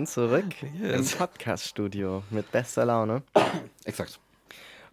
sind 0.00 0.08
zurück 0.08 0.44
yes. 0.80 1.12
im 1.12 1.18
Podcast-Studio 1.18 2.22
mit 2.30 2.50
bester 2.52 2.86
Laune. 2.86 3.22
Exakt. 3.84 4.18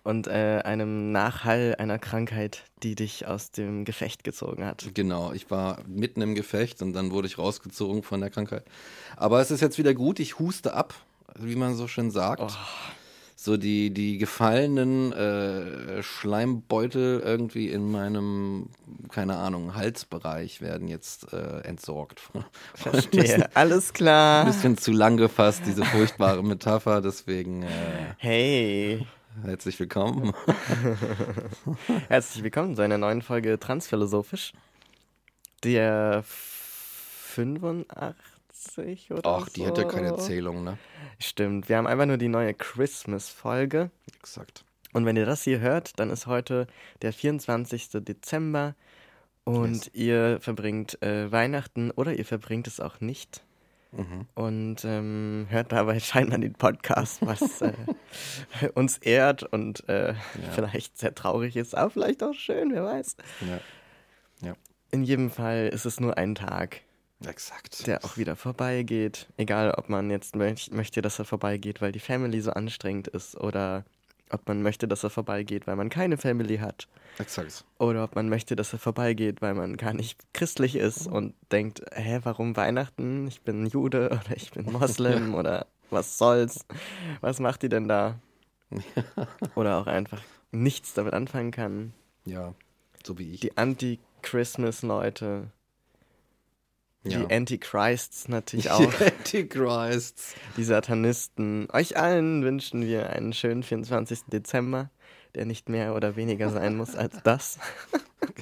Und 0.04 0.28
äh, 0.28 0.62
einem 0.66 1.12
Nachhall 1.14 1.76
einer 1.80 1.98
Krankheit, 1.98 2.64
die 2.84 2.96
dich 2.96 3.26
aus 3.26 3.52
dem 3.52 3.86
Gefecht 3.86 4.26
gezogen 4.26 4.66
hat. 4.66 4.90
Genau, 4.94 5.32
ich 5.32 5.50
war 5.50 5.80
mitten 5.88 6.22
im 6.22 6.36
Gefecht 6.36 6.82
und 6.82 6.94
dann 6.94 7.12
wurde 7.12 7.28
ich 7.28 7.38
rausgezogen 7.38 8.04
von 8.04 8.20
der 8.20 8.30
Krankheit. 8.30 8.66
Aber 9.16 9.40
es 9.40 9.52
ist 9.52 9.62
jetzt 9.62 9.78
wieder 9.78 9.94
gut, 9.94 10.20
ich 10.20 10.40
huste 10.40 10.74
ab, 10.74 10.94
wie 11.36 11.56
man 11.56 11.76
so 11.76 11.88
schön 11.88 12.12
sagt. 12.12 12.42
Oh 12.42 12.50
so 13.48 13.56
die, 13.56 13.92
die 13.92 14.18
gefallenen 14.18 15.14
äh, 15.14 16.04
Schleimbeutel 16.04 17.22
irgendwie 17.22 17.70
in 17.70 17.90
meinem, 17.90 18.72
keine 19.10 19.38
Ahnung, 19.38 19.74
Halsbereich 19.74 20.60
werden 20.60 20.90
jetzt 20.90 21.32
äh, 21.32 21.62
entsorgt. 21.62 22.22
Verstehe, 22.76 23.50
alles 23.56 23.94
klar. 23.94 24.42
Ein 24.42 24.48
bisschen 24.48 24.78
zu 24.78 24.92
lang 24.92 25.16
gefasst, 25.16 25.62
diese 25.66 25.86
furchtbare 25.86 26.44
Metapher, 26.44 27.02
deswegen. 27.02 27.64
Äh, 27.64 27.70
hey. 28.18 29.08
Herzlich 29.46 29.80
willkommen. 29.80 30.34
Herzlich 32.10 32.44
willkommen 32.44 32.76
zu 32.76 32.82
einer 32.82 32.98
neuen 32.98 33.22
Folge 33.22 33.58
Transphilosophisch. 33.58 34.52
Der 35.64 36.22
85 36.26 37.86
80 38.58 39.12
oder 39.12 39.22
Ach, 39.26 39.50
die 39.50 39.62
so. 39.62 39.68
hätte 39.68 39.88
keine 39.88 40.18
Zählung, 40.18 40.64
ne? 40.64 40.78
Stimmt. 41.20 41.70
Wir 41.70 41.78
haben 41.78 41.88
einfach 41.88 42.06
nur 42.06 42.18
die 42.18 42.28
neue 42.28 42.54
Christmas-Folge. 42.54 43.92
Exakt. 44.20 44.64
Und 44.94 45.06
wenn 45.06 45.18
ihr 45.18 45.26
das 45.26 45.44
hier 45.44 45.60
hört, 45.60 46.00
dann 46.00 46.10
ist 46.10 46.28
heute 46.28 46.68
der 47.02 47.14
24. 47.14 47.90
Dezember 48.00 48.76
und 49.44 49.86
yes. 49.86 49.92
ihr 49.94 50.40
verbringt 50.42 51.02
äh, 51.02 51.32
Weihnachten 51.32 51.92
oder 51.92 52.14
ihr 52.14 52.26
verbringt 52.26 52.68
es 52.68 52.80
auch 52.80 53.00
nicht. 53.00 53.44
Mhm. 53.92 54.26
Und 54.36 54.84
ähm, 54.84 55.48
hört 55.50 55.72
dabei 55.72 56.00
scheinbar 56.02 56.40
den 56.40 56.54
Podcast, 56.54 57.26
was 57.26 57.62
äh, 57.62 57.74
uns 58.74 58.98
ehrt 58.98 59.44
und 59.44 59.88
äh, 59.88 60.14
ja. 60.14 60.18
vielleicht 60.54 60.98
sehr 60.98 61.16
traurig 61.16 61.56
ist, 61.56 61.76
aber 61.76 61.90
vielleicht 61.90 62.24
auch 62.24 62.34
schön, 62.34 62.74
wer 62.74 62.84
weiß. 62.84 63.18
Ja. 63.42 64.48
Ja. 64.50 64.54
In 64.92 65.04
jedem 65.04 65.30
Fall 65.30 65.68
ist 65.68 65.86
es 65.86 66.00
nur 66.00 66.18
ein 66.18 66.36
Tag. 66.36 66.82
Exakt. 67.26 67.88
Der 67.88 68.06
auch 68.06 68.18
wieder 68.18 68.36
vorbeigeht. 68.36 69.28
Egal, 69.38 69.72
ob 69.72 69.90
man 69.90 70.12
jetzt 70.12 70.36
möch 70.36 70.72
möchte, 70.72 71.02
dass 71.02 71.18
er 71.20 71.26
vorbeigeht, 71.26 71.82
weil 71.82 71.92
die 71.92 72.00
Family 72.00 72.42
so 72.42 72.52
anstrengend 72.52 73.08
ist 73.08 73.36
oder 73.36 73.86
ob 74.30 74.48
man 74.48 74.62
möchte, 74.62 74.88
dass 74.88 75.04
er 75.04 75.10
vorbeigeht, 75.10 75.68
weil 75.68 75.76
man 75.76 75.90
keine 75.90 76.18
Family 76.18 76.58
hat. 76.58 76.88
Exakt. 77.18 77.66
Oder 77.80 78.04
ob 78.04 78.16
man 78.16 78.30
möchte, 78.30 78.56
dass 78.56 78.74
er 78.74 78.80
vorbeigeht, 78.80 79.42
weil 79.42 79.54
man 79.54 79.78
gar 79.78 79.94
nicht 79.94 80.20
christlich 80.34 80.76
ist 80.76 81.08
und 81.08 81.34
denkt, 81.52 81.82
hä, 81.94 82.20
warum 82.24 82.56
Weihnachten? 82.56 83.28
Ich 83.28 83.42
bin 83.42 83.66
Jude 83.66 84.08
oder 84.08 84.36
ich 84.36 84.52
bin 84.52 84.72
Moslem 84.72 85.34
oder 85.36 85.66
was 85.90 86.18
soll's? 86.18 86.66
Was 87.22 87.40
macht 87.40 87.64
die 87.64 87.70
denn 87.70 87.88
da? 87.88 88.20
oder 89.56 89.78
auch 89.78 89.88
einfach 89.88 90.22
nichts 90.52 90.94
damit 90.94 91.14
anfangen 91.14 91.52
kann. 91.52 91.94
Ja, 92.26 92.54
so 93.06 93.18
wie 93.18 93.34
ich. 93.34 93.40
Die 93.40 93.58
Anti-Christmas-Leute 93.58 95.52
ja. 97.04 97.20
Die 97.20 97.34
Antichrists 97.34 98.28
natürlich 98.28 98.70
auch. 98.72 98.80
Die 98.80 99.06
Antichrists. 99.06 100.36
Die 100.58 100.64
Satanisten. 100.64 101.68
Euch 101.72 101.98
allen 101.98 102.44
wünschen 102.44 102.86
wir 102.86 103.10
einen 103.12 103.34
schönen 103.34 103.64
24. 103.64 104.26
Dezember, 104.28 104.90
der 105.36 105.46
nicht 105.46 105.70
mehr 105.70 105.96
oder 105.96 106.16
weniger 106.16 106.50
sein 106.50 106.76
muss 106.76 106.96
als 106.96 107.18
das. 107.24 107.60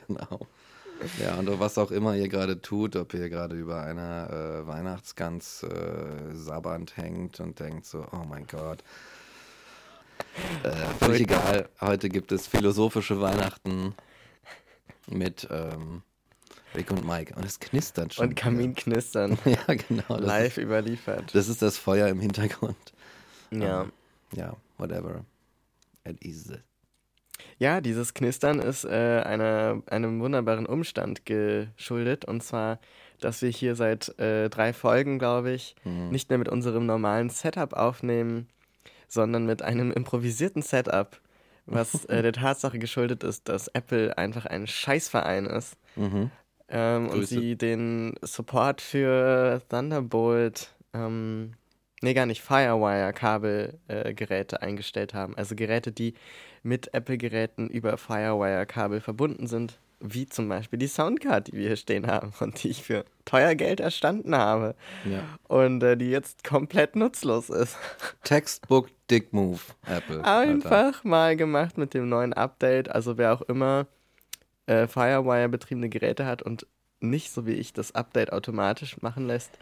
genau. 0.08 0.48
Ja, 1.22 1.36
und 1.36 1.60
was 1.60 1.78
auch 1.78 1.92
immer 1.92 2.16
ihr 2.16 2.30
gerade 2.30 2.62
tut, 2.62 2.96
ob 2.96 3.14
ihr 3.14 3.30
gerade 3.30 3.56
über 3.56 3.82
einer 3.84 4.30
äh, 4.30 4.68
Weihnachtsgans 4.68 5.64
äh, 5.64 6.34
sabbernd 6.34 6.98
hängt 6.98 7.40
und 7.40 7.60
denkt 7.60 7.86
so, 7.86 8.06
oh 8.12 8.26
mein 8.28 8.48
Gott. 8.48 8.84
Äh, 10.64 10.72
völlig 11.00 11.22
egal. 11.22 11.70
Heute 11.82 12.10
gibt 12.10 12.32
es 12.32 12.48
philosophische 12.48 13.20
Weihnachten 13.20 13.94
mit 15.08 15.48
ähm, 15.52 16.02
Rick 16.76 16.92
und 16.92 17.06
Mike. 17.06 17.34
Und 17.36 17.46
es 17.46 17.60
knistert 17.60 18.14
schon. 18.14 18.30
Und 18.30 18.36
Kamin 18.36 18.76
knistern. 18.76 19.38
ja, 19.46 19.74
genau. 19.74 20.18
Live 20.18 20.58
ist, 20.58 20.64
überliefert. 20.64 21.34
Das 21.34 21.48
ist 21.48 21.62
das 21.62 21.78
Feuer 21.78 22.08
im 22.08 22.20
Hintergrund. 22.20 22.76
Ja. 23.52 23.82
Um, 23.82 23.92
ja, 24.34 24.56
whatever. 24.78 25.26
It 26.04 26.22
is 26.24 26.50
it. 26.50 26.62
Ja, 27.58 27.82
dieses 27.82 28.14
Knistern 28.14 28.60
ist 28.60 28.86
äh, 28.86 29.22
eine, 29.26 29.84
einem 29.88 30.20
wunderbaren 30.20 30.66
Umstand 30.66 31.26
geschuldet. 31.26 32.26
Und 32.26 32.44
zwar, 32.44 32.80
dass 33.20 33.42
wir 33.42 33.50
hier 33.50 33.76
seit 33.76 34.18
äh, 34.20 34.50
drei 34.50 34.74
Folgen, 34.74 35.20
glaube 35.20 35.52
ich, 35.52 35.76
mhm. 35.84 36.10
nicht 36.10 36.30
mehr 36.30 36.38
mit 36.38 36.50
unserem 36.50 36.86
normalen 36.86 37.30
Setup 37.30 37.74
aufnehmen, 37.74 38.48
sondern 39.08 39.46
mit 39.46 39.62
einem 39.62 39.92
improvisierten 39.92 40.62
Setup, 40.62 41.20
was 41.66 42.06
äh, 42.06 42.22
der 42.22 42.34
Tatsache 42.34 42.80
geschuldet 42.80 43.24
ist, 43.24 43.48
dass 43.48 43.68
Apple 43.70 44.18
einfach 44.18 44.46
ein 44.46 44.68
Scheißverein 44.68 45.46
ist. 45.46 45.78
Mhm 45.96 46.32
ähm, 46.70 47.10
und 47.10 47.28
sie 47.28 47.56
den 47.56 48.16
Support 48.22 48.82
für 48.82 49.62
Thunderbolt, 49.70 50.74
ähm, 50.94 51.54
nee, 52.02 52.14
gar 52.14 52.26
nicht, 52.26 52.42
Firewire-Kabelgeräte 52.42 54.56
äh, 54.56 54.60
eingestellt 54.60 55.14
haben. 55.14 55.38
Also 55.38 55.56
Geräte, 55.56 55.92
die 55.92 56.16
mit 56.64 56.94
Apple-Geräten 56.94 57.70
über 57.70 57.98
Firewire-Kabel 57.98 59.02
verbunden 59.02 59.48
sind, 59.48 59.78
wie 60.00 60.28
zum 60.28 60.50
Beispiel 60.50 60.80
die 60.80 60.88
Soundcard, 60.88 61.48
die 61.48 61.54
wir 61.54 61.68
hier 61.68 61.76
stehen 61.76 62.08
haben 62.08 62.34
und 62.40 62.64
die 62.64 62.70
ich 62.70 62.84
für 62.84 63.06
teuer 63.26 63.56
Geld 63.56 63.80
erstanden 63.80 64.36
habe. 64.36 64.76
Ja. 65.06 65.24
Und 65.48 65.84
äh, 65.84 65.98
die 65.98 66.10
jetzt 66.10 66.44
komplett 66.44 66.96
nutzlos 66.96 67.50
ist. 67.50 67.78
Textbook 68.24 68.90
Dick 69.10 69.34
Move, 69.34 69.62
Apple. 69.86 70.24
Einfach 70.24 70.72
Alter. 70.72 71.08
mal 71.08 71.36
gemacht 71.36 71.78
mit 71.78 71.94
dem 71.94 72.10
neuen 72.10 72.34
Update. 72.34 72.90
Also 72.90 73.18
wer 73.18 73.34
auch 73.34 73.42
immer 73.44 73.88
äh, 74.68 74.88
Firewire 74.88 75.50
betriebene 75.50 75.90
Geräte 75.90 76.26
hat 76.26 76.42
und 76.42 76.68
nicht 77.00 77.32
so 77.32 77.46
wie 77.46 77.54
ich 77.54 77.74
das 77.74 77.94
Update 77.94 78.34
automatisch 78.34 79.02
machen 79.02 79.28
lässt, 79.28 79.58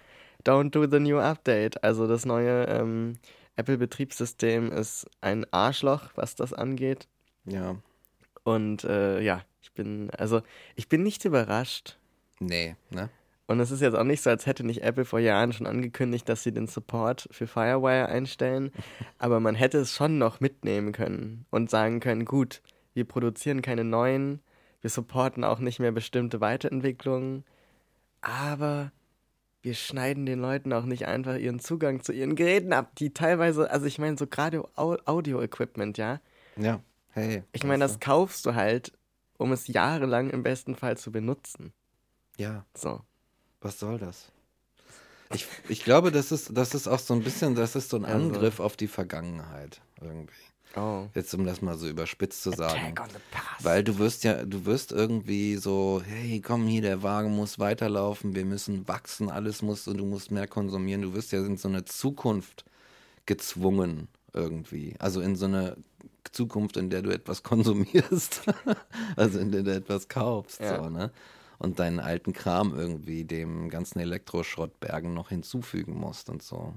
don't 0.46 0.72
do 0.72 0.88
the 0.90 1.00
new 1.00 1.20
update. 1.20 1.84
Also 1.84 2.08
das 2.08 2.26
neue 2.26 2.66
ähm, 2.66 3.16
Apple-Betriebssystem 3.56 4.72
ist 4.72 5.08
ein 5.22 5.46
Arschloch, 5.52 6.10
was 6.16 6.36
das 6.36 6.54
angeht. 6.54 7.08
Ja. 7.46 7.76
Und 8.44 8.84
äh, 8.84 9.22
ja, 9.22 9.44
ich 9.62 9.72
bin, 9.74 10.10
also 10.12 10.42
ich 10.76 10.90
bin 10.90 11.04
nicht 11.04 11.26
überrascht. 11.26 11.98
Nee, 12.40 12.76
ne? 12.90 13.10
Und 13.46 13.60
es 13.60 13.72
ist 13.72 13.82
jetzt 13.82 13.96
auch 13.96 14.06
nicht 14.06 14.22
so, 14.22 14.30
als 14.30 14.46
hätte 14.46 14.66
nicht 14.66 14.84
Apple 14.84 15.04
vor 15.04 15.20
Jahren 15.20 15.52
schon 15.52 15.68
angekündigt, 15.68 16.28
dass 16.30 16.44
sie 16.44 16.54
den 16.54 16.68
Support 16.68 17.28
für 17.32 17.46
Firewire 17.46 18.08
einstellen. 18.08 18.72
Aber 19.20 19.40
man 19.40 19.56
hätte 19.56 19.80
es 19.80 19.94
schon 19.94 20.18
noch 20.18 20.40
mitnehmen 20.40 20.94
können 20.94 21.46
und 21.50 21.70
sagen 21.70 22.00
können, 22.00 22.26
gut, 22.26 22.62
wir 22.94 23.06
produzieren 23.06 23.62
keine 23.62 23.84
neuen 23.84 24.40
wir 24.84 24.92
supporten 24.92 25.44
auch 25.44 25.58
nicht 25.58 25.80
mehr 25.80 25.92
bestimmte 25.92 26.40
Weiterentwicklungen, 26.40 27.44
aber 28.22 28.92
wir 29.64 29.74
schneiden 29.74 30.28
den 30.28 30.40
Leuten 30.40 30.72
auch 30.74 30.86
nicht 30.86 31.08
einfach 31.08 31.38
ihren 31.38 31.60
Zugang 31.60 32.04
zu 32.04 32.14
ihren 32.14 32.36
Geräten 32.36 32.72
ab, 32.72 32.96
die 32.98 33.12
teilweise, 33.16 33.72
also 33.72 33.88
ich 33.88 33.98
meine, 33.98 34.18
so 34.18 34.28
gerade 34.28 34.64
Audio-Equipment, 34.76 35.98
ja? 35.98 36.22
Ja, 36.58 36.82
hey. 37.10 37.42
Ich 37.52 37.64
meine, 37.64 37.84
das 37.84 38.00
kaufst 38.00 38.46
du 38.46 38.54
halt 38.54 38.94
um 39.38 39.52
es 39.52 39.68
jahrelang 39.68 40.30
im 40.30 40.42
besten 40.42 40.76
Fall 40.76 40.98
zu 40.98 41.12
benutzen. 41.12 41.74
Ja. 42.38 42.66
So. 42.76 43.02
Was 43.62 43.80
soll 43.80 43.98
das? 44.00 44.32
Ich, 45.34 45.48
ich 45.68 45.84
glaube, 45.84 46.12
das 46.12 46.32
ist, 46.32 46.56
das 46.56 46.74
ist 46.74 46.88
auch 46.88 47.00
so 47.00 47.14
ein 47.14 47.24
bisschen, 47.24 47.56
das 47.56 47.76
ist 47.76 47.90
so 47.90 47.98
ein 47.98 48.06
Also. 48.06 48.18
Angriff 48.18 48.60
auf 48.60 48.78
die 48.78 48.88
Vergangenheit 48.88 49.82
irgendwie. 50.02 50.34
Oh. 50.76 51.08
Jetzt 51.14 51.34
um 51.34 51.46
das 51.46 51.62
mal 51.62 51.78
so 51.78 51.88
überspitzt 51.88 52.42
zu 52.42 52.52
sagen. 52.52 52.96
Weil 53.60 53.84
du 53.84 54.00
wirst 54.00 54.24
ja, 54.24 54.44
du 54.44 54.66
wirst 54.66 54.92
irgendwie 54.92 55.56
so, 55.58 56.02
hey, 56.06 56.42
komm 56.42 56.66
hier, 56.66 56.82
der 56.82 57.04
Wagen 57.04 57.36
muss 57.36 57.60
weiterlaufen, 57.60 58.36
wir 58.36 58.46
müssen 58.46 58.88
wachsen, 58.88 59.30
alles 59.30 59.62
muss 59.62 59.88
und 59.88 59.98
du 59.98 60.06
musst 60.06 60.32
mehr 60.32 60.48
konsumieren. 60.48 61.02
Du 61.04 61.14
wirst 61.14 61.32
ja 61.32 61.46
in 61.46 61.58
so 61.58 61.68
eine 61.68 61.86
Zukunft 61.86 62.66
gezwungen 63.26 64.08
irgendwie. 64.34 64.96
Also 65.00 65.22
in 65.22 65.36
so 65.36 65.46
eine 65.46 65.78
Zukunft, 66.32 66.78
in 66.78 66.90
der 66.90 67.02
du 67.02 67.12
etwas 67.12 67.44
konsumierst. 67.44 68.42
also 69.16 69.40
in 69.40 69.52
der 69.52 69.64
du 69.64 69.74
etwas 69.74 70.08
kaufst. 70.08 70.60
Ja. 70.60 70.84
So, 70.84 70.90
ne? 70.90 71.12
Und 71.64 71.80
deinen 71.80 72.02
alten 72.02 72.34
Kram 72.34 72.74
irgendwie 72.78 73.24
dem 73.24 73.70
ganzen 73.70 74.00
Elektroschrottbergen 74.02 75.14
noch 75.14 75.30
hinzufügen 75.30 75.96
musst 75.98 76.30
und 76.30 76.44
so. 76.44 76.74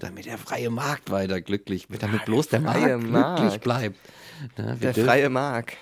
Damit 0.00 0.26
der 0.26 0.38
freie 0.38 0.70
Markt 0.70 1.10
weiter 1.12 1.40
glücklich, 1.40 1.86
damit 2.00 2.24
bloß 2.24 2.48
der 2.48 2.62
freie 2.62 2.98
Markt 2.98 3.36
glücklich 3.36 3.50
Markt. 3.52 3.60
bleibt. 3.62 3.96
Ne? 4.58 4.76
Der 4.82 4.92
dürfen- 4.92 5.04
freie 5.06 5.28
Mark. 5.30 5.74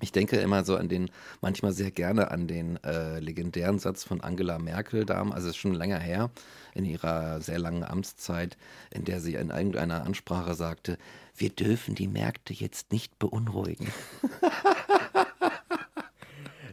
ich 0.00 0.10
denke 0.10 0.36
immer 0.38 0.64
so 0.64 0.76
an 0.76 0.88
den, 0.88 1.10
manchmal 1.42 1.72
sehr 1.72 1.90
gerne 1.90 2.30
an 2.30 2.48
den 2.48 2.82
äh, 2.82 3.18
legendären 3.20 3.78
Satz 3.78 4.04
von 4.04 4.22
Angela 4.22 4.58
Merkel, 4.58 5.04
damals, 5.04 5.36
also 5.36 5.48
es 5.50 5.54
ist 5.56 5.60
schon 5.60 5.74
länger 5.74 5.98
her, 5.98 6.30
in 6.74 6.86
ihrer 6.86 7.42
sehr 7.42 7.58
langen 7.58 7.84
Amtszeit, 7.84 8.56
in 8.90 9.04
der 9.04 9.20
sie 9.20 9.34
in 9.34 9.50
irgendeiner 9.50 10.04
Ansprache 10.04 10.54
sagte, 10.54 10.96
wir 11.36 11.50
dürfen 11.50 11.94
die 11.94 12.08
Märkte 12.08 12.54
jetzt 12.54 12.90
nicht 12.90 13.18
beunruhigen. 13.18 13.92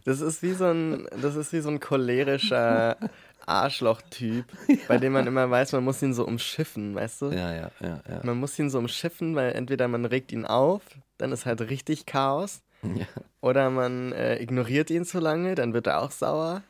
Das 0.10 0.22
ist 0.22 0.42
wie 0.42 0.54
so 0.54 0.66
ein, 0.66 1.08
das 1.22 1.36
ist 1.36 1.54
wie 1.54 1.60
so 1.60 1.70
ein 1.70 1.80
cholerischer 1.80 2.98
Arschloch-Typ, 3.46 4.44
bei 4.88 4.98
dem 4.98 5.14
man 5.14 5.28
immer 5.28 5.52
weiß, 5.52 5.72
man 5.74 5.84
muss 5.84 6.02
ihn 6.02 6.16
so 6.16 6.26
umschiffen, 6.26 6.96
weißt 6.96 7.22
du? 7.22 7.26
Ja, 7.28 7.54
ja, 7.54 7.72
ja, 7.80 8.02
ja. 8.10 8.20
Man 8.24 8.40
muss 8.40 8.58
ihn 8.58 8.72
so 8.72 8.80
umschiffen, 8.80 9.36
weil 9.36 9.52
entweder 9.52 9.88
man 9.88 10.06
regt 10.06 10.32
ihn 10.32 10.46
auf, 10.46 10.82
dann 11.20 11.32
ist 11.32 11.46
halt 11.46 11.62
richtig 11.62 12.08
Chaos, 12.08 12.64
ja. 12.82 13.06
oder 13.42 13.70
man 13.70 14.12
äh, 14.14 14.42
ignoriert 14.42 14.90
ihn 14.90 15.06
zu 15.06 15.20
lange, 15.20 15.54
dann 15.54 15.76
wird 15.76 15.86
er 15.86 16.02
auch 16.02 16.10
sauer. 16.10 16.64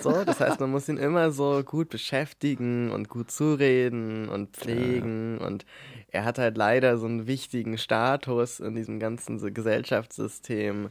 So, 0.00 0.24
das 0.24 0.40
heißt, 0.40 0.58
man 0.60 0.70
muss 0.70 0.88
ihn 0.88 0.96
immer 0.96 1.32
so 1.32 1.62
gut 1.62 1.90
beschäftigen 1.90 2.92
und 2.92 3.10
gut 3.10 3.30
zureden 3.30 4.30
und 4.30 4.56
pflegen. 4.56 5.36
Und 5.36 5.66
er 6.08 6.24
hat 6.24 6.38
halt 6.38 6.56
leider 6.56 6.96
so 6.96 7.04
einen 7.04 7.26
wichtigen 7.26 7.76
Status 7.76 8.58
in 8.58 8.74
diesem 8.74 8.98
ganzen 8.98 9.52
Gesellschaftssystem. 9.52 10.88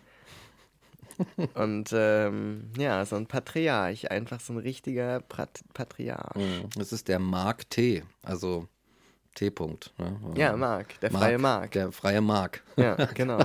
Und 1.54 1.90
ähm, 1.94 2.72
ja, 2.78 3.06
so 3.06 3.16
ein 3.16 3.28
Patriarch, 3.28 4.12
einfach 4.12 4.40
so 4.40 4.54
ein 4.54 4.60
richtiger 4.60 5.20
Pat 5.22 5.62
Patriarch. 5.74 6.36
Mhm. 6.36 6.70
Das 6.76 6.92
ist 6.92 7.08
der 7.08 7.20
Mark 7.20 7.70
T, 7.70 8.04
also 8.24 8.68
T-Punkt. 9.36 9.94
Ne? 9.98 10.18
Ja, 10.36 10.56
Mark, 10.56 11.00
der 11.00 11.12
freie 11.12 11.38
Mark. 11.38 11.72
Der 11.72 11.92
freie 11.92 12.22
Mark. 12.22 12.64
Ja, 12.76 12.96
genau. 13.14 13.40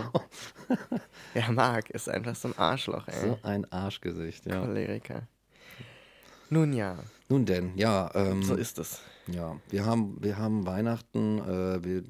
Ja, 1.34 1.50
Mark 1.52 1.90
ist 1.90 2.08
einfach 2.08 2.34
so 2.34 2.48
ein 2.48 2.58
Arschloch, 2.58 3.06
ey. 3.08 3.20
So 3.20 3.38
ein 3.42 3.70
Arschgesicht, 3.70 4.46
ja. 4.46 4.60
Choleriker. 4.60 5.22
Nun 6.50 6.72
ja, 6.72 6.96
Nun 7.28 7.46
denn, 7.46 7.76
ja. 7.76 8.10
Ähm, 8.14 8.42
so 8.42 8.54
ist 8.54 8.78
es. 8.78 9.00
Ja, 9.26 9.56
wir 9.70 9.86
haben, 9.86 10.16
wir 10.20 10.36
haben 10.36 10.66
Weihnachten, 10.66 11.38
äh, 11.38 11.82
wir 11.82 12.02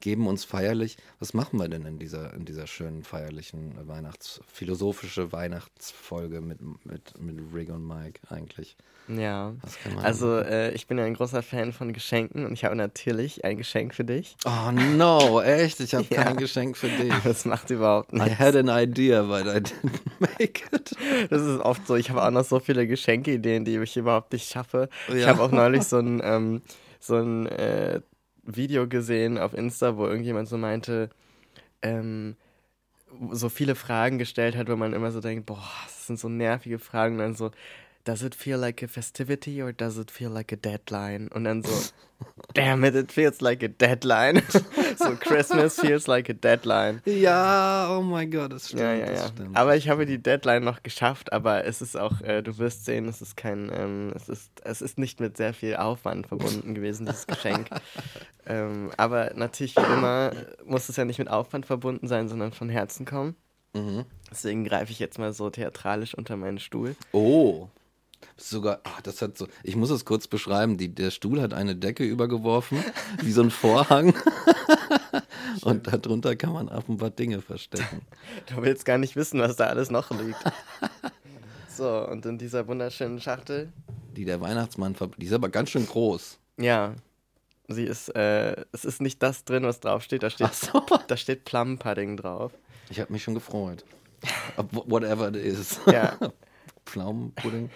geben 0.00 0.26
uns 0.26 0.44
feierlich. 0.44 0.96
Was 1.18 1.34
machen 1.34 1.58
wir 1.58 1.68
denn 1.68 1.84
in 1.86 1.98
dieser, 1.98 2.32
in 2.34 2.44
dieser 2.44 2.66
schönen 2.66 3.02
feierlichen 3.04 3.74
Weihnachts-, 3.86 4.40
philosophische 4.52 5.32
Weihnachtsfolge 5.32 6.40
mit, 6.40 6.60
mit, 6.84 7.20
mit 7.20 7.38
Rig 7.54 7.70
und 7.70 7.86
Mike 7.86 8.20
eigentlich? 8.28 8.76
Ja. 9.08 9.54
Also, 10.02 10.38
äh, 10.38 10.70
ich 10.72 10.86
bin 10.86 10.96
ja 10.98 11.04
ein 11.04 11.14
großer 11.14 11.42
Fan 11.42 11.72
von 11.72 11.92
Geschenken 11.92 12.46
und 12.46 12.52
ich 12.52 12.64
habe 12.64 12.76
natürlich 12.76 13.44
ein 13.44 13.56
Geschenk 13.56 13.92
für 13.94 14.04
dich. 14.04 14.36
Oh 14.44 14.70
no, 14.72 15.40
echt? 15.42 15.80
Ich 15.80 15.94
habe 15.94 16.06
Ja. 16.10 16.22
kein 16.22 16.36
Geschenk 16.36 16.76
für 16.76 16.88
dich. 16.88 17.12
Aber 17.12 17.28
das 17.28 17.44
macht 17.44 17.70
überhaupt 17.70 18.12
I 18.12 18.18
nichts. 18.20 18.38
had 18.38 18.54
an 18.56 18.68
idea, 18.68 19.22
but 19.22 19.46
I 19.46 19.58
didn't 19.58 20.00
make 20.20 20.62
it. 20.72 20.90
Das 21.30 21.42
ist 21.42 21.60
oft 21.60 21.86
so. 21.86 21.96
Ich 21.96 22.10
habe 22.10 22.22
auch 22.22 22.30
noch 22.30 22.44
so 22.44 22.60
viele 22.60 22.86
Geschenkeideen, 22.86 23.64
die 23.64 23.76
ich 23.78 23.96
überhaupt 23.96 24.32
nicht 24.32 24.48
schaffe. 24.48 24.88
Ich 25.08 25.14
Ja. 25.16 25.26
habe 25.28 25.42
auch 25.42 25.50
neulich 25.50 25.84
so 25.84 25.98
ein, 25.98 26.20
ähm, 26.22 26.62
so 27.00 27.16
ein 27.16 27.46
äh, 27.46 28.00
Video 28.56 28.86
gesehen 28.88 29.38
auf 29.38 29.54
Insta, 29.54 29.96
wo 29.96 30.06
irgendjemand 30.06 30.48
so 30.48 30.58
meinte, 30.58 31.10
ähm, 31.82 32.36
so 33.32 33.48
viele 33.48 33.74
Fragen 33.74 34.18
gestellt 34.18 34.56
hat, 34.56 34.68
wo 34.68 34.76
man 34.76 34.92
immer 34.92 35.10
so 35.10 35.20
denkt, 35.20 35.46
boah, 35.46 35.68
das 35.84 36.06
sind 36.06 36.18
so 36.18 36.28
nervige 36.28 36.78
Fragen. 36.78 37.14
Und 37.14 37.20
dann 37.20 37.34
so, 37.34 37.50
does 38.04 38.22
it 38.22 38.34
feel 38.34 38.58
like 38.58 38.82
a 38.82 38.88
festivity 38.88 39.60
or 39.60 39.72
does 39.72 39.98
it 39.98 40.10
feel 40.10 40.30
like 40.30 40.52
a 40.52 40.56
deadline? 40.56 41.28
Und 41.28 41.44
dann 41.44 41.62
so, 41.62 41.72
damn 42.54 42.84
it, 42.84 42.94
it 42.94 43.12
feels 43.12 43.40
like 43.40 43.62
a 43.62 43.68
deadline. 43.68 44.42
so 44.96 45.16
Christmas 45.16 45.78
feels 45.78 46.06
like 46.06 46.28
a 46.28 46.32
deadline. 46.32 47.02
Ja, 47.04 47.88
oh 47.90 48.02
mein 48.02 48.30
Gott, 48.30 48.52
das 48.52 48.68
stimmt. 48.68 48.82
Ja, 48.82 48.94
ja, 48.94 49.06
das 49.06 49.20
ja. 49.20 49.28
stimmt. 49.28 49.56
Aber 49.56 49.76
ich 49.76 49.88
habe 49.88 50.06
die 50.06 50.18
Deadline 50.18 50.64
noch 50.64 50.82
geschafft, 50.82 51.32
aber 51.32 51.64
es 51.64 51.82
ist 51.82 51.96
auch, 51.96 52.20
äh, 52.22 52.42
du 52.42 52.58
wirst 52.58 52.84
sehen, 52.84 53.06
es 53.08 53.20
ist 53.20 53.36
kein, 53.36 53.70
ähm, 53.72 54.12
es 54.14 54.28
ist, 54.28 54.50
es 54.64 54.82
ist 54.82 54.98
nicht 54.98 55.20
mit 55.20 55.36
sehr 55.36 55.52
viel 55.52 55.76
Aufwand 55.76 56.26
verbunden 56.26 56.74
gewesen, 56.74 57.06
dieses 57.06 57.26
Geschenk. 57.26 57.68
ähm, 58.46 58.90
aber 58.96 59.32
natürlich 59.34 59.76
wie 59.76 59.92
immer 59.92 60.32
muss 60.64 60.88
es 60.88 60.96
ja 60.96 61.04
nicht 61.04 61.18
mit 61.18 61.28
Aufwand 61.28 61.66
verbunden 61.66 62.08
sein, 62.08 62.28
sondern 62.28 62.52
von 62.52 62.70
Herzen 62.70 63.04
kommen. 63.04 63.36
Mhm. 63.74 64.04
Deswegen 64.30 64.64
greife 64.64 64.90
ich 64.90 64.98
jetzt 64.98 65.18
mal 65.18 65.32
so 65.32 65.50
theatralisch 65.50 66.14
unter 66.14 66.36
meinen 66.36 66.58
Stuhl. 66.58 66.96
Oh. 67.12 67.68
Sogar, 68.36 68.80
ach, 68.84 69.00
das 69.02 69.20
hat 69.22 69.36
so, 69.36 69.46
ich 69.62 69.76
muss 69.76 69.90
es 69.90 70.04
kurz 70.04 70.26
beschreiben, 70.26 70.76
die, 70.78 70.94
der 70.94 71.10
Stuhl 71.10 71.40
hat 71.42 71.52
eine 71.54 71.76
Decke 71.76 72.04
übergeworfen, 72.04 72.82
wie 73.22 73.32
so 73.32 73.42
ein 73.42 73.50
Vorhang. 73.50 74.14
Und 75.62 75.86
darunter 75.86 76.36
kann 76.36 76.52
man 76.52 76.68
offenbar 76.68 77.10
Dinge 77.10 77.42
verstecken. 77.42 78.02
Du 78.46 78.62
willst 78.62 78.84
gar 78.84 78.98
nicht 78.98 79.16
wissen, 79.16 79.40
was 79.40 79.56
da 79.56 79.66
alles 79.66 79.90
noch 79.90 80.10
liegt. 80.10 80.38
So, 81.68 82.06
und 82.08 82.24
in 82.26 82.38
dieser 82.38 82.66
wunderschönen 82.66 83.20
Schachtel, 83.20 83.72
Die 84.12 84.24
der 84.24 84.40
Weihnachtsmann, 84.40 84.94
die 85.18 85.26
ist 85.26 85.32
aber 85.32 85.48
ganz 85.48 85.70
schön 85.70 85.86
groß. 85.86 86.38
ja, 86.58 86.94
sie 87.68 87.84
ist, 87.84 88.08
äh, 88.16 88.64
es 88.72 88.84
ist 88.84 89.00
nicht 89.00 89.22
das 89.22 89.44
drin, 89.44 89.62
was 89.62 89.80
draufsteht, 89.80 90.22
da 90.22 90.30
steht, 90.30 90.52
so. 90.54 90.84
da 91.06 91.16
steht 91.16 91.44
Plum 91.44 91.78
Pudding 91.78 92.16
drauf. 92.16 92.52
Ich 92.90 92.98
habe 93.00 93.12
mich 93.12 93.22
schon 93.22 93.34
gefreut. 93.34 93.84
Whatever 94.86 95.28
it 95.28 95.36
is. 95.36 95.78
Ja. 95.86 96.16
Pflaumenpudding. 96.86 97.70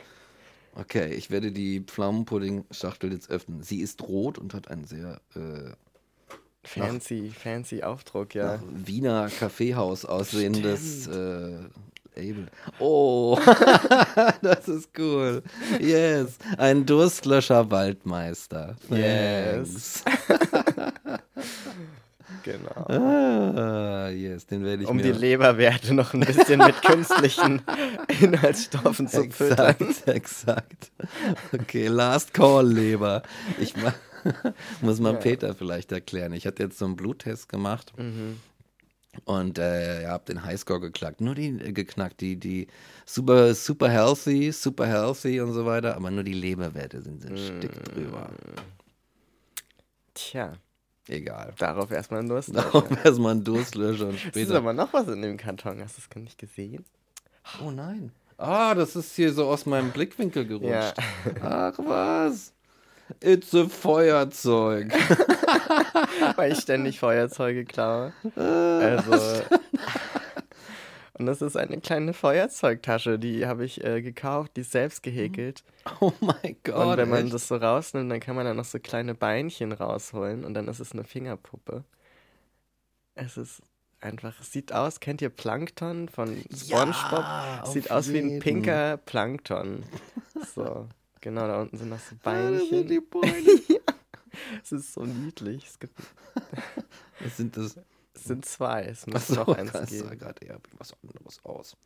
Okay, 0.76 1.14
ich 1.14 1.30
werde 1.30 1.52
die 1.52 1.80
Pflaumenpudding-Schachtel 1.80 3.12
jetzt 3.12 3.30
öffnen. 3.30 3.62
Sie 3.62 3.80
ist 3.80 4.02
rot 4.02 4.38
und 4.38 4.54
hat 4.54 4.68
einen 4.68 4.84
sehr 4.84 5.20
äh, 5.36 5.70
Fancy, 6.64 7.30
fancy 7.30 7.82
Aufdruck, 7.82 8.34
ja. 8.34 8.56
nach 8.56 8.62
Wiener 8.72 9.28
Kaffeehaus 9.28 10.04
aussehendes 10.04 11.06
äh, 11.06 11.58
Label. 12.16 12.48
Oh, 12.78 13.38
das 14.42 14.68
ist 14.68 14.90
cool. 14.98 15.42
Yes, 15.78 16.38
ein 16.56 16.86
Durstlöscher 16.86 17.70
Waldmeister. 17.70 18.76
Yes. 18.90 20.04
Genau. 22.42 22.86
Ah, 22.88 24.08
yes, 24.08 24.46
den 24.46 24.64
werde 24.64 24.82
ich 24.82 24.88
Um 24.88 24.96
mir 24.96 25.02
die 25.02 25.12
Leberwerte 25.12 25.94
noch 25.94 26.14
ein 26.14 26.20
bisschen 26.20 26.58
mit 26.58 26.80
künstlichen 26.82 27.62
Inhaltsstoffen 28.20 29.08
zu 29.08 29.30
füttern. 29.30 29.74
Exakt, 29.78 30.08
exakt. 30.08 30.92
Okay, 31.52 31.86
Last 31.88 32.32
Call 32.34 32.66
Leber. 32.66 33.22
Ich 33.60 33.76
ma 33.76 33.94
muss 34.80 35.00
mal 35.00 35.12
Ja. 35.14 35.18
Peter 35.20 35.54
vielleicht 35.54 35.92
erklären. 35.92 36.32
Ich 36.32 36.46
hatte 36.46 36.62
jetzt 36.62 36.78
so 36.78 36.86
einen 36.86 36.96
Bluttest 36.96 37.48
gemacht 37.50 37.92
Mhm. 37.98 38.38
und 39.26 39.58
äh, 39.58 40.02
ja, 40.04 40.10
hab 40.12 40.24
den 40.26 40.42
Highscore 40.44 40.80
geknackt. 40.80 41.20
Nur 41.20 41.34
die 41.34 41.48
äh, 41.48 41.72
geknackt, 41.72 42.20
die 42.22 42.36
die 42.36 42.68
super 43.04 43.54
super 43.54 43.90
healthy, 43.90 44.50
super 44.50 44.86
healthy 44.86 45.40
und 45.42 45.52
so 45.52 45.66
weiter, 45.66 45.94
aber 45.96 46.10
nur 46.10 46.24
die 46.24 46.32
Leberwerte 46.32 47.02
sind 47.02 47.20
so 47.22 47.28
ein 47.28 47.36
Stück 47.36 47.76
Mm. 47.76 47.84
drüber. 47.94 48.30
Tja, 50.14 50.54
Egal. 51.08 51.52
darauf 51.58 51.90
erstmal 51.90 52.20
ein 52.20 52.28
Durst. 52.28 52.54
Darauf 52.56 52.84
erstmal 53.04 53.34
ein 53.34 53.44
Durstlöscher 53.44 54.08
und 54.08 54.14
Es 54.14 54.22
ist 54.24 54.28
später. 54.30 54.56
aber 54.56 54.72
noch 54.72 54.92
was 54.92 55.06
in 55.08 55.20
dem 55.22 55.36
Karton. 55.36 55.80
Hast 55.82 55.98
du 55.98 56.02
es 56.02 56.08
gar 56.10 56.20
nicht 56.20 56.38
gesehen? 56.38 56.84
Oh 57.64 57.70
nein. 57.70 58.10
Ah, 58.38 58.74
das 58.74 58.96
ist 58.96 59.14
hier 59.14 59.32
so 59.32 59.46
aus 59.46 59.66
meinem 59.66 59.90
Blickwinkel 59.90 60.46
gerutscht. 60.46 60.94
Ach 61.42 61.74
was. 61.78 62.52
It's 63.20 63.54
a 63.54 63.66
Feuerzeug. 63.68 64.92
Weil 66.36 66.52
ich 66.52 66.58
ständig 66.60 66.98
Feuerzeuge 66.98 67.64
klaue. 67.66 68.12
Also. 68.34 69.42
Und 71.16 71.26
das 71.26 71.42
ist 71.42 71.56
eine 71.56 71.80
kleine 71.80 72.12
Feuerzeugtasche, 72.12 73.20
die 73.20 73.46
habe 73.46 73.64
ich 73.64 73.84
äh, 73.84 74.02
gekauft, 74.02 74.52
die 74.56 74.62
ist 74.62 74.72
selbst 74.72 75.02
gehäkelt. 75.02 75.62
Oh 76.00 76.12
mein 76.20 76.56
Gott. 76.64 76.86
und 76.86 76.96
wenn 76.96 77.10
man 77.10 77.24
echt? 77.24 77.34
das 77.34 77.46
so 77.46 77.56
rausnimmt, 77.56 78.10
dann 78.10 78.18
kann 78.18 78.34
man 78.34 78.46
da 78.46 78.54
noch 78.54 78.64
so 78.64 78.78
kleine 78.78 79.14
Beinchen 79.14 79.70
rausholen 79.70 80.42
und 80.44 80.54
dann 80.54 80.66
ist 80.66 80.80
es 80.80 80.92
eine 80.92 81.04
Fingerpuppe. 81.04 81.84
Es 83.14 83.36
ist 83.36 83.60
einfach. 84.00 84.34
Es 84.40 84.50
sieht 84.50 84.72
aus, 84.72 84.98
kennt 85.00 85.20
ihr 85.20 85.28
Plankton 85.28 86.08
von 86.08 86.42
SpongeBob? 86.54 87.20
Ja, 87.20 87.66
sieht 87.66 87.90
aus 87.90 88.06
jeden. 88.06 88.30
wie 88.30 88.34
ein 88.36 88.40
pinker 88.40 88.96
Plankton. 88.96 89.84
So, 90.54 90.88
genau, 91.20 91.46
da 91.46 91.60
unten 91.60 91.76
sind 91.76 91.90
noch 91.90 92.00
so 92.00 92.16
Beinchen. 92.22 92.68
Ja, 92.70 92.82
die 92.82 93.00
Beine. 93.00 93.60
Es 94.62 94.72
ist 94.72 94.94
so 94.94 95.04
niedlich. 95.04 95.66
Es 95.66 95.78
gibt. 95.78 95.98
Was 97.20 97.36
sind 97.36 97.56
das? 97.56 97.78
Es 98.14 98.24
sind 98.24 98.44
zwei. 98.44 98.84
Es 98.84 99.06
muss 99.06 99.26
so, 99.26 99.34
noch 99.34 99.48
eins 99.56 99.72
das 99.72 99.90
geben. 99.90 100.08
sah 100.08 100.14
gerade 100.14 100.46
eher 100.46 100.58
was 100.78 100.94
anderes 101.02 101.40
aus. 101.44 101.76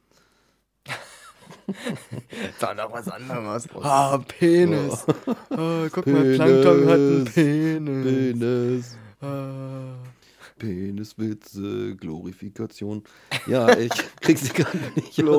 sah 2.58 2.74
noch 2.74 2.92
was 2.92 3.08
anderes 3.08 3.68
aus. 3.70 3.84
Ah, 3.84 4.18
Penis. 4.18 5.06
Oh. 5.26 5.34
Oh, 5.50 5.88
guck 5.90 6.04
Penis. 6.04 6.38
mal, 6.38 6.46
Plankton 6.46 6.86
hat 6.86 6.94
einen 6.94 7.24
Penis. 7.24 8.38
Penis. 8.38 8.98
Ah. 9.20 9.94
Peniswitze, 10.58 11.96
Glorifikation. 11.96 13.04
Ja, 13.46 13.76
ich 13.78 13.90
krieg 14.20 14.38
sie 14.38 14.52
gar 14.52 14.74
nicht. 14.94 15.16
Gloria. 15.16 15.38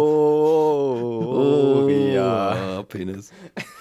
Oh, 2.79 2.83
Penis. 2.83 3.31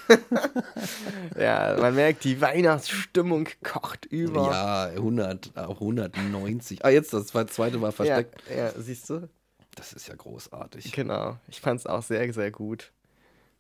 ja, 1.39 1.77
man 1.81 1.95
merkt, 1.95 2.25
die 2.25 2.41
Weihnachtsstimmung 2.41 3.49
kocht 3.63 4.07
über. 4.07 4.51
Ja, 4.51 4.85
100, 4.87 5.57
auch 5.57 5.81
190. 5.81 6.85
Ah, 6.85 6.91
jetzt, 6.91 7.13
das 7.13 7.27
zweite 7.27 7.81
war 7.81 7.93
versteckt. 7.93 8.43
Ja, 8.51 8.57
ja, 8.57 8.73
siehst 8.77 9.09
du? 9.11 9.29
Das 9.75 9.93
ist 9.93 10.09
ja 10.09 10.17
großartig. 10.17 10.93
Genau, 10.93 11.39
ich 11.47 11.61
fand 11.61 11.81
es 11.81 11.87
auch 11.87 12.03
sehr, 12.03 12.33
sehr 12.33 12.51
gut. 12.51 12.93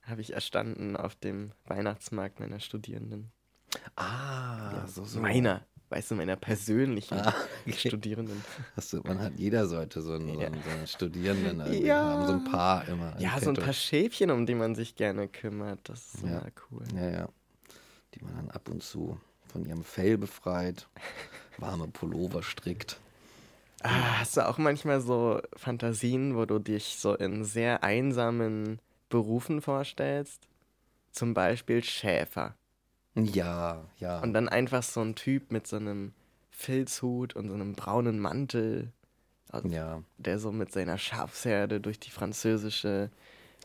Habe 0.02 0.20
ich 0.20 0.32
erstanden 0.32 0.96
auf 0.96 1.14
dem 1.14 1.52
Weihnachtsmarkt 1.66 2.40
meiner 2.40 2.60
Studierenden. 2.60 3.30
Ah, 3.94 4.72
ja, 4.72 4.86
so, 4.88 5.04
so. 5.04 5.20
Meiner 5.20 5.66
weißt 5.90 6.10
du, 6.10 6.14
meiner 6.14 6.36
persönlichen 6.36 7.18
ah, 7.18 7.34
okay. 7.66 7.88
Studierenden. 7.88 8.44
Hast 8.76 8.92
du, 8.92 9.00
man 9.02 9.20
hat, 9.20 9.32
jeder 9.36 9.66
sollte 9.66 10.02
so 10.02 10.12
einen, 10.12 10.38
ja. 10.38 10.50
so 10.50 10.70
einen 10.70 10.86
Studierenden 10.86 11.84
ja. 11.84 11.96
haben, 11.96 12.26
so 12.26 12.32
ein 12.32 12.44
paar 12.44 12.86
immer. 12.88 13.18
Ja, 13.18 13.38
so 13.40 13.50
ein 13.50 13.56
paar 13.56 13.72
Schäfchen, 13.72 14.30
um 14.30 14.46
die 14.46 14.54
man 14.54 14.74
sich 14.74 14.94
gerne 14.94 15.28
kümmert. 15.28 15.80
Das 15.84 16.14
ist 16.14 16.22
ja. 16.22 16.30
immer 16.30 16.46
cool. 16.70 16.84
Ja, 16.94 17.10
ja. 17.10 17.28
Die 18.14 18.24
man 18.24 18.36
dann 18.36 18.50
ab 18.50 18.68
und 18.68 18.82
zu 18.82 19.18
von 19.48 19.64
ihrem 19.64 19.82
Fell 19.82 20.18
befreit, 20.18 20.88
warme 21.58 21.88
Pullover 21.88 22.42
strickt. 22.42 23.00
Ah, 23.82 24.18
hast 24.20 24.36
du 24.36 24.46
auch 24.46 24.58
manchmal 24.58 25.00
so 25.00 25.40
Fantasien, 25.54 26.36
wo 26.36 26.44
du 26.44 26.58
dich 26.58 26.96
so 26.98 27.14
in 27.14 27.44
sehr 27.44 27.84
einsamen 27.84 28.80
Berufen 29.08 29.62
vorstellst? 29.62 30.48
Zum 31.12 31.32
Beispiel 31.32 31.82
Schäfer. 31.82 32.57
Ja, 33.14 33.84
ja. 33.98 34.20
Und 34.20 34.32
dann 34.32 34.48
einfach 34.48 34.82
so 34.82 35.00
ein 35.00 35.14
Typ 35.14 35.50
mit 35.50 35.66
so 35.66 35.76
einem 35.76 36.12
Filzhut 36.50 37.34
und 37.34 37.48
so 37.48 37.54
einem 37.54 37.74
braunen 37.74 38.18
Mantel, 38.18 38.92
also 39.50 39.68
ja. 39.68 40.02
der 40.18 40.38
so 40.38 40.52
mit 40.52 40.72
seiner 40.72 40.98
Schafsherde 40.98 41.80
durch 41.80 41.98
die 42.00 42.10
französische 42.10 43.10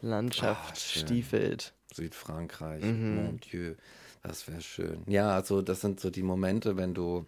Landschaft 0.01 0.73
Ach, 0.73 0.75
stiefelt. 0.75 1.73
Südfrankreich, 1.93 2.83
mhm. 2.83 3.15
mon 3.15 3.39
Dieu, 3.39 3.75
das 4.21 4.47
wäre 4.47 4.61
schön. 4.61 5.03
Ja, 5.07 5.35
also 5.35 5.61
das 5.61 5.81
sind 5.81 5.99
so 5.99 6.09
die 6.09 6.23
Momente, 6.23 6.77
wenn 6.77 6.93
du, 6.93 7.25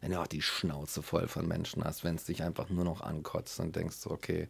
wenn 0.00 0.12
du 0.12 0.20
auch 0.20 0.26
die 0.26 0.42
Schnauze 0.42 1.02
voll 1.02 1.28
von 1.28 1.46
Menschen 1.48 1.84
hast, 1.84 2.04
wenn 2.04 2.16
es 2.16 2.24
dich 2.24 2.42
einfach 2.42 2.68
nur 2.68 2.84
noch 2.84 3.00
ankotzt 3.00 3.58
und 3.60 3.74
denkst 3.74 3.96
so, 3.96 4.10
okay, 4.10 4.48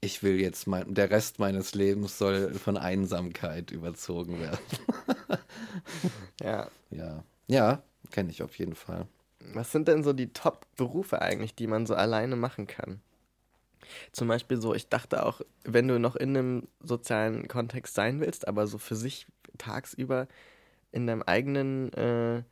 ich 0.00 0.22
will 0.22 0.40
jetzt 0.40 0.66
mein, 0.66 0.94
der 0.94 1.10
Rest 1.10 1.38
meines 1.38 1.74
Lebens 1.74 2.18
soll 2.18 2.54
von 2.54 2.76
Einsamkeit 2.76 3.70
überzogen 3.70 4.40
werden. 4.40 4.58
ja. 6.42 6.68
Ja. 6.90 7.24
Ja, 7.48 7.82
kenne 8.10 8.30
ich 8.30 8.42
auf 8.42 8.58
jeden 8.58 8.74
Fall. 8.74 9.06
Was 9.52 9.72
sind 9.72 9.88
denn 9.88 10.02
so 10.02 10.12
die 10.12 10.32
Top-Berufe 10.32 11.22
eigentlich, 11.22 11.54
die 11.54 11.66
man 11.66 11.86
so 11.86 11.94
alleine 11.94 12.36
machen 12.36 12.66
kann? 12.66 13.00
Zum 14.12 14.26
Beispiel 14.26 14.60
so, 14.60 14.74
ich 14.74 14.88
dachte 14.88 15.24
auch, 15.24 15.40
wenn 15.64 15.86
du 15.86 16.00
noch 16.00 16.16
in 16.16 16.36
einem 16.36 16.68
sozialen 16.80 17.46
Kontext 17.46 17.94
sein 17.94 18.20
willst, 18.20 18.48
aber 18.48 18.66
so 18.66 18.78
für 18.78 18.96
sich 18.96 19.26
tagsüber 19.58 20.26
in 20.90 21.06
deinem 21.06 21.22
eigenen 21.22 21.92
äh, 21.92 22.42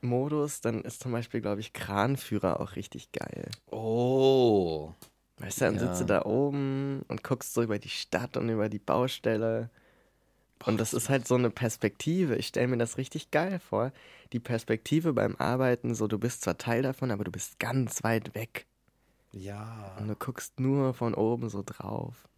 Modus, 0.00 0.60
dann 0.60 0.82
ist 0.82 1.00
zum 1.00 1.12
Beispiel, 1.12 1.40
glaube 1.40 1.60
ich, 1.60 1.72
Kranführer 1.72 2.60
auch 2.60 2.74
richtig 2.74 3.12
geil. 3.12 3.48
Oh. 3.70 4.92
Weißt 5.38 5.60
du, 5.60 5.64
dann 5.64 5.74
ja. 5.74 5.80
sitzt 5.80 6.00
du 6.00 6.04
da 6.04 6.24
oben 6.24 7.02
und 7.08 7.24
guckst 7.24 7.54
so 7.54 7.62
über 7.62 7.78
die 7.78 7.88
Stadt 7.88 8.36
und 8.36 8.48
über 8.48 8.68
die 8.68 8.78
Baustelle. 8.78 9.70
Und 10.64 10.78
das 10.78 10.94
ist 10.94 11.08
halt 11.08 11.26
so 11.26 11.34
eine 11.34 11.50
Perspektive. 11.50 12.36
Ich 12.36 12.48
stelle 12.48 12.68
mir 12.68 12.78
das 12.78 12.96
richtig 12.98 13.30
geil 13.30 13.58
vor. 13.58 13.92
Die 14.32 14.38
Perspektive 14.38 15.12
beim 15.12 15.34
Arbeiten, 15.36 15.94
so 15.94 16.06
du 16.06 16.18
bist 16.18 16.42
zwar 16.42 16.58
Teil 16.58 16.82
davon, 16.82 17.10
aber 17.10 17.24
du 17.24 17.32
bist 17.32 17.58
ganz 17.58 18.04
weit 18.04 18.34
weg. 18.34 18.66
Ja. 19.32 19.96
Und 19.98 20.08
du 20.08 20.14
guckst 20.14 20.60
nur 20.60 20.94
von 20.94 21.14
oben 21.14 21.48
so 21.48 21.62
drauf. 21.64 22.28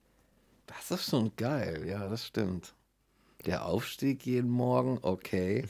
Das 0.66 0.90
ist 0.90 1.10
schon 1.10 1.36
geil, 1.36 1.84
ja, 1.86 2.08
das 2.08 2.26
stimmt. 2.26 2.74
Der 3.44 3.66
Aufstieg 3.66 4.24
jeden 4.24 4.48
Morgen, 4.48 4.98
okay. 5.02 5.66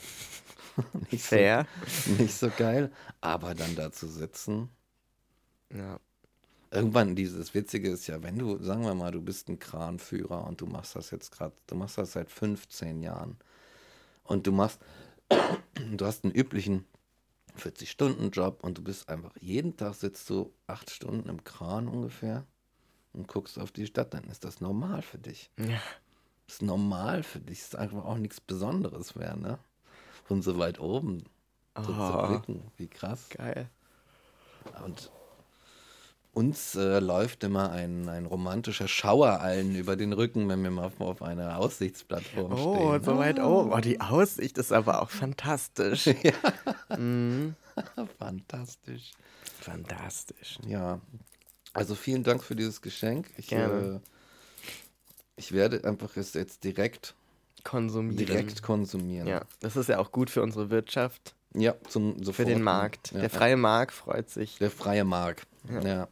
nicht 1.11 1.25
Fair. 1.25 1.67
So, 1.87 2.23
nicht 2.23 2.35
so 2.35 2.51
geil. 2.57 2.93
Aber 3.21 3.55
dann 3.55 3.75
da 3.75 3.91
zu 3.91 4.07
sitzen. 4.07 4.69
Ja 5.75 5.99
irgendwann 6.75 7.15
dieses 7.15 7.55
Witzige 7.55 7.91
ist 7.91 8.07
ja, 8.07 8.23
wenn 8.23 8.39
du, 8.39 8.63
sagen 8.63 8.85
wir 8.85 8.95
mal, 8.95 9.13
du 9.13 9.21
bist 9.21 9.49
ein 9.49 9.59
Kranführer 9.59 10.47
und 10.47 10.61
du 10.61 10.67
machst 10.67 10.97
das 10.97 11.11
jetzt 11.11 11.31
gerade, 11.31 11.55
du 11.67 11.77
machst 11.77 11.99
das 11.99 12.13
seit 12.13 12.31
15 12.31 13.03
Jahren 13.03 13.37
und 14.25 14.47
du 14.47 14.53
machst, 14.53 14.81
du 15.29 16.05
hast 16.05 16.25
einen 16.25 16.35
üblichen 16.35 16.85
40-Stunden-Job 17.59 18.65
und 18.65 18.79
du 18.79 18.83
bist 18.83 19.09
einfach, 19.09 19.33
jeden 19.41 19.77
Tag 19.77 19.95
sitzt 19.95 20.29
du 20.31 20.53
acht 20.67 20.91
Stunden 20.91 21.29
im 21.29 21.45
Kran 21.45 21.87
ungefähr 21.87 22.45
und 23.13 23.29
guckst 23.29 23.59
auf 23.59 23.71
die 23.71 23.87
Stadt, 23.87 24.13
dann 24.13 24.25
ist 24.25 24.45
das 24.45 24.61
normal 24.61 25.03
für 25.03 25.19
dich. 25.19 25.51
Ja. 25.59 25.81
Das 26.47 26.57
ist 26.57 26.63
normal 26.63 27.23
für 27.23 27.41
dich, 27.41 27.61
das 27.61 27.69
ist 27.69 27.77
einfach 27.77 28.05
auch 28.05 28.19
nichts 28.19 28.41
Besonderes 28.41 29.15
mehr, 29.15 29.37
ne? 29.37 29.59
Von 30.25 30.43
so 30.43 30.59
weit 30.59 30.81
oben 30.81 31.25
so 31.77 31.93
oh. 31.93 32.11
zu 32.11 32.29
blicken, 32.29 32.71
wie 32.77 32.89
krass. 32.89 33.29
Geil. 33.31 33.71
Und 34.85 35.11
uns 36.35 36.75
äh, 36.75 36.99
läuft 36.99 37.45
immer 37.45 37.71
ein, 37.71 38.09
ein 38.09 38.27
romantischer 38.27 38.89
Schauer 38.89 39.41
allen 39.41 39.75
über 39.77 39.97
den 39.97 40.13
Rücken, 40.13 40.49
wenn 40.49 40.63
wir 40.63 40.71
mal 40.71 40.87
auf, 40.87 41.01
auf 41.01 41.23
einer 41.23 41.59
Aussichtsplattform 41.59 42.53
oh, 42.53 42.57
stehen. 42.57 42.87
Oh, 42.87 42.99
so 43.05 43.19
weit 43.19 43.39
oben. 43.39 43.73
Oh, 43.73 43.79
die 43.79 44.01
Aussicht 44.01 44.59
ist 44.59 44.73
aber 44.73 45.01
auch 45.03 45.11
fantastisch. 45.11 46.07
ja. 46.23 46.97
Mhm. 46.97 47.55
fantastisch. 48.19 49.13
Fantastisch. 49.61 50.59
Ja. 50.67 51.01
Also 51.73 51.95
vielen 51.95 52.25
Dank 52.25 52.43
für 52.43 52.57
dieses 52.57 52.83
Geschenk. 52.83 53.31
Ich, 53.37 53.49
Gerne. 53.49 54.01
Äh, 54.03 54.71
ich 55.37 55.53
werde 55.53 55.85
einfach 55.85 56.17
es 56.17 56.35
jetzt 56.35 56.65
direkt 56.65 57.15
konsumieren. 57.63 58.17
Direkt 58.17 58.63
konsumieren. 58.63 59.27
Ja, 59.27 59.43
das 59.61 59.77
ist 59.77 59.89
ja 59.89 59.99
auch 59.99 60.13
gut 60.13 60.31
für 60.31 60.43
unsere 60.43 60.71
Wirtschaft. 60.71 61.35
Ja, 61.55 61.75
zum 61.89 62.19
sofort. 62.19 62.37
Für 62.37 62.45
den 62.45 62.63
Markt. 62.63 63.13
Ja. 63.13 63.21
Der 63.21 63.31
freie 63.31 63.57
Markt 63.57 63.93
freut 63.93 64.29
sich. 64.29 64.59
Der 64.59 64.71
freie 64.71 65.05
Markt. 65.05 65.47
ja. 65.69 65.81
ja. 65.81 66.09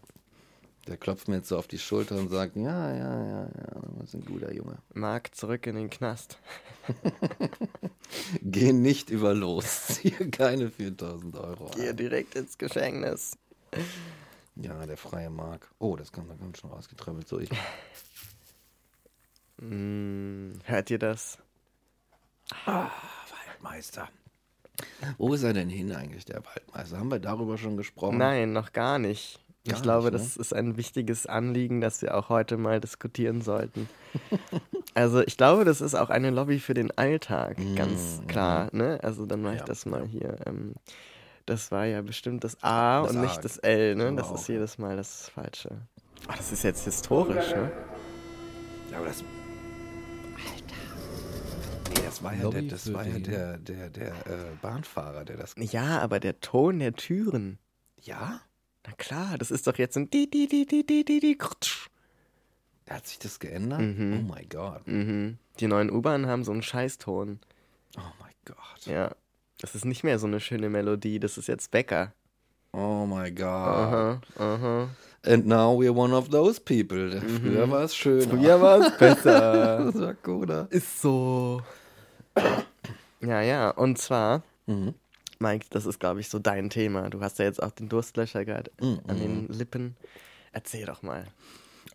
Der 0.88 0.96
klopft 0.96 1.28
mir 1.28 1.36
jetzt 1.36 1.48
so 1.48 1.56
auf 1.56 1.68
die 1.68 1.78
Schulter 1.78 2.16
und 2.16 2.28
sagt, 2.28 2.56
ja, 2.56 2.92
ja, 2.92 3.24
ja, 3.24 3.42
ja, 3.44 3.80
du 3.80 4.00
bist 4.00 4.14
ein 4.14 4.24
guter 4.24 4.52
Junge. 4.52 4.78
Marc, 4.94 5.32
zurück 5.34 5.66
in 5.68 5.76
den 5.76 5.90
Knast. 5.90 6.38
Geh 8.42 8.72
nicht 8.72 9.08
über 9.08 9.32
los. 9.32 9.86
Ziehe 9.86 10.28
keine 10.30 10.70
4000 10.70 11.36
Euro. 11.36 11.70
Geh 11.76 11.92
direkt 11.92 12.34
ins 12.34 12.58
Gefängnis. 12.58 13.38
Ja, 14.56 14.84
der 14.84 14.96
freie 14.96 15.30
Marc. 15.30 15.70
Oh, 15.78 15.94
das 15.94 16.10
kam 16.10 16.28
da 16.28 16.34
ganz 16.34 16.58
schön 16.58 16.70
rausgetrabbelt. 16.70 17.28
So, 17.28 17.38
ich. 17.38 17.50
mm, 19.58 20.54
hört 20.64 20.90
ihr 20.90 20.98
das? 20.98 21.38
Ah, 22.66 22.90
Waldmeister. 23.30 24.08
Wo 25.16 25.32
ist 25.32 25.44
er 25.44 25.52
denn 25.52 25.68
hin 25.68 25.94
eigentlich, 25.94 26.24
der 26.24 26.44
Waldmeister? 26.44 26.98
Haben 26.98 27.10
wir 27.10 27.20
darüber 27.20 27.56
schon 27.56 27.76
gesprochen? 27.76 28.18
Nein, 28.18 28.52
noch 28.52 28.72
gar 28.72 28.98
nicht. 28.98 29.38
Gar 29.64 29.76
ich 29.76 29.82
glaube, 29.82 30.10
nicht, 30.10 30.14
ne? 30.14 30.18
das 30.18 30.36
ist 30.36 30.52
ein 30.52 30.76
wichtiges 30.76 31.26
Anliegen, 31.26 31.80
das 31.80 32.02
wir 32.02 32.16
auch 32.16 32.28
heute 32.28 32.56
mal 32.56 32.80
diskutieren 32.80 33.42
sollten. 33.42 33.88
also 34.94 35.20
ich 35.20 35.36
glaube, 35.36 35.64
das 35.64 35.80
ist 35.80 35.94
auch 35.94 36.10
eine 36.10 36.30
Lobby 36.30 36.58
für 36.58 36.74
den 36.74 36.90
Alltag, 36.98 37.58
mm, 37.58 37.76
ganz 37.76 38.22
klar. 38.26 38.70
Mm. 38.72 38.76
Ne? 38.76 39.00
Also 39.04 39.24
dann 39.24 39.40
mache 39.40 39.54
ich 39.54 39.60
ja, 39.60 39.66
das 39.66 39.86
mal 39.86 40.04
hier. 40.04 40.36
Ähm, 40.46 40.74
das 41.46 41.70
war 41.70 41.84
ja 41.84 42.02
bestimmt 42.02 42.42
das 42.42 42.60
A 42.62 43.02
das 43.02 43.12
und 43.12 43.18
A. 43.18 43.22
nicht 43.22 43.44
das 43.44 43.58
L. 43.58 43.94
Ne? 43.94 44.14
Das 44.16 44.32
ist 44.32 44.48
jedes 44.48 44.78
Mal 44.78 44.96
das 44.96 45.28
Falsche. 45.28 45.70
Ach, 46.26 46.36
das 46.36 46.50
ist 46.50 46.64
jetzt 46.64 46.84
historisch, 46.84 47.50
ne? 47.50 47.70
Ja, 48.90 48.98
aber 48.98 49.06
das... 49.06 49.22
Alter. 50.52 50.74
Nee, 51.88 52.04
das 52.04 52.22
war 52.22 52.34
ja, 52.34 52.50
der, 52.50 52.62
das 52.62 52.92
war 52.92 53.06
ja 53.06 53.18
der, 53.18 53.58
der, 53.58 53.90
der 53.90 54.08
äh, 54.08 54.56
Bahnfahrer, 54.60 55.24
der 55.24 55.36
das... 55.36 55.54
Ja, 55.56 56.00
aber 56.00 56.18
der 56.18 56.40
Ton 56.40 56.80
der 56.80 56.94
Türen. 56.94 57.58
Ja? 58.00 58.40
Na 58.86 58.92
klar, 58.98 59.38
das 59.38 59.50
ist 59.50 59.66
doch 59.66 59.78
jetzt 59.78 59.96
ein 59.96 60.10
di 60.10 60.28
di 60.28 60.46
di 60.46 60.66
di 60.66 60.84
di 60.84 61.04
di 61.04 61.20
di. 61.20 61.38
Hat 62.90 63.06
sich 63.06 63.18
das 63.18 63.38
geändert? 63.38 63.80
Mhm. 63.80 64.18
Oh 64.20 64.32
mein 64.32 64.48
Gott. 64.48 64.86
Mhm. 64.86 65.38
Die 65.60 65.66
neuen 65.66 65.90
U-Bahnen 65.90 66.26
haben 66.26 66.44
so 66.44 66.52
einen 66.52 66.62
Scheißton. 66.62 67.38
Oh 67.96 68.00
mein 68.20 68.32
Gott. 68.44 68.86
Ja. 68.86 69.10
Das 69.60 69.74
ist 69.74 69.84
nicht 69.84 70.02
mehr 70.02 70.18
so 70.18 70.26
eine 70.26 70.40
schöne 70.40 70.68
Melodie, 70.68 71.20
das 71.20 71.38
ist 71.38 71.46
jetzt 71.46 71.70
Becker. 71.70 72.12
Oh 72.72 73.06
my 73.06 73.30
God. 73.30 73.44
Aha, 73.46 74.20
aha. 74.38 74.88
And 75.24 75.46
now 75.46 75.72
we're 75.80 75.94
one 75.94 76.12
of 76.14 76.30
those 76.30 76.58
people. 76.60 77.20
Früher 77.20 77.70
war 77.70 77.82
es 77.84 77.94
schön. 77.94 78.28
Früher 78.28 78.60
war 78.60 78.80
es 78.80 78.96
besser. 78.98 79.84
Das 79.92 80.00
war 80.00 80.14
cooler. 80.14 80.66
Ist 80.70 81.00
so. 81.00 81.62
Ja, 83.20 83.40
ja, 83.42 83.70
und 83.70 83.98
zwar, 83.98 84.42
Mhm. 84.66 84.94
Mike, 85.42 85.66
das 85.70 85.84
ist, 85.86 85.98
glaube 86.00 86.20
ich, 86.20 86.28
so 86.28 86.38
dein 86.38 86.70
Thema. 86.70 87.10
Du 87.10 87.20
hast 87.20 87.38
ja 87.38 87.44
jetzt 87.44 87.62
auch 87.62 87.72
den 87.72 87.88
Durstlöscher 87.88 88.44
gerade 88.44 88.70
Mhm. 88.80 89.00
an 89.08 89.18
den 89.18 89.48
Lippen. 89.48 89.96
Erzähl 90.52 90.86
doch 90.86 91.02
mal. 91.02 91.26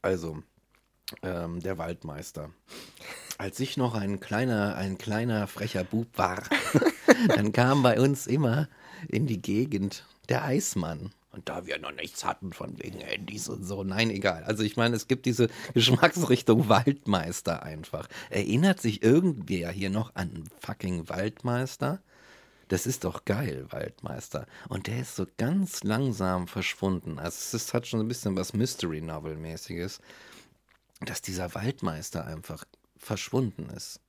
Also, 0.02 0.44
ähm, 1.24 1.62
der 1.62 1.78
Waldmeister. 1.78 2.50
Als 3.38 3.60
ich 3.60 3.78
noch 3.78 3.96
ein 3.96 4.20
kleiner, 4.20 4.76
ein 4.76 4.98
kleiner 4.98 5.48
frecher 5.48 5.84
Bub 5.84 6.08
war, 6.18 6.44
dann 7.36 7.52
kam 7.54 7.84
bei 7.84 8.00
uns 8.00 8.28
immer 8.28 8.68
in 9.08 9.28
die 9.28 9.42
Gegend 9.42 10.06
der 10.30 10.44
Eismann. 10.44 11.12
Und 11.32 11.50
da 11.50 11.68
wir 11.68 11.78
noch 11.78 11.92
nichts 11.92 12.26
hatten 12.26 12.52
von 12.52 12.80
wegen 12.82 13.00
Handys 13.00 13.48
und 13.48 13.64
so. 13.64 13.84
Nein, 13.84 14.10
egal. 14.10 14.44
Also 14.46 14.64
ich 14.64 14.76
meine, 14.76 14.96
es 14.96 15.08
gibt 15.08 15.28
diese 15.28 15.50
Geschmacksrichtung 15.76 16.68
Waldmeister 16.68 17.62
einfach. 17.62 18.08
Erinnert 18.32 18.82
sich 18.82 19.04
irgendwer 19.04 19.70
hier 19.70 19.92
noch 19.92 20.16
an 20.16 20.46
fucking 20.60 21.08
Waldmeister? 21.10 22.02
Das 22.68 22.86
ist 22.86 23.06
doch 23.06 23.24
geil, 23.24 23.66
Waldmeister. 23.70 24.46
Und 24.68 24.88
der 24.88 25.02
ist 25.02 25.16
so 25.16 25.26
ganz 25.38 25.84
langsam 25.84 26.48
verschwunden. 26.48 27.18
Also 27.18 27.38
es 27.38 27.54
ist, 27.54 27.74
hat 27.74 27.88
schon 27.88 28.02
ein 28.02 28.08
bisschen 28.08 28.36
was 28.36 28.54
Mystery 28.54 29.02
Novel-mäßiges, 29.02 30.02
dass 31.02 31.22
dieser 31.22 31.54
Waldmeister 31.56 32.26
einfach 32.26 32.66
verschwunden 32.98 33.70
ist. 33.70 34.02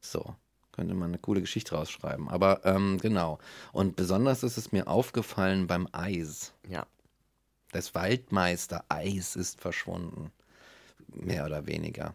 So, 0.00 0.36
könnte 0.72 0.94
man 0.94 1.10
eine 1.10 1.18
coole 1.18 1.40
Geschichte 1.40 1.74
rausschreiben. 1.74 2.28
Aber 2.28 2.64
ähm, 2.64 2.98
genau. 2.98 3.38
Und 3.72 3.96
besonders 3.96 4.42
ist 4.42 4.58
es 4.58 4.70
mir 4.70 4.86
aufgefallen 4.86 5.66
beim 5.66 5.88
Eis. 5.92 6.52
Ja. 6.68 6.86
Das 7.72 7.94
Waldmeister 7.94 8.84
Eis 8.88 9.34
ist 9.34 9.60
verschwunden. 9.60 10.30
Mehr 11.08 11.46
oder 11.46 11.66
weniger. 11.66 12.14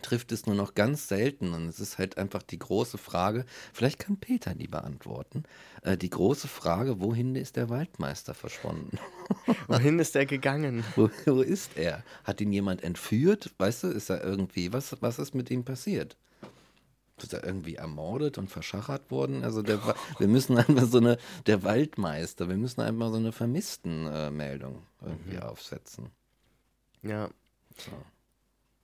Trifft 0.00 0.32
es 0.32 0.46
nur 0.46 0.54
noch 0.54 0.74
ganz 0.74 1.08
selten 1.08 1.52
und 1.52 1.68
es 1.68 1.78
ist 1.78 1.98
halt 1.98 2.16
einfach 2.16 2.42
die 2.42 2.58
große 2.58 2.96
Frage, 2.96 3.44
vielleicht 3.72 3.98
kann 3.98 4.16
Peter 4.16 4.54
die 4.54 4.66
beantworten, 4.66 5.42
äh, 5.82 5.98
die 5.98 6.08
große 6.08 6.48
Frage, 6.48 7.00
wohin 7.00 7.36
ist 7.36 7.56
der 7.56 7.68
Waldmeister 7.68 8.32
verschwunden? 8.32 8.98
Wohin 9.68 9.98
ist 9.98 10.16
er 10.16 10.26
gegangen? 10.26 10.84
wo, 10.96 11.10
wo 11.26 11.40
ist 11.40 11.76
er? 11.76 12.02
Hat 12.24 12.40
ihn 12.40 12.52
jemand 12.52 12.82
entführt? 12.82 13.52
Weißt 13.58 13.84
du, 13.84 13.88
ist 13.88 14.10
er 14.10 14.22
irgendwie, 14.22 14.72
was, 14.72 14.96
was 15.00 15.18
ist 15.18 15.34
mit 15.34 15.50
ihm 15.50 15.64
passiert? 15.64 16.16
Ist 17.22 17.32
er 17.32 17.44
irgendwie 17.44 17.76
ermordet 17.76 18.38
und 18.38 18.50
verschachert 18.50 19.10
worden? 19.10 19.44
Also 19.44 19.62
der, 19.62 19.80
wir 20.18 20.28
müssen 20.28 20.58
einfach 20.58 20.86
so 20.86 20.98
eine, 20.98 21.18
der 21.46 21.62
Waldmeister, 21.62 22.48
wir 22.48 22.56
müssen 22.56 22.80
einfach 22.80 23.10
so 23.10 23.16
eine 23.16 23.32
Vermisstenmeldung 23.32 24.82
irgendwie 25.00 25.38
aufsetzen. 25.38 26.10
Ja. 27.02 27.28
So. 27.76 27.92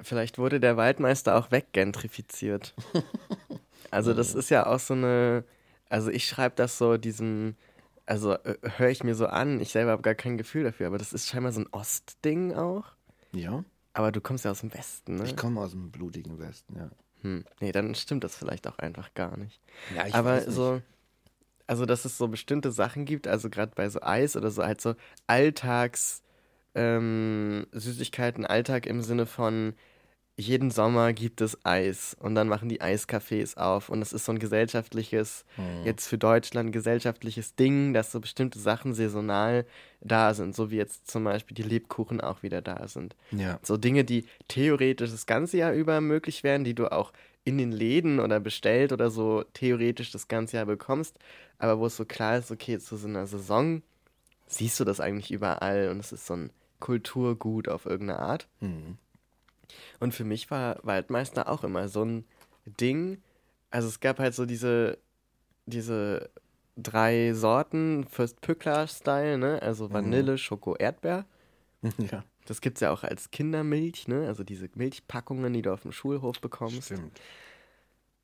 Vielleicht 0.03 0.39
wurde 0.39 0.61
der 0.61 0.77
Waldmeister 0.77 1.37
auch 1.37 1.51
weggentrifiziert. 1.51 2.75
Also 3.91 4.15
das 4.15 4.35
ist 4.35 4.51
ja 4.51 4.67
auch 4.67 4.79
so 4.79 4.95
eine, 4.95 5.45
also 5.89 6.11
ich 6.11 6.27
schreibe 6.27 6.55
das 6.55 6.79
so 6.79 6.97
diesem, 6.97 7.57
also 8.07 8.35
äh, 8.35 8.57
höre 8.77 8.91
ich 8.91 9.03
mir 9.03 9.15
so 9.15 9.27
an, 9.27 9.61
ich 9.61 9.71
selber 9.71 9.91
habe 9.91 10.03
gar 10.03 10.15
kein 10.15 10.39
Gefühl 10.39 10.65
dafür, 10.65 10.87
aber 10.87 10.99
das 10.99 11.13
ist 11.13 11.27
scheinbar 11.27 11.53
so 11.53 11.61
ein 11.61 11.67
Ostding 11.73 12.55
auch. 12.55 12.85
Ja, 13.33 13.65
Aber 13.93 14.13
du 14.13 14.21
kommst 14.21 14.45
ja 14.45 14.53
aus 14.53 14.61
dem 14.61 14.73
Westen, 14.73 15.17
ne? 15.17 15.25
ich 15.25 15.37
komme 15.37 15.61
aus 15.61 15.73
dem 15.73 15.91
blutigen 15.91 16.39
Westen, 16.39 16.77
ja. 16.77 16.91
Hm. 17.23 17.45
Nee, 17.61 17.73
dann 17.73 17.95
stimmt 17.95 18.25
das 18.25 18.37
vielleicht 18.37 18.67
auch 18.69 18.79
einfach 18.79 19.13
gar 19.15 19.37
nicht. 19.37 19.61
Ja, 19.95 20.07
ich 20.07 20.15
aber 20.15 20.37
weiß 20.37 20.47
nicht. 20.47 20.55
so, 20.55 20.81
also 21.67 21.85
dass 21.85 22.05
es 22.05 22.17
so 22.17 22.29
bestimmte 22.29 22.73
Sachen 22.73 23.05
gibt, 23.05 23.27
also 23.27 23.51
gerade 23.51 23.73
bei 23.75 23.89
so 23.89 24.01
Eis 24.03 24.37
oder 24.37 24.51
so, 24.51 24.63
halt 24.63 24.81
so 24.81 24.95
Alltags 25.27 26.23
ähm, 26.75 27.67
Süßigkeiten, 27.73 28.47
Alltag 28.47 28.87
im 28.87 29.03
Sinne 29.03 29.27
von 29.27 29.75
jeden 30.41 30.71
Sommer 30.71 31.13
gibt 31.13 31.41
es 31.41 31.59
Eis 31.65 32.17
und 32.19 32.35
dann 32.35 32.49
machen 32.49 32.69
die 32.69 32.81
Eiscafés 32.81 33.57
auf 33.57 33.89
und 33.89 34.03
es 34.03 34.13
ist 34.13 34.25
so 34.25 34.33
ein 34.33 34.39
gesellschaftliches, 34.39 35.45
Hm. 35.57 35.85
jetzt 35.85 36.09
für 36.09 36.19
Deutschland 36.19 36.73
gesellschaftliches 36.73 37.55
Ding, 37.55 37.93
dass 37.93 38.11
so 38.13 38.21
bestimmte 38.21 38.59
Sachen 38.59 38.95
saisonal 38.95 39.67
da 40.01 40.35
sind, 40.35 40.57
so 40.57 40.71
wie 40.71 40.77
jetzt 40.77 41.11
zum 41.11 41.25
Beispiel 41.25 41.55
die 41.55 41.63
Lebkuchen 41.63 42.21
auch 42.21 42.43
wieder 42.43 42.63
da 42.63 42.89
sind. 42.89 43.15
Ja. 43.31 43.61
So 43.63 43.77
Dinge, 43.77 44.05
die 44.05 44.25
theoretisch 44.49 45.11
das 45.11 45.27
ganze 45.27 45.59
Jahr 45.59 45.73
über 45.73 46.01
möglich 46.01 46.43
wären, 46.43 46.65
die 46.65 46.75
du 46.75 46.91
auch 46.91 47.13
in 47.45 47.59
den 47.59 47.73
Läden 47.73 48.21
oder 48.21 48.41
bestellt 48.41 48.93
oder 48.93 49.11
so 49.11 49.45
theoretisch 49.55 50.11
das 50.11 50.29
ganze 50.29 50.57
Jahr 50.57 50.67
bekommst, 50.67 51.19
aber 51.59 51.79
wo 51.79 51.87
es 51.87 51.97
so 51.97 52.05
klar 52.05 52.39
ist, 52.39 52.51
okay, 52.51 52.79
zu 52.79 52.97
so 52.97 53.09
einer 53.09 53.27
Saison 53.27 53.83
siehst 54.47 54.81
du 54.81 54.85
das 54.85 55.01
eigentlich 55.01 55.31
überall 55.31 55.89
und 55.91 56.01
es 56.01 56.13
ist 56.13 56.27
so 56.27 56.35
ein 56.35 56.51
Kulturgut 56.81 57.69
auf 57.69 57.87
irgendeine 57.87 58.19
Art. 58.21 58.49
Hm. 58.61 58.99
Und 59.99 60.15
für 60.15 60.25
mich 60.25 60.51
war 60.51 60.79
Waldmeister 60.83 61.49
auch 61.49 61.65
immer 61.65 61.89
so 61.89 62.05
ein 62.05 62.25
Ding. 62.67 63.23
Also 63.71 63.89
es 63.89 64.01
gab 64.01 64.19
halt 64.19 64.35
so 64.35 64.47
diese, 64.47 64.99
diese 65.67 66.31
drei 66.77 67.33
Sorten, 67.35 68.05
First 68.05 68.41
Pückler-Style, 68.41 69.39
ne? 69.39 69.61
Also 69.63 69.93
Vanille, 69.93 70.39
Schoko, 70.39 70.77
Erdbeer. 70.77 71.27
ja, 71.99 72.25
Das 72.47 72.61
gibt 72.61 72.77
es 72.77 72.81
ja 72.81 72.91
auch 72.91 73.05
als 73.05 73.31
Kindermilch, 73.31 74.09
ne? 74.09 74.27
Also 74.27 74.45
diese 74.45 74.69
Milchpackungen, 74.75 75.53
die 75.53 75.63
du 75.63 75.73
auf 75.73 75.83
dem 75.83 75.93
Schulhof 75.93 76.41
bekommst. 76.41 76.85
stimmt. 76.85 77.21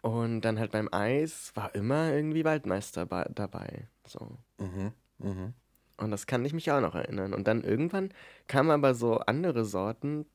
Und 0.03 0.43
dann 0.43 0.59
halt 0.59 0.71
beim 0.71 0.89
Eis 0.93 1.51
war 1.55 1.75
immer 1.75 2.13
irgendwie 2.13 2.45
Waldmeister 2.45 3.07
dabei. 3.07 3.89
So. 4.07 4.39
Mhm. 4.59 4.93
Mhm. 5.19 5.55
Und 5.97 6.11
das 6.11 6.27
kann 6.27 6.45
ich 6.45 6.53
mich 6.53 6.71
auch 6.71 6.81
noch 6.81 6.95
erinnern. 6.95 7.33
Und 7.35 7.49
dann 7.49 7.65
irgendwann 7.65 8.11
kamen 8.47 8.71
aber 8.71 8.95
so 8.95 9.19
andere 9.19 9.65
Sorten. 9.65 10.27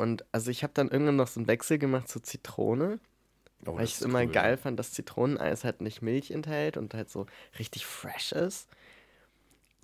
Und 0.00 0.24
also 0.32 0.50
ich 0.50 0.62
habe 0.62 0.72
dann 0.72 0.88
irgendwann 0.88 1.16
noch 1.16 1.28
so 1.28 1.40
einen 1.40 1.46
Wechsel 1.46 1.76
gemacht 1.78 2.08
zu 2.08 2.20
Zitrone, 2.20 2.98
Oh, 3.66 3.76
weil 3.76 3.84
ich 3.84 3.96
es 3.96 4.00
immer 4.00 4.20
cool. 4.22 4.32
geil 4.32 4.56
fand, 4.56 4.78
dass 4.78 4.92
Zitroneneis 4.92 5.62
halt 5.64 5.82
nicht 5.82 6.00
Milch 6.00 6.30
enthält 6.30 6.78
und 6.78 6.94
halt 6.94 7.10
so 7.10 7.26
richtig 7.58 7.84
fresh 7.84 8.32
ist. 8.32 8.66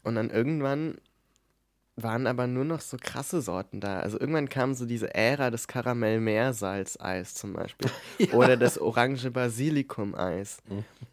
Und 0.04 0.14
dann 0.14 0.30
irgendwann 0.30 0.96
waren 1.96 2.26
aber 2.26 2.46
nur 2.46 2.64
noch 2.64 2.80
so 2.80 2.96
krasse 2.98 3.42
Sorten 3.42 3.80
da. 3.82 4.00
Also 4.00 4.18
irgendwann 4.18 4.48
kam 4.48 4.72
so 4.72 4.86
diese 4.86 5.14
Ära 5.14 5.50
des 5.50 5.68
Karamell-Meersalz-Eis 5.68 7.34
zum 7.34 7.52
Beispiel. 7.52 7.90
Oder 8.32 8.56
das 8.56 8.78
orange 8.78 9.30
Basilikum-Eis. 9.30 10.62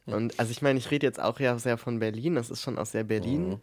Und 0.05 0.39
also 0.39 0.51
ich 0.51 0.61
meine, 0.61 0.79
ich 0.79 0.91
rede 0.91 1.05
jetzt 1.05 1.19
auch 1.19 1.41
ja 1.41 1.59
sehr 1.59 1.77
von 1.77 1.99
Berlin, 1.99 2.35
das 2.35 2.49
ist 2.49 2.61
schon 2.61 2.77
auch 2.77 2.85
sehr 2.85 3.03
Berlin, 3.03 3.49
Mhm. 3.49 3.61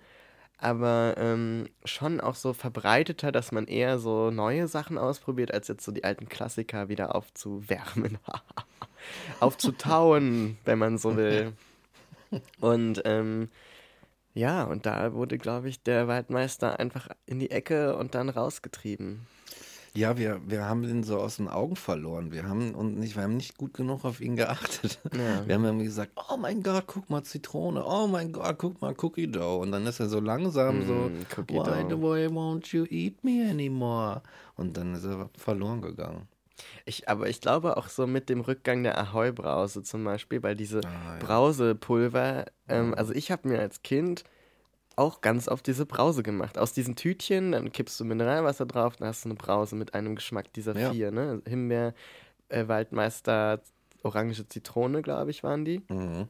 Aber 0.60 1.14
ähm, 1.16 1.68
schon 1.84 2.20
auch 2.20 2.34
so 2.34 2.52
verbreiteter, 2.52 3.32
dass 3.32 3.52
man 3.52 3.66
eher 3.66 3.98
so 3.98 4.30
neue 4.30 4.68
Sachen 4.68 4.98
ausprobiert, 4.98 5.52
als 5.52 5.68
jetzt 5.68 5.84
so 5.84 5.92
die 5.92 6.04
alten 6.04 6.28
Klassiker 6.28 6.88
wieder 6.88 7.14
aufzuwärmen. 7.14 8.18
Aufzutauen, 9.40 10.58
wenn 10.64 10.78
man 10.78 10.98
so 10.98 11.16
will. 11.16 11.54
Und 12.60 13.02
ähm, 13.06 13.48
ja, 14.34 14.64
und 14.64 14.86
da 14.86 15.14
wurde, 15.14 15.38
glaube 15.38 15.68
ich, 15.68 15.82
der 15.82 16.06
Waldmeister 16.06 16.78
einfach 16.78 17.08
in 17.26 17.38
die 17.38 17.50
Ecke 17.50 17.96
und 17.96 18.14
dann 18.14 18.28
rausgetrieben. 18.28 19.26
Ja, 19.94 20.16
wir, 20.16 20.40
wir 20.46 20.64
haben 20.66 20.84
ihn 20.84 21.02
so 21.02 21.18
aus 21.18 21.38
den 21.38 21.48
Augen 21.48 21.74
verloren. 21.74 22.30
Wir 22.30 22.44
haben, 22.48 22.74
und 22.76 22.96
nicht, 22.98 23.16
wir 23.16 23.24
haben 23.24 23.36
nicht 23.36 23.58
gut 23.58 23.74
genug 23.74 24.04
auf 24.04 24.20
ihn 24.20 24.36
geachtet. 24.36 25.00
Ja. 25.14 25.46
Wir 25.46 25.54
haben 25.56 25.64
irgendwie 25.64 25.86
gesagt, 25.86 26.12
oh 26.30 26.36
mein 26.36 26.62
Gott, 26.62 26.84
guck 26.86 27.10
mal 27.10 27.22
Zitrone, 27.24 27.84
oh 27.84 28.06
mein 28.06 28.32
Gott, 28.32 28.56
guck 28.58 28.80
mal 28.80 28.94
Cookie 29.02 29.26
Dough. 29.30 29.60
Und 29.60 29.72
dann 29.72 29.86
ist 29.86 29.98
er 30.00 30.08
so 30.08 30.20
langsam 30.20 30.86
so, 30.86 30.92
Mm, 30.94 31.26
Cookie 31.36 31.54
why 31.54 31.64
Dough. 31.82 31.88
the 31.90 32.00
way 32.00 32.26
won't 32.28 32.72
you 32.72 32.84
eat 32.88 33.24
me 33.24 33.48
anymore? 33.50 34.22
Und 34.56 34.76
dann 34.76 34.94
ist 34.94 35.04
er 35.04 35.28
verloren 35.36 35.82
gegangen. 35.82 36.28
Ich, 36.84 37.08
aber 37.08 37.28
ich 37.28 37.40
glaube 37.40 37.76
auch 37.78 37.88
so 37.88 38.06
mit 38.06 38.28
dem 38.28 38.42
Rückgang 38.42 38.82
der 38.82 38.98
Ahoi-Brause 38.98 39.82
zum 39.82 40.04
Beispiel, 40.04 40.42
weil 40.42 40.54
diese 40.54 40.80
Ah, 40.84 41.14
ja. 41.14 41.18
Brausepulver, 41.18 42.46
ähm, 42.68 42.94
also 42.94 43.12
ich 43.12 43.30
habe 43.30 43.48
mir 43.48 43.58
als 43.60 43.82
Kind 43.82 44.24
auch 45.00 45.22
ganz 45.22 45.48
oft 45.48 45.66
diese 45.66 45.86
Brause 45.86 46.22
gemacht. 46.22 46.58
Aus 46.58 46.72
diesen 46.72 46.94
Tütchen, 46.94 47.52
dann 47.52 47.72
kippst 47.72 47.98
du 47.98 48.04
Mineralwasser 48.04 48.66
drauf, 48.66 48.96
dann 48.96 49.08
hast 49.08 49.24
du 49.24 49.30
eine 49.30 49.36
Brause 49.36 49.74
mit 49.74 49.94
einem 49.94 50.14
Geschmack 50.14 50.52
dieser 50.52 50.76
Ja. 50.78 50.92
vier, 50.92 51.10
ne? 51.10 51.40
Himbeer, 51.46 51.94
äh, 52.50 52.68
Waldmeister, 52.68 53.62
Orange 54.02 54.46
Zitrone, 54.48 55.02
glaube 55.02 55.30
ich, 55.30 55.42
waren 55.42 55.64
die. 55.64 55.82
Mhm. 55.88 56.28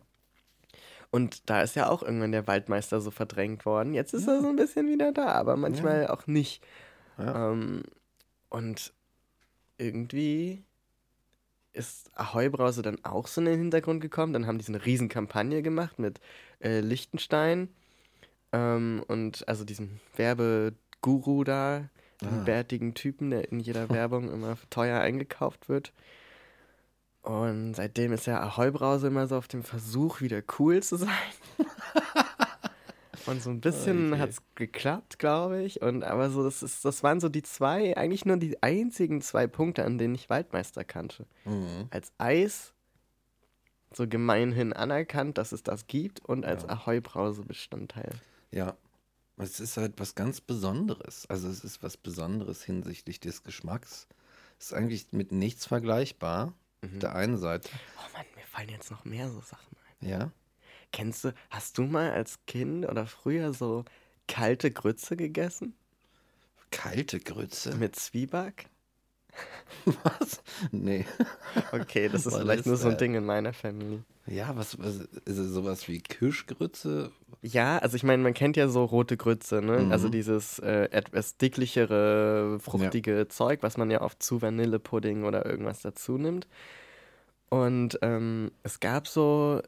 Und 1.11 1.51
da 1.51 1.63
ist 1.63 1.75
ja 1.75 1.89
auch 1.89 2.03
irgendwann 2.05 2.31
der 2.31 2.47
Waldmeister 2.47 3.01
so 3.01 3.11
verdrängt 3.11 3.67
worden. 3.67 3.93
Jetzt 3.93 4.15
ist 4.15 4.29
er 4.29 4.41
so 4.41 4.49
ein 4.49 4.57
bisschen 4.57 4.89
wieder 4.89 5.11
da, 5.13 5.33
aber 5.33 5.57
manchmal 5.57 6.07
auch 6.07 6.29
nicht. 6.29 6.65
Ja. 7.19 7.51
Ähm, 7.51 7.83
und 8.49 8.93
irgendwie 9.79 10.63
ist 11.73 12.11
Ahoi 12.15 12.49
Brause 12.49 12.83
dann 12.83 13.05
auch 13.05 13.27
so 13.27 13.41
in 13.41 13.47
den 13.47 13.59
Hintergrund 13.59 14.01
gekommen. 14.01 14.33
Dann 14.33 14.47
haben 14.47 14.59
die 14.59 14.65
so 14.65 14.73
eine 14.73 14.85
riesen 14.87 15.09
Kampagne 15.09 15.63
gemacht 15.63 15.99
mit 15.99 16.21
äh, 16.61 16.81
Liechtenstein 16.81 17.69
ähm, 18.53 19.03
und 19.09 19.47
also 19.49 19.65
diesem 19.65 20.01
Werbeguru 20.17 21.45
da, 21.45 21.89
den 22.21 22.41
Ah. 22.41 22.43
bärtigen 22.45 22.95
Typen, 22.95 23.31
der 23.31 23.51
in 23.51 23.61
jeder 23.61 23.89
Werbung 23.91 24.31
immer 24.33 24.57
teuer 24.71 25.01
eingekauft 25.01 25.69
wird. 25.69 25.93
Und 27.23 27.75
seitdem 27.75 28.13
ist 28.13 28.27
ja 28.27 28.41
Ahoi 28.41 28.71
Brause 28.71 29.07
immer 29.09 29.27
so 29.27 29.37
auf 29.37 29.47
dem 29.49 29.63
Versuch, 29.63 30.21
wieder 30.21 30.43
cool 30.59 30.83
zu 30.83 30.97
sein. 30.97 31.09
Und 33.27 33.43
so 33.43 33.51
ein 33.51 33.61
bisschen 33.61 34.13
Okay. 34.15 34.23
hat 34.23 34.31
es 34.31 34.43
geklappt, 34.55 35.19
glaube 35.19 35.63
ich. 35.63 35.83
Und 35.83 36.03
aber 36.05 36.31
so, 36.31 36.43
das 36.43 36.63
ist, 36.63 36.85
das 36.87 37.03
waren 37.03 37.21
so 37.21 37.29
die 37.29 37.43
zwei, 37.43 37.95
eigentlich 37.97 38.25
nur 38.25 38.39
die 38.39 38.61
einzigen 38.63 39.21
zwei 39.21 39.47
Punkte, 39.47 39.85
an 39.85 39.99
denen 39.99 40.15
ich 40.15 40.31
Waldmeister 40.31 40.85
kannte. 40.85 41.27
Mhm. 41.45 41.87
Als 41.91 42.13
Eis 42.17 42.73
so 43.93 44.09
gemeinhin 44.09 44.73
anerkannt, 44.73 45.37
dass 45.37 45.53
es 45.53 45.63
das 45.63 45.87
gibt 45.87 46.25
und 46.25 46.47
als 46.47 46.63
Ja. 46.63 46.71
Ahoi-Brause-Bestandteil. 46.71 48.11
Ja, 48.51 48.77
es 49.37 49.61
ist 49.61 49.77
halt 49.77 49.99
was 49.99 50.15
ganz 50.15 50.41
Besonderes. 50.41 51.27
Also 51.29 51.49
es 51.49 51.65
ist 51.65 51.83
was 51.83 51.97
Besonderes 51.97 52.63
hinsichtlich 52.63 53.21
des 53.21 53.43
Geschmacks. 53.43 54.07
Es 54.59 54.67
ist 54.67 54.73
eigentlich 54.75 55.13
mit 55.13 55.33
nichts 55.33 55.67
vergleichbar. 55.67 56.55
Auf 56.83 56.99
der 56.99 57.15
einen 57.15 57.37
Seite. 57.37 57.69
Oh 57.99 58.13
Mann, 58.17 58.27
mir 58.37 58.47
fallen 58.47 58.71
jetzt 58.71 58.91
noch 58.91 59.05
mehr 59.05 59.31
so 59.31 59.41
Sachen 59.41 59.77
ein. 60.01 60.09
Ja. 60.09 60.33
Kennst 60.93 61.25
du, 61.25 61.35
hast 61.51 61.79
du 61.79 61.83
mal 61.83 62.11
als 62.11 62.39
Kind 62.47 62.87
oder 62.87 63.07
früher 63.07 63.53
so 63.53 63.85
kalte 64.27 64.71
Grütze 64.71 65.17
gegessen? 65.17 65.75
Kalte 66.71 67.21
Grütze. 67.21 67.75
Mit 67.77 67.97
Zwieback? 67.97 68.69
Was? 69.85 70.43
Nee. 70.73 71.07
Okay, 71.73 72.09
das 72.09 72.27
ist 72.27 72.33
Was 72.33 72.41
vielleicht 72.41 72.61
ist 72.61 72.67
nur 72.67 72.77
so 72.77 72.87
ein 72.89 72.93
das? 72.93 72.99
Ding 72.99 73.15
in 73.15 73.25
meiner 73.25 73.53
Familie. 73.53 74.05
Ja, 74.27 74.55
was, 74.55 74.79
was 74.79 74.97
ist 75.25 75.39
es 75.39 75.51
sowas 75.51 75.89
wie 75.89 76.01
Kirschgrütze? 76.01 77.11
Ja, 77.43 77.79
also 77.79 77.97
ich 77.97 78.03
meine, 78.05 78.23
man 78.23 78.35
kennt 78.35 78.57
ja 78.57 78.69
so 78.69 78.85
rote 78.85 79.17
Grütze, 79.17 79.63
ne? 79.63 79.79
Mhm. 79.79 79.93
Also 79.93 80.09
dieses 80.09 80.59
äh, 80.61 80.89
etwas 80.91 81.37
dicklichere, 81.37 82.59
fruchtige 82.61 83.27
Zeug, 83.29 83.63
was 83.63 83.77
man 83.77 83.91
ja 83.91 84.03
oft 84.03 84.23
zu 84.23 84.43
Vanillepudding 84.43 85.25
oder 85.25 85.47
irgendwas 85.47 85.81
dazu 85.81 86.19
nimmt. 86.19 86.47
Und 87.49 87.99
ähm, 88.03 88.53
es 88.63 88.79
gab 88.79 89.09
so 89.09 89.63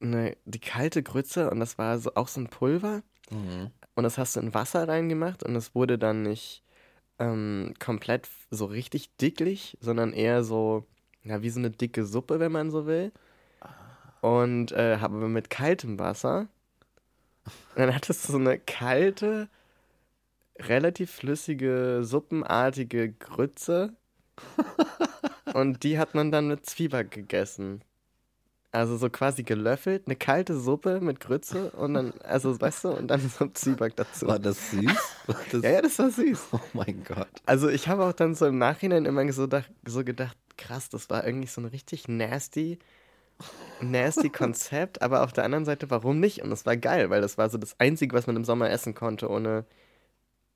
eine, 0.00 0.36
die 0.44 0.60
kalte 0.60 1.02
Grütze 1.02 1.50
und 1.50 1.58
das 1.58 1.78
war 1.78 1.98
so, 1.98 2.14
auch 2.14 2.28
so 2.28 2.40
ein 2.40 2.48
Pulver. 2.48 3.02
Mhm. 3.30 3.70
Und 3.94 4.04
das 4.04 4.18
hast 4.18 4.36
du 4.36 4.40
in 4.40 4.54
Wasser 4.54 4.86
reingemacht 4.86 5.42
und 5.42 5.56
es 5.56 5.74
wurde 5.74 5.98
dann 5.98 6.22
nicht 6.22 6.61
ähm, 7.22 7.74
komplett 7.78 8.28
so 8.50 8.64
richtig 8.66 9.16
dicklich, 9.16 9.78
sondern 9.80 10.12
eher 10.12 10.42
so, 10.42 10.86
ja, 11.22 11.42
wie 11.42 11.50
so 11.50 11.60
eine 11.60 11.70
dicke 11.70 12.04
Suppe, 12.04 12.40
wenn 12.40 12.52
man 12.52 12.70
so 12.70 12.86
will. 12.86 13.12
Und 14.20 14.72
äh, 14.72 14.98
aber 15.00 15.28
mit 15.28 15.50
kaltem 15.50 15.98
Wasser. 15.98 16.48
Und 17.44 17.78
dann 17.78 17.94
hattest 17.94 18.28
du 18.28 18.32
so 18.32 18.38
eine 18.38 18.58
kalte, 18.58 19.48
relativ 20.58 21.10
flüssige, 21.12 22.00
suppenartige 22.02 23.12
Grütze. 23.12 23.94
und 25.54 25.82
die 25.82 25.98
hat 25.98 26.14
man 26.14 26.30
dann 26.32 26.48
mit 26.48 26.66
Zwieback 26.66 27.10
gegessen. 27.10 27.82
Also 28.74 28.96
so 28.96 29.10
quasi 29.10 29.42
gelöffelt, 29.42 30.04
eine 30.06 30.16
kalte 30.16 30.58
Suppe 30.58 31.00
mit 31.02 31.20
Grütze 31.20 31.70
und 31.72 31.92
dann, 31.92 32.14
also 32.22 32.58
weißt 32.58 32.84
du, 32.84 32.88
und 32.88 33.08
dann 33.08 33.20
so 33.20 33.46
Zwieback 33.48 33.96
dazu. 33.96 34.26
War 34.26 34.38
das 34.38 34.70
süß? 34.70 34.96
War 35.26 35.36
das, 35.52 35.62
Ja, 35.62 35.70
ja, 35.72 35.82
das 35.82 35.98
war 35.98 36.10
süß. 36.10 36.40
Oh 36.52 36.60
mein 36.72 37.04
Gott. 37.04 37.28
Also 37.44 37.68
ich 37.68 37.88
habe 37.88 38.06
auch 38.06 38.14
dann 38.14 38.34
so 38.34 38.46
im 38.46 38.56
Nachhinein 38.56 39.04
immer 39.04 39.30
so, 39.30 39.46
so 39.84 40.04
gedacht, 40.04 40.38
krass, 40.56 40.88
das 40.88 41.10
war 41.10 41.26
irgendwie 41.26 41.48
so 41.48 41.60
ein 41.60 41.66
richtig 41.66 42.08
nasty, 42.08 42.78
nasty 43.82 44.30
Konzept, 44.30 45.02
aber 45.02 45.22
auf 45.22 45.34
der 45.34 45.44
anderen 45.44 45.66
Seite, 45.66 45.90
warum 45.90 46.18
nicht? 46.18 46.40
Und 46.42 46.50
es 46.50 46.64
war 46.64 46.78
geil, 46.78 47.10
weil 47.10 47.20
das 47.20 47.36
war 47.36 47.50
so 47.50 47.58
das 47.58 47.78
Einzige, 47.78 48.16
was 48.16 48.26
man 48.26 48.36
im 48.36 48.44
Sommer 48.44 48.70
essen 48.70 48.94
konnte, 48.94 49.28
ohne 49.28 49.66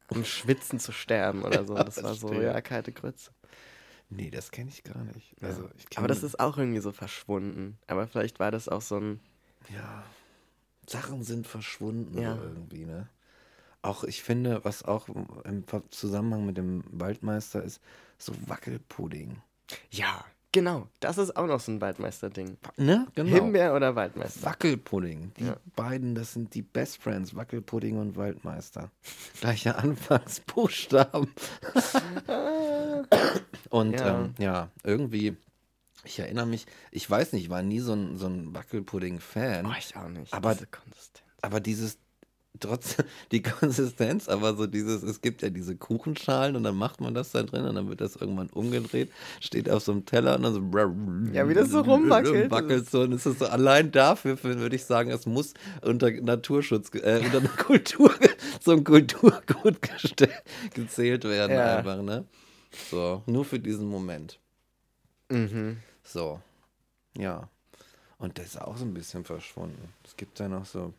um 0.09 0.25
Schwitzen 0.25 0.79
zu 0.79 0.93
sterben 0.93 1.43
oder 1.43 1.67
so. 1.67 1.75
Ja, 1.77 1.85
Das 1.85 2.03
war 2.03 2.15
so, 2.15 2.33
ja, 2.33 2.61
kalte 2.63 2.93
Grütze. 2.93 3.31
Nee, 4.09 4.31
das 4.31 4.51
kenne 4.53 4.71
ich 4.71 4.85
gar 4.85 5.03
nicht. 5.05 5.35
Ja. 5.41 5.49
Also, 5.49 5.69
ich 5.77 5.99
aber 5.99 6.07
das 6.09 6.23
ist 6.23 6.39
auch 6.39 6.57
irgendwie 6.59 6.81
so 6.81 6.93
verschwunden. 6.93 7.79
Aber 7.89 8.07
vielleicht 8.07 8.39
war 8.39 8.51
das 8.51 8.69
auch 8.69 8.83
so 8.83 8.97
ein, 8.99 9.21
Ja. 9.75 10.03
Sachen 10.89 11.25
sind 11.25 11.47
verschwunden 11.47 12.17
Ja. 12.19 12.37
irgendwie, 12.37 12.85
ne? 12.85 13.09
Auch 13.83 14.05
ich 14.05 14.23
finde, 14.23 14.65
was 14.65 14.85
auch 14.85 15.09
im 15.45 15.65
Zusammenhang 15.91 16.47
mit 16.47 16.57
dem 16.57 16.85
Waldmeister 16.91 17.63
ist, 17.63 17.81
so 18.19 18.33
Wackelpudding. 18.47 19.43
ja, 19.91 20.25
genau, 20.53 20.89
das 21.01 21.19
ist 21.19 21.37
auch 21.37 21.47
noch 21.47 21.61
so 21.61 21.71
ein 21.73 21.81
Waldmeister-Ding. 21.81 22.57
Ne? 22.77 23.07
Himbeer 23.17 23.75
oder 23.75 23.95
Waldmeister? 23.97 24.43
Wackelpudding. 24.45 25.33
Die 25.39 25.45
Ja. 25.47 25.57
beiden, 25.77 26.15
das 26.15 26.33
sind 26.33 26.55
die 26.55 26.63
Best 26.63 27.03
Friends, 27.03 27.35
Wackelpudding 27.35 27.99
und 27.99 28.17
Waldmeister. 28.17 28.91
Gleiche 29.41 29.77
Anfangsbuchstaben. 29.77 31.29
und 33.71 33.99
Ja. 34.01 34.21
Ähm, 34.21 34.35
ja, 34.39 34.69
irgendwie, 34.85 35.37
ich 36.05 36.19
erinnere 36.19 36.47
mich, 36.47 36.67
ich 36.91 37.09
weiß 37.11 37.33
nicht, 37.33 37.45
ich 37.45 37.51
war 37.51 37.63
nie 37.63 37.81
so 37.81 37.93
ein, 37.93 38.17
so 38.17 38.27
ein 38.27 38.55
Wackelpudding-Fan. 38.55 39.67
Oh, 39.67 39.73
ich 39.79 39.97
auch 39.97 40.09
nicht. 40.09 40.33
Aber- 40.33 40.55
diese 40.55 40.67
Konsistenz. 40.67 41.25
aber 41.43 41.61
dieses 41.61 41.99
trotz 42.59 42.97
die 43.33 43.43
Konsistenz, 43.43 44.31
aber 44.31 44.57
so 44.57 44.67
dieses, 44.67 45.03
es 45.03 45.21
gibt 45.21 45.43
ja 45.43 45.51
diese 45.51 45.77
Kuchenschalen 45.77 46.57
und 46.57 46.63
dann 46.63 46.75
macht 46.75 47.03
man 47.03 47.13
das 47.13 47.33
da 47.33 47.43
drin 47.43 47.67
und 47.67 47.75
dann 47.75 47.91
wird 47.91 48.01
das 48.01 48.17
irgendwann 48.17 48.49
umgedreht, 48.49 49.11
steht 49.41 49.69
auf 49.69 49.83
so 49.83 49.93
einem 49.93 50.07
Teller 50.07 50.37
und 50.37 50.43
dann 50.43 50.55
so 50.55 50.61
Ja, 51.35 51.47
wie 51.51 51.53
das 51.53 51.69
so 51.69 51.81
rumwackelt. 51.83 52.51
wackelt 52.51 52.89
so 52.89 53.03
und 53.03 53.13
es 53.13 53.27
ist 53.27 53.41
so 53.41 53.47
allein 53.47 53.93
dafür 53.93 54.39
für- 54.39 54.59
würde 54.59 54.75
ich 54.75 54.87
sagen, 54.87 55.11
es 55.11 55.27
muss 55.27 55.53
unter 55.83 56.11
Naturschutz 56.11 56.89
äh, 56.95 57.21
unter 57.27 57.39
einer 57.41 57.49
Kultur 57.59 58.11
so 58.63 58.73
ein 58.73 58.85
Kulturgut 58.85 59.77
gezählt 60.73 61.25
werden 61.25 61.53
Ja. 61.53 61.77
einfach, 61.77 62.01
ne? 62.01 62.25
So, 62.91 63.23
nur 63.27 63.45
für 63.45 63.59
diesen 63.59 63.89
Moment. 63.89 64.39
Mhm. 65.29 65.79
So. 66.03 66.41
Ja. 67.17 67.49
Und 68.19 68.39
das 68.39 68.47
ist 68.47 68.61
auch 68.61 68.77
so 68.77 68.85
ein 68.85 68.95
bisschen 68.95 69.25
verschwunden. 69.25 69.93
Es 70.05 70.17
gibt 70.17 70.41
da 70.41 70.49
noch 70.49 70.65
so 70.65 70.95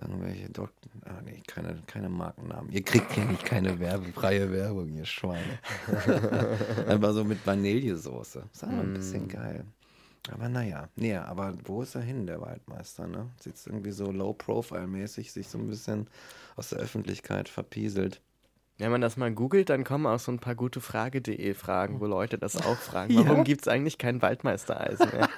irgendwelche 0.00 0.50
Dok 0.50 0.70
ah, 1.06 1.20
nee, 1.24 1.42
keine, 1.46 1.82
keine 1.86 2.08
Markennamen. 2.08 2.70
Ihr 2.70 2.82
kriegt 2.82 3.12
hier 3.12 3.24
nicht 3.24 3.44
keine 3.44 3.78
Werbe, 3.78 4.12
freie 4.12 4.50
Werbung, 4.52 4.94
ihr 4.94 5.06
Schweine. 5.06 5.58
Einfach 6.86 7.12
so 7.12 7.24
mit 7.24 7.46
Vanillesoße. 7.46 8.44
Ist 8.52 8.64
auch 8.64 8.68
ein 8.68 8.94
bisschen 8.94 9.28
geil. 9.28 9.64
Aber 10.32 10.48
naja, 10.48 10.88
nee, 10.96 11.14
aber 11.14 11.54
wo 11.64 11.82
ist 11.82 11.94
er 11.94 12.02
hin, 12.02 12.26
der 12.26 12.40
Waldmeister, 12.40 13.06
ne? 13.06 13.30
Sieht 13.40 13.54
irgendwie 13.64 13.92
so 13.92 14.10
low-profile-mäßig, 14.10 15.32
sich 15.32 15.48
so 15.48 15.56
ein 15.56 15.68
bisschen 15.68 16.08
aus 16.56 16.70
der 16.70 16.78
Öffentlichkeit 16.78 17.48
verpieselt. 17.48 18.20
Wenn 18.78 18.90
man 18.90 19.00
das 19.00 19.16
mal 19.16 19.32
googelt, 19.32 19.70
dann 19.70 19.84
kommen 19.84 20.06
auch 20.06 20.18
so 20.18 20.30
ein 20.30 20.38
paar 20.38 20.54
gute 20.54 20.80
Frage.de 20.80 21.54
Fragen, 21.54 22.00
wo 22.00 22.06
Leute 22.06 22.36
das 22.36 22.56
auch 22.56 22.76
fragen. 22.76 23.14
Ja. 23.14 23.26
Warum 23.26 23.44
gibt 23.44 23.62
es 23.62 23.68
eigentlich 23.68 23.96
kein 23.96 24.20
Waldmeistereis 24.20 24.98
mehr? 24.98 25.30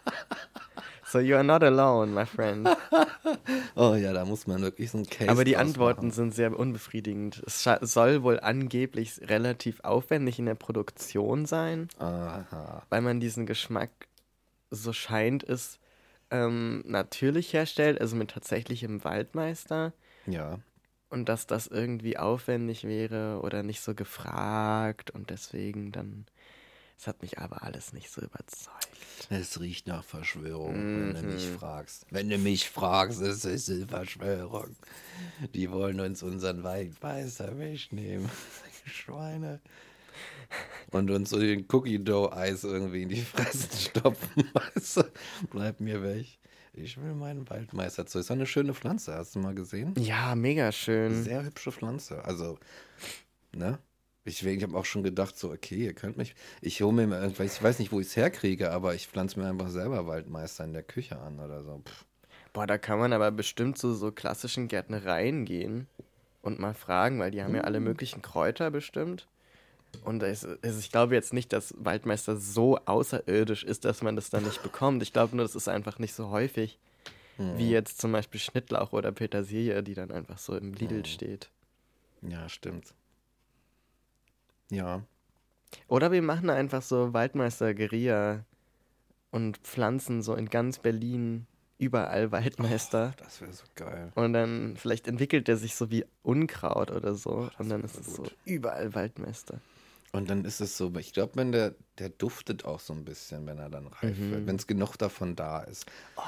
so 1.04 1.20
you 1.20 1.36
are 1.36 1.44
not 1.44 1.62
alone, 1.62 2.12
my 2.12 2.26
friend. 2.26 2.68
Oh 3.76 3.94
ja, 3.94 4.12
da 4.12 4.24
muss 4.24 4.48
man 4.48 4.60
wirklich 4.62 4.90
so 4.90 4.98
ein 4.98 5.06
Case 5.08 5.30
Aber 5.30 5.44
die 5.44 5.56
Antworten 5.56 6.06
machen. 6.08 6.12
sind 6.12 6.34
sehr 6.34 6.58
unbefriedigend. 6.58 7.42
Es 7.46 7.62
soll 7.82 8.24
wohl 8.24 8.40
angeblich 8.40 9.20
relativ 9.22 9.80
aufwendig 9.84 10.40
in 10.40 10.46
der 10.46 10.56
Produktion 10.56 11.46
sein, 11.46 11.88
Aha. 12.00 12.82
weil 12.90 13.02
man 13.02 13.20
diesen 13.20 13.46
Geschmack, 13.46 13.90
so 14.70 14.92
scheint 14.92 15.44
es, 15.44 15.78
ähm, 16.30 16.82
natürlich 16.86 17.52
herstellt, 17.52 18.00
also 18.00 18.16
mit 18.16 18.32
tatsächlichem 18.32 19.04
Waldmeister. 19.04 19.92
Ja. 20.26 20.58
Und 21.10 21.28
dass 21.28 21.46
das 21.46 21.66
irgendwie 21.66 22.18
aufwendig 22.18 22.84
wäre 22.84 23.40
oder 23.42 23.62
nicht 23.62 23.80
so 23.80 23.94
gefragt 23.94 25.10
und 25.10 25.30
deswegen 25.30 25.90
dann. 25.92 26.26
Es 27.00 27.06
hat 27.06 27.22
mich 27.22 27.38
aber 27.38 27.62
alles 27.62 27.92
nicht 27.92 28.10
so 28.10 28.20
überzeugt. 28.20 29.28
Es 29.30 29.60
riecht 29.60 29.86
nach 29.86 30.02
Verschwörung, 30.02 30.74
wenn 30.74 31.14
du 31.14 31.22
mich 31.22 31.46
Mhm. 31.46 31.58
fragst. 31.58 32.06
Wenn 32.10 32.28
du 32.28 32.38
mich 32.38 32.68
fragst, 32.68 33.20
es 33.20 33.44
ist 33.44 33.70
eine 33.70 33.86
Verschwörung. 33.86 34.74
Die 35.54 35.70
wollen 35.70 36.00
uns 36.00 36.24
unseren 36.24 36.64
Waldmeister 36.64 37.56
wegnehmen. 37.58 38.28
Schweine. 38.84 39.60
Und 40.90 41.10
uns 41.10 41.30
so 41.30 41.38
den 41.38 41.66
Cookie 41.70 42.02
Dough 42.02 42.32
Eis 42.32 42.64
irgendwie 42.64 43.02
in 43.02 43.10
die 43.10 43.22
Fresse 43.22 43.68
stopfen. 43.90 44.50
Weißt 44.74 44.96
du? 44.96 45.04
Bleib 45.50 45.78
mir 45.80 46.02
weg. 46.02 46.26
Ich 46.82 47.00
will 47.00 47.14
meinen 47.14 47.48
Waldmeister 47.50 48.06
zu. 48.06 48.18
Ist 48.18 48.30
doch 48.30 48.34
eine 48.34 48.46
schöne 48.46 48.74
Pflanze, 48.74 49.14
hast 49.14 49.34
du 49.34 49.40
mal 49.40 49.54
gesehen? 49.54 49.94
Ja, 49.98 50.34
mega 50.34 50.72
schön. 50.72 51.22
Sehr 51.22 51.44
hübsche 51.44 51.72
Pflanze. 51.72 52.24
Also, 52.24 52.58
ne? 53.52 53.78
Ich, 54.24 54.44
ich 54.44 54.62
habe 54.62 54.76
auch 54.76 54.84
schon 54.84 55.02
gedacht, 55.02 55.38
so, 55.38 55.50
okay, 55.50 55.86
ihr 55.86 55.94
könnt 55.94 56.18
mich. 56.18 56.34
Ich 56.60 56.82
hole 56.82 57.06
mir 57.06 57.26
ich 57.26 57.62
weiß 57.62 57.78
nicht, 57.78 57.92
wo 57.92 58.00
ich 58.00 58.08
es 58.08 58.16
herkriege, 58.16 58.70
aber 58.70 58.94
ich 58.94 59.08
pflanze 59.08 59.40
mir 59.40 59.48
einfach 59.48 59.70
selber 59.70 60.06
Waldmeister 60.06 60.64
in 60.64 60.74
der 60.74 60.82
Küche 60.82 61.18
an 61.18 61.40
oder 61.40 61.62
so. 61.62 61.80
Pff. 61.84 62.04
Boah, 62.52 62.66
da 62.66 62.78
kann 62.78 62.98
man 62.98 63.12
aber 63.12 63.30
bestimmt 63.30 63.78
zu 63.78 63.94
so 63.94 64.12
klassischen 64.12 64.68
Gärtnereien 64.68 65.44
gehen 65.44 65.86
und 66.42 66.58
mal 66.58 66.74
fragen, 66.74 67.18
weil 67.18 67.30
die 67.30 67.42
haben 67.42 67.54
ja 67.54 67.62
alle 67.62 67.80
möglichen 67.80 68.22
Kräuter 68.22 68.70
bestimmt. 68.70 69.26
Und 70.04 70.22
es, 70.22 70.46
es, 70.62 70.78
ich 70.78 70.90
glaube 70.90 71.14
jetzt 71.14 71.32
nicht, 71.32 71.52
dass 71.52 71.74
Waldmeister 71.78 72.36
so 72.36 72.78
außerirdisch 72.78 73.64
ist, 73.64 73.84
dass 73.84 74.02
man 74.02 74.16
das 74.16 74.30
dann 74.30 74.44
nicht 74.44 74.62
bekommt. 74.62 75.02
Ich 75.02 75.12
glaube 75.12 75.36
nur, 75.36 75.44
das 75.44 75.54
ist 75.54 75.68
einfach 75.68 75.98
nicht 75.98 76.14
so 76.14 76.30
häufig, 76.30 76.78
wie 77.38 77.70
jetzt 77.70 78.00
zum 78.00 78.10
Beispiel 78.10 78.40
Schnittlauch 78.40 78.92
oder 78.92 79.12
Petersilie, 79.12 79.82
die 79.84 79.94
dann 79.94 80.10
einfach 80.10 80.38
so 80.38 80.56
im 80.56 80.74
Lidl 80.74 81.06
steht. 81.06 81.50
Ja, 82.20 82.48
stimmt. 82.48 82.94
Ja. 84.70 85.02
Oder 85.86 86.10
wir 86.10 86.22
machen 86.22 86.50
einfach 86.50 86.82
so 86.82 87.12
Waldmeister 87.12 87.74
Guerilla 87.74 88.44
und 89.30 89.58
pflanzen 89.58 90.22
so 90.22 90.34
in 90.34 90.50
ganz 90.50 90.80
Berlin 90.80 91.46
überall 91.78 92.32
Waldmeister. 92.32 93.14
Oh, 93.14 93.22
das 93.22 93.40
wäre 93.40 93.52
so 93.52 93.64
geil. 93.76 94.10
Und 94.16 94.32
dann 94.32 94.76
vielleicht 94.76 95.06
entwickelt 95.06 95.46
der 95.46 95.56
sich 95.56 95.76
so 95.76 95.90
wie 95.90 96.04
Unkraut 96.22 96.90
oder 96.90 97.14
so. 97.14 97.48
Oh, 97.48 97.50
und 97.58 97.68
dann 97.68 97.84
ist 97.84 97.98
es 97.98 98.16
so 98.16 98.24
überall 98.44 98.94
Waldmeister. 98.94 99.60
Und 100.12 100.30
dann 100.30 100.44
ist 100.44 100.60
es 100.60 100.76
so, 100.76 100.94
ich 100.96 101.12
glaube, 101.12 101.32
wenn 101.36 101.52
der, 101.52 101.74
der 101.98 102.08
duftet 102.08 102.64
auch 102.64 102.80
so 102.80 102.92
ein 102.92 103.04
bisschen, 103.04 103.46
wenn 103.46 103.58
er 103.58 103.68
dann 103.68 103.86
reif 103.86 104.18
mhm. 104.18 104.30
wird, 104.30 104.46
wenn 104.46 104.56
es 104.56 104.66
genug 104.66 104.96
davon 104.96 105.36
da 105.36 105.60
ist. 105.60 105.86
Oh, 106.16 106.22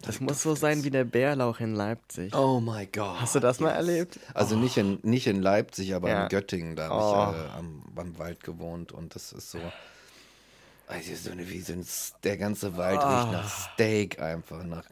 das 0.00 0.20
muss 0.20 0.42
so 0.42 0.54
sein 0.54 0.84
wie 0.84 0.90
der 0.90 1.04
Bärlauch 1.04 1.60
in 1.60 1.74
Leipzig. 1.74 2.34
Oh 2.34 2.60
mein 2.60 2.88
Gott. 2.92 3.20
Hast 3.20 3.34
du 3.34 3.40
das 3.40 3.56
yes. 3.56 3.64
mal 3.64 3.70
erlebt? 3.72 4.18
Also 4.32 4.54
oh. 4.54 4.58
nicht, 4.58 4.76
in, 4.76 5.00
nicht 5.02 5.26
in 5.26 5.42
Leipzig, 5.42 5.94
aber 5.94 6.08
ja. 6.08 6.22
in 6.22 6.28
Göttingen. 6.28 6.76
Da 6.76 6.88
habe 6.88 6.94
oh. 6.94 7.36
ich 7.36 7.44
äh, 7.44 7.58
am, 7.58 7.82
am 7.96 8.18
Wald 8.18 8.42
gewohnt 8.42 8.92
und 8.92 9.14
das 9.14 9.32
ist 9.32 9.50
so. 9.50 9.58
Also 10.88 11.14
so 11.14 11.30
eine, 11.30 11.46
wie 11.50 11.60
so 11.60 11.74
ein, 11.74 11.86
der 12.24 12.38
ganze 12.38 12.78
Wald 12.78 12.98
oh. 13.02 13.06
riecht 13.06 13.32
nach 13.32 13.74
Steak 13.74 14.22
einfach, 14.22 14.64
nach, 14.64 14.84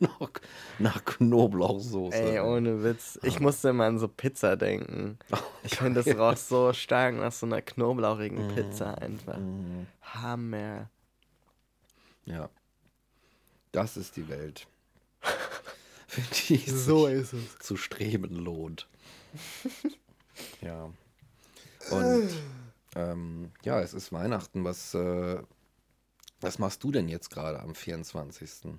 nach, 0.00 0.30
nach 0.78 1.04
Knoblauchsoße. 1.04 2.16
Ey, 2.16 2.40
ohne 2.40 2.82
Witz. 2.82 3.18
Ich 3.22 3.38
musste 3.38 3.68
immer 3.68 3.84
an 3.84 3.98
so 3.98 4.08
Pizza 4.08 4.56
denken. 4.56 5.18
Oh, 5.30 5.36
ich 5.62 5.76
finde, 5.76 6.02
das 6.02 6.16
roch 6.16 6.38
so 6.38 6.72
stark 6.72 7.16
nach 7.16 7.32
so 7.32 7.44
einer 7.44 7.60
knoblauchigen 7.60 8.48
mm. 8.48 8.54
Pizza 8.54 8.96
einfach. 8.96 9.36
Mm. 9.36 9.86
Hammer. 10.00 10.88
Ja. 12.24 12.48
Das 13.72 13.98
ist 13.98 14.16
die 14.16 14.26
Welt. 14.30 14.66
Für 16.06 16.22
die 16.48 16.70
so 16.70 17.08
ist 17.08 17.34
es. 17.34 17.58
zu 17.58 17.76
streben 17.76 18.36
lohnt. 18.36 18.88
ja. 20.62 20.88
Und 21.90 22.30
ähm, 22.94 23.50
ja, 23.64 23.80
es 23.80 23.94
ist 23.94 24.12
Weihnachten. 24.12 24.64
Was, 24.64 24.94
äh, 24.94 25.38
was 26.40 26.58
machst 26.58 26.82
du 26.84 26.92
denn 26.92 27.08
jetzt 27.08 27.30
gerade 27.30 27.60
am 27.60 27.74
24.? 27.74 28.72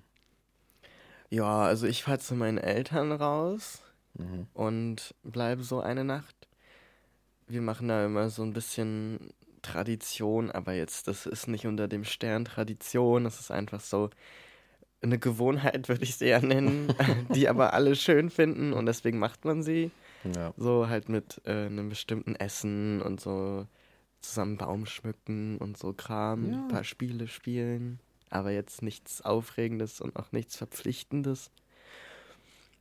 Ja, 1.30 1.64
also 1.64 1.88
ich 1.88 2.04
fahre 2.04 2.20
zu 2.20 2.36
meinen 2.36 2.58
Eltern 2.58 3.12
raus 3.12 3.82
mhm. 4.14 4.48
und 4.54 5.16
bleibe 5.24 5.64
so 5.64 5.80
eine 5.82 6.04
Nacht. 6.04 6.36
Wir 7.48 7.62
machen 7.62 7.88
da 7.88 8.06
immer 8.06 8.30
so 8.30 8.44
ein 8.44 8.54
bisschen 8.54 9.34
Tradition, 9.62 10.52
aber 10.52 10.74
jetzt, 10.74 11.08
das 11.08 11.26
ist 11.26 11.48
nicht 11.48 11.66
unter 11.66 11.88
dem 11.88 12.04
Stern 12.04 12.46
Tradition, 12.46 13.24
das 13.24 13.40
ist 13.40 13.52
einfach 13.52 13.80
so 13.80 14.10
eine 15.02 15.18
Gewohnheit, 15.18 15.90
würde 15.90 16.04
ich 16.04 16.16
sie 16.16 16.28
ja 16.28 16.40
nennen, 16.40 16.94
die 17.34 17.50
aber 17.50 17.74
alle 17.74 17.96
schön 17.96 18.30
finden 18.30 18.74
und 18.74 18.86
deswegen 18.86 19.20
macht 19.20 19.46
man 19.46 19.64
sie. 19.64 19.92
Ja. 20.36 20.54
So 20.58 20.88
halt 20.88 21.10
mit 21.10 21.42
äh, 21.46 21.66
einem 21.66 21.90
bestimmten 21.90 22.36
Essen 22.36 23.02
und 23.02 23.22
so 23.22 23.68
zusammen 24.30 24.58
Baum 24.58 24.86
schmücken 24.86 25.58
und 25.58 25.78
so 25.78 25.94
Kram, 25.94 26.52
ja. 26.52 26.58
ein 26.58 26.68
paar 26.68 26.84
Spiele 26.84 27.28
spielen, 27.28 28.00
aber 28.30 28.52
jetzt 28.52 28.82
nichts 28.82 29.22
Aufregendes 29.22 30.02
und 30.02 30.16
auch 30.16 30.32
nichts 30.32 30.58
Verpflichtendes. 30.58 31.52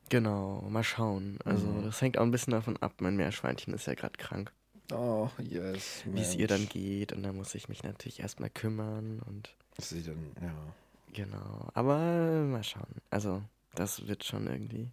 Genau, 0.09 0.65
mal 0.69 0.83
schauen. 0.83 1.39
Also 1.43 1.65
mhm. 1.65 1.83
das 1.83 2.01
hängt 2.01 2.17
auch 2.17 2.23
ein 2.23 2.31
bisschen 2.31 2.51
davon 2.51 2.77
ab. 2.77 2.93
Mein 2.99 3.15
Meerschweinchen 3.15 3.73
ist 3.73 3.87
ja 3.87 3.95
gerade 3.95 4.17
krank. 4.17 4.51
Oh, 4.91 5.29
yes. 5.39 6.03
Wie 6.05 6.21
es 6.21 6.35
ihr 6.35 6.47
dann 6.47 6.69
geht 6.69 7.11
und 7.11 7.23
da 7.23 7.33
muss 7.33 7.55
ich 7.55 7.69
mich 7.69 7.83
natürlich 7.83 8.19
erstmal 8.19 8.51
kümmern 8.51 9.21
und. 9.25 9.55
Sie 9.79 10.03
dann, 10.03 10.31
ja. 10.41 10.53
Genau, 11.13 11.69
aber 11.73 11.97
mal 12.43 12.63
schauen. 12.63 13.01
Also 13.09 13.41
das 13.73 14.07
wird 14.07 14.23
schon 14.23 14.47
irgendwie 14.47 14.89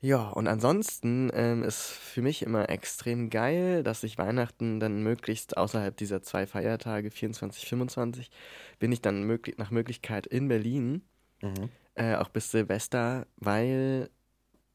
ja, 0.00 0.28
und 0.28 0.46
ansonsten 0.46 1.30
ähm, 1.32 1.62
ist 1.62 1.86
für 1.86 2.20
mich 2.22 2.42
immer 2.42 2.68
extrem 2.68 3.30
geil, 3.30 3.82
dass 3.82 4.02
ich 4.02 4.18
Weihnachten 4.18 4.78
dann 4.78 5.02
möglichst 5.02 5.56
außerhalb 5.56 5.96
dieser 5.96 6.22
zwei 6.22 6.46
Feiertage, 6.46 7.10
24, 7.10 7.66
25, 7.66 8.30
bin 8.78 8.92
ich 8.92 9.00
dann 9.00 9.22
möglich, 9.22 9.56
nach 9.58 9.70
Möglichkeit 9.70 10.26
in 10.26 10.48
Berlin, 10.48 11.02
mhm. 11.40 11.70
äh, 11.94 12.16
auch 12.16 12.28
bis 12.28 12.50
Silvester, 12.50 13.26
weil 13.36 14.10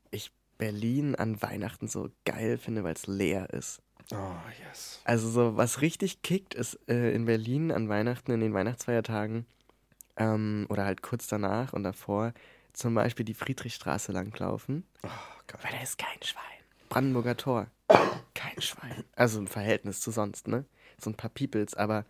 ich 0.09 0.31
Berlin 0.57 1.15
an 1.15 1.41
Weihnachten 1.41 1.87
so 1.87 2.09
geil 2.25 2.57
finde, 2.57 2.83
weil 2.83 2.93
es 2.93 3.07
leer 3.07 3.51
ist. 3.51 3.81
Oh, 4.11 4.35
yes. 4.67 5.01
Also 5.05 5.29
so, 5.29 5.55
was 5.55 5.81
richtig 5.81 6.23
kickt, 6.23 6.55
ist 6.55 6.79
äh, 6.87 7.13
in 7.13 7.25
Berlin 7.25 7.71
an 7.71 7.89
Weihnachten, 7.89 8.31
in 8.31 8.39
den 8.39 8.53
Weihnachtsfeiertagen 8.53 9.45
ähm, 10.17 10.65
oder 10.69 10.85
halt 10.85 11.01
kurz 11.01 11.27
danach 11.27 11.73
und 11.73 11.83
davor, 11.83 12.33
zum 12.73 12.95
Beispiel 12.95 13.25
die 13.25 13.33
Friedrichstraße 13.33 14.11
langlaufen. 14.11 14.83
Oh, 15.03 15.07
weil 15.61 15.71
da 15.71 15.81
ist 15.81 15.97
kein 15.97 16.21
Schwein. 16.23 16.43
Brandenburger 16.89 17.37
Tor. 17.37 17.67
Kein 18.33 18.61
Schwein. 18.61 19.03
Also 19.15 19.39
im 19.39 19.47
Verhältnis 19.47 20.01
zu 20.01 20.11
sonst, 20.11 20.47
ne? 20.47 20.65
So 20.99 21.09
ein 21.09 21.15
paar 21.15 21.29
Peoples, 21.29 21.73
aber 21.73 22.05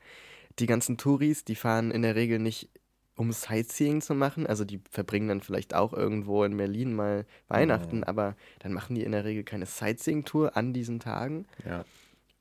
die 0.60 0.66
ganzen 0.66 0.98
Touris, 0.98 1.44
die 1.46 1.56
fahren 1.56 1.92
in 1.92 2.02
der 2.02 2.16
Regel 2.16 2.40
nicht, 2.40 2.70
um 3.16 3.32
Sightseeing 3.32 4.02
zu 4.02 4.16
machen. 4.16 4.48
Also 4.48 4.66
die 4.66 4.82
verbringen 4.90 5.28
dann 5.28 5.42
vielleicht 5.42 5.74
auch 5.74 5.94
irgendwo 5.94 6.44
in 6.44 6.58
Berlin 6.58 6.94
mal 6.94 7.26
Weihnachten, 7.48 7.98
mhm. 7.98 8.04
aber 8.04 8.36
dann 8.60 8.74
machen 8.74 8.96
die 8.96 9.04
in 9.04 9.12
der 9.12 9.26
Regel 9.26 9.44
keine 9.44 9.66
Sightseeing-Tour 9.66 10.58
an 10.58 10.74
diesen 10.74 11.00
Tagen. 11.00 11.46
Ja. 11.66 11.86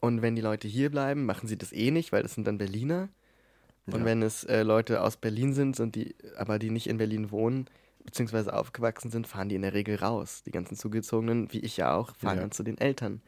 Und 0.00 0.22
wenn 0.22 0.34
die 0.34 0.42
Leute 0.42 0.66
hier 0.66 0.90
bleiben, 0.90 1.26
machen 1.26 1.46
sie 1.46 1.58
das 1.58 1.72
eh 1.72 1.90
nicht, 1.90 2.12
weil 2.12 2.22
das 2.22 2.34
sind 2.34 2.46
dann 2.46 2.58
Berliner. 2.58 3.08
Und 3.86 4.00
ja. 4.00 4.04
wenn 4.04 4.22
es 4.22 4.44
äh, 4.44 4.62
Leute 4.62 5.02
aus 5.02 5.16
Berlin 5.16 5.52
sind, 5.52 5.76
sind 5.76 5.94
die, 5.94 6.14
aber 6.36 6.58
die 6.58 6.70
nicht 6.70 6.86
in 6.86 6.96
Berlin 6.96 7.30
wohnen, 7.30 7.66
beziehungsweise 8.04 8.52
aufgewachsen 8.52 9.10
sind, 9.10 9.26
fahren 9.26 9.48
die 9.48 9.54
in 9.54 9.62
der 9.62 9.74
Regel 9.74 9.96
raus. 9.96 10.42
Die 10.44 10.50
ganzen 10.50 10.76
Zugezogenen, 10.76 11.52
wie 11.52 11.60
ich 11.60 11.76
ja 11.76 11.94
auch, 11.94 12.14
fahren 12.16 12.36
ja. 12.36 12.42
dann 12.42 12.52
zu 12.52 12.62
den 12.62 12.78
Eltern. 12.78 13.22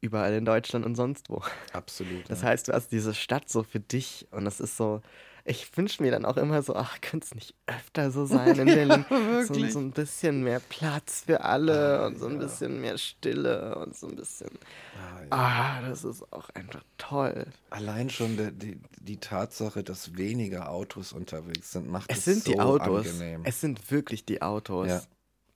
Überall 0.00 0.34
in 0.34 0.44
Deutschland 0.44 0.84
und 0.84 0.94
sonst 0.94 1.30
wo. 1.30 1.42
Absolut. 1.72 2.28
Das 2.28 2.42
ja. 2.42 2.48
heißt, 2.48 2.68
du 2.68 2.72
hast 2.72 2.92
diese 2.92 3.14
Stadt 3.14 3.48
so 3.48 3.62
für 3.62 3.80
dich 3.80 4.28
und 4.30 4.44
das 4.44 4.60
ist 4.60 4.76
so, 4.76 5.00
ich 5.46 5.76
wünsche 5.76 6.02
mir 6.02 6.10
dann 6.10 6.24
auch 6.24 6.38
immer 6.38 6.62
so, 6.62 6.74
ach, 6.74 7.00
könnte 7.02 7.26
es 7.26 7.34
nicht 7.34 7.54
öfter 7.66 8.10
so 8.10 8.24
sein 8.26 8.58
in 8.58 8.66
Berlin? 8.66 9.04
ja, 9.10 9.44
so, 9.44 9.54
so, 9.68 9.78
ein 9.78 9.90
bisschen 9.90 10.42
mehr 10.42 10.60
Platz 10.60 11.24
für 11.26 11.42
alle 11.42 12.00
ah, 12.00 12.06
und 12.06 12.18
so 12.18 12.26
ein 12.26 12.34
ja. 12.34 12.38
bisschen 12.38 12.80
mehr 12.80 12.96
Stille 12.96 13.76
und 13.76 13.94
so 13.94 14.08
ein 14.08 14.16
bisschen. 14.16 14.50
Ah, 14.96 15.20
ja. 15.20 15.26
ah, 15.30 15.88
das 15.88 16.04
ist 16.04 16.32
auch 16.32 16.48
einfach 16.50 16.82
toll. 16.96 17.46
Allein 17.70 18.08
schon 18.08 18.36
die, 18.36 18.52
die, 18.52 18.80
die 19.00 19.18
Tatsache, 19.18 19.84
dass 19.84 20.16
weniger 20.16 20.70
Autos 20.70 21.12
unterwegs 21.12 21.72
sind, 21.72 21.90
macht 21.90 22.10
es, 22.10 22.18
es 22.18 22.24
sind 22.24 22.44
so 22.44 22.52
die 22.52 22.60
Autos. 22.60 23.06
angenehm. 23.06 23.42
Es 23.44 23.60
sind 23.60 23.90
wirklich 23.90 24.24
die 24.24 24.40
Autos. 24.40 24.88
Ja. 24.88 25.02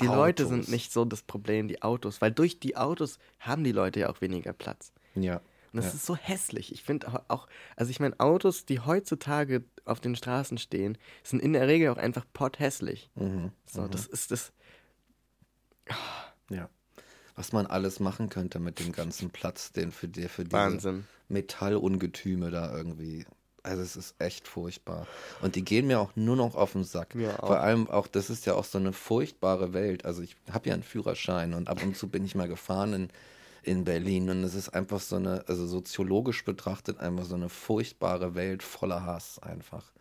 Die 0.01 0.07
Autos. 0.07 0.17
Leute 0.17 0.47
sind 0.47 0.69
nicht 0.69 0.93
so 0.93 1.05
das 1.05 1.23
Problem, 1.23 1.67
die 1.67 1.83
Autos, 1.83 2.21
weil 2.21 2.31
durch 2.31 2.61
die 2.61 2.77
Autos 2.77 3.19
haben 3.41 3.65
die 3.65 3.73
Leute 3.73 4.01
ja 4.01 4.11
auch 4.11 4.21
weniger 4.21 4.53
Platz. 4.53 4.93
Ja. 5.15 5.41
Und 5.73 5.79
das 5.79 5.87
ja. 5.87 5.93
ist 5.93 6.07
so 6.07 6.17
hässlich. 6.17 6.73
Ich 6.73 6.83
finde 6.83 7.23
auch, 7.29 7.47
also 7.77 7.91
ich 7.91 8.01
meine, 8.01 8.19
Autos, 8.21 8.65
die 8.65 8.81
heutzutage 8.81 9.65
auf 9.85 10.01
den 10.01 10.17
Straßen 10.17 10.59
stehen, 10.59 10.99
sind 11.23 11.41
in 11.41 11.53
der 11.53 11.69
Regel 11.69 11.91
auch 11.91 11.99
einfach 11.99 12.25
potthässlich. 12.33 13.11
Mhm. 13.15 13.53
So, 13.67 13.83
mhm. 13.83 13.91
das 13.91 14.07
ist 14.07 14.31
das. 14.31 14.53
Oh. 15.91 16.55
Ja. 16.55 16.69
Was 17.35 17.53
man 17.53 17.67
alles 17.67 18.01
machen 18.01 18.31
könnte 18.31 18.59
mit 18.59 18.81
dem 18.81 18.93
ganzen 18.93 19.31
Platz, 19.31 19.73
den 19.73 19.93
für, 19.93 20.09
die, 20.09 20.29
für 20.29 20.45
diese. 20.45 21.05
Metallungetüme 21.29 22.51
da 22.51 22.75
irgendwie. 22.75 23.27
Also 23.63 23.83
es 23.83 23.97
ist 23.97 24.15
echt 24.19 24.49
furchtbar. 24.49 25.07
Und 25.43 25.55
die 25.55 25.65
gehen 25.65 25.87
mir 25.87 26.01
auch 26.01 26.17
nur 26.17 26.37
noch 26.37 26.55
auf 26.55 26.73
den 26.73 26.85
Sack. 26.85 27.15
Vor 27.41 27.61
allem 27.61 27.89
auch, 27.91 28.07
das 28.07 28.31
ist 28.31 28.47
ja 28.47 28.55
auch 28.55 28.65
so 28.65 28.79
eine 28.79 28.93
furchtbare 28.93 29.73
Welt. 29.75 30.05
Also 30.05 30.23
ich 30.23 30.37
habe 30.51 30.69
ja 30.69 30.75
einen 30.75 30.83
Führerschein 30.83 31.53
und 31.55 31.69
ab 31.69 31.83
und 31.83 31.97
zu 31.97 32.09
bin 32.09 32.25
ich 32.25 32.35
mal 32.35 32.49
gefahren 32.49 32.95
in 32.95 33.09
in 33.63 33.85
Berlin. 33.85 34.31
Und 34.31 34.45
es 34.45 34.55
ist 34.55 34.71
einfach 34.71 35.01
so 35.01 35.17
eine, 35.17 35.45
also 35.49 35.67
soziologisch 35.67 36.45
betrachtet, 36.45 36.99
einfach 36.99 37.25
so 37.25 37.35
eine 37.35 37.49
furchtbare 37.49 38.35
Welt 38.35 38.63
voller 38.63 39.05
Hass 39.05 39.39
einfach. 39.39 39.93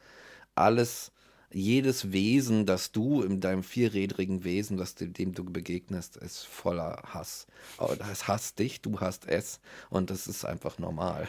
Alles, 0.56 1.12
jedes 1.52 2.12
Wesen, 2.12 2.66
das 2.66 2.92
du 2.92 3.22
in 3.22 3.40
deinem 3.40 3.64
vierrädrigen 3.64 4.44
Wesen, 4.44 4.76
das 4.76 4.96
du, 4.96 5.08
dem 5.08 5.34
du 5.34 5.46
begegnest, 5.46 6.18
ist 6.18 6.46
voller 6.46 7.02
Hass. 7.06 7.48
Es 8.12 8.28
hasst 8.28 8.60
dich, 8.60 8.82
du 8.82 9.00
hast 9.00 9.28
es 9.28 9.62
und 9.90 10.10
das 10.10 10.28
ist 10.28 10.44
einfach 10.44 10.78
normal. 10.78 11.28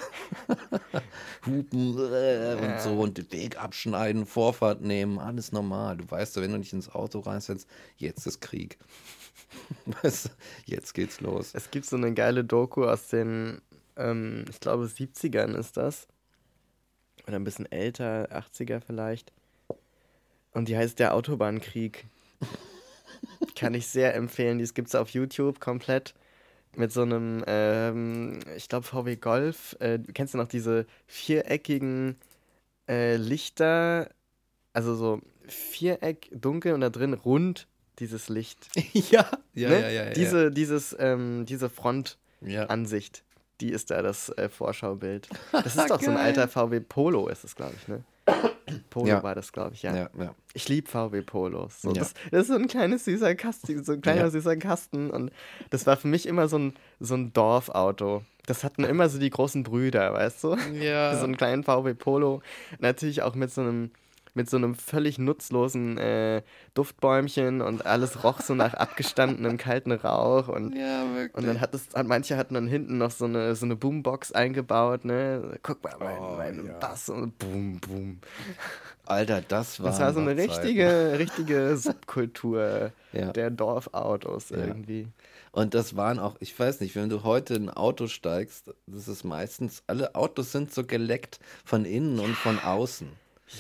Hupen 1.47 1.97
äh, 1.99 2.57
und 2.61 2.81
so 2.81 3.01
und 3.01 3.17
den 3.17 3.31
Weg 3.31 3.63
abschneiden, 3.63 4.27
Vorfahrt 4.27 4.81
nehmen, 4.81 5.21
alles 5.21 5.53
normal. 5.53 5.97
Du 5.99 6.11
weißt, 6.11 6.37
wenn 6.37 6.51
du 6.51 6.59
nicht 6.59 6.73
ins 6.73 6.93
Auto 6.93 7.21
reinsetzt, 7.21 7.69
jetzt 7.97 8.27
ist 8.27 8.41
Krieg. 8.41 8.77
Jetzt 10.67 10.95
geht's 10.95 11.21
los. 11.21 11.51
Es 11.55 11.71
gibt 11.71 11.87
so 11.87 11.97
eine 11.97 12.13
geile 12.15 12.45
Doku 12.45 12.85
aus 12.85 13.09
den, 13.09 13.61
ähm, 13.97 14.45
ich 14.51 14.61
glaube, 14.61 14.85
70ern 14.85 15.55
ist 15.57 15.77
das. 15.77 16.07
Oder 17.27 17.37
ein 17.37 17.45
bisschen 17.45 17.71
älter, 17.71 18.29
80er 18.33 18.81
vielleicht. 18.81 19.33
Und 20.53 20.69
die 20.69 20.77
heißt 20.77 20.99
Der 20.99 21.15
Autobahnkrieg. 21.15 22.07
Kann 23.55 23.75
ich 23.75 23.87
sehr 23.87 24.15
empfehlen. 24.15 24.59
Die 24.59 24.65
gibt 24.67 24.89
es 24.89 24.95
auf 24.95 25.11
YouTube 25.11 25.61
komplett. 25.61 26.15
Mit 26.77 26.93
so 26.93 27.03
einem, 27.03 27.43
ähm, 27.47 28.41
ich 28.57 28.69
glaube, 28.69 28.87
VW 28.87 29.17
Golf. 29.17 29.77
Äh, 29.81 29.99
kennst 30.15 30.35
du 30.35 30.39
noch 30.39 30.49
diese 30.49 30.87
viereckigen 31.07 32.17
äh, 32.89 33.17
Lichter? 33.17 34.11
Also 34.73 34.95
so 34.95 35.21
Viereck, 35.47 36.29
dunkel 36.31 36.75
und 36.75 36.83
da 36.83 36.91
drin 36.91 37.15
rund 37.15 37.67
dieses 37.99 38.29
Licht. 38.29 38.69
ja, 38.93 39.27
ja, 39.55 39.69
ne? 39.69 39.81
ja, 39.81 40.05
ja, 40.05 40.11
Diese, 40.11 40.51
Dieses, 40.51 40.97
ähm, 40.99 41.45
diese 41.47 41.69
Frontansicht. 41.71 43.17
Ja. 43.19 43.23
die 43.61 43.71
ist 43.73 43.91
da 43.91 44.03
das 44.03 44.29
äh, 44.31 44.49
Vorschaubild. 44.49 45.29
Das 45.53 45.77
ist 45.77 45.91
doch 45.91 46.01
so 46.01 46.11
ein 46.11 46.17
alter 46.17 46.49
VW 46.49 46.81
Polo, 46.81 47.29
ist 47.29 47.45
es, 47.45 47.55
glaube 47.57 47.75
ich, 47.81 47.89
ne? 47.89 48.05
Polo 48.91 49.07
Ja. 49.09 49.23
war 49.23 49.35
das, 49.35 49.53
glaube 49.53 49.75
ich, 49.75 49.83
ja. 49.83 49.97
Ja, 49.97 50.11
ja. 50.19 50.35
Ich 50.53 50.69
liebe 50.69 50.89
VW 50.89 51.23
Polos. 51.23 51.81
So, 51.83 51.89
Ja. 51.93 52.01
das, 52.01 52.15
das 52.31 52.43
ist 52.43 52.49
so 52.49 52.55
ein 52.55 52.69
kleines 52.69 53.05
süßer 53.07 53.35
Kasten, 53.35 53.83
so 53.85 53.93
ein 53.93 54.01
kleiner 54.03 54.23
Ja. 54.23 54.31
süßer 54.31 54.57
Kasten. 54.59 55.11
Und 55.11 55.33
das 55.71 55.87
war 55.87 55.97
für 55.97 56.09
mich 56.09 56.27
immer 56.27 56.49
so 56.49 56.59
ein, 56.59 56.75
so 57.01 57.15
ein 57.15 57.33
Dorfauto. 57.33 58.25
Das 58.47 58.65
hatten 58.65 58.85
immer 58.85 59.09
so 59.09 59.19
die 59.19 59.31
großen 59.31 59.63
Brüder, 59.63 60.13
weißt 60.13 60.45
du? 60.45 60.57
Ja. 60.75 61.15
So 61.19 61.25
einen 61.25 61.37
kleinen 61.37 61.65
VW 61.65 61.95
Polo. 61.95 62.43
Natürlich 62.79 63.23
auch 63.23 63.35
mit 63.35 63.51
so 63.51 63.63
einem, 63.63 63.91
mit 64.39 64.49
so 64.49 64.57
einem 64.57 64.75
völlig 64.77 65.19
nutzlosen 65.19 65.99
äh, 65.99 66.43
Duftbäumchen 66.75 67.61
und 67.61 67.85
alles 67.85 68.23
roch 68.25 68.41
so 68.41 68.55
nach 68.55 68.73
abgestandenem 68.75 69.59
kalten 69.59 69.93
Rauch. 69.93 70.49
Und, 70.49 70.75
Ja, 70.77 71.05
wirklich. 71.15 71.35
und 71.35 71.47
dann 71.47 71.61
hat 71.61 71.75
es, 71.75 71.89
manche 72.07 72.37
hatten 72.37 72.55
dann 72.55 72.69
hinten 72.69 72.99
noch 72.99 73.11
so 73.11 73.25
eine, 73.27 73.55
so 73.57 73.67
eine 73.67 73.77
Boombox 73.77 74.33
eingebaut, 74.33 75.05
ne? 75.05 75.59
Guck 75.63 75.83
mal, 75.85 75.95
mein, 75.99 76.19
Oh, 76.19 76.35
mein 76.37 76.67
ja. 76.67 76.73
Bass 76.79 77.09
und 77.09 77.37
boom, 77.39 77.79
boom. 77.81 78.21
Alter, 79.05 79.41
das 79.41 79.81
war. 79.81 79.87
Das 79.91 80.01
war 80.01 80.13
so 80.13 80.21
eine 80.21 80.37
richtige, 80.37 81.19
richtige 81.19 81.77
Subkultur 81.77 82.93
Ja. 83.13 83.33
der 83.33 83.51
Dorfautos 83.51 84.51
Ja. 84.51 84.59
irgendwie. 84.59 85.09
Und 85.51 85.73
das 85.75 85.97
waren 85.97 86.19
auch, 86.19 86.37
ich 86.41 86.57
weiß 86.59 86.81
nicht, 86.81 86.95
wenn 86.95 87.09
du 87.09 87.25
heute 87.25 87.55
in 87.55 87.69
ein 87.71 87.75
Auto 87.75 88.07
steigst, 88.07 88.71
das 88.87 89.09
ist 89.09 89.25
meistens, 89.25 89.83
alle 89.87 90.15
Autos 90.15 90.53
sind 90.53 90.73
so 90.73 90.85
geleckt 90.85 91.41
von 91.65 91.85
innen 91.87 92.19
und 92.21 92.37
von 92.37 92.59
außen. 92.59 93.09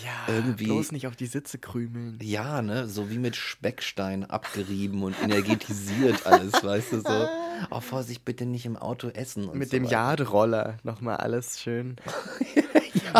Ja, 0.04 0.34
Irgendwie- 0.34 0.66
bloß 0.66 0.92
nicht 0.92 1.06
auf 1.06 1.16
die 1.16 1.26
Sitze 1.26 1.58
krümeln. 1.58 2.18
Ja, 2.22 2.60
ne, 2.60 2.86
so 2.88 3.08
wie 3.10 3.18
mit 3.18 3.36
Speckstein 3.36 4.24
abgerieben 4.24 5.02
und 5.02 5.16
energetisiert 5.22 6.26
alles, 6.26 6.52
weißt 6.62 6.92
du, 6.92 7.00
so. 7.00 7.28
Oh, 7.70 7.80
Vorsicht, 7.80 8.24
bitte 8.24 8.44
nicht 8.44 8.66
im 8.66 8.76
Auto 8.76 9.08
essen. 9.08 9.48
Und 9.48 9.58
Mit 9.58 9.70
so 9.70 9.76
dem 9.78 9.84
weiter. 9.90 10.78
Nochmal 10.82 11.16
alles 11.16 11.60
schön. 11.60 11.96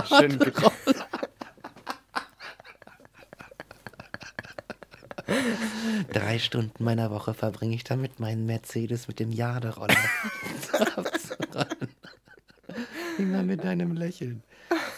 schön 0.09 0.39
ge- 0.39 0.53
Drei 6.13 6.39
Stunden 6.39 6.85
meiner 6.85 7.11
Woche 7.11 7.35
verbringe 7.35 7.75
ich 7.75 7.85
damit 7.85 8.21
meinen 8.21 8.47
Mercedes 8.47 9.09
mit 9.09 9.21
dem 9.21 9.31
Jaderoller. 9.31 9.95
Immer 13.19 13.43
mit 13.43 13.63
einem 13.65 13.93
Lächeln. 13.95 14.43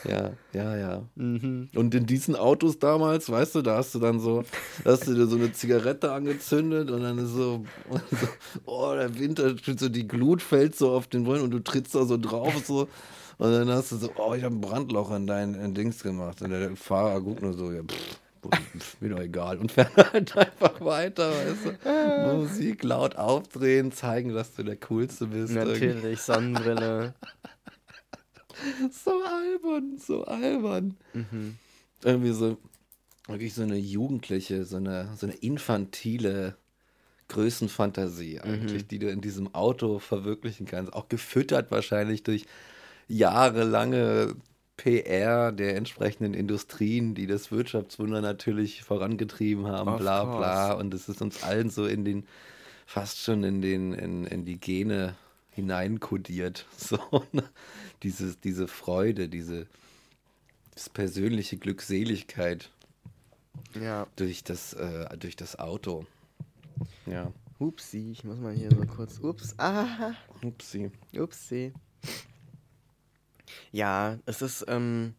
Ja, 0.09 0.33
ja, 0.53 0.77
ja. 0.77 1.03
Mhm. 1.15 1.69
Und 1.75 1.95
in 1.95 2.07
diesen 2.07 2.37
Autos 2.37 2.79
damals, 2.79 3.31
weißt 3.31 3.57
du, 3.57 3.63
da 3.63 3.77
hast 3.77 3.95
du 3.95 3.99
dann 3.99 4.21
so, 4.21 4.43
da 4.85 4.93
hast 4.93 5.07
du 5.07 5.15
dir 5.15 5.27
so 5.27 5.37
eine 5.37 5.53
Zigarette 5.53 6.13
angezündet 6.13 6.91
und 6.91 7.03
dann 7.03 7.19
ist 7.19 7.33
so, 7.33 7.65
so 7.91 8.29
oh, 8.67 8.95
der 8.95 9.19
Winter, 9.19 9.55
so 9.77 9.89
die 9.89 10.09
Glut 10.09 10.43
fällt 10.43 10.77
so 10.77 10.91
auf 10.91 11.07
den 11.07 11.27
Wollen 11.27 11.43
und 11.43 11.51
du 11.51 11.61
trittst 11.61 11.95
da 11.95 12.05
so 12.05 12.17
drauf 12.17 12.55
so. 12.65 12.89
Und 13.39 13.53
dann 13.53 13.71
hast 13.71 13.93
du 13.93 13.97
so, 13.97 14.11
oh, 14.17 14.35
ich 14.35 14.45
habe 14.45 14.55
ein 14.55 14.61
Brandloch 14.61 15.11
in 15.15 15.27
dein 15.27 15.55
in 15.55 15.75
Dings 15.75 16.03
gemacht. 16.03 16.43
Und 16.43 16.51
der 16.51 16.77
Fahrer 16.77 17.23
guckt 17.23 17.41
nur 17.41 17.55
so, 17.55 17.73
ja, 17.73 17.81
pff, 17.83 19.01
mir 19.01 19.11
doch 19.11 19.21
egal. 19.21 19.59
Und 19.59 19.73
fährt 19.73 19.97
halt 20.13 20.37
einfach 20.37 20.81
weiter, 20.81 21.31
weißt 21.31 21.79
du. 21.85 22.37
Musik 22.37 22.83
laut 22.85 23.17
aufdrehen, 23.17 23.93
zeigen, 23.93 24.35
dass 24.35 24.55
du 24.55 24.63
der 24.63 24.77
Coolste 24.77 25.27
bist. 25.27 25.55
irgendwie. 25.55 25.87
Natürlich, 25.87 26.21
Sonnenbrille. 26.21 27.15
So 29.05 29.23
albern, 29.23 29.99
so 29.99 30.25
albern. 30.25 30.97
Mhm. 31.15 31.57
Irgendwie 32.03 32.33
so, 32.33 32.57
wirklich 33.27 33.55
so 33.55 33.63
eine 33.63 33.77
jugendliche, 33.77 34.65
so 34.65 34.77
eine, 34.77 35.11
so 35.17 35.27
eine 35.27 35.37
infantile 35.37 36.57
Größenfantasie 37.29 38.41
eigentlich, 38.41 38.87
die 38.87 38.99
du 38.99 39.09
in 39.09 39.21
diesem 39.21 39.55
Auto 39.55 39.99
verwirklichen 39.99 40.67
kannst. 40.67 40.93
Auch 40.93 41.09
gefüttert 41.09 41.71
wahrscheinlich 41.71 42.23
durch 42.23 42.45
jahrelange 43.07 44.35
PR 44.77 45.53
der 45.53 45.77
entsprechenden 45.77 46.35
Industrien, 46.35 47.15
die 47.15 47.27
das 47.27 47.53
Wirtschaftswunder 47.53 48.21
natürlich 48.21 48.83
vorangetrieben 48.83 49.67
haben, 49.67 49.91
Of 49.91 50.01
bla 50.01 50.25
bla. 50.25 50.69
course. 50.69 50.81
Und 50.81 50.95
es 50.95 51.09
ist 51.09 51.21
uns 51.21 51.43
allen 51.43 51.71
so 51.71 51.87
in 51.87 52.05
den, 52.05 52.27
fast 52.87 53.19
schon 53.19 53.45
in 53.45 53.61
den, 53.61 53.93
in, 53.93 54.27
in 54.27 54.45
die 54.45 54.59
Gene 54.59 55.15
hineinkodiert. 55.51 56.67
So, 56.77 56.99
ne? 57.33 57.45
Dieses, 58.03 58.41
diese 58.41 58.67
Freude, 58.69 59.29
diese 59.29 59.67
persönliche 60.95 61.57
Glückseligkeit 61.59 62.71
Ja. 63.81 64.07
durch 64.17 64.43
das, 64.45 64.73
äh, 64.73 65.17
durch 65.19 65.37
das 65.37 65.59
Auto. 65.59 66.07
Ja. 67.07 67.33
Upsi, 67.59 68.11
ich 68.13 68.25
muss 68.25 68.39
mal 68.39 68.55
hier 68.55 68.71
so 68.71 68.87
kurz. 68.87 69.19
Ups, 69.19 69.55
ah, 69.59 70.13
Upsi. 70.43 70.91
upsi. 71.15 71.75
Ja, 73.71 74.19
es 74.25 74.41
ist, 74.41 74.65
ähm, 74.69 75.15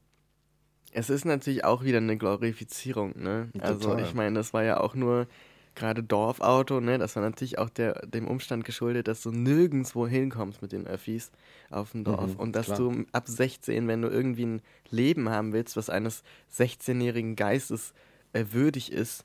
es 0.92 1.12
ist 1.12 1.26
natürlich 1.26 1.64
auch 1.64 1.84
wieder 1.84 2.00
eine 2.00 2.18
Glorifizierung, 2.18 3.14
ne? 3.22 3.52
Also 3.60 3.90
Total. 3.90 4.04
ich 4.04 4.14
meine, 4.16 4.36
das 4.36 4.54
war 4.54 4.64
ja 4.64 4.80
auch 4.80 4.96
nur 4.96 5.28
gerade 5.76 6.04
Dorfauto, 6.04 6.80
ne? 6.82 6.98
Das 6.98 7.16
war 7.16 7.24
natürlich 7.24 7.58
auch 7.60 7.70
der, 7.70 8.06
dem 8.08 8.28
Umstand 8.28 8.66
geschuldet, 8.66 9.08
dass 9.08 9.22
du 9.22 9.32
nirgendwo 9.32 10.08
hinkommst 10.08 10.62
mit 10.62 10.72
den 10.72 10.88
Öffis 10.88 11.32
auf 11.70 11.92
dem 11.92 12.04
Dorf. 12.04 12.36
Mhm, 12.36 12.40
und 12.40 12.56
dass 12.56 12.66
klar. 12.66 12.78
du 12.78 13.06
ab 13.12 13.28
16, 13.28 13.88
wenn 13.88 14.02
du 14.02 14.10
irgendwie 14.10 14.46
ein 14.46 14.62
Leben 14.90 15.30
haben 15.30 15.54
willst, 15.54 15.78
was 15.78 15.90
eines 15.90 16.24
16-jährigen 16.50 17.36
Geistes 17.36 17.94
äh, 18.34 18.46
würdig 18.52 18.92
ist, 18.92 19.24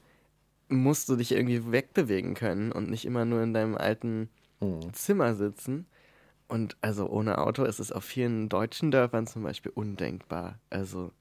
musst 0.68 1.08
du 1.08 1.16
dich 1.16 1.32
irgendwie 1.32 1.70
wegbewegen 1.72 2.34
können 2.34 2.72
und 2.72 2.90
nicht 2.90 3.04
immer 3.04 3.24
nur 3.24 3.42
in 3.42 3.54
deinem 3.54 3.76
alten 3.76 4.30
Mhm. 4.60 4.92
Zimmer 4.92 5.34
sitzen. 5.34 5.86
Und 6.48 6.76
also 6.80 7.08
ohne 7.08 7.38
Auto 7.38 7.64
ist 7.64 7.80
es 7.80 7.92
auf 7.92 8.04
vielen 8.04 8.48
deutschen 8.48 8.90
Dörfern 8.90 9.26
zum 9.26 9.42
Beispiel 9.42 9.72
undenkbar. 9.74 10.60
Also 10.70 11.12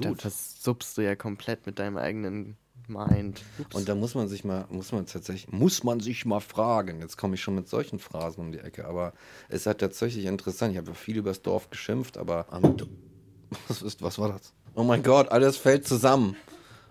da 0.00 0.12
Absolut. 0.12 0.20
versubst 0.20 0.98
du 0.98 1.02
ja 1.02 1.16
komplett 1.16 1.66
mit 1.66 1.78
deinem 1.78 1.96
eigenen 1.96 2.56
Mind. 2.88 3.42
Ups. 3.58 3.74
Und 3.74 3.88
da 3.88 3.94
muss 3.94 4.14
man 4.14 4.28
sich 4.28 4.44
mal, 4.44 4.66
muss 4.70 4.92
man 4.92 5.06
tatsächlich, 5.06 5.52
muss 5.52 5.84
man 5.84 6.00
sich 6.00 6.24
mal 6.24 6.40
fragen. 6.40 7.00
Jetzt 7.00 7.16
komme 7.16 7.34
ich 7.34 7.42
schon 7.42 7.54
mit 7.54 7.68
solchen 7.68 7.98
Phrasen 7.98 8.40
um 8.40 8.52
die 8.52 8.58
Ecke, 8.58 8.86
aber 8.86 9.12
es 9.48 9.62
ist 9.62 9.66
halt 9.66 9.78
tatsächlich 9.78 10.26
interessant. 10.26 10.72
Ich 10.72 10.78
habe 10.78 10.88
ja 10.88 10.94
viel 10.94 11.16
übers 11.16 11.42
Dorf 11.42 11.70
geschimpft, 11.70 12.18
aber 12.18 12.46
was, 13.68 13.82
ist, 13.82 14.02
was 14.02 14.18
war 14.18 14.28
das? 14.28 14.52
Oh 14.74 14.84
mein 14.84 15.02
Gott, 15.02 15.30
alles 15.30 15.56
fällt 15.56 15.86
zusammen. 15.86 16.36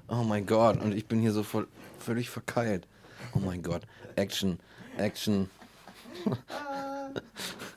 Oh 0.08 0.24
mein 0.24 0.46
Gott, 0.46 0.82
und 0.82 0.94
ich 0.94 1.08
bin 1.08 1.20
hier 1.20 1.32
so 1.32 1.44
voll, 1.44 1.68
völlig 2.00 2.30
verkeilt. 2.30 2.88
Oh 3.34 3.40
mein 3.40 3.64
Gott, 3.64 3.84
Action, 4.16 4.60
Action, 4.98 5.50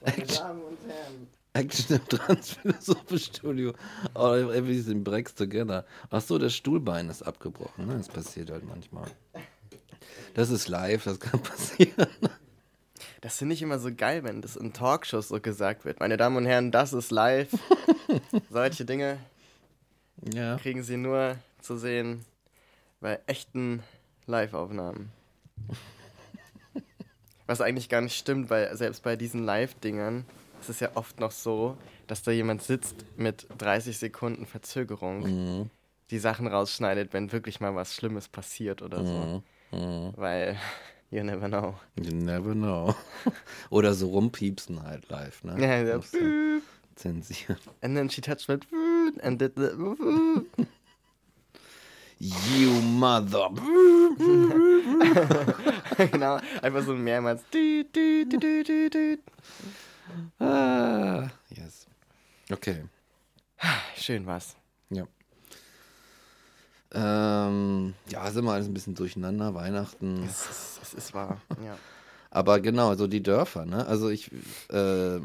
Meine 0.04 0.26
Damen 0.26 0.62
und 0.62 0.78
Herren. 0.86 1.28
Action 1.54 1.96
im 1.96 2.08
Transphilosophenstudio. 2.08 3.72
Oh, 4.14 4.34
everything 4.34 5.02
breaks 5.04 5.34
together. 5.34 5.84
Ach 6.10 6.20
so, 6.20 6.36
das 6.38 6.54
Stuhlbein 6.54 7.08
ist 7.08 7.22
abgebrochen. 7.22 7.86
Ne? 7.86 7.96
Das 7.96 8.08
passiert 8.08 8.50
halt 8.50 8.64
manchmal. 8.66 9.08
Das 10.34 10.50
ist 10.50 10.66
live, 10.68 11.04
das 11.04 11.20
kann 11.20 11.40
passieren. 11.42 12.08
Das 13.20 13.38
finde 13.38 13.54
ich 13.54 13.62
immer 13.62 13.78
so 13.78 13.94
geil, 13.94 14.24
wenn 14.24 14.42
das 14.42 14.56
in 14.56 14.72
Talkshows 14.72 15.28
so 15.28 15.40
gesagt 15.40 15.84
wird. 15.84 16.00
Meine 16.00 16.16
Damen 16.16 16.36
und 16.36 16.44
Herren, 16.46 16.72
das 16.72 16.92
ist 16.92 17.10
live. 17.12 17.50
Solche 18.50 18.84
Dinge 18.84 19.18
Ja. 20.34 20.56
kriegen 20.58 20.82
Sie 20.82 20.96
nur 20.96 21.36
zu 21.62 21.76
sehen 21.78 22.24
bei 23.00 23.20
echten 23.26 23.82
Live-Aufnahmen. 24.26 25.10
Was 27.46 27.60
eigentlich 27.60 27.88
gar 27.88 28.00
nicht 28.00 28.16
stimmt, 28.16 28.50
weil 28.50 28.74
selbst 28.76 29.02
bei 29.02 29.16
diesen 29.16 29.44
Live-Dingern 29.44 30.24
ist 30.64 30.70
es 30.76 30.80
ja 30.80 30.90
oft 30.94 31.20
noch 31.20 31.30
so, 31.30 31.76
dass 32.06 32.22
da 32.22 32.30
jemand 32.30 32.62
sitzt 32.62 33.04
mit 33.16 33.46
30 33.58 33.98
Sekunden 33.98 34.46
Verzögerung, 34.46 35.20
Mhm. 35.60 35.70
die 36.10 36.18
Sachen 36.18 36.46
rausschneidet, 36.46 37.12
wenn 37.12 37.32
wirklich 37.32 37.60
mal 37.60 37.74
was 37.74 37.94
Schlimmes 37.94 38.28
passiert 38.28 38.82
oder 38.82 39.04
so. 39.04 39.42
Mhm. 39.76 40.12
Weil, 40.16 40.56
you 41.10 41.22
never 41.22 41.48
know. 41.48 41.74
You 42.00 42.14
never 42.14 42.52
know. 42.54 42.94
Oder 43.70 43.92
so 43.94 44.08
rumpiepsen 44.08 44.82
halt 44.82 45.08
live, 45.10 45.42
ne? 45.44 45.60
Ja, 45.60 45.82
ja. 45.82 45.98
Du 45.98 46.62
Zensieren. 46.94 47.58
And 47.82 47.96
then 47.96 48.08
she 48.08 48.20
touched 48.20 48.48
my 48.48 48.58
and 49.22 49.40
did 49.40 49.52
the 49.56 49.70
You 52.20 52.70
mother. 52.80 53.50
genau, 56.12 56.38
einfach 56.62 56.84
so 56.84 56.94
mehrmals. 56.94 57.42
Ah, 60.38 61.28
yes. 61.50 61.86
Okay. 62.50 62.84
Schön 63.96 64.26
was. 64.26 64.56
Ja. 64.90 65.06
Ähm, 66.92 67.94
ja, 68.08 68.30
sind 68.30 68.44
wir 68.44 68.52
alles 68.52 68.68
ein 68.68 68.74
bisschen 68.74 68.94
durcheinander, 68.94 69.54
Weihnachten. 69.54 70.22
Es 70.24 70.48
ist, 70.48 70.80
es 70.82 70.94
ist 70.94 71.14
wahr. 71.14 71.40
Ja. 71.64 71.76
Aber 72.30 72.60
genau, 72.60 72.94
so 72.94 73.06
die 73.06 73.22
Dörfer, 73.22 73.64
ne? 73.64 73.86
Also 73.86 74.10
ich, 74.10 74.30
äh, 74.70 75.20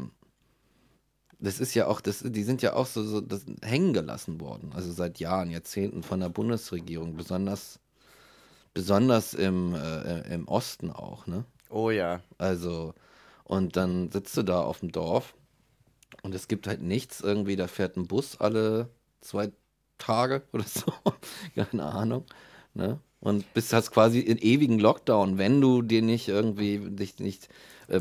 das 1.38 1.60
ist 1.60 1.74
ja 1.74 1.86
auch, 1.86 2.00
das, 2.00 2.22
die 2.24 2.42
sind 2.42 2.62
ja 2.62 2.74
auch 2.74 2.86
so, 2.86 3.02
so 3.02 3.20
das, 3.20 3.44
hängen 3.62 3.92
gelassen 3.92 4.40
worden. 4.40 4.72
Also 4.74 4.92
seit 4.92 5.18
Jahren, 5.18 5.50
Jahrzehnten 5.50 6.02
von 6.02 6.20
der 6.20 6.28
Bundesregierung, 6.28 7.16
besonders, 7.16 7.80
besonders 8.74 9.34
im, 9.34 9.74
äh, 9.74 10.34
im 10.34 10.46
Osten 10.48 10.90
auch, 10.90 11.26
ne? 11.26 11.44
Oh 11.68 11.90
ja. 11.90 12.20
Also, 12.38 12.94
und 13.50 13.74
dann 13.74 14.12
sitzt 14.12 14.36
du 14.36 14.44
da 14.44 14.62
auf 14.62 14.78
dem 14.78 14.92
Dorf 14.92 15.34
Und 16.22 16.36
es 16.36 16.46
gibt 16.46 16.68
halt 16.68 16.82
nichts 16.82 17.20
irgendwie, 17.20 17.56
da 17.56 17.66
fährt 17.66 17.96
ein 17.96 18.06
Bus 18.06 18.40
alle 18.40 18.90
zwei 19.20 19.50
Tage 19.98 20.42
oder 20.52 20.62
so. 20.62 20.92
Keine 21.56 21.82
Ahnung. 21.82 22.26
Ne? 22.74 23.00
Und 23.18 23.52
bist 23.52 23.72
hast 23.72 23.90
quasi 23.90 24.20
in 24.20 24.38
ewigen 24.38 24.78
Lockdown, 24.78 25.36
wenn 25.36 25.60
du 25.60 25.82
dir 25.82 26.00
nicht 26.00 26.28
irgendwie 26.28 26.78
dich 26.78 27.18
nicht 27.18 27.48
äh, 27.88 28.00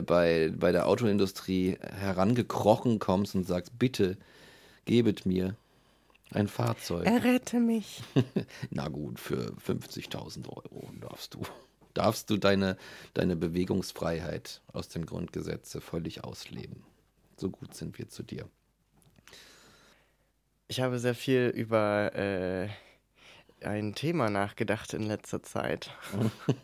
bei, 0.00 0.50
bei 0.56 0.72
der 0.72 0.88
Autoindustrie 0.88 1.76
herangekrochen 1.82 2.98
kommst 2.98 3.34
und 3.34 3.46
sagst, 3.46 3.78
bitte 3.78 4.16
gebet 4.86 5.26
mir 5.26 5.54
ein 6.30 6.48
Fahrzeug. 6.48 7.04
Errette 7.04 7.60
mich. 7.60 8.02
Na 8.70 8.88
gut, 8.88 9.20
für 9.20 9.52
50.000 9.66 10.48
Euro 10.48 10.90
darfst 10.98 11.34
du 11.34 11.42
darfst 11.94 12.30
du 12.30 12.36
deine, 12.36 12.76
deine 13.14 13.36
Bewegungsfreiheit 13.36 14.62
aus 14.72 14.88
dem 14.88 15.06
Grundgesetze 15.06 15.80
völlig 15.80 16.24
ausleben. 16.24 16.82
So 17.36 17.50
gut 17.50 17.74
sind 17.74 17.98
wir 17.98 18.08
zu 18.08 18.22
dir. 18.22 18.48
Ich 20.68 20.80
habe 20.80 20.98
sehr 20.98 21.14
viel 21.14 21.52
über 21.54 22.14
äh, 22.14 22.68
ein 23.64 23.94
Thema 23.94 24.30
nachgedacht 24.30 24.94
in 24.94 25.02
letzter 25.02 25.42
Zeit. 25.42 25.90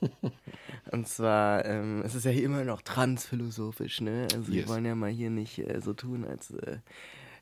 Und 0.90 1.06
zwar, 1.06 1.64
ähm, 1.64 2.02
es 2.04 2.14
ist 2.14 2.24
ja 2.24 2.30
hier 2.30 2.44
immer 2.44 2.64
noch 2.64 2.82
transphilosophisch, 2.82 4.00
ne? 4.00 4.26
Also 4.32 4.50
yes. 4.50 4.66
wir 4.66 4.68
wollen 4.68 4.86
ja 4.86 4.94
mal 4.94 5.10
hier 5.10 5.30
nicht 5.30 5.58
äh, 5.58 5.80
so 5.80 5.92
tun, 5.92 6.24
als 6.24 6.50
äh, 6.52 6.78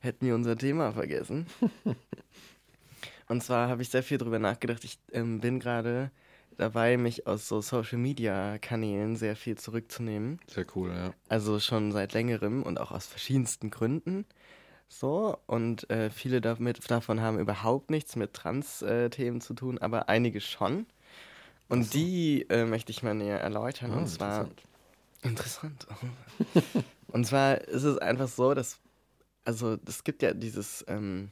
hätten 0.01 0.27
wir 0.27 0.35
unser 0.35 0.57
Thema 0.57 0.93
vergessen. 0.93 1.47
Und 3.29 3.43
zwar 3.43 3.69
habe 3.69 3.83
ich 3.83 3.89
sehr 3.89 4.03
viel 4.03 4.19
darüber 4.19 4.39
nachgedacht. 4.39 4.85
Ich 4.85 4.99
ähm, 5.13 5.41
bin 5.41 5.61
gerade 5.61 6.11
dabei, 6.57 6.97
mich 6.97 7.27
aus 7.27 7.49
so 7.49 7.61
Social 7.61 7.99
Media 7.99 8.59
Kanälen 8.59 9.17
sehr 9.17 9.37
viel 9.37 9.57
zurückzunehmen. 9.57 10.41
Sehr 10.47 10.67
cool, 10.75 10.91
ja. 10.91 11.15
Also 11.29 11.61
schon 11.61 11.93
seit 11.93 12.13
längerem 12.13 12.63
und 12.63 12.81
auch 12.81 12.93
aus 12.93 13.07
verschiedensten 13.07 13.71
Gründen. 13.71 14.27
So, 14.89 15.39
und 15.47 15.91
äh, 15.91 16.11
viele 16.11 16.41
damit, 16.41 16.91
davon 16.91 17.21
haben 17.21 17.39
überhaupt 17.39 17.91
nichts 17.91 18.17
mit 18.17 18.35
Trans-Themen 18.35 19.39
äh, 19.39 19.41
zu 19.41 19.55
tun, 19.55 19.79
aber 19.79 20.09
einige 20.09 20.41
schon. 20.41 20.87
Und 21.69 21.85
so. 21.85 21.91
die 21.91 22.47
äh, 22.49 22.65
möchte 22.65 22.93
ich 22.93 23.03
mal 23.03 23.15
näher 23.15 23.41
erläutern. 23.41 23.93
Oh, 23.93 23.99
und 23.99 24.07
zwar. 24.07 24.49
Interessant. 25.23 25.87
interessant. 25.89 26.85
und 27.09 27.27
zwar 27.27 27.61
ist 27.63 27.83
es 27.83 27.99
einfach 27.99 28.29
so, 28.29 28.55
dass. 28.55 28.79
Also, 29.45 29.77
es 29.87 30.05
gibt 30.05 30.23
ja 30.23 30.33
dieses. 30.33 30.85
Ähm, 30.89 31.31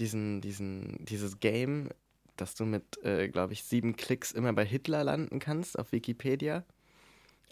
diesen, 0.00 0.40
diesen, 0.40 1.04
dieses 1.04 1.40
Game, 1.40 1.88
dass 2.36 2.54
du 2.54 2.64
mit, 2.64 3.02
äh, 3.04 3.28
glaube 3.28 3.52
ich, 3.52 3.64
sieben 3.64 3.96
Klicks 3.96 4.32
immer 4.32 4.52
bei 4.52 4.64
Hitler 4.64 5.04
landen 5.04 5.38
kannst 5.38 5.78
auf 5.78 5.92
Wikipedia. 5.92 6.64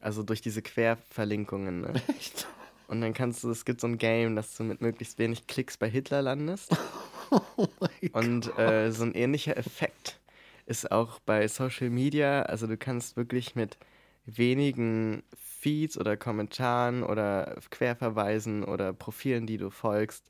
Also 0.01 0.23
durch 0.23 0.41
diese 0.41 0.63
Querverlinkungen. 0.63 1.83
Ne? 1.83 1.95
Echt? 2.19 2.47
Und 2.89 3.01
dann 3.01 3.15
kannst 3.15 3.45
du, 3.45 3.51
es 3.51 3.65
gibt 3.65 3.81
so 3.81 3.87
ein 3.87 3.99
Game, 3.99 4.37
dass 4.37 4.57
du 4.57 4.65
mit 4.65 4.81
möglichst 4.81 5.19
wenig 5.19 5.47
Klicks 5.47 5.77
bei 5.77 5.89
Hitler 5.89 6.23
landest. 6.23 6.77
oh 7.31 7.69
und 8.13 8.59
äh, 8.59 8.91
so 8.91 9.05
ein 9.05 9.15
ähnlicher 9.15 9.57
Effekt 9.57 10.21
ist 10.67 10.91
auch 10.91 11.19
bei 11.21 11.49
Social 11.49 11.91
Media. 11.91 12.43
Also 12.43 12.67
du 12.67 12.77
kannst 12.77 13.17
wirklich 13.17 13.55
mit 13.55 13.79
wenigen 14.27 15.23
Feeds 15.37 15.97
oder 15.97 16.17
Kommentaren 16.17 17.03
oder 17.03 17.57
Querverweisen 17.71 18.65
oder 18.65 18.93
Profilen, 18.93 19.47
die 19.47 19.59
du 19.59 19.71
folgst, 19.71 20.25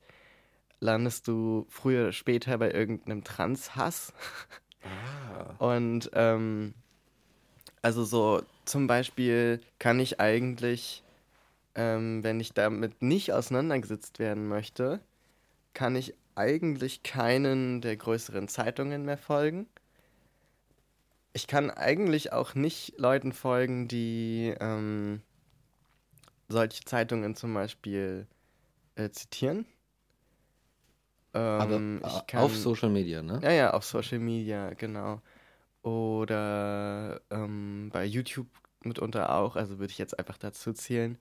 landest 0.82 1.28
du 1.28 1.66
früher 1.68 2.02
oder 2.02 2.12
später 2.12 2.58
bei 2.58 2.72
irgendeinem 2.72 3.24
Trans-Hass. 3.24 4.12
Ah. 4.82 5.54
Und 5.58 6.10
ähm, 6.12 6.74
also 7.82 8.04
so 8.04 8.42
zum 8.64 8.88
Beispiel 8.88 9.60
kann 9.78 10.00
ich 10.00 10.20
eigentlich, 10.20 11.04
ähm, 11.76 12.24
wenn 12.24 12.40
ich 12.40 12.52
damit 12.52 13.00
nicht 13.00 13.32
auseinandergesetzt 13.32 14.18
werden 14.18 14.48
möchte, 14.48 15.00
kann 15.72 15.96
ich 15.96 16.14
eigentlich 16.34 17.02
keinen 17.02 17.80
der 17.80 17.96
größeren 17.96 18.48
Zeitungen 18.48 19.04
mehr 19.04 19.18
folgen. 19.18 19.66
Ich 21.32 21.46
kann 21.46 21.70
eigentlich 21.70 22.32
auch 22.32 22.54
nicht 22.54 22.98
Leuten 22.98 23.32
folgen, 23.32 23.88
die 23.88 24.54
ähm, 24.60 25.22
solche 26.48 26.84
Zeitungen 26.84 27.36
zum 27.36 27.54
Beispiel 27.54 28.26
äh, 28.96 29.10
zitieren. 29.10 29.64
Ähm, 31.34 32.00
Aber 32.02 32.24
kann, 32.26 32.40
auf 32.40 32.56
Social 32.56 32.90
Media, 32.90 33.22
ne? 33.22 33.40
Ja, 33.42 33.52
ja, 33.52 33.72
auf 33.72 33.84
Social 33.84 34.18
Media, 34.18 34.74
genau. 34.74 35.22
Oder 35.82 37.20
ähm, 37.30 37.90
bei 37.92 38.04
YouTube 38.04 38.48
mitunter 38.84 39.34
auch, 39.34 39.56
also 39.56 39.78
würde 39.78 39.90
ich 39.90 39.98
jetzt 39.98 40.18
einfach 40.18 40.38
dazu 40.38 40.72
zählen. 40.72 41.18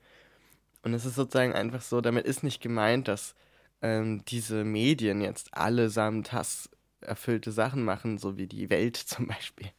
Und 0.84 0.94
es 0.94 1.06
ist 1.06 1.16
sozusagen 1.16 1.54
einfach 1.54 1.82
so, 1.82 2.02
damit 2.02 2.26
ist 2.26 2.44
nicht 2.44 2.62
gemeint, 2.62 3.08
dass 3.08 3.36
ähm, 3.82 4.24
diese 4.26 4.64
Medien 4.64 5.22
jetzt 5.22 5.54
allesamt 5.54 6.34
hasserfüllte 6.34 7.52
Sachen 7.52 7.84
machen, 7.84 8.18
so 8.18 8.38
wie 8.38 8.48
die 8.48 8.70
Welt 8.70 8.98
zum 8.98 9.28
Beispiel. 9.28 9.72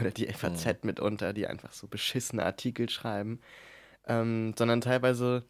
Oder 0.00 0.10
die 0.10 0.26
FAZ 0.26 0.64
mhm. 0.66 0.74
mitunter, 0.82 1.32
die 1.32 1.46
einfach 1.46 1.72
so 1.72 1.86
beschissene 1.86 2.44
Artikel 2.44 2.88
schreiben. 2.88 3.40
Ähm, 4.06 4.54
sondern 4.56 4.80
teilweise 4.80 5.44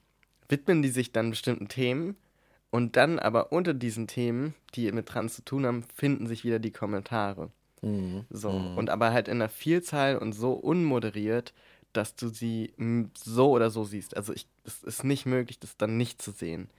widmen 0.49 0.83
die 0.83 0.89
sich 0.89 1.13
dann 1.13 1.31
bestimmten 1.31 1.69
Themen 1.69 2.17
und 2.71 2.97
dann 2.97 3.19
aber 3.19 3.53
unter 3.53 3.75
diesen 3.75 4.07
Themen, 4.07 4.55
die 4.75 4.91
mit 4.93 5.07
Trans 5.07 5.35
zu 5.35 5.45
tun 5.45 5.67
haben, 5.67 5.83
finden 5.95 6.27
sich 6.27 6.45
wieder 6.45 6.59
die 6.59 6.71
Kommentare. 6.71 7.51
Mhm. 7.83 8.25
So. 8.31 8.51
Mhm. 8.51 8.79
Und 8.79 8.91
aber 8.91 9.13
halt 9.13 9.29
in 9.29 9.35
einer 9.35 9.49
Vielzahl 9.49 10.17
und 10.17 10.33
so 10.33 10.53
unmoderiert, 10.53 11.53
dass 11.93 12.15
du 12.15 12.29
sie 12.29 12.73
so 13.17 13.51
oder 13.51 13.71
so 13.71 13.85
siehst. 13.85 14.17
Also 14.17 14.33
ich, 14.33 14.47
es 14.65 14.83
ist 14.85 15.05
nicht 15.05 15.27
möglich, 15.27 15.59
das 15.59 15.77
dann 15.77 15.97
nicht 15.97 16.23
zu 16.23 16.31
sehen. 16.31 16.71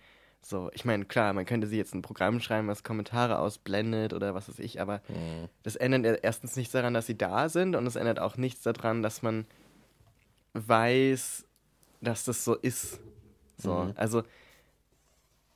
So, 0.44 0.72
ich 0.74 0.86
meine, 0.86 1.06
klar, 1.06 1.34
man 1.34 1.46
könnte 1.46 1.68
sie 1.68 1.78
jetzt 1.78 1.94
ein 1.94 2.02
Programm 2.02 2.40
schreiben, 2.40 2.68
was 2.68 2.84
Kommentare 2.84 3.38
ausblendet 3.38 4.14
oder 4.14 4.34
was 4.34 4.50
weiß 4.50 4.58
ich, 4.60 4.82
aber 4.82 5.02
mhm. 5.08 5.50
das 5.62 5.76
ändert 5.76 6.22
erstens 6.24 6.56
nichts 6.56 6.72
daran, 6.72 6.96
dass 6.96 7.06
sie 7.06 7.18
da 7.18 7.48
sind 7.48 7.76
und 7.76 7.86
es 7.86 7.96
ändert 7.96 8.20
auch 8.20 8.38
nichts 8.38 8.64
daran, 8.64 9.04
dass 9.04 9.22
man 9.22 9.46
weiß, 10.54 11.46
dass 12.02 12.24
das 12.26 12.44
so 12.44 12.56
ist. 12.56 13.00
So, 13.58 13.76
mhm. 13.76 13.94
also 13.96 14.24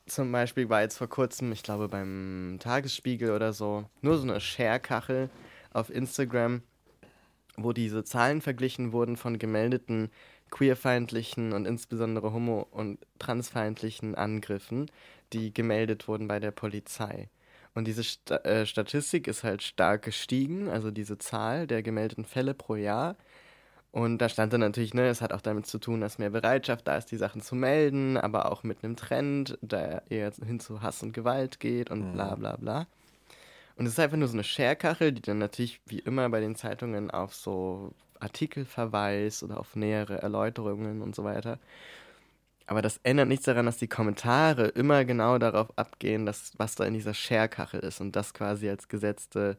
zum 0.06 0.32
Beispiel 0.32 0.70
war 0.70 0.82
jetzt 0.82 0.98
vor 0.98 1.10
kurzem, 1.10 1.52
ich 1.52 1.64
glaube 1.64 1.88
beim 1.88 2.58
Tagesspiegel 2.60 3.32
oder 3.32 3.54
so, 3.54 3.86
nur 4.02 4.18
so 4.18 4.24
eine 4.24 4.40
Share-Kachel 4.40 5.30
auf 5.74 5.90
Instagram, 5.90 6.62
wo 7.58 7.74
diese 7.74 8.04
Zahlen 8.04 8.42
verglichen 8.42 8.92
wurden 8.92 9.18
von 9.18 9.40
gemeldeten 9.40 10.10
queerfeindlichen 10.52 11.54
und 11.54 11.66
insbesondere 11.66 12.32
homo- 12.32 12.68
und 12.72 13.00
transfeindlichen 13.20 14.16
Angriffen, 14.16 14.92
die 15.34 15.54
gemeldet 15.54 16.08
wurden 16.08 16.28
bei 16.28 16.40
der 16.40 16.52
Polizei. 16.52 17.30
Und 17.74 17.86
diese 17.88 18.04
St 18.04 18.32
äh, 18.32 18.66
Statistik 18.66 19.28
ist 19.28 19.44
halt 19.44 19.62
stark 19.62 20.04
gestiegen, 20.04 20.70
also 20.70 20.92
diese 20.92 21.18
Zahl 21.18 21.68
der 21.68 21.84
gemeldeten 21.84 22.24
Fälle 22.26 22.54
pro 22.54 22.76
Jahr 22.76 23.18
und 23.96 24.18
da 24.18 24.28
stand 24.28 24.52
dann 24.52 24.60
natürlich, 24.60 24.94
ne, 24.94 25.08
es 25.08 25.22
hat 25.22 25.32
auch 25.32 25.40
damit 25.40 25.68
zu 25.68 25.80
tun, 25.80 26.02
dass 26.02 26.18
mehr 26.18 26.30
Bereitschaft 26.30 26.86
da 26.86 26.98
ist, 26.98 27.12
die 27.12 27.16
Sachen 27.16 27.40
zu 27.40 27.56
melden, 27.56 28.18
aber 28.18 28.52
auch 28.52 28.62
mit 28.64 28.84
einem 28.84 28.98
Trend, 28.98 29.58
der 29.62 30.04
eher 30.10 30.34
hin 30.46 30.60
zu 30.60 30.82
Hass 30.82 31.02
und 31.02 31.14
Gewalt 31.14 31.62
geht 31.62 31.90
und 31.90 32.10
mhm. 32.10 32.12
bla 32.12 32.36
bla 32.36 32.58
bla. 32.58 32.88
Und 33.78 33.86
es 33.86 33.94
ist 33.94 34.00
einfach 34.00 34.18
nur 34.18 34.28
so 34.28 34.34
eine 34.34 34.44
Scherkachel, 34.44 35.14
die 35.14 35.22
dann 35.22 35.38
natürlich 35.38 35.80
wie 35.86 36.00
immer 36.00 36.28
bei 36.28 36.42
den 36.42 36.56
Zeitungen 36.58 37.10
auf 37.10 37.34
so 37.34 37.94
Artikel 38.20 38.66
verweist 38.66 39.44
oder 39.44 39.62
auf 39.62 39.78
nähere 39.78 40.22
Erläuterungen 40.22 41.02
und 41.02 41.16
so 41.16 41.24
weiter. 41.24 41.58
Aber 42.68 42.82
das 42.82 43.00
ändert 43.04 43.30
nichts 43.30 43.46
daran, 43.46 43.66
dass 43.66 43.78
die 43.78 43.88
Kommentare 43.88 44.68
immer 44.68 45.06
genau 45.06 45.38
darauf 45.38 45.72
abgehen, 45.78 46.26
dass, 46.26 46.52
was 46.58 46.76
da 46.76 46.84
in 46.84 46.96
dieser 46.96 47.14
Scherkachel 47.14 47.80
ist 47.80 48.02
und 48.02 48.14
das 48.18 48.34
quasi 48.34 48.68
als 48.68 48.90
gesetzte 48.90 49.58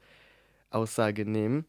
Aussage 0.68 1.24
nehmen. 1.24 1.64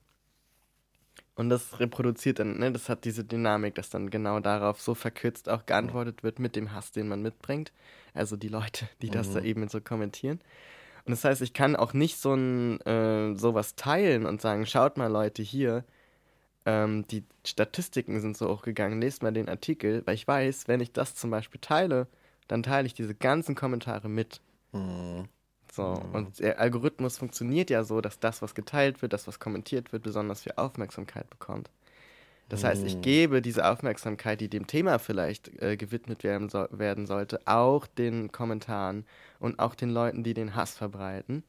Und 1.38 1.50
das 1.50 1.80
reproduziert 1.80 2.40
dann, 2.40 2.58
ne, 2.58 2.72
das 2.72 2.90
hat 2.90 3.06
diese 3.06 3.24
Dynamik, 3.24 3.76
dass 3.76 3.92
dann 3.92 4.10
genau 4.10 4.40
darauf 4.40 4.82
so 4.82 4.96
verkürzt 4.96 5.50
auch 5.50 5.68
geantwortet 5.68 6.24
wird 6.24 6.40
mit 6.40 6.56
dem 6.56 6.74
Hass, 6.74 6.92
den 6.92 7.08
man 7.08 7.22
mitbringt. 7.22 7.72
Also 8.16 8.36
die 8.36 8.48
Leute, 8.48 8.90
die 9.04 9.12
das 9.12 9.30
mhm. 9.30 9.34
da 9.36 9.42
eben 9.42 9.70
so 9.70 9.80
kommentieren. 9.80 10.42
Und 11.06 11.12
das 11.12 11.24
heißt, 11.24 11.44
ich 11.44 11.54
kann 11.54 11.76
auch 11.76 11.94
nicht 11.94 12.18
so 12.18 12.34
ein 12.34 12.82
äh, 12.82 13.36
sowas 13.36 13.76
teilen 13.76 14.26
und 14.26 14.42
sagen, 14.42 14.66
schaut 14.66 14.98
mal 14.98 15.12
Leute 15.12 15.44
hier, 15.44 15.86
ähm, 16.66 17.06
die 17.08 17.24
Statistiken 17.46 18.20
sind 18.20 18.36
so 18.36 18.50
hochgegangen, 18.50 19.00
lest 19.00 19.22
mal 19.22 19.32
den 19.32 19.48
Artikel, 19.48 20.02
weil 20.06 20.16
ich 20.16 20.28
weiß, 20.28 20.68
wenn 20.68 20.82
ich 20.82 20.92
das 20.92 21.14
zum 21.14 21.30
Beispiel 21.30 21.62
teile, 21.62 22.08
dann 22.48 22.64
teile 22.64 22.88
ich 22.88 22.96
diese 22.96 23.14
ganzen 23.14 23.54
Kommentare 23.54 24.10
mit. 24.10 24.42
Mhm. 24.74 25.30
So, 25.78 26.02
mhm. 26.04 26.16
und 26.16 26.40
der 26.40 26.60
Algorithmus 26.60 27.20
funktioniert 27.20 27.70
ja 27.70 27.84
so, 27.84 28.02
dass 28.02 28.20
das, 28.20 28.42
was 28.42 28.56
geteilt 28.56 29.04
wird, 29.04 29.14
das, 29.14 29.28
was 29.28 29.40
kommentiert 29.40 29.94
wird, 29.94 30.02
besonders 30.02 30.42
viel 30.42 30.54
Aufmerksamkeit 30.56 31.30
bekommt. 31.30 31.70
Das 32.50 32.64
heißt, 32.64 32.84
ich 32.84 32.96
mhm. 32.96 33.02
gebe 33.02 33.42
diese 33.44 33.70
Aufmerksamkeit, 33.70 34.42
die 34.42 34.50
dem 34.50 34.66
Thema 34.66 34.98
vielleicht 34.98 35.62
äh, 35.62 35.78
gewidmet 35.78 36.24
werden, 36.24 36.50
so, 36.50 36.66
werden 36.72 37.06
sollte, 37.06 37.42
auch 37.46 37.86
den 37.86 38.32
Kommentaren 38.32 39.06
und 39.40 39.60
auch 39.60 39.76
den 39.76 39.92
Leuten, 39.92 40.24
die 40.24 40.34
den 40.34 40.56
Hass 40.56 40.76
verbreiten. 40.76 41.44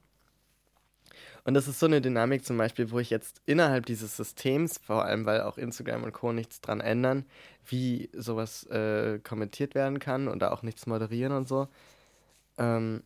Und 1.44 1.54
das 1.54 1.66
ist 1.66 1.80
so 1.80 1.86
eine 1.86 2.02
Dynamik 2.02 2.44
zum 2.44 2.58
Beispiel, 2.58 2.90
wo 2.90 2.98
ich 2.98 3.08
jetzt 3.08 3.40
innerhalb 3.46 3.86
dieses 3.86 4.14
Systems, 4.14 4.76
vor 4.76 5.06
allem 5.06 5.24
weil 5.24 5.40
auch 5.40 5.56
Instagram 5.56 6.02
und 6.02 6.12
Co. 6.12 6.34
nichts 6.34 6.60
dran 6.60 6.80
ändern, 6.80 7.24
wie 7.64 8.10
sowas 8.12 8.64
äh, 8.64 9.20
kommentiert 9.20 9.74
werden 9.74 10.00
kann 10.00 10.28
und 10.28 10.40
da 10.40 10.50
auch 10.50 10.62
nichts 10.62 10.86
moderieren 10.86 11.32
und 11.32 11.48
so, 11.48 11.68
ähm, 12.58 13.02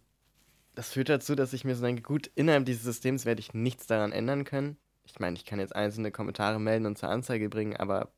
das 0.74 0.92
führt 0.92 1.08
dazu, 1.08 1.34
dass 1.34 1.52
ich 1.52 1.64
mir 1.64 1.74
so 1.74 1.84
denke, 1.84 2.02
gut, 2.02 2.30
innerhalb 2.34 2.64
dieses 2.64 2.82
Systems 2.82 3.24
werde 3.24 3.40
ich 3.40 3.54
nichts 3.54 3.86
daran 3.86 4.12
ändern 4.12 4.44
können. 4.44 4.76
Ich 5.04 5.18
meine, 5.18 5.36
ich 5.36 5.44
kann 5.44 5.58
jetzt 5.58 5.74
einzelne 5.74 6.10
Kommentare 6.10 6.60
melden 6.60 6.86
und 6.86 6.96
zur 6.96 7.08
Anzeige 7.08 7.48
bringen, 7.48 7.76
aber 7.76 8.12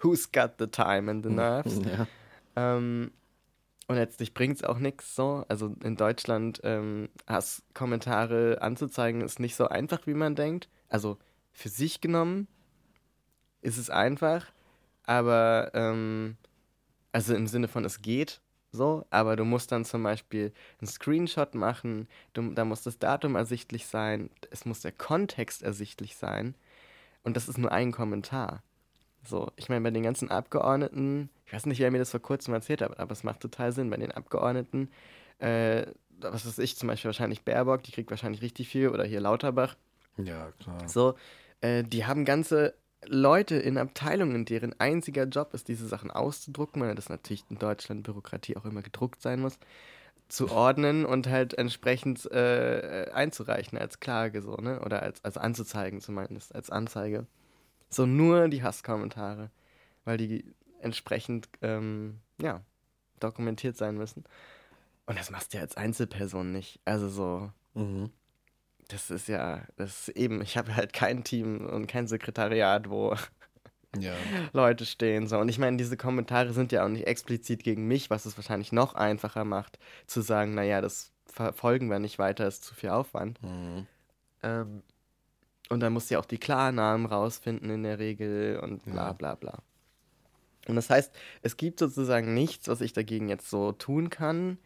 who's 0.00 0.30
got 0.32 0.52
the 0.58 0.66
time 0.66 1.10
and 1.10 1.24
the 1.24 1.30
nerves? 1.30 1.80
Ja. 1.84 2.06
Ähm, 2.56 3.12
und 3.86 3.96
letztlich 3.96 4.34
bringt 4.34 4.56
es 4.56 4.64
auch 4.64 4.78
nichts 4.78 5.14
so. 5.14 5.44
Also 5.48 5.74
in 5.82 5.96
Deutschland 5.96 6.60
ähm, 6.62 7.08
Hasskommentare 7.28 8.62
anzuzeigen 8.62 9.20
ist 9.20 9.40
nicht 9.40 9.56
so 9.56 9.68
einfach, 9.68 10.06
wie 10.06 10.14
man 10.14 10.34
denkt. 10.36 10.68
Also 10.88 11.18
für 11.52 11.68
sich 11.68 12.00
genommen 12.00 12.46
ist 13.62 13.78
es 13.78 13.90
einfach, 13.90 14.46
aber 15.04 15.70
ähm, 15.74 16.36
also 17.12 17.34
im 17.34 17.46
Sinne 17.46 17.68
von 17.68 17.84
es 17.84 18.00
geht 18.00 18.40
so, 18.72 19.04
aber 19.10 19.36
du 19.36 19.44
musst 19.44 19.72
dann 19.72 19.84
zum 19.84 20.02
Beispiel 20.02 20.52
einen 20.80 20.88
Screenshot 20.88 21.54
machen, 21.54 22.08
du, 22.32 22.52
da 22.52 22.64
muss 22.64 22.82
das 22.82 22.98
Datum 22.98 23.36
ersichtlich 23.36 23.86
sein, 23.86 24.30
es 24.50 24.64
muss 24.64 24.80
der 24.80 24.92
Kontext 24.92 25.62
ersichtlich 25.62 26.16
sein 26.16 26.54
und 27.22 27.36
das 27.36 27.48
ist 27.48 27.58
nur 27.58 27.72
ein 27.72 27.92
Kommentar. 27.92 28.62
So, 29.24 29.50
ich 29.56 29.68
meine, 29.68 29.82
bei 29.82 29.90
den 29.90 30.02
ganzen 30.02 30.30
Abgeordneten, 30.30 31.28
ich 31.46 31.52
weiß 31.52 31.66
nicht, 31.66 31.80
wer 31.80 31.90
mir 31.90 31.98
das 31.98 32.10
vor 32.10 32.20
kurzem 32.20 32.54
erzählt 32.54 32.80
hat, 32.80 32.98
aber 32.98 33.12
es 33.12 33.24
macht 33.24 33.40
total 33.40 33.72
Sinn, 33.72 33.90
bei 33.90 33.96
den 33.96 34.12
Abgeordneten, 34.12 34.90
äh, 35.38 35.86
was 36.20 36.46
weiß 36.46 36.58
ich, 36.58 36.76
zum 36.76 36.88
Beispiel 36.88 37.08
wahrscheinlich 37.08 37.42
Baerbock, 37.42 37.82
die 37.82 37.92
kriegt 37.92 38.10
wahrscheinlich 38.10 38.42
richtig 38.42 38.68
viel, 38.68 38.88
oder 38.88 39.04
hier 39.04 39.20
Lauterbach. 39.20 39.76
Ja, 40.16 40.52
klar. 40.62 40.88
So, 40.88 41.14
äh, 41.60 41.82
die 41.82 42.06
haben 42.06 42.24
ganze 42.24 42.74
Leute 43.06 43.56
in 43.56 43.78
Abteilungen, 43.78 44.44
deren 44.44 44.78
einziger 44.78 45.24
Job 45.24 45.54
ist, 45.54 45.68
diese 45.68 45.86
Sachen 45.86 46.10
auszudrucken, 46.10 46.82
weil 46.82 46.94
das 46.94 47.08
natürlich 47.08 47.44
in 47.48 47.58
Deutschland 47.58 48.02
Bürokratie 48.02 48.56
auch 48.56 48.64
immer 48.64 48.82
gedruckt 48.82 49.22
sein 49.22 49.40
muss, 49.40 49.58
zu 50.28 50.50
ordnen 50.50 51.04
und 51.04 51.26
halt 51.26 51.54
entsprechend 51.54 52.30
äh, 52.30 53.10
einzureichen 53.12 53.78
als 53.78 54.00
Klage, 54.00 54.42
so, 54.42 54.54
ne? 54.56 54.80
Oder 54.80 55.02
als, 55.02 55.24
als 55.24 55.36
anzuzeigen 55.38 56.00
zumindest, 56.00 56.54
als 56.54 56.70
Anzeige. 56.70 57.26
So 57.88 58.06
nur 58.06 58.48
die 58.48 58.62
Hasskommentare, 58.62 59.50
weil 60.04 60.18
die 60.18 60.44
entsprechend, 60.80 61.48
ähm, 61.62 62.20
ja, 62.40 62.60
dokumentiert 63.18 63.76
sein 63.76 63.96
müssen. 63.96 64.24
Und 65.06 65.18
das 65.18 65.30
machst 65.30 65.52
du 65.52 65.56
ja 65.58 65.62
als 65.62 65.76
Einzelperson 65.76 66.52
nicht. 66.52 66.80
Also 66.84 67.08
so. 67.08 67.50
Mhm 67.74 68.10
das 68.90 69.10
ist 69.10 69.28
ja, 69.28 69.62
das 69.76 70.08
ist 70.08 70.16
eben, 70.16 70.42
ich 70.42 70.56
habe 70.56 70.74
halt 70.74 70.92
kein 70.92 71.24
Team 71.24 71.66
und 71.66 71.86
kein 71.86 72.06
Sekretariat, 72.06 72.90
wo 72.90 73.14
ja. 73.98 74.14
Leute 74.52 74.86
stehen. 74.86 75.26
So. 75.26 75.38
Und 75.38 75.48
ich 75.48 75.58
meine, 75.58 75.76
diese 75.76 75.96
Kommentare 75.96 76.52
sind 76.52 76.72
ja 76.72 76.84
auch 76.84 76.88
nicht 76.88 77.06
explizit 77.06 77.62
gegen 77.62 77.86
mich, 77.86 78.10
was 78.10 78.26
es 78.26 78.36
wahrscheinlich 78.36 78.72
noch 78.72 78.94
einfacher 78.94 79.44
macht, 79.44 79.78
zu 80.06 80.20
sagen, 80.20 80.54
naja, 80.54 80.80
das 80.80 81.12
verfolgen 81.26 81.88
wir 81.90 81.98
nicht 81.98 82.18
weiter, 82.18 82.46
ist 82.46 82.64
zu 82.64 82.74
viel 82.74 82.90
Aufwand. 82.90 83.42
Mhm. 83.42 83.86
Ähm, 84.42 84.82
und 85.68 85.80
dann 85.80 85.92
musst 85.92 86.10
du 86.10 86.14
ja 86.14 86.20
auch 86.20 86.26
die 86.26 86.38
Klarnamen 86.38 87.06
rausfinden 87.06 87.70
in 87.70 87.84
der 87.84 87.98
Regel 87.98 88.58
und 88.58 88.84
bla 88.84 89.12
bla 89.12 89.36
bla. 89.36 89.62
Und 90.66 90.76
das 90.76 90.90
heißt, 90.90 91.14
es 91.42 91.56
gibt 91.56 91.78
sozusagen 91.78 92.34
nichts, 92.34 92.68
was 92.68 92.80
ich 92.80 92.92
dagegen 92.92 93.28
jetzt 93.28 93.48
so 93.48 93.72
tun 93.72 94.10
kann. 94.10 94.58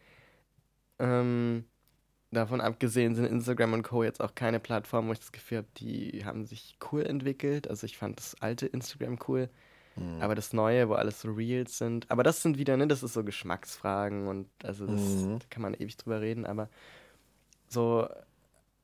Ähm, 0.99 1.65
davon 2.35 2.61
abgesehen 2.61 3.15
sind 3.15 3.25
Instagram 3.25 3.73
und 3.73 3.83
Co. 3.83 4.03
jetzt 4.03 4.21
auch 4.21 4.35
keine 4.35 4.59
Plattform, 4.59 5.07
wo 5.07 5.13
ich 5.13 5.19
das 5.19 5.31
Gefühl 5.31 5.59
habe, 5.59 5.67
die 5.77 6.23
haben 6.25 6.45
sich 6.45 6.77
cool 6.91 7.03
entwickelt. 7.03 7.67
Also 7.67 7.85
ich 7.85 7.97
fand 7.97 8.19
das 8.19 8.39
alte 8.41 8.67
Instagram 8.67 9.17
cool. 9.27 9.49
Mhm. 9.95 10.21
Aber 10.21 10.35
das 10.35 10.53
neue, 10.53 10.89
wo 10.89 10.93
alles 10.93 11.21
so 11.21 11.31
Reels 11.31 11.77
sind. 11.77 12.09
Aber 12.11 12.23
das 12.23 12.41
sind 12.41 12.57
wieder, 12.57 12.77
ne, 12.77 12.87
das 12.87 13.03
ist 13.03 13.13
so 13.13 13.23
Geschmacksfragen 13.23 14.27
und 14.27 14.47
also 14.63 14.85
das 14.85 15.01
mhm. 15.01 15.39
da 15.39 15.45
kann 15.49 15.61
man 15.61 15.73
ewig 15.73 15.97
drüber 15.97 16.21
reden, 16.21 16.45
aber 16.45 16.69
so 17.67 18.07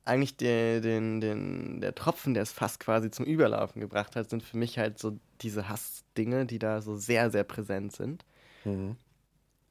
eigentlich 0.04 0.36
der, 0.36 0.80
den, 0.80 1.20
den, 1.20 1.80
der 1.80 1.94
Tropfen, 1.94 2.34
der 2.34 2.42
es 2.42 2.52
fast 2.52 2.80
quasi 2.80 3.10
zum 3.10 3.24
Überlaufen 3.24 3.80
gebracht 3.80 4.16
hat, 4.16 4.30
sind 4.30 4.42
für 4.42 4.56
mich 4.56 4.78
halt 4.78 4.98
so 4.98 5.18
diese 5.40 5.68
Hassdinge, 5.68 6.46
die 6.46 6.58
da 6.58 6.80
so 6.80 6.96
sehr, 6.96 7.30
sehr 7.30 7.44
präsent 7.44 7.92
sind. 7.92 8.24
Mhm. 8.64 8.96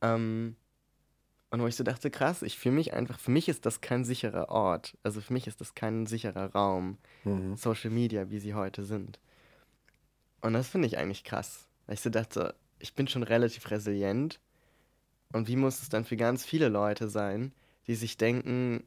Ähm, 0.01 0.55
und 1.51 1.61
wo 1.61 1.67
ich 1.67 1.75
so 1.75 1.83
dachte, 1.83 2.09
krass, 2.09 2.43
ich 2.43 2.57
fühle 2.57 2.75
mich 2.75 2.93
einfach, 2.93 3.19
für 3.19 3.29
mich 3.29 3.49
ist 3.49 3.65
das 3.65 3.81
kein 3.81 4.05
sicherer 4.05 4.49
Ort. 4.49 4.97
Also 5.03 5.19
für 5.19 5.33
mich 5.33 5.47
ist 5.47 5.59
das 5.59 5.75
kein 5.75 6.05
sicherer 6.05 6.53
Raum, 6.53 6.97
mhm. 7.25 7.57
Social 7.57 7.91
Media, 7.91 8.29
wie 8.29 8.39
sie 8.39 8.53
heute 8.53 8.85
sind. 8.85 9.19
Und 10.39 10.53
das 10.53 10.69
finde 10.69 10.87
ich 10.87 10.97
eigentlich 10.97 11.25
krass. 11.25 11.67
Weil 11.85 11.95
ich 11.95 12.01
so 12.01 12.09
dachte, 12.09 12.55
ich 12.79 12.95
bin 12.95 13.09
schon 13.09 13.23
relativ 13.23 13.69
resilient. 13.69 14.39
Und 15.33 15.49
wie 15.49 15.57
muss 15.57 15.81
es 15.81 15.89
dann 15.89 16.05
für 16.05 16.15
ganz 16.15 16.45
viele 16.45 16.69
Leute 16.69 17.09
sein, 17.09 17.51
die 17.85 17.95
sich 17.95 18.15
denken, 18.15 18.85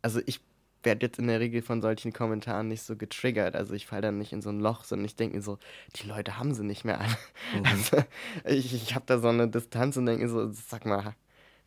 also 0.00 0.20
ich 0.24 0.40
werde 0.82 1.04
jetzt 1.04 1.18
in 1.18 1.26
der 1.26 1.40
Regel 1.40 1.60
von 1.60 1.82
solchen 1.82 2.14
Kommentaren 2.14 2.68
nicht 2.68 2.84
so 2.84 2.96
getriggert. 2.96 3.54
Also 3.54 3.74
ich 3.74 3.86
falle 3.86 4.02
dann 4.02 4.18
nicht 4.18 4.32
in 4.32 4.40
so 4.40 4.48
ein 4.48 4.60
Loch, 4.60 4.84
sondern 4.84 5.04
ich 5.04 5.16
denke 5.16 5.36
mir 5.36 5.42
so, 5.42 5.58
die 5.96 6.06
Leute 6.06 6.38
haben 6.38 6.54
sie 6.54 6.64
nicht 6.64 6.86
mehr 6.86 7.00
alle. 7.00 7.18
Mhm. 7.54 7.66
Also 7.66 8.04
ich, 8.46 8.72
ich 8.72 8.94
habe 8.94 9.04
da 9.06 9.18
so 9.18 9.28
eine 9.28 9.46
Distanz 9.46 9.98
und 9.98 10.06
denke 10.06 10.28
so, 10.30 10.50
sag 10.52 10.86
mal, 10.86 11.14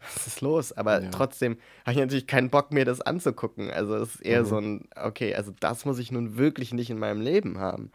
was 0.01 0.27
ist 0.27 0.41
los? 0.41 0.71
Aber 0.71 1.01
ja. 1.01 1.09
trotzdem 1.09 1.57
habe 1.85 1.91
ich 1.91 1.97
natürlich 1.97 2.27
keinen 2.27 2.49
Bock, 2.49 2.71
mir 2.71 2.85
das 2.85 3.01
anzugucken. 3.01 3.69
Also 3.71 3.95
es 3.95 4.15
ist 4.15 4.21
eher 4.21 4.43
mhm. 4.43 4.47
so 4.47 4.57
ein, 4.57 4.89
okay, 4.95 5.35
also 5.35 5.53
das 5.59 5.85
muss 5.85 5.99
ich 5.99 6.11
nun 6.11 6.37
wirklich 6.37 6.73
nicht 6.73 6.89
in 6.89 6.99
meinem 6.99 7.21
Leben 7.21 7.59
haben. 7.59 7.91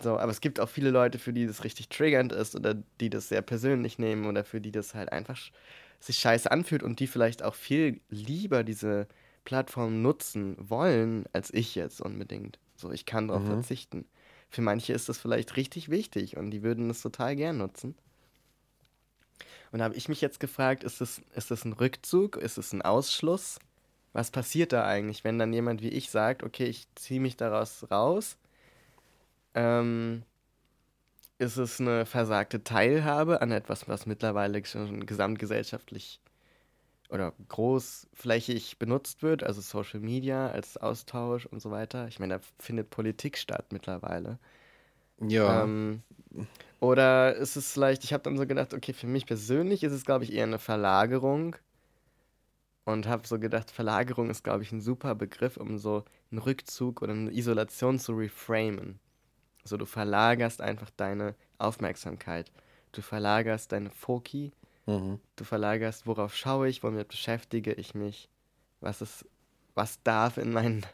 So, 0.00 0.18
aber 0.18 0.30
es 0.30 0.40
gibt 0.40 0.60
auch 0.60 0.68
viele 0.68 0.90
Leute, 0.90 1.18
für 1.18 1.32
die 1.32 1.46
das 1.46 1.64
richtig 1.64 1.88
triggernd 1.88 2.32
ist 2.32 2.54
oder 2.54 2.74
die 3.00 3.10
das 3.10 3.28
sehr 3.28 3.42
persönlich 3.42 3.98
nehmen 3.98 4.26
oder 4.26 4.44
für 4.44 4.60
die 4.60 4.70
das 4.70 4.94
halt 4.94 5.12
einfach 5.12 5.38
sich 6.00 6.18
scheiße 6.18 6.50
anfühlt 6.50 6.82
und 6.82 7.00
die 7.00 7.08
vielleicht 7.08 7.42
auch 7.42 7.54
viel 7.54 8.00
lieber 8.08 8.62
diese 8.62 9.08
Plattform 9.44 10.02
nutzen 10.02 10.56
wollen, 10.58 11.24
als 11.32 11.52
ich 11.52 11.74
jetzt 11.74 12.00
unbedingt. 12.00 12.58
So, 12.76 12.92
ich 12.92 13.06
kann 13.06 13.28
darauf 13.28 13.42
mhm. 13.42 13.48
verzichten. 13.48 14.04
Für 14.50 14.62
manche 14.62 14.92
ist 14.92 15.08
das 15.08 15.18
vielleicht 15.18 15.56
richtig 15.56 15.88
wichtig 15.88 16.36
und 16.36 16.50
die 16.52 16.62
würden 16.62 16.88
das 16.88 17.02
total 17.02 17.34
gern 17.34 17.58
nutzen. 17.58 17.96
Und 19.70 19.80
da 19.80 19.84
habe 19.84 19.94
ich 19.96 20.08
mich 20.08 20.20
jetzt 20.20 20.40
gefragt, 20.40 20.84
ist 20.84 21.00
das, 21.00 21.20
ist 21.34 21.50
das 21.50 21.64
ein 21.64 21.72
Rückzug? 21.72 22.36
Ist 22.36 22.58
es 22.58 22.72
ein 22.72 22.82
Ausschluss? 22.82 23.58
Was 24.12 24.30
passiert 24.30 24.72
da 24.72 24.86
eigentlich, 24.86 25.24
wenn 25.24 25.38
dann 25.38 25.52
jemand 25.52 25.82
wie 25.82 25.90
ich 25.90 26.10
sagt, 26.10 26.42
okay, 26.42 26.64
ich 26.64 26.88
ziehe 26.94 27.20
mich 27.20 27.36
daraus 27.36 27.90
raus? 27.90 28.38
Ähm, 29.54 30.22
ist 31.38 31.56
es 31.56 31.80
eine 31.80 32.06
versagte 32.06 32.64
Teilhabe 32.64 33.42
an 33.42 33.52
etwas, 33.52 33.88
was 33.88 34.06
mittlerweile 34.06 34.64
schon 34.64 35.06
gesamtgesellschaftlich 35.06 36.20
oder 37.10 37.32
großflächig 37.48 38.78
benutzt 38.78 39.22
wird, 39.22 39.42
also 39.42 39.60
Social 39.60 40.00
Media 40.00 40.50
als 40.50 40.76
Austausch 40.76 41.46
und 41.46 41.60
so 41.60 41.70
weiter? 41.70 42.08
Ich 42.08 42.18
meine, 42.18 42.38
da 42.38 42.44
findet 42.58 42.90
Politik 42.90 43.38
statt 43.38 43.66
mittlerweile. 43.72 44.38
Ja. 45.20 45.64
Ähm, 45.64 46.02
oder 46.80 47.34
ist 47.34 47.56
es 47.56 47.72
vielleicht, 47.72 48.04
ich 48.04 48.12
habe 48.12 48.22
dann 48.22 48.36
so 48.36 48.46
gedacht, 48.46 48.72
okay, 48.72 48.92
für 48.92 49.06
mich 49.06 49.26
persönlich 49.26 49.82
ist 49.82 49.92
es, 49.92 50.04
glaube 50.04 50.24
ich, 50.24 50.32
eher 50.32 50.44
eine 50.44 50.58
Verlagerung. 50.58 51.56
Und 52.84 53.06
habe 53.06 53.26
so 53.26 53.38
gedacht, 53.38 53.70
Verlagerung 53.70 54.30
ist, 54.30 54.44
glaube 54.44 54.62
ich, 54.62 54.72
ein 54.72 54.80
super 54.80 55.14
Begriff, 55.14 55.58
um 55.58 55.76
so 55.76 56.04
einen 56.30 56.38
Rückzug 56.38 57.02
oder 57.02 57.12
eine 57.12 57.30
Isolation 57.30 57.98
zu 57.98 58.12
reframen. 58.12 58.98
Also 59.62 59.76
du 59.76 59.84
verlagerst 59.84 60.62
einfach 60.62 60.88
deine 60.96 61.34
Aufmerksamkeit. 61.58 62.50
Du 62.92 63.02
verlagerst 63.02 63.72
deine 63.72 63.90
Foki. 63.90 64.52
Mhm. 64.86 65.20
Du 65.36 65.44
verlagerst, 65.44 66.06
worauf 66.06 66.34
schaue 66.34 66.68
ich, 66.68 66.82
womit 66.82 67.08
beschäftige 67.08 67.74
ich 67.74 67.94
mich. 67.94 68.30
Was 68.80 69.02
ist, 69.02 69.26
was 69.74 70.02
darf 70.02 70.38
in 70.38 70.52
meinen 70.52 70.86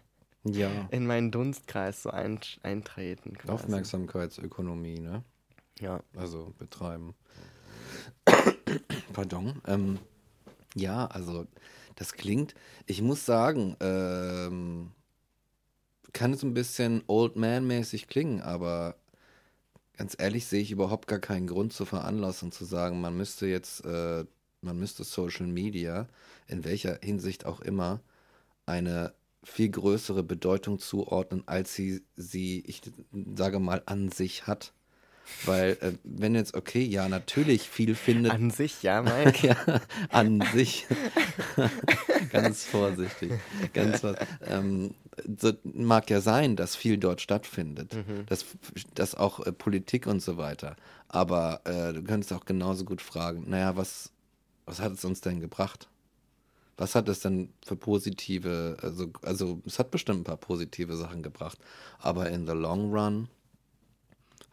ja. 0.45 0.89
in 0.91 1.07
meinen 1.07 1.31
Dunstkreis 1.31 2.03
so 2.03 2.11
ein, 2.11 2.39
eintreten. 2.63 3.35
Quasi. 3.39 3.53
Aufmerksamkeitsökonomie, 3.53 5.01
ne? 5.01 5.23
Ja. 5.81 6.03
Also 6.17 6.53
betreiben. 6.59 7.15
Pardon. 9.13 9.61
Ähm, 9.67 9.99
ja, 10.75 11.07
also 11.07 11.47
das 11.97 12.15
klingt, 12.15 12.55
ich 12.87 13.03
muss 13.03 13.25
sagen, 13.25 13.77
ähm, 13.81 14.91
kann 16.13 16.33
es 16.33 16.43
ein 16.43 16.55
bisschen 16.55 17.03
Old 17.07 17.37
Man-mäßig 17.37 18.09
klingen, 18.09 18.41
aber 18.41 18.97
ganz 19.97 20.17
ehrlich 20.19 20.47
sehe 20.47 20.63
ich 20.63 20.71
überhaupt 20.71 21.07
gar 21.07 21.19
keinen 21.21 21.47
Grund 21.47 21.73
zur 21.73 21.87
Veranlassung 21.87 22.53
zu 22.53 22.65
sagen, 22.65 23.01
man 23.01 23.17
müsste 23.17 23.47
jetzt, 23.47 23.85
äh, 23.85 24.25
man 24.61 24.79
müsste 24.79 25.05
Social 25.05 25.47
Media, 25.47 26.09
in 26.47 26.65
welcher 26.65 26.99
Hinsicht 27.03 27.47
auch 27.47 27.61
immer, 27.61 28.01
eine 28.67 29.13
viel 29.45 29.69
größere 29.69 30.23
Bedeutung 30.23 30.79
zuordnen, 30.79 31.43
als 31.47 31.75
sie 31.75 32.03
sie, 32.17 32.61
ich 32.67 32.81
sage 33.37 33.59
mal, 33.59 33.83
an 33.87 34.11
sich 34.11 34.47
hat. 34.47 34.73
Weil, 35.45 35.77
äh, 35.81 35.93
wenn 36.05 36.35
jetzt, 36.35 36.55
okay, 36.55 36.83
ja, 36.83 37.09
natürlich 37.09 37.69
viel 37.69 37.95
findet. 37.95 38.33
An 38.33 38.51
sich, 38.51 38.83
ja, 38.83 39.03
Mike. 39.03 39.47
ja, 39.67 39.81
an 40.11 40.43
sich. 40.53 40.87
ganz 42.31 42.65
vorsichtig. 42.65 43.33
Ganz. 43.73 44.03
Ähm, 44.47 44.95
so, 45.39 45.53
mag 45.63 46.11
ja 46.11 46.21
sein, 46.21 46.57
dass 46.57 46.77
viel 46.77 46.99
dort 46.99 47.21
stattfindet. 47.21 47.95
Mhm. 47.95 48.27
Dass, 48.27 48.45
dass 48.95 49.15
auch 49.15 49.41
äh, 49.41 49.53
Politik 49.53 50.07
und 50.07 50.21
so 50.21 50.37
weiter. 50.37 50.77
Aber 51.09 51.61
äh, 51.65 51.93
du 51.93 52.03
könntest 52.03 52.33
auch 52.33 52.45
genauso 52.45 52.85
gut 52.85 53.01
fragen, 53.01 53.45
naja, 53.49 53.77
was, 53.77 54.11
was 54.67 54.81
hat 54.81 54.93
es 54.93 55.05
uns 55.05 55.21
denn 55.21 55.41
gebracht? 55.41 55.89
Was 56.77 56.97
hat 56.97 57.09
es 57.09 57.21
denn 57.21 57.51
für 57.65 57.77
positive, 57.77 58.77
also, 58.83 59.11
also 59.23 59.63
es 59.65 59.79
hat 59.79 59.93
bestimmt 59.93 60.21
ein 60.21 60.25
paar 60.25 60.37
positive 60.37 60.97
Sachen 60.97 61.23
gebracht, 61.23 61.59
aber 62.01 62.31
in 62.31 62.47
the 62.47 62.53
long 62.53 62.93
run 62.93 63.29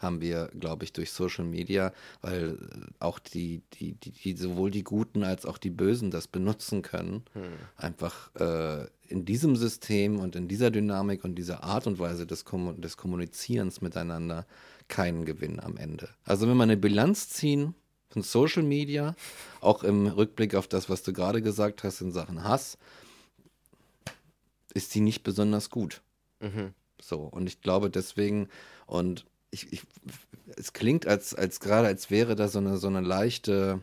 haben 0.02 0.22
wir, 0.22 0.49
glaube 0.60 0.84
ich, 0.84 0.93
durch 0.93 1.12
Social 1.12 1.45
Media, 1.45 1.93
weil 2.22 2.58
auch 2.99 3.20
die, 3.20 3.62
die, 3.74 3.93
die, 3.93 4.12
die, 4.12 4.36
sowohl 4.36 4.72
die 4.72 4.84
Guten 4.84 5.24
als 5.24 5.45
auch 5.45 5.58
die 5.58 5.70
Bösen 5.70 6.12
das 6.12 6.28
benutzen 6.28 6.82
können, 6.82 7.24
hm. 7.34 7.43
einfach 7.78 8.34
äh, 8.36 8.88
in 9.08 9.26
diesem 9.26 9.56
System 9.56 10.20
und 10.20 10.36
in 10.36 10.47
dieser 10.47 10.72
Dynamik 10.72 11.24
und 11.24 11.36
dieser 11.36 11.64
Art 11.64 11.86
und 11.88 11.99
Weise 11.99 12.26
des, 12.26 12.45
Kom 12.45 12.80
des 12.82 12.97
Kommunizierens 12.97 13.82
miteinander 13.82 14.45
keinen 14.88 15.26
Gewinn 15.26 15.60
am 15.60 15.78
Ende. 15.78 16.10
Also 16.24 16.47
wenn 16.47 16.58
wir 16.58 16.64
eine 16.64 16.78
Bilanz 16.78 17.30
ziehen 17.30 17.76
von 18.10 18.24
Social 18.24 18.64
Media, 18.64 19.16
auch 19.62 19.84
im 19.84 20.08
Rückblick 20.08 20.56
auf 20.56 20.68
das, 20.68 20.89
was 20.89 21.04
du 21.04 21.14
gerade 21.14 21.41
gesagt 21.41 21.84
hast 21.84 22.02
in 22.02 22.12
Sachen 22.12 22.43
Hass, 22.43 22.78
ist 24.74 24.91
sie 24.91 25.02
nicht 25.02 25.24
besonders 25.24 25.70
gut. 25.70 26.02
Mhm. 26.39 26.74
So, 27.02 27.20
und 27.20 27.47
ich 27.47 27.62
glaube 27.62 27.89
deswegen, 27.89 28.47
und 28.86 29.26
ich, 29.52 29.72
ich, 29.72 29.84
es 30.56 30.74
klingt 30.74 31.06
als, 31.08 31.36
als 31.36 31.60
gerade, 31.60 31.88
als 31.88 32.10
wäre 32.10 32.36
da 32.36 32.47
so 32.47 32.60
eine, 32.60 32.78
so 32.78 32.88
eine 32.88 33.02
leichte, 33.02 33.82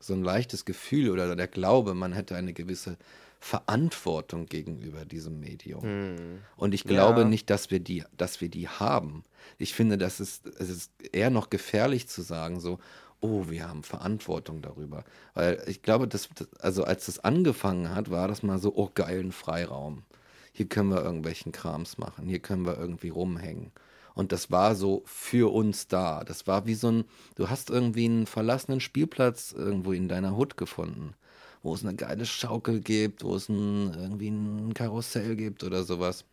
so 0.00 0.14
ein 0.14 0.22
leichtes 0.22 0.64
Gefühl 0.64 1.10
oder 1.10 1.36
der 1.36 1.48
Glaube, 1.48 1.94
man 1.94 2.12
hätte 2.12 2.34
eine 2.36 2.52
gewisse 2.52 2.96
Verantwortung 3.38 4.46
gegenüber 4.46 5.04
diesem 5.04 5.40
Medium. 5.40 5.82
Hm. 5.82 6.38
Und 6.56 6.74
ich 6.74 6.84
glaube 6.84 7.22
ja. 7.22 7.26
nicht, 7.26 7.48
dass 7.48 7.70
wir 7.70 7.80
die, 7.80 8.04
dass 8.16 8.40
wir 8.40 8.48
die 8.50 8.68
haben. 8.68 9.24
Ich 9.56 9.74
finde, 9.74 9.96
das 9.96 10.20
ist, 10.20 10.46
es 10.46 10.68
ist 10.68 10.92
eher 11.12 11.30
noch 11.30 11.48
gefährlich 11.48 12.06
zu 12.06 12.20
sagen, 12.20 12.60
so, 12.60 12.78
oh, 13.20 13.48
wir 13.48 13.66
haben 13.66 13.82
Verantwortung 13.82 14.60
darüber. 14.60 15.04
Weil 15.34 15.62
ich 15.66 15.82
glaube, 15.82 16.06
dass, 16.06 16.28
also 16.58 16.84
als 16.84 17.06
das 17.06 17.18
angefangen 17.20 17.94
hat, 17.94 18.10
war 18.10 18.28
das 18.28 18.42
mal 18.42 18.58
so, 18.58 18.74
oh, 18.74 18.90
geilen 18.94 19.32
Freiraum. 19.32 20.02
Hier 20.52 20.68
können 20.68 20.90
wir 20.90 21.02
irgendwelchen 21.02 21.52
Krams 21.52 21.96
machen, 21.96 22.28
hier 22.28 22.40
können 22.40 22.66
wir 22.66 22.76
irgendwie 22.76 23.08
rumhängen. 23.08 23.72
Und 24.14 24.32
das 24.32 24.50
war 24.50 24.74
so 24.74 25.02
für 25.06 25.52
uns 25.52 25.88
da. 25.88 26.24
Das 26.24 26.46
war 26.46 26.66
wie 26.66 26.74
so 26.74 26.90
ein, 26.90 27.04
du 27.36 27.48
hast 27.48 27.70
irgendwie 27.70 28.06
einen 28.06 28.26
verlassenen 28.26 28.80
Spielplatz 28.80 29.52
irgendwo 29.56 29.92
in 29.92 30.08
deiner 30.08 30.36
Hut 30.36 30.56
gefunden, 30.56 31.14
wo 31.62 31.74
es 31.74 31.84
eine 31.84 31.94
geile 31.94 32.26
Schaukel 32.26 32.80
gibt, 32.80 33.24
wo 33.24 33.36
es 33.36 33.48
ein, 33.48 33.94
irgendwie 33.94 34.28
ein 34.28 34.74
Karussell 34.74 35.36
gibt 35.36 35.64
oder 35.64 35.84
sowas. 35.84 36.24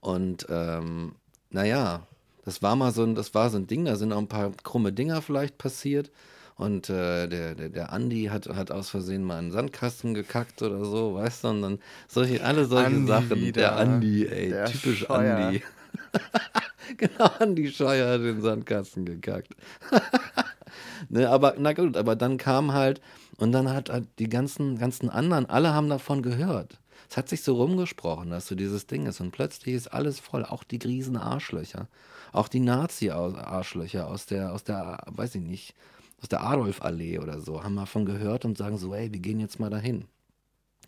Und 0.00 0.46
ähm, 0.50 1.14
naja, 1.50 2.06
das 2.44 2.62
war 2.62 2.76
mal 2.76 2.92
so 2.92 3.02
ein, 3.02 3.14
das 3.14 3.34
war 3.34 3.50
so 3.50 3.56
ein 3.56 3.66
Ding, 3.66 3.84
da 3.84 3.96
sind 3.96 4.12
auch 4.12 4.18
ein 4.18 4.28
paar 4.28 4.52
krumme 4.62 4.92
Dinger 4.92 5.22
vielleicht 5.22 5.58
passiert. 5.58 6.10
Und 6.56 6.88
äh, 6.88 7.26
der, 7.28 7.54
der, 7.54 7.68
der 7.68 7.92
Andi 7.92 8.26
hat, 8.26 8.48
hat 8.48 8.70
aus 8.70 8.88
Versehen 8.88 9.22
mal 9.24 9.38
einen 9.38 9.52
Sandkasten 9.52 10.14
gekackt 10.14 10.62
oder 10.62 10.84
so, 10.86 11.14
weißt 11.14 11.44
du? 11.44 11.48
Und 11.48 11.62
dann 11.62 11.78
solche, 12.08 12.42
alle 12.42 12.64
solche 12.64 12.86
Andi 12.86 13.06
Sachen. 13.06 13.36
Wieder. 13.36 13.60
Der 13.60 13.76
Andi, 13.76 14.26
ey, 14.26 14.48
der 14.50 14.66
typisch 14.66 15.00
Scheuer. 15.00 15.36
Andi. 15.36 15.62
genau, 16.96 17.30
Andi 17.38 17.70
Scheuer 17.70 18.12
hat 18.12 18.20
den 18.20 18.40
Sandkasten 18.40 19.04
gekackt. 19.04 19.54
ne, 21.08 21.28
aber, 21.28 21.54
na 21.58 21.72
gut, 21.72 21.96
aber 21.96 22.16
dann 22.16 22.38
kam 22.38 22.72
halt, 22.72 23.00
und 23.38 23.52
dann 23.52 23.68
hat, 23.68 23.90
hat 23.90 24.04
die 24.18 24.28
ganzen, 24.28 24.78
ganzen 24.78 25.10
anderen, 25.10 25.46
alle 25.46 25.74
haben 25.74 25.88
davon 25.88 26.22
gehört. 26.22 26.78
Es 27.08 27.16
hat 27.16 27.28
sich 27.28 27.42
so 27.42 27.54
rumgesprochen, 27.54 28.30
dass 28.30 28.46
so 28.48 28.54
dieses 28.54 28.86
Ding 28.86 29.06
ist. 29.06 29.20
Und 29.20 29.30
plötzlich 29.30 29.74
ist 29.74 29.88
alles 29.88 30.18
voll. 30.18 30.44
Auch 30.44 30.64
die 30.64 30.78
Griesen 30.78 31.16
Arschlöcher. 31.16 31.88
Auch 32.32 32.48
die 32.48 32.60
Nazi-Arschlöcher 32.60 34.08
aus 34.08 34.26
der, 34.26 34.52
aus 34.52 34.64
der, 34.64 34.98
weiß 35.06 35.36
ich 35.36 35.42
nicht, 35.42 35.74
aus 36.20 36.28
der 36.28 36.42
Adolf-Allee 36.42 37.18
oder 37.18 37.40
so, 37.40 37.62
haben 37.62 37.76
davon 37.76 38.06
gehört 38.06 38.44
und 38.44 38.58
sagen 38.58 38.78
so, 38.78 38.94
ey, 38.94 39.12
wir 39.12 39.20
gehen 39.20 39.38
jetzt 39.38 39.60
mal 39.60 39.70
dahin. 39.70 40.06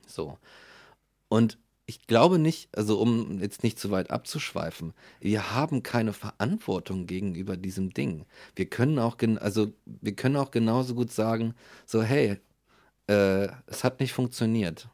So. 0.07 0.39
Und 1.29 1.59
ich 1.89 2.07
glaube 2.07 2.39
nicht, 2.39 2.69
also 2.77 3.01
um 3.01 3.41
jetzt 3.41 3.63
nicht 3.63 3.79
zu 3.79 3.91
weit 3.91 4.11
abzuschweifen, 4.11 4.93
wir 5.21 5.55
haben 5.55 5.83
keine 5.83 6.13
Verantwortung 6.13 7.07
gegenüber 7.07 7.57
diesem 7.57 7.95
Ding. 7.95 8.27
Wir 8.55 8.67
können 8.67 8.99
auch, 8.99 9.17
also 9.41 9.73
wir 9.87 10.15
können 10.15 10.37
auch 10.37 10.51
genauso 10.51 10.95
gut 10.95 11.11
sagen, 11.11 11.55
so 11.87 12.03
hey, 12.03 12.37
äh, 13.07 13.49
es 13.67 13.85
hat 13.85 14.01
nicht 14.01 14.13
funktioniert. 14.13 14.91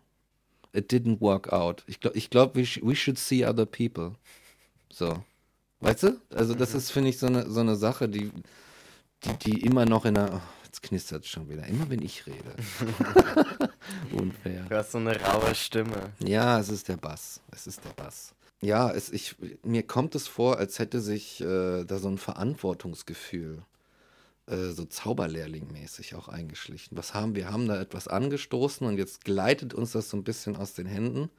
It 0.72 0.92
didn't 0.92 1.20
work 1.20 1.52
out. 1.52 1.82
Ich 1.88 1.98
glaube, 1.98 2.16
ich 2.16 2.30
glaub, 2.30 2.54
we, 2.54 2.64
sh 2.64 2.80
we 2.80 2.94
should 2.94 3.18
see 3.18 3.44
other 3.44 3.66
people. 3.66 4.12
So. 4.88 5.24
Weißt 5.80 6.04
du? 6.04 6.20
Also 6.32 6.54
das 6.54 6.74
mhm. 6.74 6.78
ist, 6.78 6.90
finde 6.92 7.10
ich, 7.10 7.18
so 7.18 7.26
eine, 7.26 7.50
so 7.50 7.58
eine 7.58 7.74
Sache, 7.74 8.08
die, 8.08 8.30
die, 9.24 9.36
die 9.38 9.60
immer 9.62 9.84
noch 9.84 10.04
in 10.04 10.14
der, 10.14 10.42
Jetzt 10.74 10.82
knistert 10.82 11.24
es 11.24 11.30
schon 11.30 11.48
wieder. 11.48 11.64
Immer 11.68 11.88
wenn 11.88 12.02
ich 12.02 12.26
rede. 12.26 12.52
Unfair. 14.12 14.64
Du 14.68 14.76
hast 14.76 14.90
so 14.90 14.98
eine 14.98 15.16
raue 15.20 15.54
Stimme. 15.54 16.12
Ja, 16.18 16.58
es 16.58 16.68
ist 16.68 16.88
der 16.88 16.96
Bass. 16.96 17.40
Es 17.52 17.68
ist 17.68 17.84
der 17.84 17.90
Bass. 17.90 18.34
Ja, 18.60 18.90
es, 18.90 19.12
ich, 19.12 19.36
mir 19.62 19.84
kommt 19.84 20.16
es 20.16 20.26
vor, 20.26 20.58
als 20.58 20.80
hätte 20.80 21.00
sich 21.00 21.40
äh, 21.40 21.84
da 21.84 21.98
so 21.98 22.08
ein 22.08 22.18
Verantwortungsgefühl 22.18 23.62
äh, 24.48 24.70
so 24.70 24.82
Zauberlehrling-mäßig 24.82 26.16
auch 26.16 26.26
eingeschlichen. 26.26 26.98
Was 26.98 27.14
haben 27.14 27.36
wir? 27.36 27.52
haben 27.52 27.68
da 27.68 27.80
etwas 27.80 28.08
angestoßen 28.08 28.84
und 28.84 28.98
jetzt 28.98 29.24
gleitet 29.24 29.74
uns 29.74 29.92
das 29.92 30.10
so 30.10 30.16
ein 30.16 30.24
bisschen 30.24 30.56
aus 30.56 30.74
den 30.74 30.86
Händen 30.86 31.30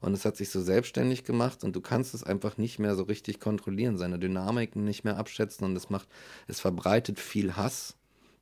und 0.00 0.14
es 0.14 0.24
hat 0.24 0.38
sich 0.38 0.48
so 0.48 0.62
selbstständig 0.62 1.24
gemacht 1.24 1.64
und 1.64 1.76
du 1.76 1.82
kannst 1.82 2.14
es 2.14 2.24
einfach 2.24 2.56
nicht 2.56 2.78
mehr 2.78 2.96
so 2.96 3.02
richtig 3.02 3.40
kontrollieren, 3.40 3.98
seine 3.98 4.18
Dynamiken 4.18 4.84
nicht 4.84 5.04
mehr 5.04 5.18
abschätzen 5.18 5.66
und 5.66 5.76
es 5.76 5.90
macht, 5.90 6.08
es 6.46 6.60
verbreitet 6.60 7.20
viel 7.20 7.56
Hass 7.56 7.94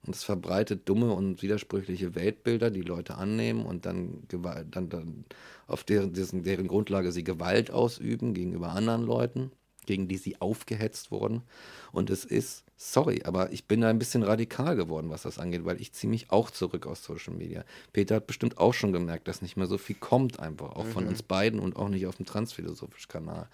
und 0.06 0.14
es 0.14 0.24
verbreitet 0.24 0.88
dumme 0.88 1.12
und 1.12 1.42
widersprüchliche 1.42 2.14
Weltbilder, 2.14 2.70
die 2.70 2.82
Leute 2.82 3.16
annehmen 3.16 3.66
und 3.66 3.84
dann, 3.84 4.22
dann, 4.28 4.88
dann 4.88 5.24
auf 5.66 5.84
deren, 5.84 6.12
deren 6.14 6.68
Grundlage 6.68 7.12
sie 7.12 7.24
Gewalt 7.24 7.70
ausüben 7.70 8.32
gegenüber 8.32 8.70
anderen 8.70 9.02
Leuten, 9.02 9.50
gegen 9.86 10.08
die 10.08 10.16
sie 10.16 10.40
aufgehetzt 10.40 11.10
wurden. 11.10 11.42
Und 11.92 12.10
es 12.10 12.24
ist, 12.24 12.64
sorry, 12.76 13.22
aber 13.24 13.52
ich 13.52 13.66
bin 13.66 13.80
da 13.80 13.88
ein 13.88 13.98
bisschen 13.98 14.22
radikal 14.22 14.76
geworden, 14.76 15.10
was 15.10 15.22
das 15.22 15.38
angeht, 15.38 15.64
weil 15.64 15.80
ich 15.80 15.92
ziehe 15.92 16.10
mich 16.10 16.30
auch 16.30 16.50
zurück 16.50 16.86
aus 16.86 17.02
Social 17.02 17.34
Media. 17.34 17.64
Peter 17.92 18.16
hat 18.16 18.26
bestimmt 18.26 18.58
auch 18.58 18.74
schon 18.74 18.92
gemerkt, 18.92 19.28
dass 19.28 19.42
nicht 19.42 19.56
mehr 19.56 19.66
so 19.66 19.78
viel 19.78 19.96
kommt, 19.96 20.40
einfach 20.40 20.76
auch 20.76 20.84
mhm. 20.84 20.92
von 20.92 21.06
uns 21.08 21.22
beiden 21.22 21.58
und 21.58 21.76
auch 21.76 21.88
nicht 21.88 22.06
auf 22.06 22.16
dem 22.16 22.26
Transphilosophisch-Kanal. 22.26 23.48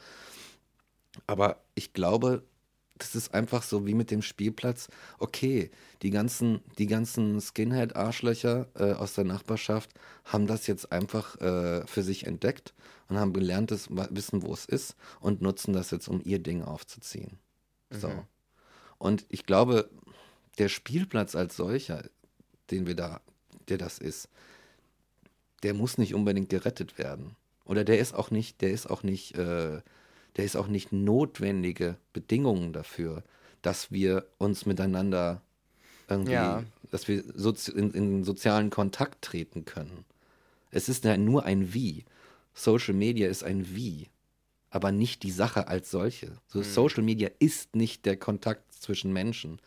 Aber 1.27 1.63
ich 1.75 1.93
glaube, 1.93 2.43
das 2.99 3.15
ist 3.17 3.35
einfach 3.35 3.63
so 3.63 3.87
wie 3.87 3.95
mit 3.95 4.11
dem 4.11 4.23
Spielplatz. 4.23 4.89
Okay, 5.19 5.71
die 6.03 6.11
ganzen, 6.11 6.61
die 6.79 6.87
ganzen 6.87 7.41
Skinhead-Arschlöcher 7.41 8.69
äh, 8.75 8.93
aus 8.93 9.15
der 9.15 9.25
Nachbarschaft 9.25 9.91
haben 10.25 10.47
das 10.47 10.67
jetzt 10.67 10.93
einfach 10.93 11.41
äh, 11.41 11.87
für 11.87 12.03
sich 12.03 12.27
entdeckt 12.27 12.73
und 13.09 13.19
haben 13.19 13.33
gelernt, 13.33 13.71
das, 13.71 13.89
wissen, 13.91 14.43
wo 14.43 14.53
es 14.53 14.65
ist 14.65 14.95
und 15.21 15.43
nutzen 15.43 15.73
das 15.73 15.91
jetzt, 15.91 16.09
um 16.09 16.21
ihr 16.25 16.39
Ding 16.39 16.63
aufzuziehen. 16.63 17.39
Mhm. 17.91 17.99
So. 17.99 18.25
Und 18.99 19.27
ich 19.29 19.45
glaube, 19.45 19.91
der 20.59 20.69
Spielplatz 20.69 21.35
als 21.35 21.57
solcher, 21.57 22.05
den 22.71 22.87
wir 22.87 22.95
da, 22.95 23.21
der 23.69 23.79
das 23.79 23.99
ist, 23.99 24.29
der 25.65 25.75
muss 25.75 25.99
nicht 25.99 26.15
unbedingt 26.15 26.49
gerettet 26.49 26.97
werden. 26.97 27.35
Oder 27.65 27.85
der 27.85 27.99
ist 27.99 28.15
auch 28.15 28.31
nicht, 28.31 28.61
der 28.61 28.71
ist 28.71 28.89
auch 28.89 29.03
nicht 29.03 29.37
äh, 29.37 29.81
der 30.37 30.45
ist 30.45 30.57
auch 30.57 30.68
nicht 30.68 30.93
notwendige 30.93 31.97
Bedingungen 32.12 32.72
dafür, 32.72 33.22
dass 33.62 33.93
wir 33.93 34.26
uns 34.39 34.66
miteinander 34.66 35.41
irgendwie, 36.09 36.32
ja. 36.32 36.62
dass 36.91 37.09
wir 37.09 37.22
sozi 37.35 37.72
in, 37.72 37.93
in 37.93 38.24
sozialen 38.24 38.70
Kontakt 38.70 39.22
treten 39.22 39.64
können. 39.64 40.05
Es 40.70 40.89
ist 40.89 41.05
ja 41.05 41.16
nur 41.16 41.45
ein 41.45 41.72
Wie. 41.72 42.05
Social 42.53 42.95
Media 42.95 43.28
ist 43.28 43.45
ein 43.45 43.74
Wie, 43.74 44.09
aber 44.70 44.93
nicht 44.93 45.22
die 45.22 45.30
Sache 45.30 45.68
als 45.68 45.91
solche. 45.91 46.32
So, 46.47 46.61
hm. 46.61 46.64
Social 46.64 47.03
Media 47.03 47.30
ist 47.39 47.74
nicht 47.74 48.07
der 48.07 48.16
Kontakt 48.16 48.72
zwischen 48.74 49.12
Menschen 49.12 49.61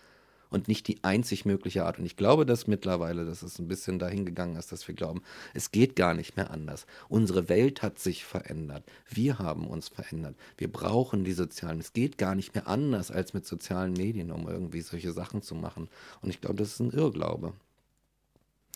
und 0.49 0.67
nicht 0.67 0.87
die 0.87 1.03
einzig 1.03 1.45
mögliche 1.45 1.85
Art. 1.85 1.99
Und 1.99 2.05
ich 2.05 2.15
glaube, 2.15 2.45
dass 2.45 2.67
mittlerweile, 2.67 3.25
dass 3.25 3.41
es 3.41 3.59
ein 3.59 3.67
bisschen 3.67 3.99
dahin 3.99 4.25
gegangen 4.25 4.55
ist, 4.55 4.71
dass 4.71 4.87
wir 4.87 4.95
glauben, 4.95 5.21
es 5.53 5.71
geht 5.71 5.95
gar 5.95 6.13
nicht 6.13 6.37
mehr 6.37 6.51
anders. 6.51 6.85
Unsere 7.09 7.49
Welt 7.49 7.81
hat 7.81 7.99
sich 7.99 8.25
verändert. 8.25 8.83
Wir 9.09 9.39
haben 9.39 9.67
uns 9.67 9.87
verändert. 9.87 10.35
Wir 10.57 10.71
brauchen 10.71 11.23
die 11.23 11.33
sozialen. 11.33 11.79
Es 11.79 11.93
geht 11.93 12.17
gar 12.17 12.35
nicht 12.35 12.55
mehr 12.55 12.67
anders 12.67 13.11
als 13.11 13.33
mit 13.33 13.45
sozialen 13.45 13.93
Medien, 13.93 14.31
um 14.31 14.47
irgendwie 14.47 14.81
solche 14.81 15.11
Sachen 15.11 15.41
zu 15.41 15.55
machen. 15.55 15.89
Und 16.21 16.29
ich 16.29 16.41
glaube, 16.41 16.55
das 16.55 16.73
ist 16.73 16.79
ein 16.79 16.91
Irrglaube. 16.91 17.53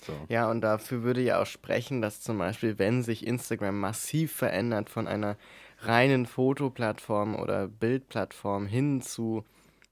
So. 0.05 0.13
Ja, 0.30 0.49
und 0.49 0.61
dafür 0.61 1.03
würde 1.03 1.22
ja 1.22 1.41
auch 1.41 1.45
sprechen, 1.45 2.01
dass 2.01 2.22
zum 2.22 2.38
Beispiel, 2.38 2.80
wenn 2.80 3.03
sich 3.03 3.26
Instagram 3.26 3.80
massiv 3.80 4.32
verändert 4.32 4.89
von 4.89 5.07
einer 5.07 5.38
reinen 5.80 6.26
Fotoplattform 6.26 7.36
oder 7.36 7.67
Bildplattform 7.67 8.65
hin 8.65 9.01
zu 9.01 9.43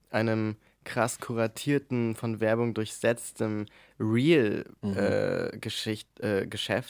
einem 0.09 0.55
krass 0.84 1.19
kuratierten, 1.19 2.15
von 2.15 2.39
Werbung 2.39 2.73
durchsetztem 2.73 3.67
Real-Geschäft, 3.99 6.19
mhm. 6.21 6.23
äh, 6.23 6.41
äh, 6.41 6.84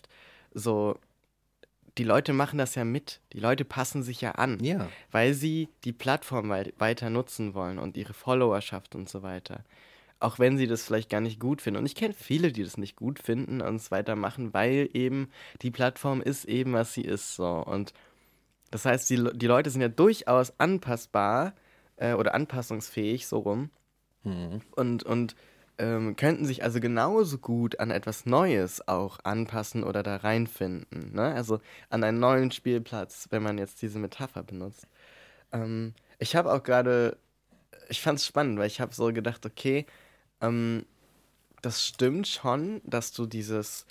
so 0.54 0.98
die 2.00 2.06
Leute 2.06 2.34
machen 2.34 2.58
das 2.58 2.76
ja 2.76 2.86
mit. 2.86 3.20
Die 3.34 3.40
Leute 3.40 3.66
passen 3.66 4.04
sich 4.04 4.22
ja 4.22 4.32
an, 4.32 4.64
ja. 4.64 4.90
weil 5.12 5.34
sie 5.34 5.68
die 5.84 5.92
Plattform 5.92 6.50
weiter 6.50 7.10
nutzen 7.10 7.54
wollen 7.54 7.78
und 7.78 7.98
ihre 7.98 8.14
Followerschaft 8.14 8.96
und 8.96 9.10
so 9.10 9.22
weiter. 9.22 9.64
Auch 10.22 10.40
wenn 10.40 10.58
sie 10.58 10.68
das 10.68 10.84
vielleicht 10.84 11.10
gar 11.10 11.22
nicht 11.22 11.40
gut 11.40 11.62
finden. 11.62 11.80
Und 11.80 11.86
ich 11.86 11.96
kenne 11.96 12.14
viele, 12.14 12.52
die 12.54 12.64
das 12.64 12.78
nicht 12.78 12.96
gut 12.96 13.20
finden 13.20 13.62
und 13.62 13.76
es 13.76 13.92
weitermachen, 13.92 14.54
weil 14.54 14.90
eben 14.94 15.30
die 15.62 15.72
Plattform 15.72 16.22
ist 16.22 16.46
eben, 16.46 16.74
was 16.74 16.94
sie 16.94 17.04
ist. 17.04 17.36
So. 17.36 17.48
Und 17.48 17.94
das 18.72 18.86
heißt, 18.86 19.10
die, 19.10 19.30
die 19.34 19.48
Leute 19.48 19.70
sind 19.70 19.82
ja 19.82 19.90
durchaus 19.90 20.58
anpassbar 20.58 21.54
äh, 22.00 22.14
oder 22.14 22.34
anpassungsfähig, 22.34 23.28
so 23.28 23.39
rum. 23.39 23.70
Mhm. 24.24 24.62
Und, 24.76 25.04
und 25.04 25.36
ähm, 25.78 26.16
könnten 26.16 26.45
sich 26.45 26.64
also 26.64 26.80
genauso 26.80 27.38
gut 27.38 27.80
an 27.80 27.91
etwas 27.91 28.26
Neues 28.26 28.86
auch 28.88 29.20
anpassen 29.24 29.84
oder 29.84 30.04
da 30.04 30.18
reinfinden. 30.18 31.14
Ne? 31.14 31.34
Also 31.34 31.62
an 31.89 32.04
einen 32.04 32.20
neuen 32.20 32.52
Spielplatz, 32.52 33.28
wenn 33.30 33.43
man 33.43 33.58
jetzt 33.58 33.82
diese 33.82 34.00
Metapher 34.00 34.43
benutzt. 34.43 34.88
Ähm, 35.54 35.93
ich 36.18 36.36
habe 36.36 36.52
auch 36.52 36.64
gerade, 36.64 37.18
ich 37.88 38.02
fand 38.02 38.20
es 38.20 38.26
spannend, 38.26 38.60
weil 38.60 38.68
ich 38.68 38.82
habe 38.82 38.93
so 38.93 39.14
gedacht, 39.14 39.45
okay, 39.45 39.86
ähm, 40.41 40.86
das 41.62 41.86
stimmt 41.86 42.28
schon, 42.28 42.82
dass 42.84 43.12
du 43.12 43.26
dieses 43.26 43.86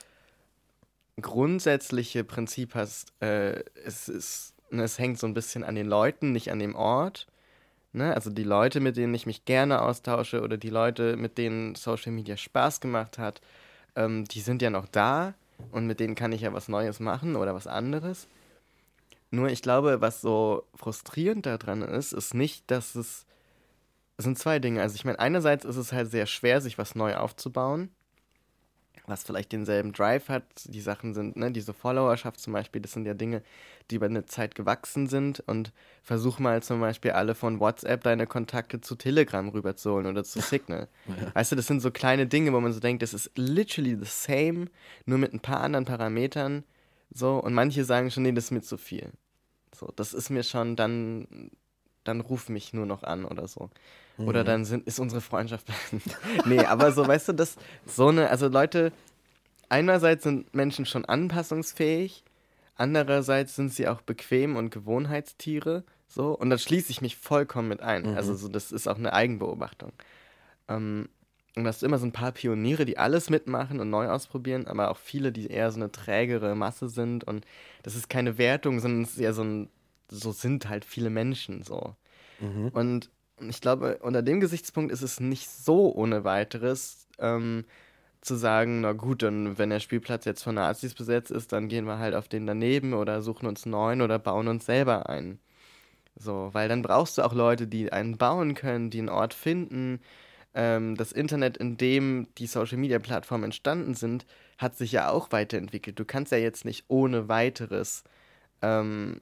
grundsätzliche 1.20 2.22
Prinzip 2.22 2.74
hast, 2.74 3.12
äh, 3.20 3.62
es, 3.84 4.08
ist, 4.08 4.54
ne, 4.70 4.84
es 4.84 4.98
hängt 4.98 5.18
so 5.18 5.26
ein 5.26 5.34
bisschen 5.34 5.64
an 5.64 5.74
den 5.74 5.86
Leuten, 5.86 6.32
nicht 6.32 6.50
an 6.50 6.58
dem 6.58 6.74
Ort. 6.74 7.26
Ne? 7.98 8.14
Also 8.14 8.30
die 8.30 8.44
Leute, 8.44 8.80
mit 8.80 8.96
denen 8.96 9.12
ich 9.12 9.26
mich 9.26 9.44
gerne 9.44 9.82
austausche 9.82 10.40
oder 10.40 10.56
die 10.56 10.70
Leute, 10.70 11.16
mit 11.16 11.36
denen 11.36 11.74
Social 11.74 12.12
Media 12.12 12.36
Spaß 12.36 12.80
gemacht 12.80 13.18
hat, 13.18 13.42
ähm, 13.96 14.24
die 14.24 14.40
sind 14.40 14.62
ja 14.62 14.70
noch 14.70 14.86
da 14.86 15.34
und 15.72 15.86
mit 15.86 16.00
denen 16.00 16.14
kann 16.14 16.32
ich 16.32 16.42
ja 16.42 16.52
was 16.54 16.68
Neues 16.68 17.00
machen 17.00 17.36
oder 17.36 17.54
was 17.54 17.66
anderes. 17.66 18.28
Nur 19.30 19.48
ich 19.48 19.60
glaube, 19.60 20.00
was 20.00 20.22
so 20.22 20.64
frustrierend 20.74 21.44
daran 21.44 21.82
ist, 21.82 22.12
ist 22.12 22.32
nicht, 22.32 22.70
dass 22.70 22.94
es. 22.94 23.26
Es 24.16 24.24
sind 24.24 24.38
zwei 24.38 24.58
Dinge. 24.58 24.82
Also 24.82 24.96
ich 24.96 25.04
meine, 25.04 25.20
einerseits 25.20 25.64
ist 25.64 25.76
es 25.76 25.92
halt 25.92 26.10
sehr 26.10 26.26
schwer, 26.26 26.60
sich 26.60 26.76
was 26.76 26.96
neu 26.96 27.14
aufzubauen 27.14 27.90
was 29.08 29.22
vielleicht 29.22 29.52
denselben 29.52 29.92
Drive 29.92 30.28
hat. 30.28 30.44
Die 30.64 30.80
Sachen 30.80 31.14
sind, 31.14 31.36
ne, 31.36 31.50
diese 31.50 31.72
Followerschaft 31.72 32.40
zum 32.40 32.52
Beispiel, 32.52 32.80
das 32.80 32.92
sind 32.92 33.06
ja 33.06 33.14
Dinge, 33.14 33.42
die 33.90 33.96
über 33.96 34.06
eine 34.06 34.26
Zeit 34.26 34.54
gewachsen 34.54 35.08
sind 35.08 35.40
und 35.46 35.72
versuch 36.02 36.38
mal 36.38 36.62
zum 36.62 36.80
Beispiel 36.80 37.12
alle 37.12 37.34
von 37.34 37.60
WhatsApp 37.60 38.02
deine 38.02 38.26
Kontakte 38.26 38.80
zu 38.80 38.94
Telegram 38.94 39.48
rüberzuholen 39.48 40.06
oder 40.06 40.24
zu 40.24 40.40
Signal. 40.42 40.88
ja. 41.06 41.34
Weißt 41.34 41.52
du, 41.52 41.56
das 41.56 41.66
sind 41.66 41.80
so 41.80 41.90
kleine 41.90 42.26
Dinge, 42.26 42.52
wo 42.52 42.60
man 42.60 42.72
so 42.72 42.80
denkt, 42.80 43.02
das 43.02 43.14
ist 43.14 43.30
literally 43.36 43.96
the 43.96 44.04
same, 44.04 44.66
nur 45.06 45.18
mit 45.18 45.32
ein 45.32 45.40
paar 45.40 45.60
anderen 45.60 45.84
Parametern. 45.84 46.64
So, 47.10 47.38
und 47.38 47.54
manche 47.54 47.84
sagen 47.84 48.10
schon, 48.10 48.24
nee, 48.24 48.32
das 48.32 48.44
ist 48.44 48.50
mir 48.50 48.62
zu 48.62 48.76
viel. 48.76 49.12
So, 49.74 49.92
das 49.96 50.12
ist 50.12 50.30
mir 50.30 50.42
schon, 50.42 50.76
dann, 50.76 51.50
dann 52.08 52.20
ruf 52.20 52.48
mich 52.48 52.72
nur 52.72 52.86
noch 52.86 53.02
an 53.02 53.24
oder 53.24 53.46
so. 53.46 53.70
Oder 54.18 54.42
mhm. 54.42 54.46
dann 54.46 54.64
sind, 54.64 54.86
ist 54.86 54.98
unsere 54.98 55.20
Freundschaft. 55.20 55.68
nee, 56.44 56.58
aber 56.58 56.90
so, 56.90 57.06
weißt 57.06 57.28
du, 57.28 57.32
das, 57.34 57.56
so 57.86 58.08
eine, 58.08 58.30
also 58.30 58.48
Leute, 58.48 58.92
einerseits 59.68 60.24
sind 60.24 60.52
Menschen 60.54 60.86
schon 60.86 61.04
anpassungsfähig, 61.04 62.24
andererseits 62.74 63.54
sind 63.54 63.72
sie 63.72 63.86
auch 63.86 64.00
bequem 64.00 64.56
und 64.56 64.70
Gewohnheitstiere, 64.70 65.84
so, 66.08 66.32
und 66.32 66.50
da 66.50 66.58
schließe 66.58 66.90
ich 66.90 67.02
mich 67.02 67.16
vollkommen 67.16 67.68
mit 67.68 67.80
ein. 67.80 68.10
Mhm. 68.10 68.16
Also, 68.16 68.34
so, 68.34 68.48
das 68.48 68.72
ist 68.72 68.88
auch 68.88 68.96
eine 68.96 69.12
Eigenbeobachtung. 69.12 69.92
Ähm, 70.66 71.08
und 71.54 71.64
das 71.64 71.80
sind 71.80 71.88
immer 71.88 71.98
so 71.98 72.06
ein 72.06 72.12
paar 72.12 72.32
Pioniere, 72.32 72.84
die 72.84 72.98
alles 72.98 73.30
mitmachen 73.30 73.80
und 73.80 73.90
neu 73.90 74.08
ausprobieren, 74.08 74.66
aber 74.66 74.90
auch 74.90 74.96
viele, 74.96 75.32
die 75.32 75.48
eher 75.48 75.70
so 75.70 75.80
eine 75.80 75.90
trägere 75.90 76.54
Masse 76.54 76.88
sind. 76.88 77.24
Und 77.24 77.44
das 77.82 77.94
ist 77.94 78.08
keine 78.08 78.38
Wertung, 78.38 78.80
sondern 78.80 79.02
es 79.02 79.12
ist 79.12 79.18
eher 79.18 79.34
so 79.34 79.42
ein, 79.42 79.68
so 80.10 80.32
sind 80.32 80.68
halt 80.68 80.84
viele 80.84 81.10
Menschen 81.10 81.62
so. 81.62 81.94
Mhm. 82.40 82.68
Und 82.68 83.10
ich 83.40 83.60
glaube, 83.60 83.98
unter 84.02 84.22
dem 84.22 84.40
Gesichtspunkt 84.40 84.92
ist 84.92 85.02
es 85.02 85.20
nicht 85.20 85.48
so 85.48 85.94
ohne 85.94 86.24
weiteres 86.24 87.06
ähm, 87.18 87.64
zu 88.20 88.34
sagen, 88.34 88.80
na 88.80 88.92
gut, 88.92 89.22
dann 89.22 89.58
wenn 89.58 89.70
der 89.70 89.80
Spielplatz 89.80 90.24
jetzt 90.24 90.42
von 90.42 90.56
Nazis 90.56 90.94
besetzt 90.94 91.30
ist, 91.30 91.52
dann 91.52 91.68
gehen 91.68 91.84
wir 91.86 91.98
halt 91.98 92.14
auf 92.14 92.28
den 92.28 92.46
daneben 92.46 92.94
oder 92.94 93.22
suchen 93.22 93.46
uns 93.46 93.64
neuen 93.66 94.02
oder 94.02 94.18
bauen 94.18 94.48
uns 94.48 94.66
selber 94.66 95.08
einen. 95.08 95.38
So, 96.16 96.50
weil 96.52 96.68
dann 96.68 96.82
brauchst 96.82 97.18
du 97.18 97.22
auch 97.22 97.32
Leute, 97.32 97.68
die 97.68 97.92
einen 97.92 98.18
bauen 98.18 98.54
können, 98.54 98.90
die 98.90 98.98
einen 98.98 99.08
Ort 99.08 99.34
finden. 99.34 100.00
Ähm, 100.52 100.96
das 100.96 101.12
Internet, 101.12 101.56
in 101.56 101.76
dem 101.76 102.26
die 102.38 102.46
Social-Media-Plattformen 102.48 103.44
entstanden 103.44 103.94
sind, 103.94 104.26
hat 104.58 104.76
sich 104.76 104.90
ja 104.90 105.10
auch 105.10 105.30
weiterentwickelt. 105.30 105.98
Du 105.98 106.04
kannst 106.04 106.32
ja 106.32 106.38
jetzt 106.38 106.64
nicht 106.64 106.86
ohne 106.88 107.28
weiteres 107.28 108.02
ähm, 108.62 109.20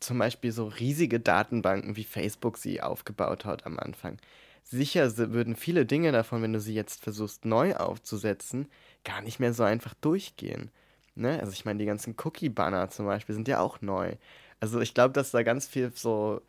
zum 0.00 0.18
Beispiel 0.18 0.52
so 0.52 0.66
riesige 0.66 1.20
Datenbanken 1.20 1.96
wie 1.96 2.04
Facebook 2.04 2.58
sie 2.58 2.82
aufgebaut 2.82 3.44
hat 3.44 3.66
am 3.66 3.78
Anfang. 3.78 4.18
Sicher 4.64 5.16
würden 5.16 5.56
viele 5.56 5.86
Dinge 5.86 6.12
davon, 6.12 6.42
wenn 6.42 6.52
du 6.52 6.60
sie 6.60 6.74
jetzt 6.74 7.02
versuchst 7.02 7.44
neu 7.44 7.74
aufzusetzen, 7.76 8.68
gar 9.04 9.22
nicht 9.22 9.40
mehr 9.40 9.52
so 9.54 9.62
einfach 9.64 9.94
durchgehen. 9.94 10.70
Ne? 11.14 11.40
Also 11.40 11.52
ich 11.52 11.64
meine, 11.64 11.78
die 11.78 11.86
ganzen 11.86 12.14
Cookie-Banner 12.22 12.90
zum 12.90 13.06
Beispiel 13.06 13.34
sind 13.34 13.48
ja 13.48 13.60
auch 13.60 13.80
neu. 13.80 14.14
Also 14.60 14.80
ich 14.80 14.94
glaube, 14.94 15.12
dass 15.12 15.30
da 15.30 15.42
ganz 15.42 15.66
viel 15.66 15.92
so 15.94 16.42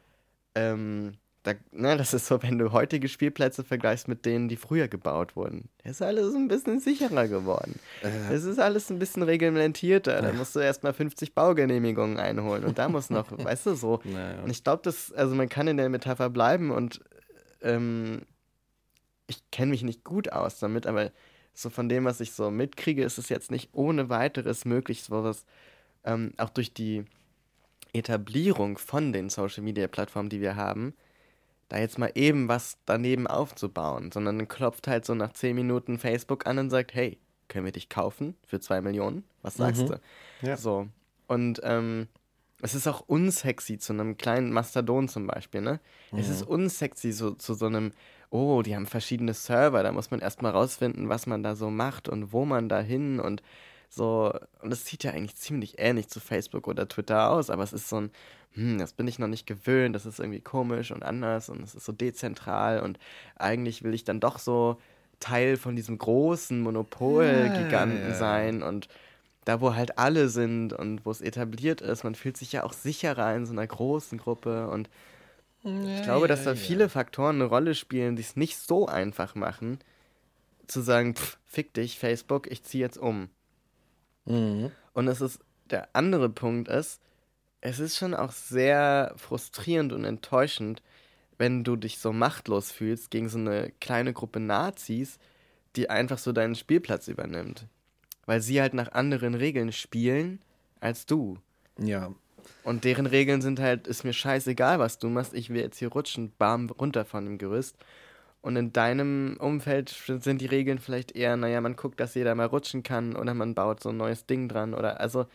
ähm, 0.56 1.18
da, 1.44 1.54
ne, 1.72 1.98
das 1.98 2.14
ist 2.14 2.28
so, 2.28 2.44
wenn 2.44 2.60
du 2.60 2.72
heutige 2.72 3.08
Spielplätze 3.08 3.64
vergleichst 3.64 4.08
mit 4.08 4.26
denen, 4.26 4.48
die 4.48 4.58
früher 4.58 4.88
gebaut 4.88 5.36
wurden. 5.36 5.70
Das 5.84 5.94
ist 5.94 6.02
alles 6.04 6.36
ein 6.36 6.48
bisschen 6.48 6.80
sicherer 6.80 7.28
geworden. 7.28 7.80
Äh. 8.04 8.34
Es 8.34 8.44
ist 8.44 8.60
alles 8.60 8.92
ein 8.92 9.00
bisschen 9.00 9.24
reglementierter. 9.24 10.22
Da 10.22 10.30
äh. 10.30 10.34
musst 10.34 10.56
du 10.56 10.60
erstmal 10.60 10.94
50 10.94 11.34
Baugenehmigungen 11.34 12.20
einholen 12.20 12.64
und 12.64 12.78
da 12.78 12.90
muss 12.90 13.10
noch, 13.10 13.32
weißt 13.44 13.66
du, 13.66 13.76
so. 13.76 14.02
Naja. 14.04 14.42
Und 14.44 14.52
ich 14.52 14.64
glaube, 14.64 14.84
dass, 14.84 15.12
also 15.12 15.34
man 15.34 15.50
kann 15.50 15.68
in 15.68 15.78
der 15.78 15.90
Metapher 15.90 16.30
bleiben 16.30 16.70
und 16.70 17.02
ähm, 17.62 18.22
ich 19.26 19.50
kenne 19.50 19.72
mich 19.72 19.82
nicht 19.82 20.04
gut 20.04 20.32
aus 20.32 20.60
damit, 20.60 20.86
aber 20.86 21.12
so 21.54 21.70
von 21.70 21.90
dem, 21.90 22.06
was 22.06 22.20
ich 22.22 22.34
so 22.34 22.52
mitkriege, 22.52 23.04
ist 23.04 23.18
es 23.18 23.30
jetzt 23.30 23.50
nicht 23.50 23.70
ohne 23.74 24.10
weiteres 24.10 24.66
möglich, 24.66 25.04
sowas 25.04 25.46
ähm, 26.04 26.34
auch 26.38 26.50
durch 26.50 26.74
die 26.74 27.06
Etablierung 27.94 28.78
von 28.78 29.12
den 29.12 29.30
Social 29.30 29.64
Media 29.64 29.88
Plattformen, 29.88 30.30
die 30.30 30.40
wir 30.40 30.56
haben, 30.56 30.94
da 31.72 31.80
jetzt 31.80 31.98
mal 31.98 32.12
eben 32.16 32.50
was 32.50 32.78
daneben 32.86 33.28
aufzubauen, 33.28 34.12
sondern 34.12 34.40
dann 34.40 34.48
klopft 34.50 34.88
halt 34.88 35.06
so 35.06 35.16
nach 35.16 35.32
10 35.32 35.56
Minuten 35.56 36.00
Facebook 36.00 36.46
an 36.46 36.60
und 36.60 36.70
sagt, 36.70 36.94
hey, 36.94 37.18
können 37.48 37.64
wir 37.64 37.72
dich 37.72 37.88
kaufen 37.88 38.36
für 38.46 38.60
2 38.60 38.82
Millionen? 38.82 39.24
Was 39.42 39.56
sagst 39.56 39.84
mhm. 39.84 39.88
du? 39.88 40.02
Ja. 40.42 40.58
So. 40.58 40.88
Und 41.28 41.62
ähm, 41.64 42.08
es 42.62 42.76
ist 42.76 42.88
auch 42.88 43.02
unsexy 43.08 43.78
zu 43.78 43.94
einem 43.94 44.18
kleinen 44.18 44.52
Mastodon 44.52 45.08
zum 45.08 45.28
Beispiel, 45.28 45.62
ne? 45.62 45.80
Mhm. 46.12 46.20
Es 46.20 46.28
ist 46.28 46.46
mhm. 46.46 46.56
unsexy 46.56 47.14
so, 47.14 47.32
zu 47.32 47.54
so 47.54 47.68
einem, 47.68 47.94
oh, 48.30 48.62
die 48.64 48.76
haben 48.76 48.86
verschiedene 48.86 49.34
Server, 49.34 49.82
da 49.82 49.94
muss 49.94 50.12
man 50.12 50.20
erstmal 50.20 50.52
rausfinden, 50.52 51.08
was 51.08 51.26
man 51.26 51.42
da 51.42 51.56
so 51.56 51.70
macht 51.70 52.10
und 52.10 52.34
wo 52.34 52.44
man 52.44 52.68
da 52.68 52.82
hin 52.82 53.22
und 53.22 53.42
so. 53.92 54.34
Und 54.62 54.72
es 54.72 54.86
sieht 54.86 55.04
ja 55.04 55.12
eigentlich 55.12 55.36
ziemlich 55.36 55.76
ähnlich 55.78 56.08
zu 56.08 56.20
Facebook 56.20 56.68
oder 56.68 56.88
Twitter 56.88 57.30
aus, 57.30 57.50
aber 57.50 57.64
es 57.64 57.74
ist 57.74 57.90
so 57.90 57.98
ein, 57.98 58.12
hm, 58.54 58.80
das 58.80 58.94
bin 58.94 59.08
ich 59.08 59.20
noch 59.20 59.28
nicht 59.28 59.46
gewöhnt, 59.46 59.96
das 59.96 60.06
ist 60.06 60.20
irgendwie 60.20 60.42
komisch 60.42 60.92
und 60.92 61.04
anders 61.04 61.50
und 61.50 61.62
es 61.62 61.76
ist 61.76 61.86
so 61.86 61.92
dezentral 61.92 62.82
und 62.82 62.98
eigentlich 63.36 63.84
will 63.84 63.94
ich 63.94 64.04
dann 64.04 64.20
doch 64.20 64.40
so 64.40 64.78
Teil 65.20 65.58
von 65.58 65.76
diesem 65.76 65.98
großen 65.98 66.60
Monopol-Giganten 66.62 68.10
ja. 68.10 68.16
sein 68.16 68.64
und 68.64 68.88
da, 69.46 69.60
wo 69.60 69.76
halt 69.76 69.98
alle 69.98 70.30
sind 70.30 70.74
und 70.74 71.06
wo 71.06 71.12
es 71.12 71.22
etabliert 71.22 71.82
ist, 71.82 72.04
man 72.04 72.16
fühlt 72.16 72.38
sich 72.38 72.52
ja 72.52 72.64
auch 72.64 72.74
sicherer 72.74 73.36
in 73.36 73.46
so 73.46 73.54
einer 73.54 73.66
großen 73.66 74.18
Gruppe 74.18 74.68
und 74.68 74.90
ich 75.64 76.02
glaube, 76.02 76.28
dass 76.28 76.44
da 76.44 76.56
viele 76.56 76.90
Faktoren 76.90 77.36
eine 77.36 77.46
Rolle 77.46 77.76
spielen, 77.76 78.16
die 78.16 78.24
es 78.24 78.36
nicht 78.36 78.58
so 78.58 78.88
einfach 78.88 79.36
machen, 79.36 79.78
zu 80.66 80.82
sagen, 80.82 81.16
pff, 81.16 81.38
fick 81.46 81.74
dich, 81.76 82.00
Facebook, 82.00 82.50
ich 82.50 82.64
ziehe 82.64 82.84
jetzt 82.84 82.98
um. 82.98 83.30
Mhm. 84.26 84.72
Und 84.94 85.08
es 85.08 85.22
ist, 85.22 85.40
der 85.70 85.90
andere 85.94 86.30
Punkt 86.30 86.68
ist, 86.68 87.02
es 87.62 87.80
ist 87.80 87.98
schon 87.98 88.14
auch 88.14 88.32
sehr 88.32 89.14
frustrierend 89.18 89.94
und 89.94 90.04
enttäuschend, 90.04 90.82
wenn 91.38 91.64
du 91.64 91.76
dich 91.76 92.00
so 92.00 92.12
machtlos 92.12 92.72
fühlst 92.72 93.12
gegen 93.12 93.30
so 93.30 93.38
eine 93.38 93.72
kleine 93.80 94.14
Gruppe 94.14 94.40
Nazis, 94.40 95.18
die 95.76 95.90
einfach 95.90 96.18
so 96.18 96.32
deinen 96.32 96.56
Spielplatz 96.56 97.08
übernimmt. 97.08 97.68
Weil 98.26 98.42
sie 98.42 98.62
halt 98.62 98.74
nach 98.74 98.92
anderen 98.92 99.36
Regeln 99.36 99.72
spielen 99.72 100.40
als 100.80 101.06
du. 101.06 101.38
Ja. 101.80 102.14
Und 102.64 102.84
deren 102.84 103.06
Regeln 103.06 103.42
sind 103.42 103.60
halt, 103.60 103.88
ist 103.88 104.04
mir 104.04 104.14
scheißegal, 104.14 104.80
was 104.80 105.00
du 105.00 105.10
machst, 105.10 105.34
ich 105.34 105.50
will 105.50 105.62
jetzt 105.62 105.78
hier 105.78 105.90
rutschen, 105.90 106.32
bam, 106.38 106.70
runter 106.70 107.06
von 107.06 107.26
dem 107.26 107.38
Gerüst. 107.38 107.76
Und 108.42 108.56
in 108.56 108.74
deinem 108.74 109.38
Umfeld 109.40 109.90
sind 109.90 110.42
die 110.42 110.48
Regeln 110.48 110.80
vielleicht 110.80 111.16
eher, 111.16 111.38
naja, 111.38 111.62
man 111.62 111.76
guckt, 111.76 112.00
dass 112.00 112.16
jeder 112.16 112.34
mal 112.34 112.48
rutschen 112.48 112.82
kann 112.82 113.16
oder 113.16 113.34
man 113.36 113.54
baut 113.54 113.82
so 113.84 113.90
ein 113.90 113.98
neues 113.98 114.26
Ding 114.26 114.50
dran 114.50 114.74
oder 114.74 115.00
also 115.00 115.28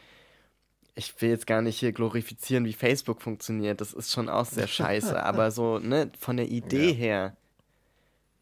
ich 0.97 1.21
will 1.21 1.29
jetzt 1.29 1.47
gar 1.47 1.63
nicht 1.63 1.79
hier 1.79 1.93
glorifizieren, 1.93 2.65
wie 2.65 2.73
Facebook 2.73 3.21
funktioniert. 3.23 3.81
Das 3.81 3.93
ist 3.93 4.13
schon 4.13 4.29
auch 4.29 4.47
sehr 4.47 4.67
scheiße. 4.67 5.23
aber 5.23 5.51
so, 5.51 5.79
ne, 5.79 6.11
von 6.19 6.37
der 6.37 6.49
Idee 6.49 6.89
ja. 6.91 6.95
her 6.95 7.37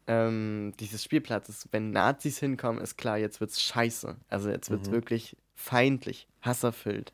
ähm, 0.07 0.73
dieses 0.79 1.03
Spielplatzes, 1.03 1.67
wenn 1.71 1.91
Nazis 1.91 2.39
hinkommen, 2.39 2.81
ist 2.81 2.97
klar, 2.97 3.17
jetzt 3.17 3.41
wird's 3.41 3.61
scheiße. 3.61 4.15
Also 4.29 4.49
jetzt 4.49 4.69
wird's 4.69 4.89
Mhm. 4.89 4.93
wirklich 4.93 5.35
feindlich, 5.55 6.27
hasserfüllt, 6.41 7.13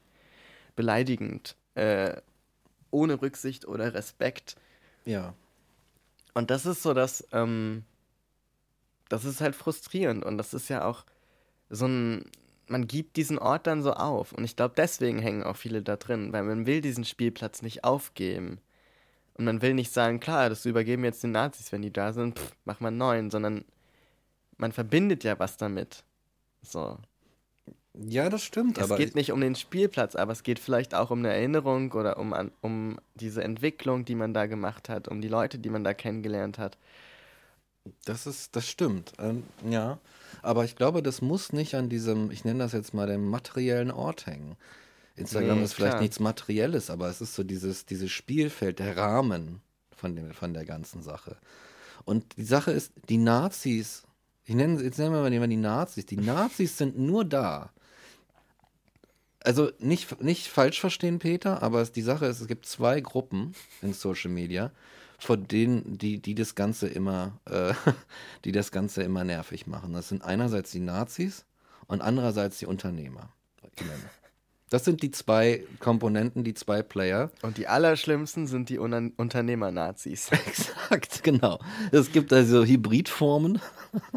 beleidigend, 0.75 1.55
äh, 1.75 2.17
ohne 2.89 3.21
Rücksicht 3.21 3.65
oder 3.67 3.93
Respekt. 3.93 4.55
Ja. 5.05 5.33
Und 6.33 6.49
das 6.49 6.65
ist 6.65 6.83
so 6.83 6.93
das, 6.93 7.27
ähm, 7.31 7.83
das 9.09 9.25
ist 9.25 9.41
halt 9.41 9.55
frustrierend 9.55 10.23
und 10.23 10.37
das 10.37 10.53
ist 10.53 10.69
ja 10.69 10.85
auch 10.85 11.05
so 11.69 11.85
ein, 11.85 12.25
man 12.67 12.87
gibt 12.87 13.17
diesen 13.17 13.37
Ort 13.37 13.67
dann 13.67 13.83
so 13.83 13.93
auf 13.93 14.31
und 14.31 14.43
ich 14.43 14.55
glaube, 14.55 14.73
deswegen 14.77 15.19
hängen 15.19 15.43
auch 15.43 15.57
viele 15.57 15.81
da 15.81 15.97
drin, 15.97 16.31
weil 16.31 16.43
man 16.43 16.65
will 16.65 16.81
diesen 16.81 17.05
Spielplatz 17.05 17.61
nicht 17.61 17.83
aufgeben. 17.83 18.59
Und 19.35 19.45
man 19.45 19.61
will 19.61 19.73
nicht 19.73 19.91
sagen, 19.91 20.19
klar, 20.19 20.49
das 20.49 20.65
übergeben 20.65 21.03
jetzt 21.03 21.23
den 21.23 21.31
Nazis, 21.31 21.71
wenn 21.71 21.81
die 21.81 21.91
da 21.91 22.13
sind, 22.13 22.37
pff, 22.37 22.55
mach 22.65 22.79
mal 22.79 22.91
neuen, 22.91 23.31
sondern 23.31 23.65
man 24.57 24.71
verbindet 24.71 25.23
ja 25.23 25.39
was 25.39 25.57
damit. 25.57 26.03
So. 26.61 26.97
Ja, 27.93 28.29
das 28.29 28.43
stimmt. 28.43 28.77
Es 28.77 28.95
geht 28.95 29.15
nicht 29.15 29.31
um 29.31 29.41
den 29.41 29.55
Spielplatz, 29.55 30.15
aber 30.15 30.31
es 30.31 30.43
geht 30.43 30.59
vielleicht 30.59 30.95
auch 30.95 31.11
um 31.11 31.19
eine 31.19 31.33
Erinnerung 31.33 31.91
oder 31.91 32.17
um, 32.17 32.31
an, 32.33 32.51
um 32.61 32.99
diese 33.15 33.43
Entwicklung, 33.43 34.05
die 34.05 34.15
man 34.15 34.33
da 34.33 34.45
gemacht 34.45 34.87
hat, 34.87 35.09
um 35.09 35.21
die 35.21 35.27
Leute, 35.27 35.59
die 35.59 35.69
man 35.69 35.83
da 35.83 35.93
kennengelernt 35.93 36.57
hat. 36.57 36.77
Das 38.05 38.27
ist, 38.27 38.55
das 38.55 38.67
stimmt. 38.67 39.11
Ähm, 39.19 39.43
ja. 39.67 39.99
Aber 40.41 40.63
ich 40.63 40.75
glaube, 40.75 41.03
das 41.03 41.21
muss 41.21 41.51
nicht 41.51 41.75
an 41.75 41.89
diesem, 41.89 42.31
ich 42.31 42.45
nenne 42.45 42.59
das 42.59 42.71
jetzt 42.71 42.93
mal 42.93 43.07
dem 43.07 43.27
materiellen 43.27 43.91
Ort 43.91 44.25
hängen. 44.25 44.55
Instagram 45.15 45.57
Nee, 45.57 45.65
ist 45.65 45.73
vielleicht 45.73 45.93
klar. 45.93 46.01
nichts 46.01 46.19
Materielles, 46.19 46.89
aber 46.89 47.09
es 47.09 47.19
ist 47.19 47.35
so 47.35 47.43
dieses, 47.43 47.85
dieses 47.85 48.11
Spielfeld, 48.11 48.79
der 48.79 48.95
Rahmen 48.95 49.61
von, 49.95 50.15
dem, 50.15 50.31
von 50.31 50.53
der 50.53 50.65
ganzen 50.65 51.01
Sache. 51.03 51.37
Und 52.05 52.37
die 52.37 52.43
Sache 52.43 52.71
ist, 52.71 52.93
die 53.09 53.17
Nazis, 53.17 54.03
ich 54.45 54.55
nenne, 54.55 54.81
jetzt 54.81 54.97
nennen 54.97 55.13
wir 55.13 55.21
mal 55.21 55.47
die 55.47 55.57
Nazis, 55.57 56.05
die 56.05 56.17
Nazis 56.17 56.77
sind 56.77 56.97
nur 56.97 57.25
da. 57.25 57.71
Also 59.43 59.71
nicht, 59.79 60.21
nicht 60.21 60.47
falsch 60.47 60.79
verstehen, 60.79 61.19
Peter, 61.19 61.63
aber 61.63 61.83
die 61.83 62.01
Sache 62.01 62.27
ist, 62.27 62.41
es 62.41 62.47
gibt 62.47 62.65
zwei 62.65 63.01
Gruppen 63.01 63.55
in 63.81 63.93
Social 63.93 64.29
Media, 64.29 64.71
von 65.17 65.47
denen, 65.47 65.97
die, 65.97 66.19
die 66.19 66.35
das 66.35 66.55
Ganze 66.55 66.87
immer, 66.87 67.39
äh, 67.49 67.73
die 68.45 68.51
das 68.51 68.71
Ganze 68.71 69.03
immer 69.03 69.23
nervig 69.23 69.67
machen. 69.67 69.93
Das 69.93 70.09
sind 70.09 70.23
einerseits 70.23 70.71
die 70.71 70.79
Nazis 70.79 71.45
und 71.87 72.01
andererseits 72.01 72.59
die 72.59 72.65
Unternehmer. 72.67 73.33
Das 74.69 74.85
sind 74.85 75.01
die 75.01 75.11
zwei 75.11 75.65
Komponenten, 75.79 76.45
die 76.45 76.53
zwei 76.53 76.81
Player. 76.81 77.29
Und 77.41 77.57
die 77.57 77.67
allerschlimmsten 77.67 78.47
sind 78.47 78.69
die 78.69 78.79
Unan 78.79 79.11
Unternehmer-Nazis. 79.17 80.31
Exakt, 80.47 81.23
genau. 81.23 81.59
Es 81.91 82.11
gibt 82.11 82.31
also 82.31 82.63
Hybridformen 82.63 83.59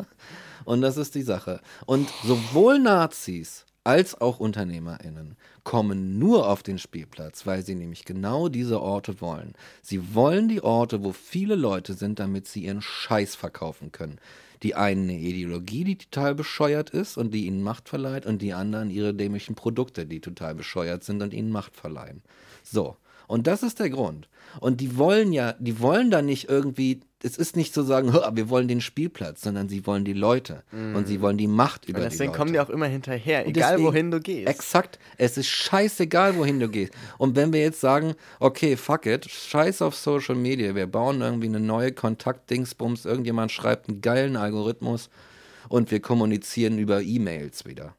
und 0.64 0.80
das 0.80 0.96
ist 0.96 1.16
die 1.16 1.22
Sache. 1.22 1.60
Und 1.86 2.08
sowohl 2.22 2.78
Nazis 2.78 3.66
als 3.84 4.18
auch 4.20 4.40
UnternehmerInnen 4.40 5.36
kommen 5.62 6.18
nur 6.18 6.48
auf 6.48 6.62
den 6.62 6.78
Spielplatz, 6.78 7.46
weil 7.46 7.64
sie 7.64 7.74
nämlich 7.74 8.04
genau 8.04 8.48
diese 8.48 8.80
Orte 8.80 9.20
wollen. 9.20 9.52
Sie 9.82 10.14
wollen 10.14 10.48
die 10.48 10.62
Orte, 10.62 11.04
wo 11.04 11.12
viele 11.12 11.54
Leute 11.54 11.94
sind, 11.94 12.18
damit 12.18 12.46
sie 12.46 12.64
ihren 12.64 12.82
Scheiß 12.82 13.34
verkaufen 13.34 13.92
können. 13.92 14.18
Die 14.62 14.74
einen 14.74 15.10
eine 15.10 15.18
Ideologie, 15.18 15.84
die 15.84 15.98
total 15.98 16.34
bescheuert 16.34 16.88
ist 16.90 17.18
und 17.18 17.34
die 17.34 17.44
ihnen 17.44 17.62
Macht 17.62 17.88
verleiht, 17.90 18.24
und 18.24 18.40
die 18.40 18.54
anderen 18.54 18.90
ihre 18.90 19.12
dämlichen 19.12 19.54
Produkte, 19.54 20.06
die 20.06 20.20
total 20.20 20.54
bescheuert 20.54 21.04
sind 21.04 21.22
und 21.22 21.34
ihnen 21.34 21.50
Macht 21.50 21.76
verleihen. 21.76 22.22
So. 22.62 22.96
Und 23.26 23.46
das 23.46 23.62
ist 23.62 23.80
der 23.80 23.90
Grund. 23.90 24.28
Und 24.60 24.80
die 24.80 24.96
wollen 24.98 25.32
ja, 25.32 25.54
die 25.58 25.80
wollen 25.80 26.10
da 26.10 26.22
nicht 26.22 26.48
irgendwie, 26.48 27.00
es 27.22 27.36
ist 27.38 27.56
nicht 27.56 27.72
zu 27.74 27.82
sagen, 27.82 28.12
"Hör, 28.12 28.30
wir 28.36 28.50
wollen 28.50 28.68
den 28.68 28.80
Spielplatz, 28.82 29.40
sondern 29.40 29.68
sie 29.68 29.86
wollen 29.86 30.04
die 30.04 30.12
Leute 30.12 30.62
und 30.72 31.08
sie 31.08 31.20
wollen 31.22 31.38
die 31.38 31.46
Macht 31.48 31.86
über 31.88 31.98
Und 31.98 32.04
die 32.04 32.10
deswegen 32.10 32.28
Leute. 32.32 32.38
kommen 32.38 32.52
die 32.52 32.60
auch 32.60 32.68
immer 32.70 32.86
hinterher, 32.86 33.46
Und 33.46 33.56
egal 33.56 33.70
deswegen- 33.72 33.88
wohin 33.88 34.10
du 34.10 34.20
gehst. 34.20 34.48
Exakt. 34.48 34.98
Es 35.16 35.38
ist 35.38 35.48
scheißegal, 35.48 36.36
wohin 36.36 36.60
du 36.60 36.68
gehst. 36.68 36.92
Und 37.18 37.34
wenn 37.34 37.52
wir 37.52 37.60
jetzt 37.62 37.80
sagen, 37.80 38.14
okay, 38.40 38.76
fuck 38.76 39.06
it, 39.06 39.28
scheiß 39.28 39.80
auf 39.82 39.96
Social 39.96 40.34
Media, 40.36 40.74
wir 40.74 40.86
bauen 40.86 41.20
irgendwie 41.22 41.48
eine 41.48 41.60
neue 41.60 41.92
Kontaktdingsbums, 41.92 43.06
irgendjemand 43.06 43.52
schreibt 43.52 43.88
einen 43.88 44.02
geilen 44.02 44.36
Algorithmus 44.36 45.08
und 45.68 45.90
wir 45.90 46.00
kommunizieren 46.00 46.78
über 46.78 47.00
E-Mails 47.02 47.64
wieder. 47.64 47.94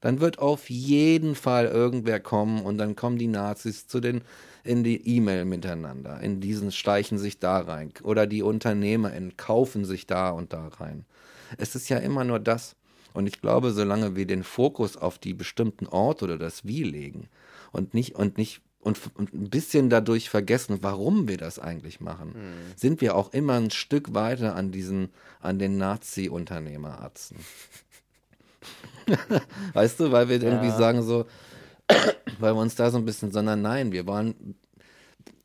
Dann 0.00 0.20
wird 0.20 0.38
auf 0.38 0.70
jeden 0.70 1.34
Fall 1.34 1.66
irgendwer 1.66 2.20
kommen 2.20 2.62
und 2.62 2.78
dann 2.78 2.96
kommen 2.96 3.18
die 3.18 3.26
Nazis 3.26 3.86
zu 3.86 4.00
den 4.00 4.22
in 4.64 4.84
die 4.84 5.16
E-Mail 5.16 5.44
miteinander. 5.44 6.20
In 6.20 6.40
diesen 6.40 6.72
steichen 6.72 7.18
sich 7.18 7.38
da 7.38 7.58
rein. 7.60 7.92
Oder 8.02 8.26
die 8.26 8.42
Unternehmer 8.42 9.12
kaufen 9.36 9.84
sich 9.84 10.06
da 10.06 10.30
und 10.30 10.52
da 10.52 10.68
rein. 10.68 11.04
Es 11.56 11.74
ist 11.74 11.88
ja 11.88 11.98
immer 11.98 12.24
nur 12.24 12.38
das. 12.38 12.76
Und 13.12 13.26
ich 13.26 13.40
glaube, 13.40 13.72
solange 13.72 14.14
wir 14.16 14.26
den 14.26 14.44
Fokus 14.44 14.96
auf 14.96 15.18
die 15.18 15.34
bestimmten 15.34 15.86
Orte 15.86 16.24
oder 16.26 16.38
das 16.38 16.64
Wie 16.64 16.84
legen 16.84 17.28
und 17.72 17.94
nicht 17.94 18.14
und 18.14 18.38
nicht 18.38 18.60
und, 18.82 18.98
ein 19.18 19.50
bisschen 19.50 19.90
dadurch 19.90 20.30
vergessen, 20.30 20.78
warum 20.80 21.28
wir 21.28 21.36
das 21.36 21.58
eigentlich 21.58 22.00
machen, 22.00 22.34
sind 22.76 23.00
wir 23.02 23.14
auch 23.14 23.32
immer 23.34 23.54
ein 23.54 23.70
Stück 23.70 24.14
weiter 24.14 24.54
an 24.54 24.70
diesen, 24.72 25.10
an 25.40 25.58
den 25.58 25.76
Nazi-Unternehmeratzen. 25.76 27.36
weißt 29.74 30.00
du, 30.00 30.12
weil 30.12 30.28
wir 30.28 30.42
irgendwie 30.42 30.68
Ja. 30.68 30.76
sagen 30.76 31.02
so, 31.02 31.26
weil 32.40 32.54
wir 32.54 32.60
uns 32.60 32.74
da 32.74 32.90
so 32.90 32.98
ein 32.98 33.04
bisschen, 33.04 33.32
sondern 33.32 33.62
nein, 33.62 33.92
wir 33.92 34.06
wollen, 34.06 34.54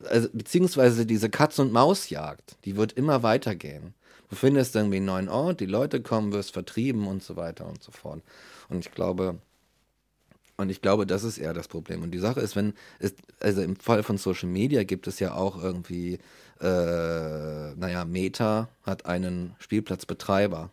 also 0.06 0.30
beziehungsweise 0.32 1.06
diese 1.06 1.30
Katz- 1.30 1.60
und 1.60 1.72
Maus-Jagd, 1.72 2.58
die 2.66 2.76
wird 2.76 2.93
immer 2.93 3.24
weitergehen. 3.24 3.93
Du 4.30 4.36
findest 4.36 4.76
irgendwie 4.76 4.98
einen 4.98 5.06
neuen 5.06 5.30
Ort, 5.30 5.60
die 5.60 5.66
Leute 5.66 6.02
kommen, 6.02 6.34
wirst 6.34 6.52
vertrieben 6.52 7.08
und 7.08 7.24
so 7.24 7.36
weiter 7.36 7.68
und 7.68 7.84
so 7.84 7.91
fort. 7.91 8.22
Und 8.70 8.80
ich 8.80 8.91
glaube, 8.91 9.39
und 10.58 10.70
ich 10.70 10.82
glaube, 10.82 11.06
das 11.06 11.24
ist 11.24 11.38
eher 11.38 11.54
das 11.54 11.68
Problem. 11.68 12.02
Und 12.02 12.12
die 12.12 12.20
Sache 12.20 12.39
ist, 12.39 12.56
wenn 12.56 12.74
es, 13.00 13.14
also 13.39 13.62
im 13.62 13.76
Fall 13.76 14.04
von 14.04 14.18
Social 14.18 14.50
Media 14.50 14.84
gibt 14.84 15.08
es 15.08 15.20
ja 15.20 15.34
auch 15.34 15.62
irgendwie, 15.62 16.20
äh, 16.62 17.74
naja, 17.76 18.06
Meta 18.06 18.70
hat 18.84 19.06
einen 19.06 19.56
Spielplatzbetreiber. 19.60 20.70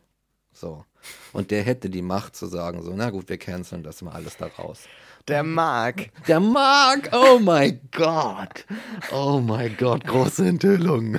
So. 0.53 0.85
Und 1.33 1.51
der 1.51 1.63
hätte 1.63 1.91
die 1.91 2.03
Macht 2.03 2.37
zu 2.37 2.47
sagen, 2.47 2.83
so, 2.83 2.93
na 2.95 3.11
gut, 3.11 3.29
wir 3.29 3.39
canceln 3.39 3.83
das 3.83 4.03
mal 4.03 4.13
alles 4.13 4.37
da 4.37 4.47
raus. 4.47 4.83
Der 5.29 5.45
Marc. 5.45 6.09
Der 6.27 6.41
Mark, 6.41 7.11
oh 7.13 7.39
mein 7.39 7.81
Gott. 7.93 8.65
Oh 9.13 9.41
mein 9.41 9.77
Gott, 9.77 10.05
große 10.05 10.47
Enthüllung. 10.47 11.17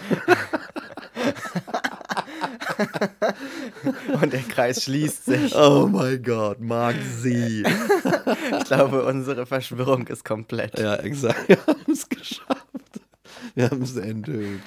Und 4.22 4.34
der 4.34 4.42
Kreis 4.42 4.84
schließt 4.84 5.26
sich. 5.26 5.56
Oh 5.56 5.88
mein 5.90 6.22
Gott, 6.22 6.60
Mark 6.60 6.96
sie. 7.02 7.64
Ich 7.64 8.66
glaube, 8.66 9.06
unsere 9.06 9.46
Verschwörung 9.46 10.08
ist 10.08 10.26
komplett. 10.26 10.78
Ja, 10.78 10.96
exakt. 10.96 11.48
Wir 11.48 11.58
haben 11.66 11.92
es 11.92 12.10
geschafft. 12.10 12.53
Wir 13.56 13.70
haben 13.70 13.82
es 13.84 13.96
enthüllt. 13.96 14.62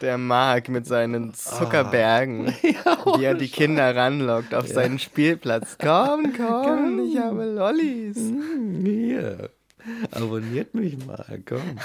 Der 0.00 0.16
Marc 0.18 0.68
mit 0.68 0.86
seinen 0.86 1.34
Zuckerbergen, 1.34 2.46
Ja, 2.62 3.18
wie 3.18 3.24
er 3.24 3.34
die 3.34 3.48
Kinder 3.48 3.94
ranlockt 3.94 4.54
auf 4.54 4.66
seinen 4.68 4.98
Spielplatz. 4.98 5.76
Komm, 5.78 6.32
komm, 6.36 7.00
ich 7.10 7.18
habe 7.18 7.44
Lollis. 7.44 8.16
Hier. 8.82 9.50
Abonniert 10.12 10.74
mich 10.74 11.04
mal, 11.04 11.42
komm. 11.46 11.78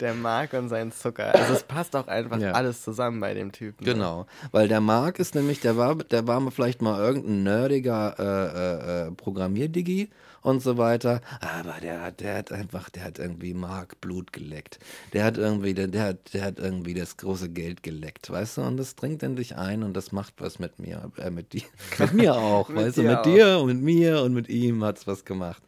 Der 0.00 0.14
Marc 0.14 0.52
und 0.52 0.68
sein 0.68 0.92
Zucker. 0.92 1.34
Also 1.34 1.54
es 1.54 1.62
passt 1.62 1.96
auch 1.96 2.06
einfach 2.06 2.38
Ja. 2.38 2.52
alles 2.52 2.82
zusammen 2.82 3.18
bei 3.20 3.34
dem 3.34 3.50
Typen. 3.50 3.84
ne? 3.84 3.92
Genau, 3.94 4.26
weil 4.52 4.68
der 4.68 4.80
Mark 4.80 5.18
ist 5.18 5.34
nämlich, 5.34 5.60
der 5.60 5.76
war, 5.76 5.96
der 5.96 6.26
war 6.26 6.50
vielleicht 6.50 6.82
mal 6.82 7.00
irgendein 7.02 7.42
nerdiger 7.42 8.14
äh, 8.18 9.04
äh, 9.04 9.08
äh, 9.08 9.10
Programmierdigi 9.12 10.10
und 10.46 10.62
so 10.62 10.78
weiter, 10.78 11.20
aber 11.40 11.80
der 11.82 12.00
hat, 12.02 12.20
der 12.20 12.36
hat 12.36 12.52
einfach, 12.52 12.88
der 12.88 13.02
hat 13.02 13.18
irgendwie 13.18 13.52
Mark 13.52 14.00
Blut 14.00 14.32
geleckt. 14.32 14.78
Der 15.12 15.24
hat 15.24 15.38
irgendwie, 15.38 15.74
der, 15.74 15.88
der, 15.88 16.04
hat, 16.04 16.32
der 16.34 16.44
hat 16.44 16.60
irgendwie 16.60 16.94
das 16.94 17.16
große 17.16 17.48
Geld 17.48 17.82
geleckt, 17.82 18.30
weißt 18.30 18.58
du, 18.58 18.62
und 18.62 18.76
das 18.76 18.94
dringt 18.94 19.24
in 19.24 19.34
dich 19.34 19.56
ein 19.56 19.82
und 19.82 19.94
das 19.94 20.12
macht 20.12 20.34
was 20.38 20.60
mit 20.60 20.78
mir, 20.78 21.10
äh, 21.16 21.30
mit 21.30 21.52
dir, 21.52 21.62
mit 21.98 22.12
mir 22.14 22.36
auch, 22.36 22.68
Mit 22.68 22.78
weißt 22.78 22.98
du, 22.98 23.02
mit 23.02 23.16
auch. 23.16 23.22
dir 23.22 23.58
und 23.58 23.66
mit 23.66 23.82
mir 23.82 24.22
und 24.22 24.34
mit 24.34 24.48
ihm 24.48 24.84
hat's 24.84 25.08
was 25.08 25.24
gemacht. 25.24 25.64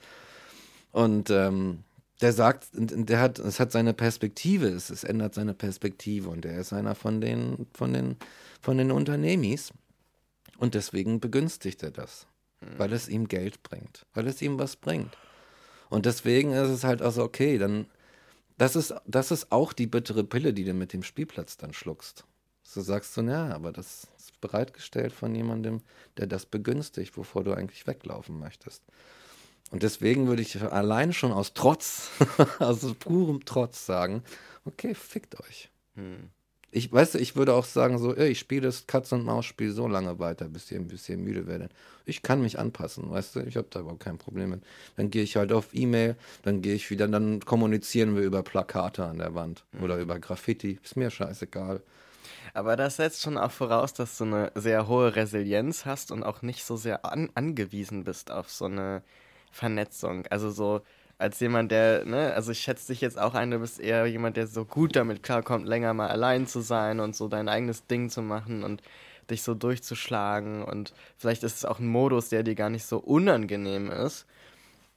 Und 0.92 1.28
ähm, 1.30 1.82
der 2.20 2.32
sagt, 2.32 2.68
der 2.72 3.18
hat, 3.18 3.40
es 3.40 3.58
hat 3.58 3.72
seine 3.72 3.94
Perspektive, 3.94 4.68
es, 4.68 4.90
es 4.90 5.02
ändert 5.02 5.34
seine 5.34 5.54
Perspektive 5.54 6.28
und 6.28 6.44
er 6.44 6.60
ist 6.60 6.72
einer 6.72 6.94
von 6.94 7.20
den, 7.20 7.66
von 7.74 7.92
den, 7.92 8.14
von 8.60 8.78
den 8.78 8.92
Unternehmis. 8.92 9.72
Und 10.56 10.74
deswegen 10.74 11.18
begünstigt 11.18 11.82
er 11.82 11.90
das, 11.90 12.28
weil 12.60 12.92
es 12.92 13.08
ihm 13.08 13.28
Geld 13.28 13.62
bringt, 13.62 14.06
weil 14.14 14.26
es 14.26 14.42
ihm 14.42 14.58
was 14.58 14.76
bringt. 14.76 15.16
Und 15.90 16.06
deswegen 16.06 16.52
ist 16.52 16.68
es 16.68 16.84
halt 16.84 17.02
also 17.02 17.22
okay, 17.22 17.58
dann, 17.58 17.86
das 18.56 18.76
ist, 18.76 18.94
das 19.06 19.30
ist 19.30 19.52
auch 19.52 19.72
die 19.72 19.86
bittere 19.86 20.24
Pille, 20.24 20.52
die 20.52 20.64
du 20.64 20.74
mit 20.74 20.92
dem 20.92 21.02
Spielplatz 21.02 21.56
dann 21.56 21.72
schluckst. 21.72 22.24
So 22.62 22.82
sagst 22.82 23.16
du, 23.16 23.22
ja, 23.22 23.48
aber 23.54 23.72
das 23.72 24.08
ist 24.18 24.40
bereitgestellt 24.40 25.12
von 25.12 25.34
jemandem, 25.34 25.80
der 26.18 26.26
das 26.26 26.44
begünstigt, 26.44 27.16
wovor 27.16 27.44
du 27.44 27.54
eigentlich 27.54 27.86
weglaufen 27.86 28.38
möchtest. 28.38 28.82
Und 29.70 29.82
deswegen 29.82 30.26
würde 30.26 30.42
ich 30.42 30.60
allein 30.60 31.12
schon 31.12 31.32
aus 31.32 31.52
Trotz, 31.54 32.10
aus 32.58 32.80
purem 32.98 33.44
Trotz 33.44 33.86
sagen, 33.86 34.22
okay, 34.64 34.94
fickt 34.94 35.40
euch. 35.40 35.70
Hm. 35.94 36.30
Ich 36.70 36.92
weißt 36.92 37.14
du, 37.14 37.18
ich 37.18 37.34
würde 37.34 37.54
auch 37.54 37.64
sagen, 37.64 37.98
so, 37.98 38.14
ich 38.16 38.38
spiele 38.38 38.62
das 38.62 38.86
Katz- 38.86 39.12
und 39.12 39.24
Maus-Spiel 39.24 39.72
so 39.72 39.88
lange 39.88 40.18
weiter, 40.18 40.46
bis 40.48 40.70
ihr 40.70 40.78
ein 40.78 40.86
bisschen 40.86 41.24
müde 41.24 41.46
werdet. 41.46 41.72
Ich 42.04 42.22
kann 42.22 42.42
mich 42.42 42.58
anpassen, 42.58 43.10
weißt 43.10 43.36
du, 43.36 43.40
ich 43.40 43.56
habe 43.56 43.68
da 43.70 43.80
überhaupt 43.80 44.02
kein 44.02 44.18
Problem 44.18 44.50
mit. 44.50 44.62
Dann 44.96 45.10
gehe 45.10 45.22
ich 45.22 45.36
halt 45.36 45.52
auf 45.52 45.68
E-Mail, 45.72 46.16
dann 46.42 46.60
gehe 46.60 46.74
ich 46.74 46.90
wieder, 46.90 47.08
dann 47.08 47.40
kommunizieren 47.40 48.16
wir 48.16 48.22
über 48.22 48.42
Plakate 48.42 49.04
an 49.04 49.18
der 49.18 49.34
Wand 49.34 49.64
mhm. 49.72 49.82
oder 49.82 49.98
über 49.98 50.18
Graffiti. 50.18 50.78
Ist 50.82 50.96
mir 50.96 51.10
scheißegal. 51.10 51.82
Aber 52.54 52.76
das 52.76 52.96
setzt 52.96 53.22
schon 53.22 53.38
auch 53.38 53.50
voraus, 53.50 53.94
dass 53.94 54.18
du 54.18 54.24
eine 54.24 54.52
sehr 54.54 54.88
hohe 54.88 55.16
Resilienz 55.16 55.86
hast 55.86 56.10
und 56.10 56.22
auch 56.22 56.42
nicht 56.42 56.64
so 56.64 56.76
sehr 56.76 57.04
an 57.04 57.30
angewiesen 57.34 58.04
bist 58.04 58.30
auf 58.30 58.50
so 58.50 58.66
eine 58.66 59.02
Vernetzung. 59.50 60.26
Also 60.28 60.50
so, 60.50 60.82
als 61.18 61.40
jemand, 61.40 61.72
der, 61.72 62.04
ne, 62.04 62.32
also 62.34 62.52
ich 62.52 62.60
schätze 62.60 62.92
dich 62.92 63.00
jetzt 63.00 63.18
auch 63.18 63.34
ein, 63.34 63.50
du 63.50 63.58
bist 63.58 63.80
eher 63.80 64.06
jemand, 64.06 64.36
der 64.36 64.46
so 64.46 64.64
gut 64.64 64.94
damit 64.96 65.22
klarkommt, 65.22 65.66
länger 65.66 65.92
mal 65.92 66.08
allein 66.08 66.46
zu 66.46 66.60
sein 66.60 67.00
und 67.00 67.16
so 67.16 67.28
dein 67.28 67.48
eigenes 67.48 67.86
Ding 67.86 68.08
zu 68.08 68.22
machen 68.22 68.62
und 68.62 68.82
dich 69.30 69.42
so 69.42 69.54
durchzuschlagen 69.54 70.62
und 70.62 70.94
vielleicht 71.16 71.42
ist 71.42 71.56
es 71.56 71.64
auch 71.64 71.80
ein 71.80 71.88
Modus, 71.88 72.28
der 72.28 72.44
dir 72.44 72.54
gar 72.54 72.70
nicht 72.70 72.86
so 72.86 72.98
unangenehm 72.98 73.90
ist. 73.90 74.26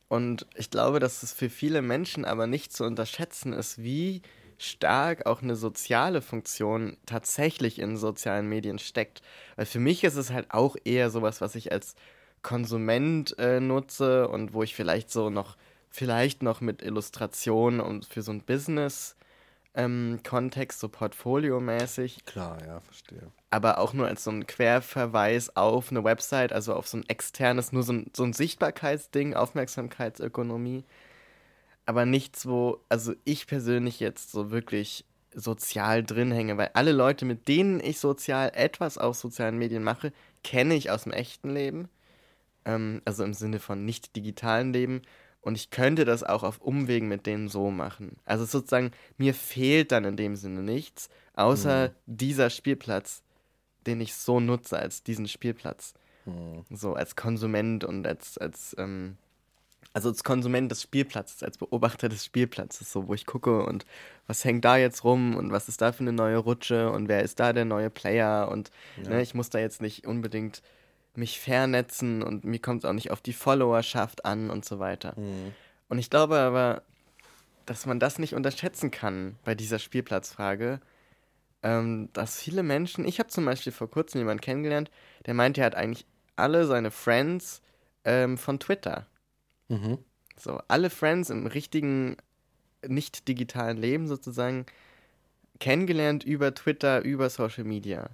Und 0.08 0.46
ich 0.56 0.70
glaube, 0.70 1.00
dass 1.00 1.24
es 1.24 1.34
für 1.34 1.50
viele 1.50 1.82
Menschen 1.82 2.26
aber 2.26 2.48
nicht 2.48 2.74
zu 2.74 2.84
unterschätzen 2.84 3.54
ist, 3.54 3.82
wie 3.82 4.22
stark 4.58 5.26
auch 5.26 5.42
eine 5.42 5.56
soziale 5.56 6.22
Funktion 6.22 6.98
tatsächlich 7.06 7.80
in 7.80 7.98
sozialen 7.98 8.48
Medien 8.48 8.78
steckt. 8.78 9.22
Weil 9.56 9.66
für 9.66 9.80
mich 9.80 10.04
ist 10.04 10.18
es 10.18 10.32
halt 10.32 10.52
auch 10.52 10.76
eher 10.84 11.10
sowas, 11.10 11.42
was 11.42 11.56
ich 11.56 11.72
als 11.72 11.96
Konsument 12.42 13.38
äh, 13.40 13.60
nutze 13.60 14.28
und 14.28 14.54
wo 14.54 14.64
ich 14.64 14.76
vielleicht 14.76 15.10
so 15.12 15.30
noch 15.30 15.56
vielleicht 15.92 16.42
noch 16.42 16.62
mit 16.62 16.82
Illustrationen 16.82 17.80
und 17.80 18.06
für 18.06 18.22
so 18.22 18.32
ein 18.32 18.42
Business 18.42 19.16
ähm, 19.74 20.20
Kontext, 20.24 20.80
so 20.80 20.90
portfoliomäßig. 20.90 22.26
Klar, 22.26 22.58
ja, 22.66 22.80
verstehe. 22.82 23.32
Aber 23.50 23.78
auch 23.78 23.94
nur 23.94 24.08
als 24.08 24.24
so 24.24 24.32
ein 24.32 24.48
Querverweis 24.48 25.56
auf 25.56 25.92
eine 25.92 26.04
Website, 26.04 26.52
also 26.54 26.74
auf 26.74 26.88
so 26.88 26.98
ein 26.98 27.08
externes, 27.08 27.72
nur 27.72 27.84
so 27.84 27.94
ein, 27.94 28.12
so 28.16 28.24
ein 28.24 28.34
Sichtbarkeitsding, 28.34 29.34
Aufmerksamkeitsökonomie. 29.34 30.84
Aber 31.86 32.06
nichts, 32.06 32.48
wo, 32.48 32.80
also 32.90 33.14
ich 33.24 33.48
persönlich 33.48 34.00
jetzt 34.00 34.32
so 34.32 34.52
wirklich 34.52 35.06
sozial 35.34 36.04
drin 36.04 36.32
hänge, 36.32 36.58
weil 36.58 36.72
alle 36.74 36.92
Leute, 36.92 37.26
mit 37.26 37.48
denen 37.48 37.80
ich 37.80 38.00
sozial 38.00 38.52
etwas 38.54 38.98
auf 38.98 39.16
sozialen 39.16 39.58
Medien 39.58 39.84
mache, 39.84 40.12
kenne 40.44 40.76
ich 40.76 40.92
aus 40.92 41.04
dem 41.04 41.14
echten 41.14 41.50
Leben. 41.50 41.88
Ähm, 42.66 43.02
also 43.06 43.24
im 43.24 43.34
Sinne 43.34 43.60
von 43.60 43.86
nicht 43.86 44.16
digitalen 44.16 44.74
Leben. 44.74 45.02
Und 45.42 45.56
ich 45.56 45.72
könnte 45.72 46.06
das 46.06 46.24
auch 46.24 46.44
auf 46.44 46.60
Umwegen 46.62 47.08
mit 47.08 47.26
denen 47.26 47.50
so 47.50 47.72
machen. 47.72 48.18
Also 48.26 48.46
sozusagen, 48.46 48.92
mir 49.18 49.34
fehlt 49.34 49.92
dann 49.92 50.06
in 50.06 50.16
dem 50.16 50.36
Sinne 50.36 50.62
nichts, 50.62 51.10
außer 51.34 51.90
mhm. 51.90 51.94
dieser 52.06 52.50
Spielplatz, 52.50 53.24
den 53.88 54.02
ich 54.02 54.14
so 54.14 54.40
nutze 54.40 54.78
als 54.78 55.04
diesen 55.04 55.28
Spielplatz. 55.28 55.94
Mhm. 56.26 56.66
So 56.70 56.94
als 56.94 57.16
Konsument 57.16 57.84
und 57.84 58.06
als, 58.06 58.38
als 58.38 58.76
ähm, 58.78 59.18
also 59.94 60.10
als 60.10 60.24
Konsument 60.24 60.72
des 60.72 60.84
Spielplatzes, 60.84 61.44
als 61.44 61.58
Beobachter 61.58 62.08
des 62.08 62.24
Spielplatzes, 62.26 62.92
so 62.92 63.08
wo 63.08 63.14
ich 63.14 63.26
gucke 63.26 63.64
und 63.64 63.86
was 64.28 64.46
hängt 64.46 64.64
da 64.64 64.78
jetzt 64.78 65.04
rum 65.04 65.36
und 65.36 65.52
was 65.52 65.68
ist 65.68 65.82
da 65.82 65.92
für 65.92 66.02
eine 66.02 66.14
neue 66.14 66.38
Rutsche 66.38 66.92
und 66.92 67.10
wer 67.10 67.24
ist 67.24 67.40
da 67.40 67.52
der 67.52 67.66
neue 67.66 67.90
Player 67.90 68.50
und 68.50 68.72
ja. 69.04 69.10
ne, 69.10 69.22
ich 69.22 69.34
muss 69.34 69.50
da 69.50 69.60
jetzt 69.60 69.82
nicht 69.82 70.08
unbedingt 70.08 70.62
mich 71.16 71.40
vernetzen 71.40 72.24
und 72.24 72.44
mir 72.46 72.60
kommt 72.60 72.84
es 72.84 72.90
auch 72.90 72.94
nicht 72.94 73.12
auf 73.12 73.22
die 73.22 73.34
Followerschaft 73.34 74.26
an 74.26 74.50
und 74.50 74.66
so 74.66 74.80
weiter. 74.80 75.14
Mhm. 75.18 75.54
Und 75.90 76.00
ich 76.00 76.10
glaube 76.10 76.40
aber, 76.40 76.84
dass 77.66 77.86
man 77.86 78.00
das 78.00 78.18
nicht 78.18 78.34
unterschätzen 78.34 78.92
kann 78.92 79.36
bei 79.44 79.56
dieser 79.56 79.80
Spielplatzfrage, 79.80 80.80
ähm, 81.64 82.10
dass 82.14 82.40
viele 82.40 82.64
Menschen, 82.64 83.06
ich 83.06 83.20
habe 83.20 83.30
zum 83.30 83.46
Beispiel 83.46 83.72
vor 83.72 83.90
kurzem 83.90 84.20
jemanden 84.20 84.42
kennengelernt, 84.42 84.90
der 85.26 85.34
meinte, 85.34 85.62
er 85.62 85.68
hat 85.68 85.76
eigentlich 85.76 86.06
alle 86.36 86.66
seine 86.66 86.92
Friends 86.92 87.62
ähm, 88.04 88.38
von 88.38 88.60
Twitter. 88.60 89.08
Mhm. 89.68 90.00
So, 90.38 90.60
alle 90.68 90.90
Friends 90.90 91.30
im 91.30 91.46
richtigen, 91.46 92.18
nicht 92.88 93.28
digitalen 93.28 93.78
Leben 93.78 94.08
sozusagen 94.08 94.66
kennengelernt 95.60 96.24
über 96.24 96.54
Twitter, 96.54 97.04
über 97.04 97.30
Social 97.30 97.64
Media. 97.64 98.10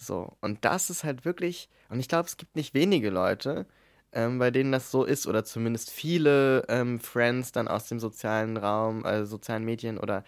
So, 0.00 0.32
und 0.40 0.64
das 0.64 0.88
ist 0.88 1.04
halt 1.04 1.26
wirklich, 1.26 1.68
und 1.90 2.00
ich 2.00 2.08
glaube, 2.08 2.26
es 2.26 2.38
gibt 2.38 2.56
nicht 2.56 2.72
wenige 2.72 3.10
Leute, 3.10 3.66
ähm, 4.12 4.38
bei 4.38 4.50
denen 4.50 4.72
das 4.72 4.90
so 4.90 5.04
ist, 5.04 5.26
oder 5.26 5.44
zumindest 5.44 5.90
viele 5.90 6.64
ähm, 6.68 7.00
Friends 7.00 7.52
dann 7.52 7.68
aus 7.68 7.86
dem 7.88 8.00
sozialen 8.00 8.56
Raum, 8.56 9.04
äh, 9.04 9.26
sozialen 9.26 9.64
Medien 9.64 9.98
oder 9.98 10.24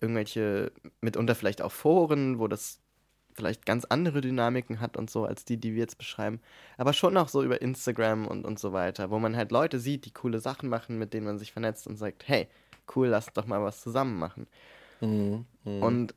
irgendwelche, 0.00 0.70
mitunter 1.00 1.34
vielleicht 1.34 1.60
auch 1.60 1.72
Foren, 1.72 2.38
wo 2.38 2.46
das 2.46 2.80
vielleicht 3.34 3.66
ganz 3.66 3.84
andere 3.84 4.20
Dynamiken 4.20 4.80
hat 4.80 4.96
und 4.96 5.10
so, 5.10 5.24
als 5.24 5.44
die, 5.44 5.56
die 5.58 5.72
wir 5.72 5.80
jetzt 5.80 5.98
beschreiben. 5.98 6.40
Aber 6.78 6.92
schon 6.92 7.16
auch 7.16 7.28
so 7.28 7.42
über 7.42 7.60
Instagram 7.60 8.28
und, 8.28 8.44
und 8.44 8.60
so 8.60 8.72
weiter, 8.72 9.10
wo 9.10 9.18
man 9.18 9.36
halt 9.36 9.50
Leute 9.50 9.80
sieht, 9.80 10.04
die 10.06 10.12
coole 10.12 10.38
Sachen 10.38 10.68
machen, 10.68 10.98
mit 10.98 11.12
denen 11.12 11.26
man 11.26 11.38
sich 11.40 11.50
vernetzt 11.50 11.88
und 11.88 11.96
sagt, 11.96 12.28
hey, 12.28 12.46
cool, 12.94 13.08
lass 13.08 13.32
doch 13.32 13.46
mal 13.46 13.62
was 13.62 13.80
zusammen 13.80 14.18
machen. 14.20 14.46
Mhm, 15.00 15.46
mh. 15.64 15.84
Und 15.84 16.14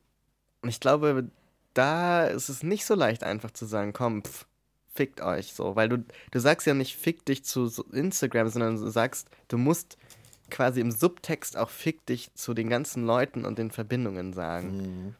ich 0.63 0.79
glaube, 0.79 1.29
da 1.73 2.25
ist 2.25 2.49
es 2.49 2.63
nicht 2.63 2.85
so 2.85 2.95
leicht 2.95 3.23
einfach 3.23 3.51
zu 3.51 3.65
sagen, 3.65 3.93
komm, 3.93 4.23
pff, 4.23 4.45
fickt 4.93 5.21
euch 5.21 5.53
so. 5.53 5.75
Weil 5.75 5.89
du, 5.89 6.05
du 6.31 6.39
sagst 6.39 6.67
ja 6.67 6.73
nicht, 6.73 6.95
fick 6.95 7.25
dich 7.25 7.43
zu 7.43 7.67
Instagram, 7.91 8.49
sondern 8.49 8.75
du 8.77 8.89
sagst, 8.89 9.29
du 9.47 9.57
musst 9.57 9.97
quasi 10.49 10.81
im 10.81 10.91
Subtext 10.91 11.57
auch 11.57 11.69
fick 11.69 12.05
dich 12.05 12.33
zu 12.33 12.53
den 12.53 12.69
ganzen 12.69 13.05
Leuten 13.05 13.45
und 13.45 13.59
den 13.59 13.71
Verbindungen 13.71 14.33
sagen. 14.33 14.77
Mhm. 14.77 15.15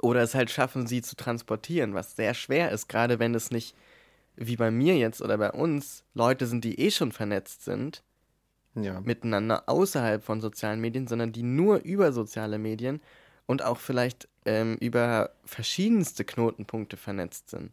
Oder 0.00 0.22
es 0.22 0.34
halt 0.34 0.50
schaffen, 0.50 0.86
sie 0.86 1.02
zu 1.02 1.14
transportieren, 1.14 1.94
was 1.94 2.16
sehr 2.16 2.34
schwer 2.34 2.72
ist, 2.72 2.88
gerade 2.88 3.18
wenn 3.18 3.34
es 3.34 3.50
nicht 3.50 3.76
wie 4.34 4.56
bei 4.56 4.70
mir 4.70 4.96
jetzt 4.96 5.20
oder 5.20 5.38
bei 5.38 5.52
uns 5.52 6.04
Leute 6.14 6.46
sind, 6.46 6.64
die 6.64 6.80
eh 6.80 6.90
schon 6.90 7.12
vernetzt 7.12 7.64
sind 7.64 8.02
ja. 8.74 9.00
miteinander 9.00 9.68
außerhalb 9.68 10.22
von 10.24 10.40
sozialen 10.40 10.80
Medien, 10.80 11.06
sondern 11.06 11.32
die 11.32 11.42
nur 11.42 11.78
über 11.82 12.12
soziale 12.12 12.58
Medien 12.58 13.00
und 13.46 13.62
auch 13.62 13.78
vielleicht 13.78 14.28
ähm, 14.44 14.76
über 14.80 15.30
verschiedenste 15.44 16.24
Knotenpunkte 16.24 16.96
vernetzt 16.96 17.50
sind. 17.50 17.72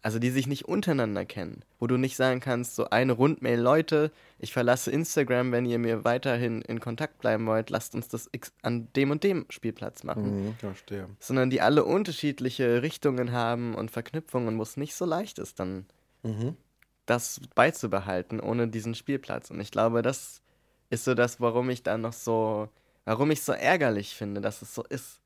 Also 0.00 0.20
die 0.20 0.30
sich 0.30 0.46
nicht 0.46 0.66
untereinander 0.66 1.24
kennen, 1.24 1.64
wo 1.80 1.88
du 1.88 1.96
nicht 1.96 2.14
sagen 2.16 2.38
kannst, 2.38 2.76
so 2.76 2.88
eine 2.88 3.12
Rundmail, 3.12 3.58
Leute, 3.58 4.12
ich 4.38 4.52
verlasse 4.52 4.92
Instagram, 4.92 5.50
wenn 5.50 5.66
ihr 5.66 5.80
mir 5.80 6.04
weiterhin 6.04 6.62
in 6.62 6.78
Kontakt 6.78 7.18
bleiben 7.18 7.46
wollt, 7.46 7.68
lasst 7.70 7.96
uns 7.96 8.06
das 8.06 8.30
an 8.62 8.86
dem 8.94 9.10
und 9.10 9.24
dem 9.24 9.46
Spielplatz 9.50 10.04
machen. 10.04 10.46
Mhm, 10.46 10.54
verstehe. 10.54 11.08
Sondern 11.18 11.50
die 11.50 11.60
alle 11.60 11.84
unterschiedliche 11.84 12.80
Richtungen 12.82 13.32
haben 13.32 13.74
und 13.74 13.90
Verknüpfungen, 13.90 14.56
wo 14.56 14.62
es 14.62 14.76
nicht 14.76 14.94
so 14.94 15.04
leicht 15.04 15.40
ist, 15.40 15.58
dann 15.58 15.84
mhm. 16.22 16.56
das 17.04 17.40
beizubehalten 17.56 18.38
ohne 18.38 18.68
diesen 18.68 18.94
Spielplatz. 18.94 19.50
Und 19.50 19.58
ich 19.58 19.72
glaube, 19.72 20.02
das 20.02 20.42
ist 20.90 21.04
so 21.04 21.14
das, 21.14 21.40
warum 21.40 21.70
ich 21.70 21.82
da 21.82 21.98
noch 21.98 22.12
so 22.12 22.68
warum 23.08 23.30
ich 23.30 23.42
so 23.42 23.52
ärgerlich 23.52 24.14
finde, 24.14 24.42
dass 24.42 24.60
es 24.60 24.74
so 24.74 24.84
ist. 24.84 25.20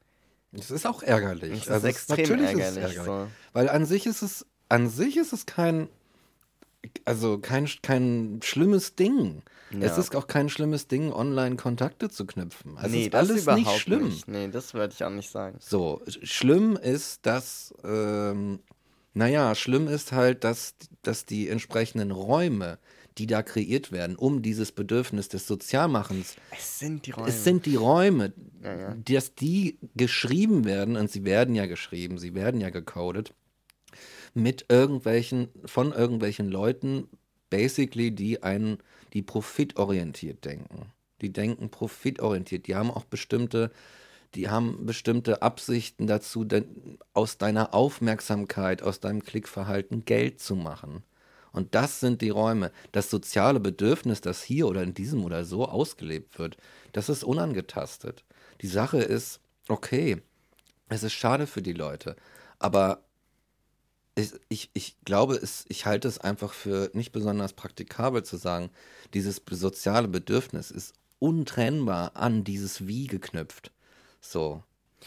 Es 0.52 0.70
ist 0.70 0.86
auch 0.86 1.02
ärgerlich. 1.02 1.62
Ist 1.62 1.70
also 1.70 1.86
extrem 1.86 2.18
natürlich 2.18 2.50
ärgerlich. 2.50 2.68
Ist 2.68 2.76
ärgerlich. 2.76 3.04
So. 3.04 3.28
Weil 3.52 3.68
an 3.68 3.86
sich 3.86 4.06
ist 4.06 4.22
es, 4.22 4.46
an 4.68 4.88
sich 4.88 5.16
ist 5.16 5.32
es 5.32 5.46
kein, 5.46 5.88
also 7.04 7.38
kein, 7.38 7.68
kein 7.82 8.40
schlimmes 8.42 8.94
Ding. 8.94 9.42
Ja. 9.70 9.80
Es 9.80 9.96
ist 9.96 10.14
auch 10.14 10.26
kein 10.26 10.50
schlimmes 10.50 10.86
Ding, 10.86 11.12
online 11.12 11.56
Kontakte 11.56 12.10
zu 12.10 12.26
knüpfen. 12.26 12.76
Also 12.76 12.90
nee, 12.90 13.04
ist 13.04 13.14
das 13.14 13.30
alles 13.30 13.46
nicht 13.46 13.78
schlimm. 13.78 14.04
Nicht. 14.04 14.28
Nee, 14.28 14.48
das 14.48 14.74
würde 14.74 14.92
ich 14.94 15.02
auch 15.04 15.10
nicht 15.10 15.30
sagen. 15.30 15.56
So, 15.60 16.02
schlimm 16.06 16.76
ist, 16.76 17.24
dass, 17.24 17.72
ähm, 17.82 18.60
naja, 19.14 19.54
schlimm 19.54 19.88
ist 19.88 20.12
halt, 20.12 20.44
dass, 20.44 20.74
dass 21.00 21.24
die 21.24 21.48
entsprechenden 21.48 22.10
Räume, 22.10 22.78
die 23.18 23.26
da 23.26 23.42
kreiert 23.42 23.92
werden, 23.92 24.16
um 24.16 24.42
dieses 24.42 24.72
Bedürfnis 24.72 25.28
des 25.28 25.46
Sozialmachens. 25.46 26.36
Es 26.50 26.78
sind 26.78 27.06
die 27.06 27.12
Räume. 27.12 27.28
Es 27.28 27.44
sind 27.44 27.66
die 27.66 27.76
Räume, 27.76 28.32
ja, 28.62 28.76
ja. 28.76 28.94
dass 28.94 29.34
die 29.34 29.78
geschrieben 29.94 30.64
werden, 30.64 30.96
und 30.96 31.10
sie 31.10 31.24
werden 31.24 31.54
ja 31.54 31.66
geschrieben, 31.66 32.18
sie 32.18 32.34
werden 32.34 32.60
ja 32.60 32.70
gecodet, 32.70 33.34
mit 34.34 34.66
irgendwelchen, 34.68 35.48
von 35.64 35.92
irgendwelchen 35.92 36.48
Leuten, 36.48 37.08
basically, 37.50 38.10
die 38.10 38.42
einen, 38.42 38.78
die 39.12 39.22
profitorientiert 39.22 40.44
denken. 40.44 40.86
Die 41.20 41.32
denken 41.32 41.68
profitorientiert. 41.68 42.66
Die 42.66 42.74
haben 42.74 42.90
auch 42.90 43.04
bestimmte 43.04 43.70
die 44.34 44.48
haben 44.48 44.86
bestimmte 44.86 45.42
Absichten 45.42 46.06
dazu, 46.06 46.46
aus 47.12 47.38
deiner 47.38 47.74
Aufmerksamkeit, 47.74 48.82
aus 48.82 49.00
deinem 49.00 49.22
Klickverhalten 49.22 50.04
Geld 50.04 50.40
zu 50.40 50.56
machen. 50.56 51.02
Und 51.52 51.74
das 51.74 52.00
sind 52.00 52.22
die 52.22 52.30
Räume. 52.30 52.72
Das 52.92 53.10
soziale 53.10 53.60
Bedürfnis, 53.60 54.20
das 54.20 54.42
hier 54.42 54.66
oder 54.66 54.82
in 54.82 54.94
diesem 54.94 55.24
oder 55.24 55.44
so 55.44 55.66
ausgelebt 55.66 56.38
wird, 56.38 56.56
das 56.92 57.08
ist 57.08 57.24
unangetastet. 57.24 58.24
Die 58.62 58.66
Sache 58.66 58.98
ist, 58.98 59.40
okay, 59.68 60.22
es 60.88 61.02
ist 61.02 61.12
schade 61.12 61.46
für 61.46 61.62
die 61.62 61.72
Leute, 61.72 62.16
aber 62.58 63.02
ich, 64.14 64.32
ich, 64.48 64.70
ich 64.74 64.96
glaube, 65.04 65.36
es, 65.36 65.64
ich 65.68 65.86
halte 65.86 66.06
es 66.08 66.18
einfach 66.18 66.52
für 66.52 66.90
nicht 66.92 67.12
besonders 67.12 67.54
praktikabel 67.54 68.22
zu 68.24 68.36
sagen, 68.36 68.70
dieses 69.14 69.40
soziale 69.50 70.08
Bedürfnis 70.08 70.70
ist 70.70 70.94
untrennbar 71.18 72.16
an 72.16 72.44
dieses 72.44 72.86
Wie 72.86 73.06
geknüpft. 73.06 73.72
So. 74.20 74.62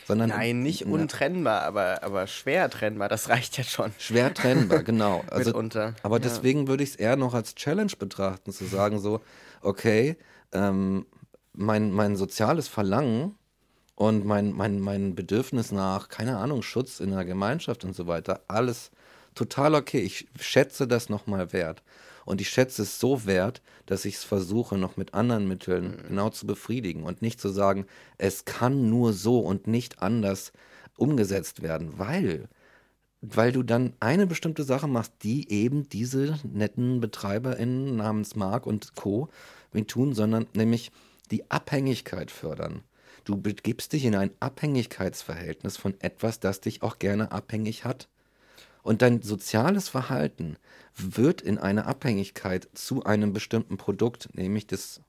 Sondern 0.08 0.30
Nein, 0.30 0.62
nicht 0.62 0.86
untrennbar, 0.86 1.62
aber, 1.64 2.04
aber 2.04 2.28
schwer 2.28 2.70
trennbar, 2.70 3.10
das 3.10 3.30
reicht 3.30 3.58
ja 3.58 3.64
schon. 3.64 3.91
Schwer 3.98 4.34
trennbar, 4.34 4.84
genau. 4.84 5.24
Also, 5.30 5.50
Mitunter. 5.50 5.96
Aber 6.04 6.18
ja. 6.18 6.24
deswegen 6.24 6.68
würde 6.68 6.84
ich 6.84 6.91
es 6.91 6.96
eher 6.96 7.16
noch 7.16 7.34
als 7.34 7.56
Challenge 7.56 7.91
betrachten, 7.98 8.52
zu 8.52 8.66
sagen 8.66 9.00
so, 9.00 9.22
okay, 9.62 10.18
ähm, 10.52 11.06
mein, 11.54 11.91
mein 11.91 12.16
soziales 12.16 12.68
Verlangen 12.68 13.36
und 13.96 14.26
mein, 14.26 14.52
mein, 14.52 14.80
mein 14.80 15.16
Bedürfnis 15.16 15.72
nach, 15.72 16.10
keine 16.10 16.38
Ahnung, 16.38 16.62
Schutz 16.62 17.00
in 17.00 17.12
der 17.12 17.26
Gemeinschaft 17.26 17.84
und 17.84 17.96
so 17.96 18.08
weiter, 18.08 18.41
alles 18.48 18.91
total 19.34 19.76
okay. 19.76 20.00
Ich 20.00 20.28
schätze 20.39 20.88
das 20.88 21.10
nochmal 21.10 21.54
wert. 21.54 21.82
Und 22.26 22.42
ich 22.42 22.50
schätze 22.50 22.82
es 22.82 23.00
so 23.00 23.26
wert, 23.26 23.62
dass 23.86 24.04
ich 24.04 24.16
es 24.16 24.24
versuche, 24.24 24.78
noch 24.78 24.98
mit 24.98 25.14
anderen 25.14 25.48
Mitteln 25.48 25.92
mhm. 25.92 26.08
genau 26.08 26.30
zu 26.30 26.48
befriedigen 26.48 27.04
und 27.04 27.22
nicht 27.22 27.40
zu 27.40 27.50
sagen, 27.50 27.86
es 28.18 28.46
kann 28.46 28.90
nur 28.90 29.14
so 29.14 29.40
und 29.40 29.68
nicht 29.68 30.02
anders 30.02 30.52
umgesetzt 30.98 31.62
werden, 31.62 32.00
weil, 32.00 32.48
weil 33.22 33.52
du 33.52 33.64
dann 33.64 33.94
eine 34.00 34.28
bestimmte 34.28 34.64
Sache 34.64 34.88
machst, 34.88 35.14
die 35.24 35.52
eben 35.52 35.88
diese 35.90 36.40
netten 36.44 37.00
BetreiberInnen 37.00 37.96
namens 37.96 38.36
Mark 38.36 38.66
und 38.66 38.96
Co. 38.96 39.30
tun, 39.88 40.14
sondern 40.14 40.48
nämlich 40.54 40.92
die 41.32 41.50
Abhängigkeit 41.52 42.32
fördern. 42.32 42.84
Du 43.26 43.42
begibst 43.42 43.92
dich 43.94 44.06
in 44.06 44.16
ein 44.16 44.32
Abhängigkeitsverhältnis 44.40 45.78
von 45.78 46.00
etwas, 46.00 46.40
das 46.40 46.62
dich 46.62 46.84
auch 46.84 47.00
gerne 47.00 47.32
abhängig 47.32 47.84
hat. 47.84 48.08
Und 48.86 49.02
dein 49.02 49.24
soziales 49.24 49.90
Verhalten 49.90 50.58
wird 50.96 51.42
in 51.42 51.58
eine 51.58 51.88
Abhängigkeit 51.88 52.70
zu 52.76 53.04
einem 53.04 53.34
bestimmten 53.34 53.78
Produkt, 53.78 54.30
nämlich 54.34 54.68
das 54.68 55.02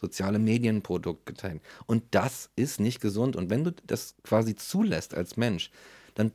soziale 0.00 0.40
Medienprodukt 0.40 1.26
geteilt. 1.26 1.62
Und 1.86 2.02
das 2.10 2.50
ist 2.56 2.80
nicht 2.80 3.00
gesund. 3.00 3.36
Und 3.36 3.48
wenn 3.48 3.62
du 3.62 3.72
das 3.86 4.16
quasi 4.24 4.56
zulässt 4.56 5.14
als 5.14 5.36
Mensch, 5.36 5.70
dann 6.16 6.32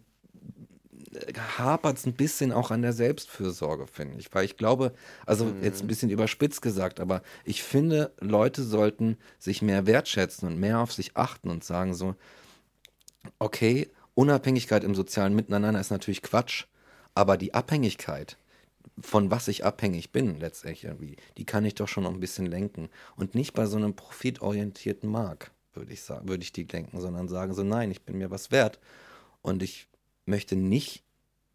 hapert 1.57 1.97
es 1.97 2.05
ein 2.05 2.13
bisschen 2.13 2.53
auch 2.53 2.71
an 2.71 2.81
der 2.81 2.93
Selbstfürsorge, 2.93 3.87
finde 3.87 4.17
ich. 4.17 4.33
Weil 4.33 4.45
ich 4.45 4.55
glaube, 4.55 4.93
also 5.25 5.47
mhm. 5.47 5.63
jetzt 5.65 5.81
ein 5.81 5.87
bisschen 5.87 6.09
überspitzt 6.09 6.61
gesagt, 6.61 7.01
aber 7.01 7.23
ich 7.43 7.61
finde, 7.61 8.13
Leute 8.21 8.63
sollten 8.63 9.17
sich 9.37 9.61
mehr 9.61 9.85
wertschätzen 9.85 10.47
und 10.47 10.61
mehr 10.61 10.79
auf 10.79 10.93
sich 10.93 11.17
achten 11.17 11.49
und 11.49 11.65
sagen 11.65 11.93
so, 11.93 12.15
okay, 13.37 13.89
Unabhängigkeit 14.13 14.85
im 14.85 14.95
sozialen 14.95 15.35
Miteinander 15.35 15.81
ist 15.81 15.91
natürlich 15.91 16.21
Quatsch, 16.21 16.67
aber 17.15 17.37
die 17.37 17.53
Abhängigkeit, 17.53 18.37
von 19.01 19.31
was 19.31 19.47
ich 19.47 19.65
abhängig 19.65 20.11
bin 20.11 20.39
letztendlich 20.39 20.83
irgendwie, 20.83 21.15
die 21.37 21.45
kann 21.45 21.65
ich 21.65 21.75
doch 21.75 21.87
schon 21.87 22.03
noch 22.03 22.13
ein 22.13 22.19
bisschen 22.19 22.45
lenken. 22.45 22.89
Und 23.15 23.33
nicht 23.33 23.53
bei 23.53 23.65
so 23.65 23.77
einem 23.77 23.95
profitorientierten 23.95 25.09
Markt, 25.09 25.51
würde 25.73 25.91
ich 25.93 26.01
sagen, 26.01 26.27
würde 26.27 26.43
ich 26.43 26.53
die 26.53 26.63
lenken, 26.63 27.01
sondern 27.01 27.27
sagen 27.27 27.53
so, 27.53 27.63
nein, 27.63 27.91
ich 27.91 28.03
bin 28.03 28.17
mir 28.17 28.31
was 28.31 28.51
wert. 28.51 28.79
Und 29.41 29.63
ich 29.63 29.87
möchte 30.25 30.55
nicht, 30.55 31.03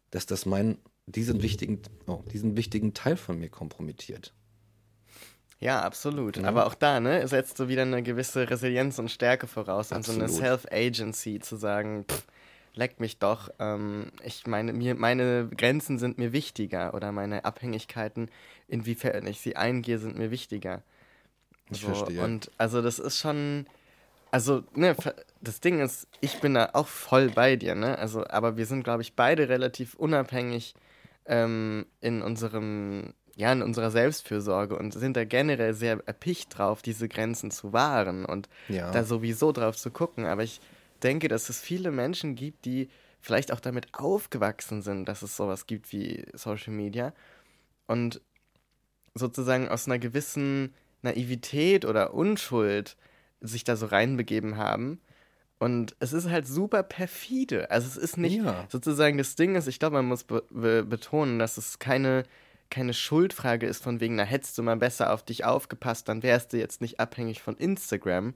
dass 0.09 0.25
das 0.25 0.45
meinen, 0.45 0.77
diesen 1.05 1.41
wichtigen, 1.41 1.81
oh, 2.07 2.23
diesen 2.31 2.57
wichtigen 2.57 2.93
Teil 2.93 3.17
von 3.17 3.39
mir 3.39 3.49
kompromittiert. 3.49 4.33
Ja, 5.59 5.81
absolut. 5.81 6.37
Ja. 6.37 6.47
Aber 6.47 6.65
auch 6.65 6.73
da, 6.73 6.99
ne, 6.99 7.27
setzt 7.27 7.57
so 7.57 7.69
wieder 7.69 7.83
eine 7.83 8.01
gewisse 8.01 8.49
Resilienz 8.49 8.97
und 8.97 9.11
Stärke 9.11 9.45
voraus 9.45 9.91
absolut. 9.91 10.23
und 10.23 10.29
so 10.29 10.41
eine 10.41 10.57
Self-Agency 10.57 11.39
zu 11.39 11.55
sagen, 11.55 12.05
pff, 12.09 12.25
leck 12.73 12.99
mich 12.99 13.19
doch. 13.19 13.49
Ähm, 13.59 14.11
ich 14.23 14.47
meine, 14.47 14.73
mir, 14.73 14.95
meine 14.95 15.49
Grenzen 15.55 15.99
sind 15.99 16.17
mir 16.17 16.33
wichtiger 16.33 16.93
oder 16.93 17.11
meine 17.11 17.45
Abhängigkeiten, 17.45 18.29
inwiefern 18.67 19.27
ich 19.27 19.41
sie 19.41 19.55
eingehe, 19.55 19.97
sind 19.97 20.17
mir 20.17 20.31
wichtiger. 20.31 20.83
Ich 21.69 21.81
so, 21.81 21.93
verstehe. 21.93 22.23
Und 22.23 22.51
also 22.57 22.81
das 22.81 22.99
ist 22.99 23.17
schon, 23.19 23.65
also, 24.31 24.63
ne, 24.75 24.95
das 25.41 25.59
Ding 25.59 25.79
ist, 25.79 26.07
ich 26.21 26.39
bin 26.39 26.53
da 26.53 26.69
auch 26.73 26.87
voll 26.87 27.29
bei 27.29 27.55
dir, 27.55 27.75
ne? 27.75 27.97
Also, 27.97 28.25
aber 28.27 28.57
wir 28.57 28.65
sind, 28.65 28.83
glaube 28.83 29.01
ich, 29.01 29.15
beide 29.15 29.49
relativ 29.49 29.95
unabhängig 29.95 30.73
ähm, 31.25 31.85
in 31.99 32.21
unserem, 32.21 33.13
ja, 33.35 33.51
in 33.51 33.61
unserer 33.61 33.91
Selbstfürsorge 33.91 34.77
und 34.77 34.93
sind 34.93 35.17
da 35.17 35.25
generell 35.25 35.73
sehr 35.73 35.99
erpicht 36.05 36.57
drauf, 36.57 36.81
diese 36.81 37.07
Grenzen 37.07 37.51
zu 37.51 37.73
wahren 37.73 38.25
und 38.25 38.49
ja. 38.67 38.91
da 38.91 39.03
sowieso 39.03 39.51
drauf 39.51 39.77
zu 39.77 39.91
gucken. 39.91 40.25
Aber 40.25 40.43
ich 40.43 40.61
denke, 41.03 41.27
dass 41.27 41.49
es 41.49 41.61
viele 41.61 41.91
Menschen 41.91 42.35
gibt, 42.35 42.65
die 42.65 42.89
vielleicht 43.19 43.51
auch 43.51 43.59
damit 43.59 43.87
aufgewachsen 43.93 44.81
sind, 44.81 45.05
dass 45.05 45.21
es 45.21 45.35
sowas 45.37 45.67
gibt 45.67 45.91
wie 45.91 46.25
Social 46.33 46.73
Media 46.73 47.13
und 47.87 48.21
sozusagen 49.13 49.69
aus 49.69 49.87
einer 49.87 49.99
gewissen 49.99 50.73
Naivität 51.01 51.85
oder 51.85 52.13
Unschuld 52.13 52.97
sich 53.41 53.63
da 53.63 53.75
so 53.75 53.87
reinbegeben 53.87 54.57
haben. 54.57 55.01
Und 55.59 55.95
es 55.99 56.13
ist 56.13 56.29
halt 56.29 56.47
super 56.47 56.81
perfide. 56.81 57.69
Also 57.69 57.87
es 57.87 57.97
ist 57.97 58.17
nicht 58.17 58.37
ja. 58.37 58.65
sozusagen 58.69 59.17
das 59.17 59.35
Ding 59.35 59.55
ist, 59.55 59.67
ich 59.67 59.77
glaube, 59.77 59.97
man 59.97 60.07
muss 60.07 60.23
be 60.23 60.43
be 60.49 60.83
betonen, 60.83 61.37
dass 61.37 61.57
es 61.57 61.77
keine, 61.77 62.23
keine 62.71 62.93
Schuldfrage 62.93 63.67
ist 63.67 63.83
von 63.83 63.99
wegen, 63.99 64.15
na 64.15 64.23
hättest 64.23 64.57
du 64.57 64.63
mal 64.63 64.77
besser 64.77 65.13
auf 65.13 65.23
dich 65.23 65.45
aufgepasst, 65.45 66.07
dann 66.09 66.23
wärst 66.23 66.53
du 66.53 66.57
jetzt 66.57 66.81
nicht 66.81 66.99
abhängig 66.99 67.43
von 67.43 67.57
Instagram, 67.57 68.33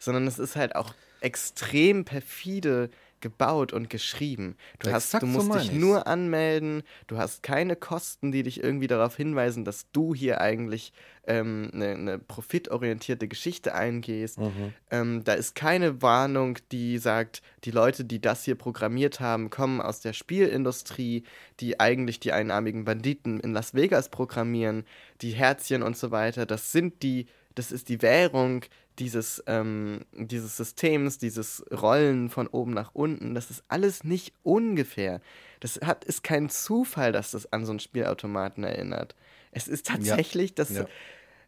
sondern 0.00 0.26
es 0.26 0.40
ist 0.40 0.56
halt 0.56 0.74
auch 0.74 0.94
extrem 1.24 2.04
perfide 2.04 2.90
gebaut 3.24 3.72
und 3.72 3.88
geschrieben. 3.88 4.54
Du, 4.80 4.92
hast, 4.92 5.14
du 5.14 5.24
musst 5.24 5.50
so 5.50 5.58
dich 5.58 5.72
nur 5.72 6.06
anmelden, 6.06 6.82
du 7.06 7.16
hast 7.16 7.42
keine 7.42 7.74
Kosten, 7.74 8.32
die 8.32 8.42
dich 8.42 8.62
irgendwie 8.62 8.86
darauf 8.86 9.16
hinweisen, 9.16 9.64
dass 9.64 9.90
du 9.92 10.14
hier 10.14 10.42
eigentlich 10.42 10.92
ähm, 11.26 11.70
eine, 11.72 11.92
eine 11.92 12.18
profitorientierte 12.18 13.26
Geschichte 13.26 13.74
eingehst. 13.74 14.38
Mhm. 14.38 14.74
Ähm, 14.90 15.24
da 15.24 15.32
ist 15.32 15.54
keine 15.54 16.02
Warnung, 16.02 16.58
die 16.70 16.98
sagt, 16.98 17.40
die 17.64 17.70
Leute, 17.70 18.04
die 18.04 18.20
das 18.20 18.44
hier 18.44 18.56
programmiert 18.56 19.20
haben, 19.20 19.48
kommen 19.48 19.80
aus 19.80 20.00
der 20.00 20.12
Spielindustrie, 20.12 21.24
die 21.60 21.80
eigentlich 21.80 22.20
die 22.20 22.32
einarmigen 22.32 22.84
Banditen 22.84 23.40
in 23.40 23.54
Las 23.54 23.72
Vegas 23.72 24.10
programmieren, 24.10 24.84
die 25.22 25.30
Herzchen 25.30 25.82
und 25.82 25.96
so 25.96 26.10
weiter. 26.10 26.44
Das 26.44 26.72
sind 26.72 27.02
die, 27.02 27.24
das 27.54 27.72
ist 27.72 27.88
die 27.88 28.02
Währung, 28.02 28.66
dieses, 28.98 29.42
ähm, 29.46 30.04
dieses 30.12 30.56
Systems, 30.56 31.18
dieses 31.18 31.64
Rollen 31.70 32.30
von 32.30 32.46
oben 32.46 32.72
nach 32.72 32.94
unten, 32.94 33.34
das 33.34 33.50
ist 33.50 33.64
alles 33.68 34.04
nicht 34.04 34.32
ungefähr. 34.42 35.20
Das 35.60 35.80
hat, 35.82 36.04
ist 36.04 36.22
kein 36.22 36.48
Zufall, 36.48 37.12
dass 37.12 37.32
das 37.32 37.52
an 37.52 37.64
so 37.64 37.72
einen 37.72 37.80
Spielautomaten 37.80 38.64
erinnert. 38.64 39.14
Es 39.50 39.68
ist 39.68 39.86
tatsächlich, 39.86 40.50
ja. 40.50 40.54
dass. 40.56 40.70
Ja. 40.70 40.86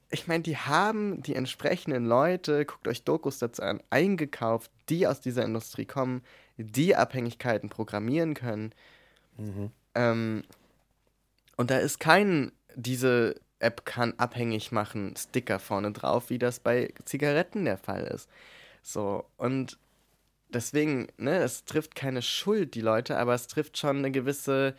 Ich 0.09 0.29
meine, 0.29 0.45
die 0.45 0.57
haben 0.57 1.21
die 1.23 1.35
entsprechenden 1.35 2.07
Leute, 2.07 2.65
guckt 2.65 2.87
euch 2.87 3.03
Dokus 3.03 3.41
dazu 3.41 3.63
an, 3.63 3.83
eingekauft, 3.91 4.71
die 4.89 5.09
aus 5.09 5.21
dieser 5.21 5.45
Industrie 5.45 5.85
kommen, 5.85 6.23
die 6.57 6.95
Abhängigkeiten 6.95 7.71
programmieren 7.71 8.35
können. 8.35 8.73
Mhm. 9.37 9.73
Ähm, 9.97 10.45
und 11.57 11.73
da 11.73 11.79
ist 11.79 11.99
kein, 11.99 12.53
diese 12.77 13.35
App 13.59 13.85
kann 13.85 14.15
abhängig 14.19 14.73
machen, 14.73 15.15
Sticker 15.17 15.59
vorne 15.59 15.93
drauf, 15.93 16.31
wie 16.31 16.39
das 16.39 16.61
bei 16.61 16.93
Zigaretten 17.05 17.65
der 17.65 17.79
Fall 17.79 18.05
ist. 18.05 18.29
So, 18.83 19.25
und 19.37 19.79
deswegen, 20.49 21.09
ne, 21.17 21.39
es 21.39 21.65
trifft 21.65 21.95
keine 21.95 22.23
Schuld, 22.23 22.75
die 22.75 22.81
Leute, 22.81 23.19
aber 23.19 23.35
es 23.35 23.47
trifft 23.47 23.79
schon 23.79 23.99
eine 23.99 24.11
gewisse 24.11 24.75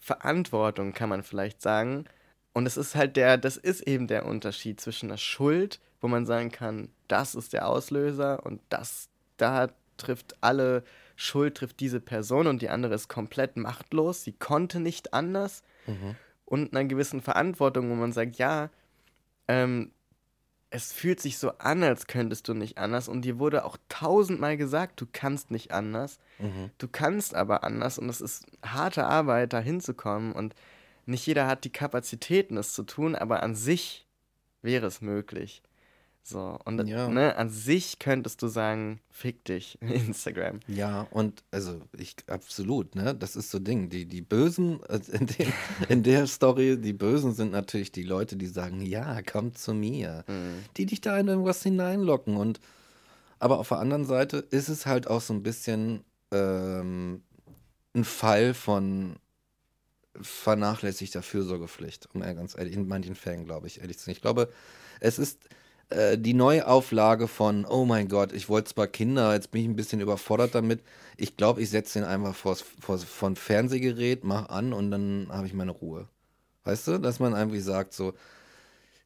Verantwortung, 0.00 0.92
kann 0.92 1.08
man 1.08 1.22
vielleicht 1.22 1.62
sagen. 1.62 2.04
Und 2.52 2.66
es 2.66 2.76
ist 2.76 2.94
halt 2.94 3.16
der, 3.16 3.38
das 3.38 3.56
ist 3.56 3.82
eben 3.82 4.08
der 4.08 4.26
Unterschied 4.26 4.80
zwischen 4.80 5.08
der 5.08 5.16
Schuld, 5.16 5.80
wo 6.00 6.08
man 6.08 6.26
sagen 6.26 6.50
kann, 6.50 6.90
das 7.06 7.34
ist 7.34 7.52
der 7.52 7.68
Auslöser 7.68 8.44
und 8.44 8.60
das, 8.68 9.08
da 9.36 9.68
trifft 9.96 10.36
alle 10.40 10.84
Schuld, 11.16 11.56
trifft 11.56 11.80
diese 11.80 12.00
Person 12.00 12.46
und 12.46 12.62
die 12.62 12.68
andere 12.68 12.94
ist 12.94 13.08
komplett 13.08 13.56
machtlos, 13.56 14.24
sie 14.24 14.32
konnte 14.32 14.80
nicht 14.80 15.14
anders. 15.14 15.62
Mhm 15.86 16.16
und 16.48 16.72
einer 16.72 16.88
gewissen 16.88 17.20
Verantwortung, 17.20 17.90
wo 17.90 17.94
man 17.94 18.12
sagt, 18.12 18.38
ja, 18.38 18.70
ähm, 19.48 19.92
es 20.70 20.92
fühlt 20.92 21.20
sich 21.20 21.38
so 21.38 21.52
an, 21.58 21.82
als 21.82 22.06
könntest 22.06 22.48
du 22.48 22.54
nicht 22.54 22.78
anders. 22.78 23.08
Und 23.08 23.22
dir 23.22 23.38
wurde 23.38 23.64
auch 23.64 23.76
tausendmal 23.88 24.56
gesagt, 24.56 25.00
du 25.00 25.06
kannst 25.10 25.50
nicht 25.50 25.72
anders. 25.72 26.18
Mhm. 26.38 26.70
Du 26.78 26.88
kannst 26.88 27.34
aber 27.34 27.64
anders. 27.64 27.98
Und 27.98 28.08
es 28.08 28.20
ist 28.20 28.46
harte 28.62 29.06
Arbeit, 29.06 29.52
da 29.52 29.60
hinzukommen. 29.60 30.32
Und 30.32 30.54
nicht 31.06 31.26
jeder 31.26 31.46
hat 31.46 31.64
die 31.64 31.72
Kapazitäten, 31.72 32.56
es 32.56 32.72
zu 32.72 32.82
tun, 32.82 33.14
aber 33.14 33.42
an 33.42 33.54
sich 33.54 34.06
wäre 34.60 34.86
es 34.86 35.00
möglich. 35.00 35.62
So, 36.22 36.58
und 36.66 36.86
ja. 36.86 37.08
ne, 37.08 37.36
an 37.36 37.48
sich 37.48 37.98
könntest 37.98 38.42
du 38.42 38.48
sagen, 38.48 39.00
fick 39.10 39.44
dich, 39.46 39.78
Instagram. 39.80 40.60
Ja, 40.68 41.06
und 41.10 41.42
also 41.50 41.80
ich 41.96 42.16
absolut, 42.26 42.94
ne? 42.94 43.14
Das 43.14 43.34
ist 43.34 43.50
so 43.50 43.58
Ding. 43.58 43.88
Die, 43.88 44.04
die 44.04 44.20
Bösen, 44.20 44.80
also 44.88 45.12
in, 45.12 45.26
den, 45.26 45.52
in 45.88 46.02
der 46.02 46.26
Story, 46.26 46.78
die 46.78 46.92
Bösen 46.92 47.32
sind 47.32 47.50
natürlich 47.50 47.92
die 47.92 48.02
Leute, 48.02 48.36
die 48.36 48.46
sagen, 48.46 48.82
ja, 48.82 49.22
komm 49.22 49.54
zu 49.54 49.72
mir. 49.72 50.24
Mhm. 50.28 50.64
Die 50.76 50.84
dich 50.84 51.00
da 51.00 51.18
in 51.18 51.28
irgendwas 51.28 51.62
hineinlocken. 51.62 52.36
Und 52.36 52.60
aber 53.38 53.58
auf 53.58 53.68
der 53.68 53.78
anderen 53.78 54.04
Seite 54.04 54.38
ist 54.38 54.68
es 54.68 54.84
halt 54.84 55.08
auch 55.08 55.20
so 55.20 55.32
ein 55.32 55.42
bisschen 55.42 56.04
ähm, 56.32 57.22
ein 57.94 58.04
Fall 58.04 58.52
von 58.54 59.16
vernachlässigter 60.20 61.22
Fürsorgepflicht, 61.22 62.08
um 62.12 62.20
ganz 62.20 62.56
ehrlich, 62.58 62.74
in 62.74 62.88
manchen 62.88 63.14
Fällen, 63.14 63.44
glaube 63.44 63.66
ich, 63.66 63.80
ehrlich 63.80 63.98
zu 63.98 64.06
sein. 64.06 64.12
Ich 64.12 64.20
glaube, 64.20 64.52
es 65.00 65.18
ist 65.18 65.48
äh, 65.90 66.18
die 66.18 66.34
Neuauflage 66.34 67.28
von, 67.28 67.64
oh 67.64 67.84
mein 67.84 68.08
Gott, 68.08 68.32
ich 68.32 68.48
wollte 68.48 68.72
zwar 68.74 68.86
Kinder, 68.86 69.32
jetzt 69.34 69.50
bin 69.50 69.62
ich 69.62 69.68
ein 69.68 69.76
bisschen 69.76 70.00
überfordert 70.00 70.54
damit. 70.54 70.80
Ich 71.16 71.36
glaube, 71.36 71.62
ich 71.62 71.70
setze 71.70 72.00
den 72.00 72.08
einfach 72.08 72.34
vors, 72.34 72.64
vors, 72.80 73.04
von 73.04 73.36
Fernsehgerät, 73.36 74.24
mach 74.24 74.48
an 74.48 74.72
und 74.72 74.90
dann 74.90 75.28
habe 75.30 75.46
ich 75.46 75.54
meine 75.54 75.72
Ruhe. 75.72 76.08
Weißt 76.64 76.88
du, 76.88 76.98
dass 76.98 77.20
man 77.20 77.34
einfach 77.34 77.58
sagt 77.60 77.94
so, 77.94 78.14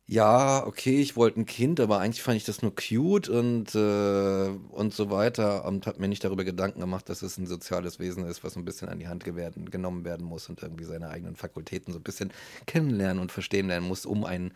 ja, 0.06 0.66
okay, 0.66 1.00
ich 1.00 1.16
wollte 1.16 1.40
ein 1.40 1.46
Kind, 1.46 1.80
aber 1.80 2.00
eigentlich 2.00 2.22
fand 2.22 2.36
ich 2.36 2.44
das 2.44 2.60
nur 2.60 2.74
cute 2.74 3.28
und, 3.28 3.74
äh, 3.74 4.48
und 4.70 4.92
so 4.92 5.10
weiter 5.10 5.64
und 5.64 5.86
habe 5.86 6.00
mir 6.00 6.08
nicht 6.08 6.24
darüber 6.24 6.44
Gedanken 6.44 6.80
gemacht, 6.80 7.08
dass 7.08 7.22
es 7.22 7.38
ein 7.38 7.46
soziales 7.46 7.98
Wesen 7.98 8.26
ist, 8.26 8.42
was 8.44 8.56
ein 8.56 8.64
bisschen 8.64 8.88
an 8.88 8.98
die 8.98 9.08
Hand 9.08 9.24
werden, 9.36 9.70
genommen 9.70 10.04
werden 10.04 10.26
muss 10.26 10.48
und 10.48 10.60
irgendwie 10.62 10.84
seine 10.84 11.08
eigenen 11.08 11.36
Fakultäten 11.36 11.92
so 11.92 12.00
ein 12.00 12.02
bisschen 12.02 12.32
kennenlernen 12.66 13.22
und 13.22 13.32
verstehen 13.32 13.68
lernen 13.68 13.86
muss, 13.86 14.04
um 14.04 14.24
ein, 14.24 14.52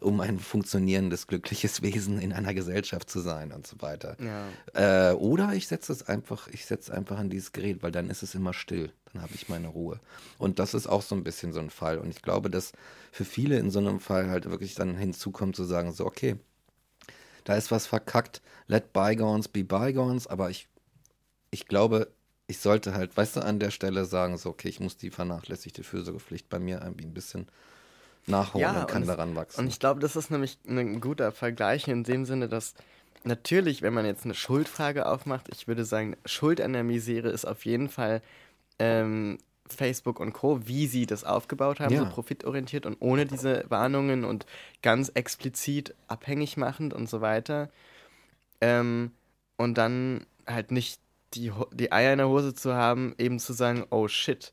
um 0.00 0.20
ein 0.20 0.38
funktionierendes, 0.38 1.26
glückliches 1.26 1.82
Wesen 1.82 2.20
in 2.20 2.32
einer 2.32 2.54
Gesellschaft 2.54 3.10
zu 3.10 3.20
sein 3.20 3.52
und 3.52 3.66
so 3.66 3.80
weiter. 3.80 4.16
Ja. 4.20 5.10
Äh, 5.10 5.14
oder 5.14 5.52
ich 5.54 5.68
setze 5.68 5.92
es 5.92 6.06
einfach, 6.06 6.48
ich 6.48 6.66
setze 6.66 6.92
einfach 6.94 7.18
an 7.18 7.30
dieses 7.30 7.52
Gerät, 7.52 7.82
weil 7.82 7.92
dann 7.92 8.10
ist 8.10 8.22
es 8.22 8.34
immer 8.34 8.52
still 8.52 8.92
dann 9.12 9.22
habe 9.22 9.34
ich 9.34 9.48
meine 9.48 9.68
Ruhe. 9.68 10.00
Und 10.38 10.58
das 10.58 10.74
ist 10.74 10.86
auch 10.86 11.02
so 11.02 11.14
ein 11.14 11.24
bisschen 11.24 11.52
so 11.52 11.60
ein 11.60 11.70
Fall. 11.70 11.98
Und 11.98 12.10
ich 12.10 12.22
glaube, 12.22 12.50
dass 12.50 12.72
für 13.10 13.24
viele 13.24 13.58
in 13.58 13.70
so 13.70 13.78
einem 13.78 14.00
Fall 14.00 14.30
halt 14.30 14.50
wirklich 14.50 14.74
dann 14.74 14.96
hinzukommt 14.96 15.56
zu 15.56 15.64
sagen, 15.64 15.92
so, 15.92 16.06
okay, 16.06 16.36
da 17.44 17.56
ist 17.56 17.70
was 17.70 17.86
verkackt, 17.86 18.42
let 18.66 18.92
bygones 18.92 19.48
be 19.48 19.64
bygones, 19.64 20.26
aber 20.26 20.50
ich, 20.50 20.68
ich 21.50 21.66
glaube, 21.66 22.12
ich 22.46 22.58
sollte 22.58 22.94
halt, 22.94 23.16
weißt 23.16 23.36
du, 23.36 23.40
an 23.40 23.58
der 23.58 23.70
Stelle 23.70 24.04
sagen, 24.04 24.36
so, 24.36 24.50
okay, 24.50 24.68
ich 24.68 24.80
muss 24.80 24.96
die 24.96 25.10
vernachlässigte 25.10 25.82
Fürsorgepflicht 25.82 26.48
bei 26.48 26.58
mir 26.58 26.80
irgendwie 26.82 27.06
ein 27.06 27.14
bisschen 27.14 27.46
nachholen 28.28 28.62
ja, 28.62 28.80
und 28.80 28.88
kann 28.88 29.02
und 29.02 29.08
daran 29.08 29.34
wachsen. 29.34 29.60
Und 29.60 29.68
ich 29.68 29.78
glaube, 29.78 30.00
das 30.00 30.16
ist 30.16 30.30
nämlich 30.30 30.58
ein 30.68 31.00
guter 31.00 31.32
Vergleich 31.32 31.88
in 31.88 32.04
dem 32.04 32.24
Sinne, 32.24 32.48
dass 32.48 32.74
natürlich, 33.24 33.82
wenn 33.82 33.94
man 33.94 34.06
jetzt 34.06 34.24
eine 34.24 34.34
Schuldfrage 34.34 35.06
aufmacht, 35.06 35.48
ich 35.52 35.68
würde 35.68 35.84
sagen, 35.84 36.16
Schuld 36.24 36.60
an 36.60 36.72
der 36.72 36.84
Misere 36.84 37.28
ist 37.28 37.44
auf 37.44 37.64
jeden 37.64 37.88
Fall 37.88 38.22
ähm, 38.78 39.38
Facebook 39.66 40.20
und 40.20 40.32
Co., 40.32 40.66
wie 40.66 40.86
sie 40.86 41.06
das 41.06 41.24
aufgebaut 41.24 41.80
haben, 41.80 41.94
ja. 41.94 42.00
so 42.00 42.08
profitorientiert 42.08 42.86
und 42.86 42.96
ohne 43.00 43.26
diese 43.26 43.64
Warnungen 43.68 44.24
und 44.24 44.46
ganz 44.82 45.10
explizit 45.10 45.94
abhängig 46.06 46.56
machend 46.56 46.94
und 46.94 47.08
so 47.08 47.20
weiter. 47.20 47.68
Ähm, 48.60 49.12
und 49.56 49.76
dann 49.76 50.26
halt 50.46 50.70
nicht 50.70 51.00
die, 51.34 51.52
die 51.72 51.92
Eier 51.92 52.12
in 52.12 52.18
der 52.18 52.28
Hose 52.28 52.54
zu 52.54 52.74
haben, 52.74 53.14
eben 53.18 53.38
zu 53.38 53.52
sagen, 53.52 53.84
oh 53.90 54.08
shit, 54.08 54.52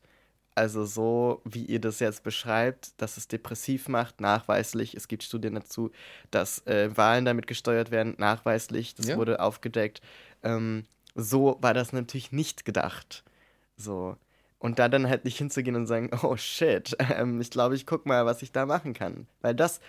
also 0.56 0.86
so 0.86 1.42
wie 1.44 1.66
ihr 1.66 1.80
das 1.80 2.00
jetzt 2.00 2.22
beschreibt, 2.22 3.00
dass 3.00 3.18
es 3.18 3.28
depressiv 3.28 3.88
macht, 3.88 4.22
nachweislich, 4.22 4.94
es 4.94 5.06
gibt 5.06 5.22
Studien 5.22 5.54
dazu, 5.54 5.90
dass 6.30 6.66
äh, 6.66 6.96
Wahlen 6.96 7.26
damit 7.26 7.46
gesteuert 7.46 7.90
werden, 7.90 8.14
nachweislich, 8.16 8.94
das 8.94 9.08
ja. 9.08 9.16
wurde 9.18 9.40
aufgedeckt. 9.40 10.00
Ähm, 10.42 10.84
so 11.14 11.58
war 11.60 11.74
das 11.74 11.92
natürlich 11.92 12.32
nicht 12.32 12.64
gedacht. 12.64 13.22
So. 13.76 14.16
Und 14.58 14.78
da 14.78 14.88
dann 14.88 15.08
halt 15.08 15.26
nicht 15.26 15.36
hinzugehen 15.36 15.76
und 15.76 15.86
sagen, 15.86 16.10
oh 16.22 16.36
shit, 16.36 16.96
ähm, 17.14 17.38
ich 17.40 17.50
glaube, 17.50 17.74
ich 17.74 17.84
guck 17.84 18.06
mal, 18.06 18.24
was 18.24 18.40
ich 18.40 18.50
da 18.50 18.64
machen 18.64 18.94
kann. 18.94 19.26
Weil 19.42 19.54
das, 19.54 19.80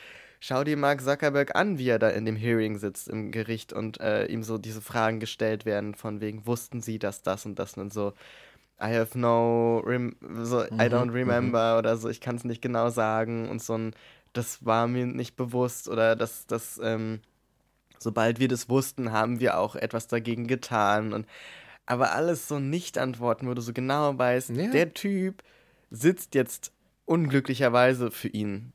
schau 0.42 0.66
dir 0.66 0.76
Mark 0.76 1.02
Zuckerberg 1.02 1.56
an, 1.56 1.78
wie 1.78 1.88
er 1.88 2.00
da 2.00 2.10
in 2.10 2.26
dem 2.26 2.36
Hearing 2.36 2.78
sitzt 2.78 3.08
im 3.08 3.32
Gericht 3.32 3.72
und 3.72 4.02
äh, 4.02 4.26
ihm 4.26 4.44
so 4.44 4.58
diese 4.58 4.82
Fragen 4.82 5.22
gestellt 5.22 5.66
werden, 5.66 5.96
von 5.96 6.20
wegen, 6.20 6.46
wussten 6.46 6.82
sie, 6.82 7.00
dass 7.00 7.24
das 7.24 7.46
und 7.46 7.58
das 7.58 7.78
und 7.78 7.94
so. 7.94 8.14
I 8.80 8.94
have 8.96 9.18
no, 9.18 9.82
so, 10.44 10.58
mhm, 10.70 10.80
I 10.80 10.86
don't 10.86 11.12
remember 11.12 11.74
mhm. 11.74 11.80
oder 11.80 11.98
so, 11.98 12.10
ich 12.10 12.22
kann 12.22 12.36
es 12.36 12.44
nicht 12.44 12.62
genau 12.62 12.90
sagen 12.90 13.50
und 13.50 13.62
so 13.62 13.76
ein, 13.76 13.96
das 14.34 14.66
war 14.66 14.88
mir 14.88 15.06
nicht 15.06 15.36
bewusst 15.36 15.88
oder 15.90 16.16
das, 16.16 16.46
das, 16.46 16.80
ähm, 16.84 17.22
sobald 17.98 18.40
wir 18.40 18.48
das 18.48 18.70
wussten, 18.70 19.12
haben 19.12 19.40
wir 19.40 19.58
auch 19.58 19.76
etwas 19.76 20.08
dagegen 20.08 20.48
getan 20.48 21.14
und 21.14 21.26
aber 21.88 22.12
alles 22.12 22.48
so 22.48 22.60
nicht 22.60 22.98
antworten, 22.98 23.48
wo 23.48 23.54
du 23.54 23.62
so 23.62 23.74
genau 23.74 24.18
weißt, 24.18 24.50
ja. 24.52 24.68
der 24.68 24.94
Typ 24.94 25.42
sitzt 25.90 26.36
jetzt 26.36 26.72
unglücklicherweise 27.06 28.12
für 28.12 28.28
ihn, 28.28 28.74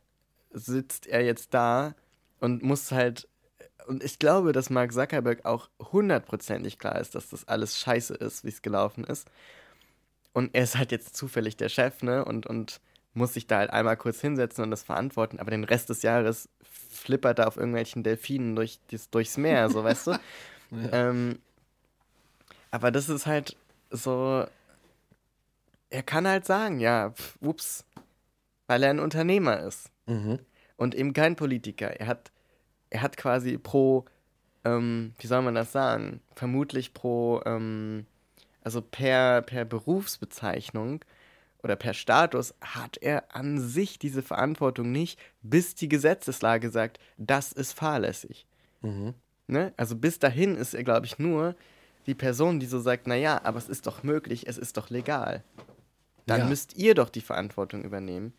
sitzt 0.50 1.06
er 1.06 1.22
jetzt 1.22 1.52
da 1.54 1.94
und 2.40 2.62
muss 2.62 2.90
halt, 2.90 3.28
und 3.86 4.02
ich 4.02 4.18
glaube, 4.18 4.52
dass 4.52 4.70
Mark 4.70 4.92
Zuckerberg 4.92 5.44
auch 5.44 5.68
hundertprozentig 5.92 6.78
klar 6.78 6.98
ist, 6.98 7.14
dass 7.14 7.28
das 7.28 7.46
alles 7.46 7.78
scheiße 7.78 8.14
ist, 8.14 8.44
wie 8.44 8.48
es 8.48 8.62
gelaufen 8.62 9.04
ist. 9.04 9.28
Und 10.32 10.54
er 10.54 10.64
ist 10.64 10.78
halt 10.78 10.92
jetzt 10.92 11.16
zufällig 11.16 11.56
der 11.56 11.68
Chef, 11.68 12.02
ne, 12.02 12.24
und, 12.24 12.46
und 12.46 12.80
muss 13.14 13.34
sich 13.34 13.46
da 13.46 13.58
halt 13.58 13.70
einmal 13.70 13.96
kurz 13.96 14.20
hinsetzen 14.20 14.64
und 14.64 14.70
das 14.70 14.82
verantworten, 14.82 15.38
aber 15.38 15.50
den 15.50 15.64
Rest 15.64 15.90
des 15.90 16.02
Jahres 16.02 16.48
flippert 16.62 17.38
er 17.38 17.48
auf 17.48 17.56
irgendwelchen 17.56 18.02
Delfinen 18.02 18.56
durch, 18.56 18.80
durchs 19.10 19.36
Meer, 19.36 19.68
so 19.68 19.84
weißt 19.84 20.06
du. 20.08 20.10
ja. 20.10 20.18
ähm, 20.92 21.38
aber 22.70 22.90
das 22.90 23.08
ist 23.08 23.26
halt 23.26 23.56
so. 23.90 24.46
Er 25.90 26.02
kann 26.02 26.26
halt 26.26 26.46
sagen, 26.46 26.80
ja, 26.80 27.10
pf, 27.10 27.36
ups, 27.42 27.84
weil 28.66 28.82
er 28.82 28.90
ein 28.90 28.98
Unternehmer 28.98 29.60
ist. 29.60 29.90
Mhm. 30.06 30.38
Und 30.76 30.94
eben 30.94 31.12
kein 31.12 31.36
Politiker. 31.36 31.88
Er 32.00 32.06
hat, 32.06 32.32
er 32.88 33.02
hat 33.02 33.18
quasi 33.18 33.58
pro, 33.58 34.06
ähm, 34.64 35.12
wie 35.18 35.26
soll 35.26 35.42
man 35.42 35.54
das 35.54 35.70
sagen? 35.70 36.20
Vermutlich 36.34 36.94
pro, 36.94 37.42
ähm, 37.44 38.06
also 38.62 38.82
per, 38.82 39.42
per 39.42 39.64
Berufsbezeichnung 39.64 41.04
oder 41.62 41.76
per 41.76 41.94
Status 41.94 42.54
hat 42.60 42.96
er 42.98 43.34
an 43.34 43.60
sich 43.60 43.98
diese 43.98 44.22
Verantwortung 44.22 44.90
nicht, 44.90 45.18
bis 45.42 45.74
die 45.74 45.88
Gesetzeslage 45.88 46.70
sagt, 46.70 46.98
das 47.16 47.52
ist 47.52 47.72
fahrlässig. 47.72 48.46
Mhm. 48.80 49.14
Ne? 49.46 49.72
Also 49.76 49.96
bis 49.96 50.18
dahin 50.18 50.56
ist 50.56 50.74
er, 50.74 50.84
glaube 50.84 51.06
ich, 51.06 51.18
nur 51.18 51.54
die 52.06 52.14
Person, 52.14 52.58
die 52.58 52.66
so 52.66 52.80
sagt, 52.80 53.06
naja, 53.06 53.40
aber 53.44 53.58
es 53.58 53.68
ist 53.68 53.86
doch 53.86 54.02
möglich, 54.02 54.48
es 54.48 54.58
ist 54.58 54.76
doch 54.76 54.90
legal. 54.90 55.44
Dann 56.26 56.40
ja. 56.40 56.46
müsst 56.46 56.76
ihr 56.76 56.94
doch 56.94 57.08
die 57.08 57.20
Verantwortung 57.20 57.84
übernehmen. 57.84 58.32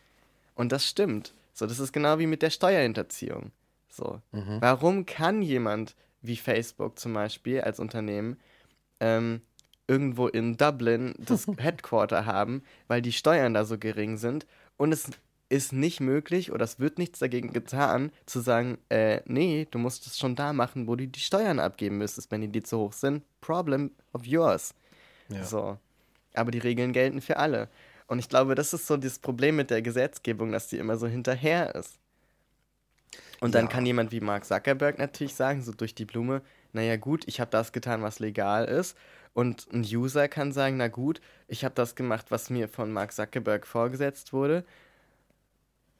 Und 0.56 0.72
das 0.72 0.86
stimmt. 0.86 1.34
So, 1.54 1.66
das 1.66 1.80
ist 1.80 1.94
genau 1.94 2.20
wie 2.20 2.28
mit 2.28 2.41
der 2.41 2.50
Steuerhinterziehung. 2.50 3.52
So, 3.90 4.22
mhm. 4.32 4.58
warum 4.60 5.06
kann 5.06 5.41
jemand 5.41 5.95
wie 6.22 6.36
Facebook 6.36 6.98
zum 7.00 7.14
Beispiel 7.14 7.62
als 7.62 7.80
Unternehmen 7.80 8.38
ähm, 9.00 9.41
irgendwo 9.88 10.27
in 10.27 10.57
Dublin 10.57 11.14
das 11.18 11.47
Headquarter 11.57 12.26
haben, 12.26 12.64
weil 12.88 13.01
die 13.01 13.11
Steuern 13.11 13.53
da 13.53 13.65
so 13.65 13.77
gering 13.77 14.18
sind 14.18 14.45
und 14.77 14.91
es 14.91 15.10
ist 15.49 15.72
nicht 15.72 15.99
möglich 15.99 16.51
oder 16.51 16.64
es 16.64 16.80
wird 16.80 16.97
nichts 16.97 17.19
dagegen 17.19 17.53
getan, 17.53 18.11
zu 18.26 18.39
sagen, 18.39 18.80
äh, 18.89 19.22
nee, 19.26 19.68
du 19.69 19.77
musst 19.77 20.07
es 20.07 20.18
schon 20.18 20.35
da 20.35 20.51
machen, 20.51 20.88
wo 20.88 20.95
du 20.95 21.07
die 21.07 21.19
Steuern 21.19 21.60
abgeben 21.60 21.99
müsstest, 21.99 22.31
wenn 22.31 22.41
die, 22.41 22.47
die 22.47 22.64
zu 22.64 22.80
hoch 22.80 22.93
sind. 22.93 23.23
Problem 23.39 23.91
of 24.14 24.26
yours. 24.26 24.73
Ja. 25.30 25.43
So. 25.43 25.77
Aber 26.34 26.49
die 26.49 26.60
Regeln 26.60 26.91
gelten 26.91 27.22
für 27.22 27.38
alle. 27.38 27.69
Und 28.07 28.19
ich 28.19 28.30
glaube, 28.30 28.55
das 28.55 28.73
ist 28.73 28.88
so 28.88 28.97
das 28.97 29.19
Problem 29.19 29.55
mit 29.55 29.69
der 29.69 29.81
Gesetzgebung, 29.81 30.51
dass 30.51 30.68
die 30.68 30.77
immer 30.77 30.97
so 30.97 31.05
hinterher 31.05 31.76
ist. 31.76 31.99
Und 33.39 33.53
dann 33.55 33.69
kann 33.69 33.85
jemand 33.85 34.11
wie 34.11 34.22
Mark 34.22 34.45
Zuckerberg 34.45 34.97
natürlich 34.97 35.35
sagen, 35.35 35.61
so 35.61 35.72
durch 35.73 35.93
die 35.93 36.05
Blume, 36.05 36.41
naja 36.72 36.95
gut, 36.95 37.23
ich 37.27 37.39
habe 37.39 37.51
das 37.51 37.72
getan, 37.72 38.01
was 38.01 38.19
legal 38.19 38.65
ist. 38.65 38.97
Und 39.34 39.68
ein 39.73 39.81
User 39.81 40.27
kann 40.27 40.51
sagen, 40.51 40.77
na 40.77 40.88
gut, 40.88 41.19
ich 41.47 41.65
habe 41.65 41.76
das 41.76 41.95
gemacht, 41.95 42.27
was 42.30 42.49
mir 42.49 42.69
von 42.69 42.91
Mark 42.91 43.14
Zuckerberg 43.14 43.65
vorgesetzt 43.65 44.31
wurde. 44.31 44.64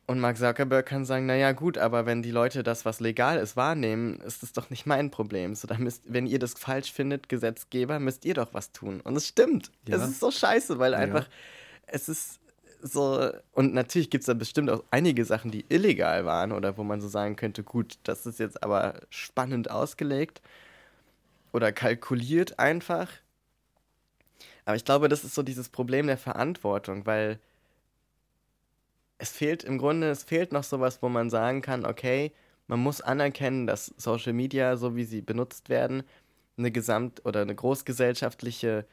Und 0.06 0.20
Mark 0.20 0.38
Zuckerberg 0.38 0.86
kann 0.86 1.06
sagen, 1.06 1.26
naja 1.26 1.54
gut, 1.54 1.78
aber 1.78 2.06
wenn 2.06 2.22
die 2.22 2.32
Leute 2.32 2.62
das, 2.62 2.84
was 2.86 3.00
legal 3.00 3.40
ist, 3.40 3.56
wahrnehmen, 3.56 4.20
ist 4.20 4.44
das 4.44 4.52
doch 4.52 4.70
nicht 4.70 4.86
mein 4.86 5.10
Problem. 5.12 5.56
So, 5.56 5.68
dann 5.68 5.82
müsst, 5.82 6.04
wenn 6.12 6.28
ihr 6.28 6.40
das 6.40 6.54
falsch 6.54 6.92
findet, 6.92 7.30
Gesetzgeber, 7.30 8.00
müsst 8.00 8.26
ihr 8.26 8.34
doch 8.34 8.54
was 8.54 8.72
tun. 8.72 9.00
Und 9.02 9.16
es 9.16 9.28
stimmt. 9.28 9.72
Ja. 9.88 9.96
Es 9.96 10.04
ist 10.04 10.20
so 10.20 10.30
scheiße, 10.30 10.78
weil 10.78 10.94
einfach, 10.94 11.24
ja. 11.24 11.30
es 11.88 12.10
ist 12.10 12.40
so, 12.82 13.32
und 13.54 13.74
natürlich 13.74 14.10
gibt 14.10 14.24
es 14.24 14.26
da 14.26 14.34
bestimmt 14.34 14.70
auch 14.70 14.84
einige 14.92 15.24
Sachen, 15.24 15.52
die 15.52 15.66
illegal 15.70 16.26
waren 16.26 16.52
oder 16.52 16.78
wo 16.78 16.84
man 16.84 17.00
so 17.00 17.08
sagen 17.08 17.38
könnte, 17.38 17.64
gut, 17.64 17.98
das 18.04 18.26
ist 18.26 18.40
jetzt 18.40 18.62
aber 18.62 19.00
spannend 19.10 19.72
ausgelegt 19.72 20.42
oder 21.54 21.72
kalkuliert 21.72 22.60
einfach. 22.60 23.08
Aber 24.66 24.76
ich 24.76 24.86
glaube, 24.86 25.10
das 25.10 25.24
ist 25.24 25.36
so 25.36 25.44
dieses 25.44 25.70
Problem 25.70 26.08
der 26.08 26.18
Verantwortung, 26.18 27.06
weil 27.06 27.40
es 29.18 29.32
fehlt 29.32 29.64
im 29.64 29.78
Grunde, 29.78 30.10
es 30.10 30.24
fehlt 30.24 30.52
noch 30.52 30.64
sowas, 30.64 31.02
wo 31.02 31.10
man 31.10 31.30
sagen 31.30 31.62
kann, 31.62 31.86
okay, 31.86 32.32
man 32.68 32.80
muss 32.80 33.02
anerkennen, 33.02 33.68
dass 33.68 33.94
Social 33.98 34.34
Media, 34.34 34.78
so 34.78 34.96
wie 34.96 35.04
sie 35.04 35.22
benutzt 35.22 35.70
werden, 35.70 36.04
eine 36.58 36.72
gesamt- 36.72 37.26
oder 37.26 37.42
eine 37.42 37.56
großgesellschaftliche 37.56 38.86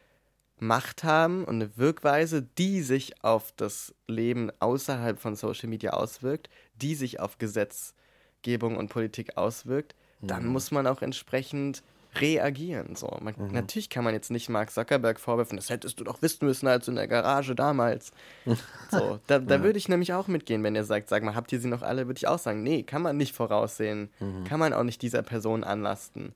Macht 0.59 1.05
haben 1.05 1.45
und 1.45 1.57
eine 1.57 1.77
Wirkweise, 1.77 2.43
die 2.43 2.83
sich 2.83 3.25
auf 3.25 3.53
das 3.57 3.95
Leben 4.07 4.51
außerhalb 4.61 5.19
von 5.19 5.35
Social 5.35 5.69
Media 5.69 5.93
auswirkt, 5.93 6.51
die 6.75 6.95
sich 6.95 7.19
auf 7.19 7.39
Gesetzgebung 7.39 8.77
und 8.77 8.89
Politik 8.89 9.37
auswirkt, 9.37 9.95
dann 10.21 10.45
mhm. 10.45 10.53
muss 10.53 10.71
man 10.71 10.87
auch 10.87 11.03
entsprechend 11.03 11.83
reagieren. 12.15 12.97
So. 12.97 13.17
Man, 13.21 13.35
mhm. 13.37 13.53
Natürlich 13.53 13.89
kann 13.89 14.05
man 14.05 14.15
jetzt 14.15 14.31
nicht 14.31 14.49
Mark 14.49 14.71
Zuckerberg 14.71 15.21
vorwerfen, 15.21 15.57
das 15.57 15.71
hättest 15.71 16.01
du 16.01 16.05
doch 16.05 16.23
wissen 16.23 16.47
müssen 16.47 16.67
als 16.67 16.89
in 16.89 16.97
der 16.97 17.09
Garage 17.09 17.55
damals. 17.55 18.13
so, 18.91 19.21
da, 19.27 19.39
da 19.39 19.57
ja. 19.57 19.63
würde 19.63 19.79
ich 19.79 19.89
nämlich 19.89 20.13
auch 20.13 20.29
mitgehen, 20.29 20.63
wenn 20.63 20.75
er 20.75 20.85
sagt, 20.85 21.09
sag 21.09 21.23
mal, 21.23 21.35
habt 21.35 21.53
ihr 21.53 21.61
sie 21.61 21.69
noch 21.69 21.83
alle, 21.83 22.07
würde 22.07 22.19
ich 22.19 22.27
auch 22.27 22.39
sagen, 22.39 22.63
nee, 22.63 22.83
kann 22.83 23.03
man 23.03 23.17
nicht 23.17 23.35
voraussehen, 23.35 24.11
mhm. 24.19 24.45
kann 24.45 24.61
man 24.61 24.73
auch 24.73 24.85
nicht 24.85 25.03
dieser 25.03 25.23
Person 25.23 25.65
anlasten. 25.65 26.35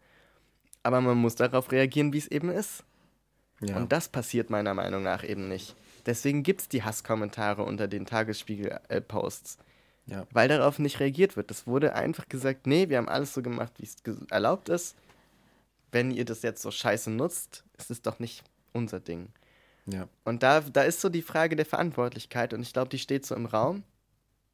Aber 0.83 1.01
man 1.01 1.17
muss 1.17 1.35
darauf 1.35 1.73
reagieren, 1.73 2.13
wie 2.13 2.19
es 2.19 2.29
eben 2.29 2.51
ist. 2.51 2.85
Ja. 3.61 3.77
Und 3.77 3.93
das 3.93 4.09
passiert 4.09 4.51
meiner 4.51 4.75
Meinung 4.75 5.03
nach 5.03 5.25
eben 5.25 5.49
nicht. 5.49 5.75
Deswegen 6.07 6.43
gibt 6.43 6.61
es 6.61 6.69
die 6.69 6.83
Hasskommentare 6.83 7.63
unter 7.63 7.89
den 7.89 8.05
Tagesspiegel-Posts. 8.05 9.59
Ja. 10.07 10.27
Weil 10.33 10.49
darauf 10.49 10.79
nicht 10.79 11.01
reagiert 11.01 11.37
wird. 11.37 11.51
Es 11.51 11.67
wurde 11.67 11.95
einfach 11.95 12.29
gesagt, 12.29 12.67
nee, 12.67 12.91
wir 12.91 12.99
haben 12.99 13.09
alles 13.09 13.33
so 13.33 13.41
gemacht, 13.41 13.73
wie 13.79 13.85
es 13.85 13.97
erlaubt 14.31 14.69
ist. 14.69 14.97
Wenn 15.95 16.11
ihr 16.11 16.25
das 16.25 16.43
jetzt 16.43 16.61
so 16.61 16.73
scheiße 16.73 17.09
nutzt, 17.09 17.63
ist 17.79 17.89
es 17.89 18.03
doch 18.03 18.19
nicht 18.19 18.43
unser 18.73 18.99
Ding. 18.99 19.29
Ja. 19.87 20.09
Und 20.25 20.43
da, 20.43 20.61
da 20.61 20.83
ist 20.83 21.01
so 21.01 21.09
die 21.09 21.23
Frage 21.23 21.55
der 21.55 21.67
Verantwortlichkeit 21.67 22.53
und 22.53 22.63
ich 22.63 22.73
glaube, 22.73 22.89
die 22.89 22.99
steht 22.99 23.25
so 23.25 23.37
im 23.37 23.47
Raum 23.47 23.85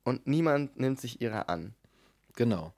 und 0.05 0.27
niemand 0.27 0.79
nimmt 0.79 1.01
sich 1.01 1.23
ihrer 1.23 1.49
an. 1.49 1.75
Genau. 2.37 2.75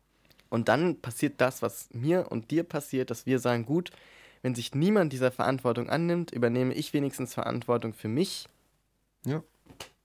Und 0.49 0.69
dann 0.69 1.01
passiert 1.01 1.41
das, 1.41 1.61
was 1.61 1.89
mir 1.93 2.31
und 2.31 2.53
dir 2.53 2.63
passiert, 2.63 3.11
dass 3.11 3.27
wir 3.27 3.41
sagen, 3.41 3.67
gut, 3.67 3.91
wenn 4.43 4.55
sich 4.55 4.77
niemand 4.77 5.13
dieser 5.13 5.33
Verantwortung 5.33 5.91
annimmt, 5.91 6.31
übernehme 6.31 6.73
ich 6.73 6.93
wenigstens 6.93 7.35
Verantwortung 7.35 7.95
für 7.95 8.09
mich. 8.09 8.47
Ja 9.27 9.43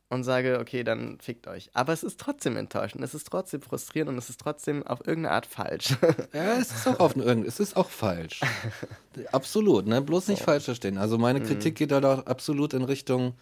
und 0.09 0.23
sage, 0.23 0.59
okay, 0.59 0.83
dann 0.83 1.19
fickt 1.19 1.47
euch. 1.47 1.69
Aber 1.73 1.91
es 1.91 2.03
ist 2.03 2.19
trotzdem 2.19 2.55
enttäuschend, 2.55 3.03
es 3.03 3.13
ist 3.13 3.27
trotzdem 3.27 3.61
frustrierend 3.61 4.11
und 4.11 4.17
es 4.17 4.29
ist 4.29 4.39
trotzdem 4.39 4.85
auf 4.85 4.99
irgendeine 5.05 5.35
Art 5.35 5.45
falsch. 5.45 5.97
ja, 6.33 6.57
es 6.57 6.71
ist 6.71 6.87
auch 6.87 6.99
auf 6.99 7.15
es 7.17 7.59
ist 7.59 7.75
auch 7.75 7.89
falsch. 7.89 8.41
absolut, 9.31 9.85
ne? 9.87 10.01
Bloß 10.01 10.29
nicht 10.29 10.41
oh. 10.43 10.45
falsch 10.45 10.65
verstehen. 10.65 10.97
Also 10.97 11.17
meine 11.17 11.39
mhm. 11.39 11.45
Kritik 11.45 11.75
geht 11.75 11.91
da 11.91 11.99
doch 11.99 12.25
absolut 12.25 12.73
in 12.73 12.83
Richtung. 12.83 13.33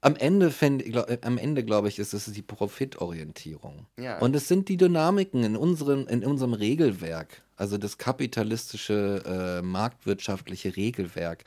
Am 0.00 0.14
Ende, 0.16 0.50
glaub, 0.50 1.10
äh, 1.10 1.18
am 1.22 1.38
Ende 1.38 1.64
glaube 1.64 1.88
ich, 1.88 1.98
ist 1.98 2.12
es 2.12 2.26
die 2.26 2.42
Profitorientierung. 2.42 3.86
Ja. 3.98 4.18
Und 4.18 4.34
es 4.34 4.48
sind 4.48 4.68
die 4.68 4.76
Dynamiken 4.76 5.44
in, 5.44 5.56
unseren, 5.56 6.06
in 6.06 6.24
unserem 6.24 6.54
Regelwerk, 6.54 7.42
also 7.56 7.78
das 7.78 7.98
kapitalistische, 7.98 9.60
äh, 9.60 9.62
marktwirtschaftliche 9.62 10.76
Regelwerk, 10.76 11.44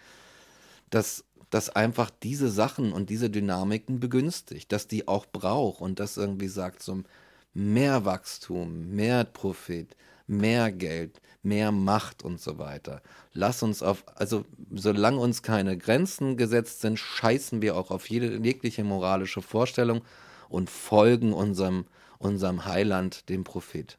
das 0.89 1.23
das 1.51 1.69
einfach 1.69 2.09
diese 2.09 2.49
Sachen 2.49 2.91
und 2.93 3.09
diese 3.09 3.29
Dynamiken 3.29 3.99
begünstigt, 3.99 4.71
dass 4.71 4.87
die 4.87 5.07
auch 5.07 5.25
braucht 5.27 5.81
und 5.81 5.99
das 5.99 6.17
irgendwie 6.17 6.47
sagt 6.47 6.81
zum 6.81 7.05
mehr 7.53 8.05
Wachstum, 8.05 8.89
mehr 8.95 9.25
Profit, 9.25 9.95
mehr 10.27 10.71
Geld, 10.71 11.21
mehr 11.43 11.71
Macht 11.71 12.23
und 12.23 12.39
so 12.39 12.57
weiter. 12.57 13.01
Lass 13.33 13.63
uns 13.63 13.83
auf, 13.83 14.05
also 14.15 14.45
solange 14.71 15.17
uns 15.17 15.43
keine 15.43 15.77
Grenzen 15.77 16.37
gesetzt 16.37 16.81
sind, 16.81 16.97
scheißen 16.97 17.61
wir 17.61 17.75
auch 17.75 17.91
auf 17.91 18.09
jede 18.09 18.37
jegliche 18.37 18.83
moralische 18.83 19.41
Vorstellung 19.41 20.01
und 20.47 20.69
folgen 20.69 21.33
unserem, 21.33 21.85
unserem 22.17 22.65
Heiland, 22.65 23.27
dem 23.29 23.43
Prophet. 23.43 23.97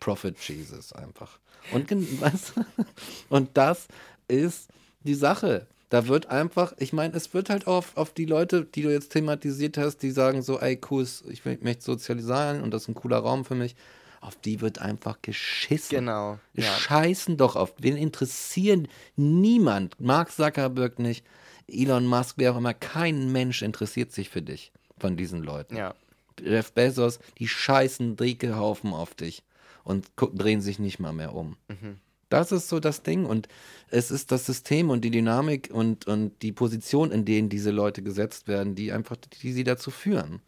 Prophet 0.00 0.36
Jesus 0.38 0.92
einfach. 0.92 1.38
Und, 1.72 1.92
und 3.28 3.56
das 3.56 3.86
ist 4.26 4.70
die 5.04 5.14
Sache. 5.14 5.68
Da 5.90 6.06
wird 6.06 6.26
einfach, 6.26 6.72
ich 6.78 6.92
meine, 6.92 7.14
es 7.14 7.34
wird 7.34 7.50
halt 7.50 7.66
auf, 7.66 7.96
auf 7.96 8.14
die 8.14 8.24
Leute, 8.24 8.64
die 8.64 8.82
du 8.82 8.90
jetzt 8.90 9.10
thematisiert 9.12 9.76
hast, 9.76 9.98
die 9.98 10.12
sagen 10.12 10.40
so, 10.40 10.58
ey, 10.60 10.80
cool, 10.90 11.06
ich 11.28 11.44
möchte 11.44 11.82
sozialisieren 11.82 12.62
und 12.62 12.70
das 12.72 12.82
ist 12.82 12.88
ein 12.88 12.94
cooler 12.94 13.18
Raum 13.18 13.44
für 13.44 13.56
mich. 13.56 13.74
Auf 14.20 14.36
die 14.36 14.60
wird 14.60 14.78
einfach 14.78 15.20
geschissen. 15.20 15.98
Genau. 15.98 16.38
Ja. 16.54 16.72
Scheißen 16.72 17.36
doch 17.36 17.56
auf. 17.56 17.72
Wen 17.78 17.96
interessieren 17.96 18.86
niemand? 19.16 19.98
Mark 20.00 20.30
Zuckerberg 20.30 20.98
nicht, 20.98 21.24
Elon 21.66 22.06
Musk, 22.06 22.34
wer 22.38 22.52
auch 22.52 22.58
immer. 22.58 22.74
Kein 22.74 23.32
Mensch 23.32 23.62
interessiert 23.62 24.12
sich 24.12 24.28
für 24.28 24.42
dich 24.42 24.72
von 24.98 25.16
diesen 25.16 25.42
Leuten. 25.42 25.76
Ja. 25.76 25.94
Jeff 26.40 26.72
Bezos, 26.72 27.18
die 27.38 27.48
scheißen 27.48 28.16
Driekehaufen 28.16 28.92
auf 28.92 29.14
dich 29.14 29.42
und 29.82 30.06
drehen 30.16 30.60
sich 30.60 30.78
nicht 30.78 31.00
mal 31.00 31.12
mehr 31.12 31.34
um. 31.34 31.56
Mhm. 31.68 31.98
Das 32.30 32.52
ist 32.52 32.68
so 32.68 32.80
das 32.80 33.02
Ding 33.02 33.26
und 33.26 33.48
es 33.90 34.10
ist 34.10 34.32
das 34.32 34.46
System 34.46 34.88
und 34.88 35.04
die 35.04 35.10
Dynamik 35.10 35.68
und, 35.72 36.06
und 36.06 36.40
die 36.42 36.52
Position, 36.52 37.10
in 37.10 37.24
denen 37.24 37.48
diese 37.48 37.72
Leute 37.72 38.02
gesetzt 38.02 38.48
werden, 38.48 38.74
die 38.74 38.92
einfach, 38.92 39.16
die 39.42 39.52
sie 39.52 39.64
dazu 39.64 39.90
führen. 39.90 40.40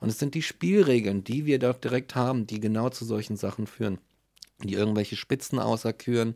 Und 0.00 0.08
es 0.08 0.18
sind 0.18 0.34
die 0.34 0.42
Spielregeln, 0.42 1.24
die 1.24 1.44
wir 1.44 1.58
dort 1.58 1.84
direkt 1.84 2.14
haben, 2.14 2.46
die 2.46 2.60
genau 2.60 2.88
zu 2.88 3.04
solchen 3.04 3.36
Sachen 3.36 3.66
führen. 3.66 3.98
Die 4.64 4.74
irgendwelche 4.74 5.16
Spitzen 5.16 5.58
auserküren, 5.58 6.34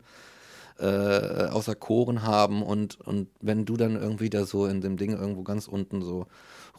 äh, 0.77 1.47
außer 1.47 1.75
Choren 1.75 2.21
haben 2.21 2.61
und, 2.61 2.99
und 3.01 3.29
wenn 3.41 3.65
du 3.65 3.77
dann 3.77 3.95
irgendwie 3.95 4.29
da 4.29 4.45
so 4.45 4.65
in 4.65 4.81
dem 4.81 4.97
Ding 4.97 5.11
irgendwo 5.11 5.43
ganz 5.43 5.67
unten 5.67 6.01
so 6.01 6.27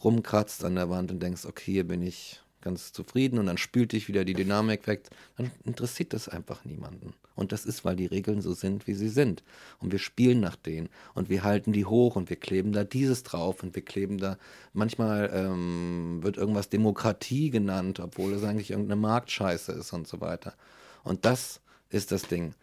rumkratzt 0.03 0.63
an 0.63 0.75
der 0.75 0.89
Wand 0.89 1.11
und 1.11 1.21
denkst, 1.21 1.45
okay, 1.45 1.71
hier 1.73 1.87
bin 1.87 2.01
ich 2.01 2.41
ganz 2.65 2.91
zufrieden 2.91 3.39
und 3.39 3.45
dann 3.45 3.57
spült 3.57 3.93
dich 3.93 4.09
wieder 4.09 4.25
die 4.25 4.33
Dynamik 4.33 4.87
weg, 4.87 5.03
dann 5.37 5.51
interessiert 5.63 6.11
das 6.11 6.27
einfach 6.27 6.65
niemanden. 6.65 7.13
Und 7.35 7.51
das 7.51 7.65
ist, 7.65 7.85
weil 7.85 7.95
die 7.95 8.07
Regeln 8.07 8.41
so 8.41 8.53
sind, 8.53 8.87
wie 8.87 8.93
sie 8.93 9.07
sind. 9.07 9.43
Und 9.79 9.91
wir 9.91 9.99
spielen 9.99 10.39
nach 10.39 10.55
denen 10.55 10.89
und 11.13 11.29
wir 11.29 11.43
halten 11.43 11.71
die 11.71 11.85
hoch 11.85 12.15
und 12.15 12.29
wir 12.29 12.37
kleben 12.37 12.73
da 12.73 12.83
dieses 12.83 13.23
drauf 13.23 13.63
und 13.63 13.75
wir 13.75 13.85
kleben 13.85 14.17
da, 14.17 14.37
manchmal 14.73 15.29
ähm, 15.33 16.19
wird 16.21 16.37
irgendwas 16.37 16.69
Demokratie 16.69 17.51
genannt, 17.51 17.99
obwohl 17.99 18.33
es 18.33 18.43
eigentlich 18.43 18.71
irgendeine 18.71 18.99
Marktscheiße 18.99 19.71
ist 19.71 19.93
und 19.93 20.07
so 20.07 20.19
weiter. 20.19 20.55
Und 21.03 21.23
das 21.23 21.61
ist 21.89 22.11
das 22.11 22.23
Ding. 22.23 22.55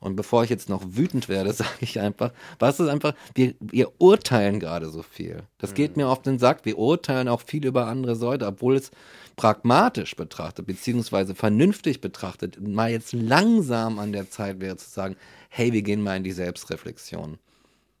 Und 0.00 0.16
bevor 0.16 0.42
ich 0.42 0.50
jetzt 0.50 0.70
noch 0.70 0.82
wütend 0.86 1.28
werde, 1.28 1.52
sage 1.52 1.70
ich 1.80 2.00
einfach, 2.00 2.32
was 2.58 2.80
ist 2.80 2.88
einfach, 2.88 3.14
wir, 3.34 3.54
wir 3.60 3.92
urteilen 3.98 4.58
gerade 4.58 4.88
so 4.88 5.02
viel. 5.02 5.42
Das 5.58 5.74
geht 5.74 5.96
mhm. 5.96 6.02
mir 6.02 6.08
auf 6.08 6.22
den 6.22 6.38
Sack. 6.38 6.64
Wir 6.64 6.78
urteilen 6.78 7.28
auch 7.28 7.42
viel 7.42 7.64
über 7.66 7.86
andere 7.86 8.14
Leute, 8.14 8.46
obwohl 8.46 8.76
es 8.76 8.90
pragmatisch 9.40 10.16
betrachtet, 10.16 10.66
beziehungsweise 10.66 11.34
vernünftig 11.34 12.02
betrachtet, 12.02 12.60
mal 12.60 12.90
jetzt 12.90 13.14
langsam 13.14 13.98
an 13.98 14.12
der 14.12 14.28
Zeit 14.28 14.60
wäre 14.60 14.76
zu 14.76 14.90
sagen, 14.90 15.16
hey, 15.48 15.72
wir 15.72 15.80
gehen 15.80 16.02
mal 16.02 16.18
in 16.18 16.24
die 16.24 16.32
Selbstreflexion. 16.32 17.38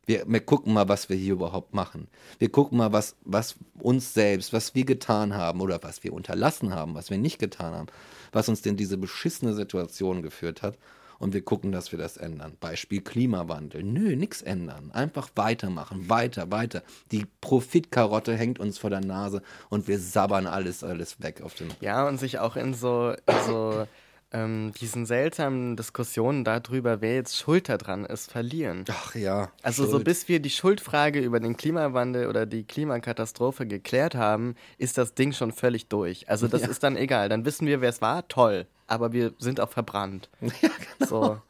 Wir, 0.04 0.24
wir, 0.26 0.40
gucken 0.40 0.74
mal, 0.74 0.90
was 0.90 1.08
wir 1.08 1.16
hier 1.16 1.32
überhaupt 1.32 1.72
machen. 1.72 2.08
Wir 2.38 2.50
gucken 2.50 2.76
mal, 2.76 2.92
was, 2.92 3.16
was 3.24 3.54
uns 3.78 4.12
selbst, 4.12 4.52
was 4.52 4.74
wir 4.74 4.84
getan 4.84 5.32
haben 5.34 5.62
oder 5.62 5.82
was 5.82 6.04
wir 6.04 6.12
unterlassen 6.12 6.74
haben, 6.74 6.94
was 6.94 7.08
wir 7.08 7.16
nicht 7.16 7.38
getan 7.38 7.72
haben, 7.72 7.86
was 8.32 8.50
uns 8.50 8.60
denn 8.60 8.76
diese 8.76 8.98
beschissene 8.98 9.54
Situation 9.54 10.20
geführt 10.20 10.60
hat 10.60 10.76
und 11.20 11.34
wir 11.34 11.42
gucken, 11.42 11.70
dass 11.70 11.92
wir 11.92 11.98
das 11.98 12.16
ändern. 12.16 12.56
Beispiel 12.58 13.02
Klimawandel. 13.02 13.84
Nö, 13.84 14.16
nichts 14.16 14.42
ändern. 14.42 14.90
Einfach 14.90 15.28
weitermachen, 15.36 16.08
weiter, 16.08 16.50
weiter. 16.50 16.82
Die 17.12 17.26
Profitkarotte 17.40 18.34
hängt 18.34 18.58
uns 18.58 18.78
vor 18.78 18.90
der 18.90 19.02
Nase 19.02 19.42
und 19.68 19.86
wir 19.86 20.00
sabbern 20.00 20.48
alles, 20.48 20.82
alles 20.82 21.22
weg 21.22 21.42
auf 21.42 21.54
den. 21.54 21.68
Ja, 21.80 22.08
und 22.08 22.18
sich 22.18 22.38
auch 22.38 22.56
in 22.56 22.74
so, 22.74 23.10
in 23.10 23.36
so 23.46 23.86
ähm, 24.32 24.72
diesen 24.80 25.06
seltsamen 25.06 25.76
Diskussionen 25.76 26.44
darüber, 26.44 27.00
wer 27.00 27.14
jetzt 27.14 27.36
schuld 27.36 27.68
daran 27.68 28.04
ist, 28.04 28.30
verlieren. 28.30 28.84
Ach 28.88 29.14
ja. 29.14 29.50
Also 29.62 29.82
Schuld. 29.82 29.92
so 29.92 30.00
bis 30.00 30.28
wir 30.28 30.40
die 30.40 30.50
Schuldfrage 30.50 31.20
über 31.20 31.40
den 31.40 31.56
Klimawandel 31.56 32.28
oder 32.28 32.46
die 32.46 32.64
Klimakatastrophe 32.64 33.66
geklärt 33.66 34.14
haben, 34.14 34.54
ist 34.78 34.98
das 34.98 35.14
Ding 35.14 35.32
schon 35.32 35.52
völlig 35.52 35.88
durch. 35.88 36.28
Also 36.28 36.46
das 36.46 36.62
ja. 36.62 36.68
ist 36.68 36.82
dann 36.82 36.96
egal. 36.96 37.28
Dann 37.28 37.44
wissen 37.44 37.66
wir, 37.66 37.80
wer 37.80 37.90
es 37.90 38.00
war, 38.00 38.28
toll. 38.28 38.66
Aber 38.86 39.12
wir 39.12 39.32
sind 39.38 39.60
auch 39.60 39.70
verbrannt. 39.70 40.28
Ja, 40.40 40.70
genau. 40.98 41.08
So. 41.08 41.42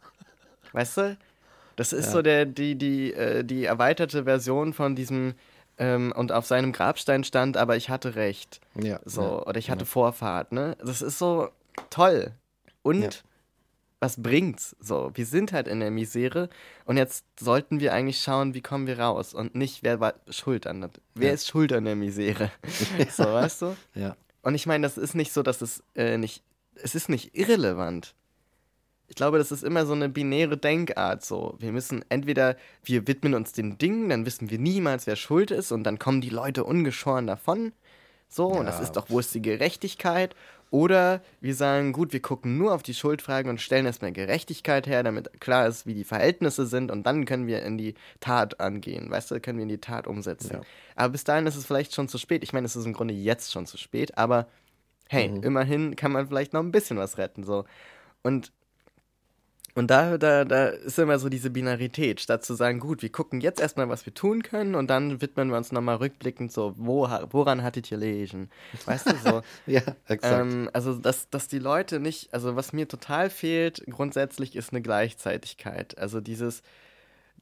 Weißt 0.72 0.96
du? 0.98 1.18
Das 1.76 1.92
ist 1.92 2.06
ja. 2.06 2.12
so 2.12 2.22
der, 2.22 2.46
die, 2.46 2.76
die, 2.76 3.12
äh, 3.12 3.44
die 3.44 3.64
erweiterte 3.64 4.24
Version 4.24 4.72
von 4.72 4.94
diesem 4.94 5.34
ähm, 5.78 6.12
und 6.14 6.30
auf 6.30 6.46
seinem 6.46 6.72
Grabstein 6.72 7.24
stand, 7.24 7.56
aber 7.56 7.76
ich 7.76 7.88
hatte 7.88 8.14
recht. 8.14 8.60
Ja. 8.74 9.00
So, 9.04 9.44
oder 9.46 9.58
ich 9.58 9.70
hatte 9.70 9.86
Vorfahrt, 9.86 10.52
ne? 10.52 10.76
Das 10.84 11.02
ist 11.02 11.18
so 11.18 11.48
toll. 11.88 12.32
Und 12.82 13.02
ja. 13.02 13.10
was 14.00 14.22
bringt's? 14.22 14.76
So, 14.80 15.10
wir 15.14 15.26
sind 15.26 15.52
halt 15.52 15.68
in 15.68 15.80
der 15.80 15.90
Misere 15.90 16.48
und 16.84 16.96
jetzt 16.96 17.24
sollten 17.38 17.80
wir 17.80 17.92
eigentlich 17.92 18.20
schauen, 18.20 18.54
wie 18.54 18.62
kommen 18.62 18.86
wir 18.86 18.98
raus 18.98 19.34
und 19.34 19.54
nicht, 19.54 19.82
wer 19.82 20.00
war 20.00 20.14
schuld 20.28 20.66
an 20.66 20.80
das. 20.80 20.92
Wer 21.14 21.28
ja. 21.28 21.34
ist 21.34 21.46
schuld 21.46 21.72
an 21.72 21.84
der 21.84 21.96
Misere? 21.96 22.50
so, 23.10 23.24
weißt 23.24 23.62
du? 23.62 23.76
Ja. 23.94 24.16
Und 24.42 24.54
ich 24.54 24.66
meine, 24.66 24.82
das 24.82 24.96
ist 24.96 25.14
nicht 25.14 25.32
so, 25.32 25.42
dass 25.42 25.60
es 25.60 25.82
äh, 25.94 26.16
nicht, 26.16 26.42
es 26.74 26.94
ist 26.94 27.08
nicht 27.08 27.36
irrelevant. 27.36 28.14
Ich 29.08 29.16
glaube, 29.16 29.38
das 29.38 29.50
ist 29.50 29.64
immer 29.64 29.86
so 29.86 29.92
eine 29.92 30.08
binäre 30.08 30.56
Denkart. 30.56 31.24
So, 31.24 31.56
wir 31.58 31.72
müssen 31.72 32.04
entweder 32.10 32.56
wir 32.84 33.08
widmen 33.08 33.34
uns 33.34 33.52
den 33.52 33.76
Dingen, 33.76 34.08
dann 34.08 34.24
wissen 34.24 34.50
wir 34.50 34.58
niemals, 34.58 35.06
wer 35.08 35.16
schuld 35.16 35.50
ist, 35.50 35.72
und 35.72 35.82
dann 35.82 35.98
kommen 35.98 36.20
die 36.20 36.30
Leute 36.30 36.62
ungeschoren 36.62 37.26
davon. 37.26 37.72
So, 38.28 38.52
ja. 38.52 38.60
und 38.60 38.66
das 38.66 38.80
ist 38.80 38.92
doch, 38.92 39.10
wo 39.10 39.18
ist 39.18 39.34
die 39.34 39.42
Gerechtigkeit? 39.42 40.36
Oder 40.70 41.20
wir 41.40 41.54
sagen, 41.54 41.92
gut, 41.92 42.12
wir 42.12 42.22
gucken 42.22 42.56
nur 42.56 42.72
auf 42.72 42.82
die 42.82 42.94
Schuldfragen 42.94 43.50
und 43.50 43.60
stellen 43.60 43.86
erstmal 43.86 44.12
Gerechtigkeit 44.12 44.86
her, 44.86 45.02
damit 45.02 45.40
klar 45.40 45.66
ist, 45.66 45.84
wie 45.84 45.94
die 45.94 46.04
Verhältnisse 46.04 46.66
sind 46.66 46.92
und 46.92 47.04
dann 47.04 47.24
können 47.24 47.48
wir 47.48 47.62
in 47.62 47.76
die 47.76 47.94
Tat 48.20 48.60
angehen, 48.60 49.10
weißt 49.10 49.32
du, 49.32 49.40
können 49.40 49.58
wir 49.58 49.64
in 49.64 49.68
die 49.68 49.78
Tat 49.78 50.06
umsetzen. 50.06 50.54
Ja. 50.54 50.60
Aber 50.94 51.10
bis 51.10 51.24
dahin 51.24 51.46
ist 51.46 51.56
es 51.56 51.66
vielleicht 51.66 51.94
schon 51.94 52.08
zu 52.08 52.18
spät. 52.18 52.44
Ich 52.44 52.52
meine, 52.52 52.66
es 52.66 52.76
ist 52.76 52.86
im 52.86 52.92
Grunde 52.92 53.14
jetzt 53.14 53.50
schon 53.50 53.66
zu 53.66 53.78
spät, 53.78 54.16
aber 54.16 54.46
hey, 55.08 55.28
mhm. 55.28 55.42
immerhin 55.42 55.96
kann 55.96 56.12
man 56.12 56.28
vielleicht 56.28 56.52
noch 56.52 56.60
ein 56.60 56.72
bisschen 56.72 56.98
was 56.98 57.18
retten, 57.18 57.42
so. 57.42 57.64
Und 58.22 58.52
Und 59.74 59.90
da, 59.90 60.18
da, 60.18 60.44
da 60.44 60.66
ist 60.66 60.98
immer 60.98 61.18
so 61.18 61.28
diese 61.28 61.50
Binarität, 61.50 62.20
statt 62.20 62.44
zu 62.44 62.54
sagen, 62.54 62.80
gut, 62.80 63.02
wir 63.02 63.10
gucken 63.10 63.40
jetzt 63.40 63.60
erstmal, 63.60 63.88
was 63.88 64.04
wir 64.04 64.14
tun 64.14 64.42
können 64.42 64.74
und 64.74 64.88
dann 64.88 65.20
widmen 65.20 65.50
wir 65.50 65.56
uns 65.56 65.72
nochmal 65.72 65.96
rückblickend 65.96 66.52
so, 66.52 66.74
wo, 66.76 67.08
woran 67.30 67.62
hattet 67.62 67.90
ihr 67.90 67.98
lesen? 67.98 68.50
Weißt 68.84 69.10
du 69.10 69.16
so? 69.16 69.42
ja, 69.66 69.82
exakt. 70.08 70.40
Ähm, 70.40 70.70
also, 70.72 70.94
dass, 70.94 71.30
dass 71.30 71.48
die 71.48 71.58
Leute 71.58 72.00
nicht, 72.00 72.34
also 72.34 72.56
was 72.56 72.72
mir 72.72 72.88
total 72.88 73.30
fehlt, 73.30 73.84
grundsätzlich 73.88 74.56
ist 74.56 74.72
eine 74.72 74.82
Gleichzeitigkeit. 74.82 75.96
Also 75.98 76.20
dieses, 76.20 76.62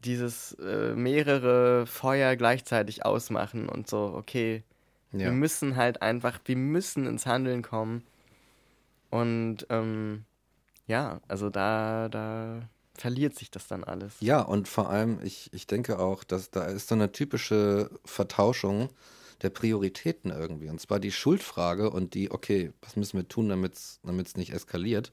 dieses 0.05 0.53
äh, 0.55 0.95
mehrere 0.95 1.87
Feuer 1.87 2.37
gleichzeitig 2.37 3.05
ausmachen 3.07 3.69
und 3.69 3.89
so, 3.89 4.13
okay, 4.15 4.63
ja. 5.13 5.21
wir 5.21 5.33
müssen 5.33 5.77
halt 5.77 6.03
einfach, 6.03 6.39
wir 6.45 6.57
müssen 6.57 7.07
ins 7.07 7.27
Handeln 7.27 7.63
kommen. 7.63 8.05
Und 9.11 9.67
ähm, 9.71 10.27
ja, 10.89 11.21
also 11.29 11.51
da, 11.51 12.09
da 12.09 12.69
verliert 12.95 13.37
sich 13.37 13.51
das 13.51 13.69
dann 13.69 13.85
alles. 13.85 14.15
Ja, 14.21 14.41
und 14.41 14.67
vor 14.67 14.91
allem, 14.91 15.21
ich, 15.23 15.53
ich 15.53 15.67
denke 15.67 15.99
auch, 15.99 16.25
dass 16.25 16.51
da 16.51 16.65
ist 16.65 16.89
so 16.89 16.95
eine 16.95 17.13
typische 17.13 17.91
Vertauschung 18.05 18.89
der 19.43 19.51
Prioritäten 19.51 20.31
irgendwie. 20.31 20.69
Und 20.69 20.81
zwar 20.81 20.99
die 20.99 21.13
Schuldfrage 21.13 21.91
und 21.91 22.15
die, 22.15 22.31
okay, 22.31 22.73
was 22.83 22.97
müssen 22.97 23.19
wir 23.19 23.29
tun, 23.29 23.49
damit 23.49 23.77
es 23.77 24.37
nicht 24.37 24.53
eskaliert, 24.53 25.13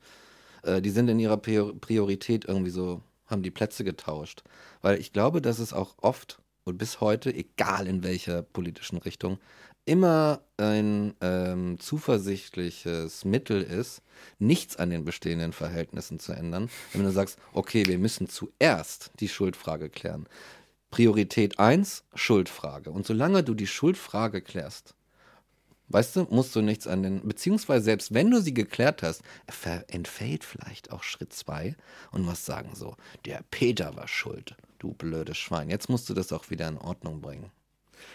äh, 0.63 0.81
die 0.81 0.89
sind 0.89 1.09
in 1.09 1.19
ihrer 1.19 1.37
Priorität 1.37 2.45
irgendwie 2.45 2.71
so, 2.71 3.01
haben 3.27 3.43
die 3.43 3.51
Plätze 3.51 3.83
getauscht. 3.83 4.43
Weil 4.81 4.99
ich 4.99 5.13
glaube, 5.13 5.41
dass 5.41 5.59
es 5.59 5.73
auch 5.73 5.95
oft 5.97 6.39
und 6.63 6.79
bis 6.79 6.99
heute, 7.01 7.31
egal 7.33 7.85
in 7.85 8.03
welcher 8.03 8.41
politischen 8.41 8.97
Richtung, 8.97 9.37
immer 9.85 10.41
ein 10.57 11.13
ähm, 11.21 11.79
zuversichtliches 11.79 13.23
Mittel 13.23 13.61
ist, 13.61 14.01
nichts 14.39 14.77
an 14.77 14.89
den 14.89 15.05
bestehenden 15.05 15.53
Verhältnissen 15.53 16.19
zu 16.19 16.33
ändern, 16.33 16.69
wenn 16.93 17.03
du 17.03 17.11
sagst, 17.11 17.37
okay, 17.53 17.85
wir 17.85 17.99
müssen 17.99 18.27
zuerst 18.27 19.11
die 19.19 19.29
Schuldfrage 19.29 19.89
klären. 19.89 20.27
Priorität 20.89 21.59
1, 21.59 22.03
Schuldfrage. 22.15 22.89
Und 22.89 23.05
solange 23.05 23.43
du 23.43 23.53
die 23.53 23.67
Schuldfrage 23.67 24.41
klärst, 24.41 24.95
weißt 25.89 26.15
du, 26.15 26.27
musst 26.29 26.55
du 26.55 26.61
nichts 26.61 26.87
an 26.87 27.03
den, 27.03 27.27
beziehungsweise 27.27 27.85
selbst 27.85 28.13
wenn 28.13 28.31
du 28.31 28.41
sie 28.41 28.53
geklärt 28.53 29.03
hast, 29.03 29.21
entfällt 29.87 30.43
vielleicht 30.43 30.91
auch 30.91 31.03
Schritt 31.03 31.33
2 31.33 31.75
und 32.11 32.23
musst 32.23 32.45
sagen 32.45 32.71
so, 32.73 32.95
der 33.25 33.43
Peter 33.51 33.95
war 33.95 34.07
schuld, 34.07 34.55
du 34.79 34.93
blödes 34.93 35.37
Schwein. 35.37 35.69
Jetzt 35.69 35.89
musst 35.89 36.09
du 36.09 36.13
das 36.13 36.31
auch 36.31 36.49
wieder 36.49 36.67
in 36.67 36.77
Ordnung 36.77 37.21
bringen. 37.21 37.51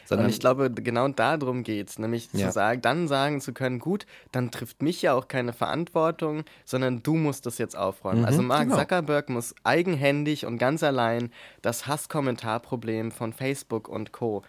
Sondern 0.05 0.27
und 0.27 0.33
ich 0.33 0.41
glaube, 0.41 0.71
genau 0.71 1.09
darum 1.09 1.63
geht 1.63 1.89
es, 1.89 1.99
nämlich 1.99 2.29
ja. 2.33 2.47
zu 2.47 2.53
sagen, 2.53 2.83
dann 2.83 3.09
sagen 3.09 3.41
zu 3.41 3.53
können, 3.53 3.79
gut, 3.79 4.07
dann 4.33 4.51
trifft 4.51 4.83
mich 4.83 5.03
ja 5.03 5.15
auch 5.15 5.29
keine 5.29 5.53
Verantwortung, 5.53 6.45
sondern 6.65 7.03
du 7.03 7.15
musst 7.15 7.47
das 7.47 7.59
jetzt 7.59 7.77
aufräumen. 7.77 8.21
Mhm, 8.21 8.27
also 8.27 8.43
Mark 8.43 8.65
genau. 8.65 8.79
Zuckerberg 8.79 9.29
muss 9.29 9.55
eigenhändig 9.65 10.47
und 10.47 10.59
ganz 10.59 10.83
allein 10.83 11.31
das 11.63 11.87
Hasskommentarproblem 11.87 13.11
von 13.13 13.33
Facebook 13.33 13.89
und 13.89 14.13
Co. 14.13 14.43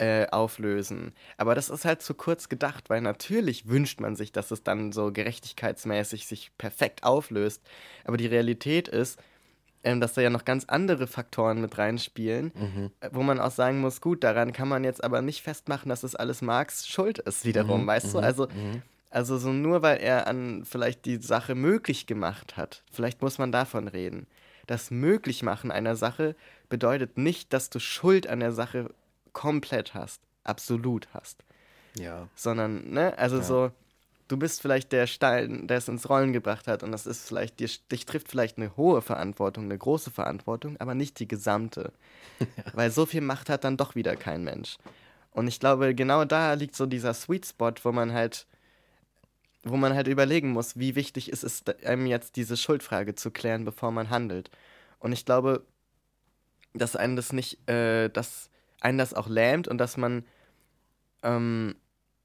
Äh, 0.00 0.28
auflösen. 0.30 1.12
Aber 1.36 1.54
das 1.54 1.68
ist 1.68 1.84
halt 1.84 2.00
zu 2.00 2.14
kurz 2.14 2.48
gedacht, 2.48 2.88
weil 2.88 3.02
natürlich 3.02 3.68
wünscht 3.68 4.00
man 4.00 4.16
sich, 4.16 4.32
dass 4.32 4.50
es 4.50 4.62
dann 4.62 4.92
so 4.92 5.12
gerechtigkeitsmäßig 5.12 6.26
sich 6.26 6.52
perfekt 6.56 7.04
auflöst. 7.04 7.60
Aber 8.06 8.16
die 8.16 8.26
Realität 8.26 8.88
ist, 8.88 9.20
ähm, 9.84 10.00
dass 10.00 10.14
da 10.14 10.20
ja 10.20 10.30
noch 10.30 10.44
ganz 10.44 10.64
andere 10.66 11.06
Faktoren 11.06 11.60
mit 11.60 11.78
reinspielen, 11.78 12.52
mhm. 12.54 12.90
Äh, 13.00 13.10
wo 13.12 13.22
man 13.22 13.40
auch 13.40 13.50
sagen 13.50 13.80
muss, 13.80 14.00
gut, 14.00 14.22
daran 14.24 14.52
kann 14.52 14.68
man 14.68 14.84
jetzt 14.84 15.02
aber 15.02 15.22
nicht 15.22 15.42
festmachen, 15.42 15.88
dass 15.88 16.02
das 16.02 16.14
alles 16.14 16.42
Marx 16.42 16.86
Schuld 16.86 17.18
ist 17.18 17.44
wiederum, 17.44 17.82
mhm. 17.82 17.86
weißt 17.86 18.14
du? 18.14 18.18
Mhm. 18.18 18.24
Also, 18.24 18.46
mhm. 18.46 18.82
also 19.10 19.38
so 19.38 19.52
nur 19.52 19.82
weil 19.82 19.98
er 19.98 20.26
an 20.26 20.64
vielleicht 20.64 21.04
die 21.04 21.16
Sache 21.16 21.54
möglich 21.54 22.06
gemacht 22.06 22.56
hat, 22.56 22.82
vielleicht 22.92 23.22
muss 23.22 23.38
man 23.38 23.52
davon 23.52 23.88
reden. 23.88 24.26
Das 24.66 24.90
Möglichmachen 24.90 25.70
einer 25.70 25.96
Sache 25.96 26.36
bedeutet 26.68 27.18
nicht, 27.18 27.52
dass 27.52 27.70
du 27.70 27.80
Schuld 27.80 28.28
an 28.28 28.40
der 28.40 28.52
Sache 28.52 28.90
komplett 29.32 29.94
hast, 29.94 30.20
absolut 30.44 31.08
hast. 31.12 31.42
Ja. 31.98 32.28
Sondern, 32.34 32.90
ne, 32.90 33.18
also 33.18 33.38
ja. 33.38 33.42
so, 33.42 33.72
du 34.30 34.36
bist 34.36 34.62
vielleicht 34.62 34.92
der 34.92 35.06
Stein, 35.06 35.66
der 35.66 35.78
es 35.78 35.88
ins 35.88 36.08
Rollen 36.08 36.32
gebracht 36.32 36.68
hat 36.68 36.82
und 36.82 36.92
das 36.92 37.06
ist 37.06 37.26
vielleicht, 37.26 37.58
dir, 37.58 37.68
dich 37.90 38.06
trifft 38.06 38.28
vielleicht 38.28 38.58
eine 38.58 38.76
hohe 38.76 39.02
Verantwortung, 39.02 39.64
eine 39.64 39.76
große 39.76 40.10
Verantwortung, 40.10 40.76
aber 40.78 40.94
nicht 40.94 41.18
die 41.18 41.26
gesamte. 41.28 41.92
Ja. 42.38 42.46
Weil 42.74 42.90
so 42.90 43.06
viel 43.06 43.22
Macht 43.22 43.48
hat 43.50 43.64
dann 43.64 43.76
doch 43.76 43.96
wieder 43.96 44.14
kein 44.16 44.44
Mensch. 44.44 44.76
Und 45.32 45.48
ich 45.48 45.58
glaube, 45.58 45.94
genau 45.94 46.24
da 46.24 46.54
liegt 46.54 46.76
so 46.76 46.86
dieser 46.86 47.12
Sweet 47.12 47.46
Spot, 47.46 47.72
wo 47.82 47.92
man 47.92 48.12
halt, 48.12 48.46
wo 49.64 49.76
man 49.76 49.94
halt 49.94 50.06
überlegen 50.06 50.50
muss, 50.50 50.78
wie 50.78 50.94
wichtig 50.94 51.30
ist 51.30 51.44
es 51.44 51.64
einem 51.84 52.06
jetzt 52.06 52.36
diese 52.36 52.56
Schuldfrage 52.56 53.16
zu 53.16 53.30
klären, 53.30 53.64
bevor 53.64 53.90
man 53.90 54.10
handelt. 54.10 54.50
Und 55.00 55.12
ich 55.12 55.24
glaube, 55.24 55.64
dass 56.72 56.94
einen 56.94 57.16
das 57.16 57.32
nicht, 57.32 57.68
äh, 57.68 58.08
dass 58.08 58.48
einen 58.80 58.98
das 58.98 59.12
auch 59.12 59.28
lähmt 59.28 59.66
und 59.66 59.78
dass 59.78 59.96
man 59.96 60.24
ähm, 61.22 61.74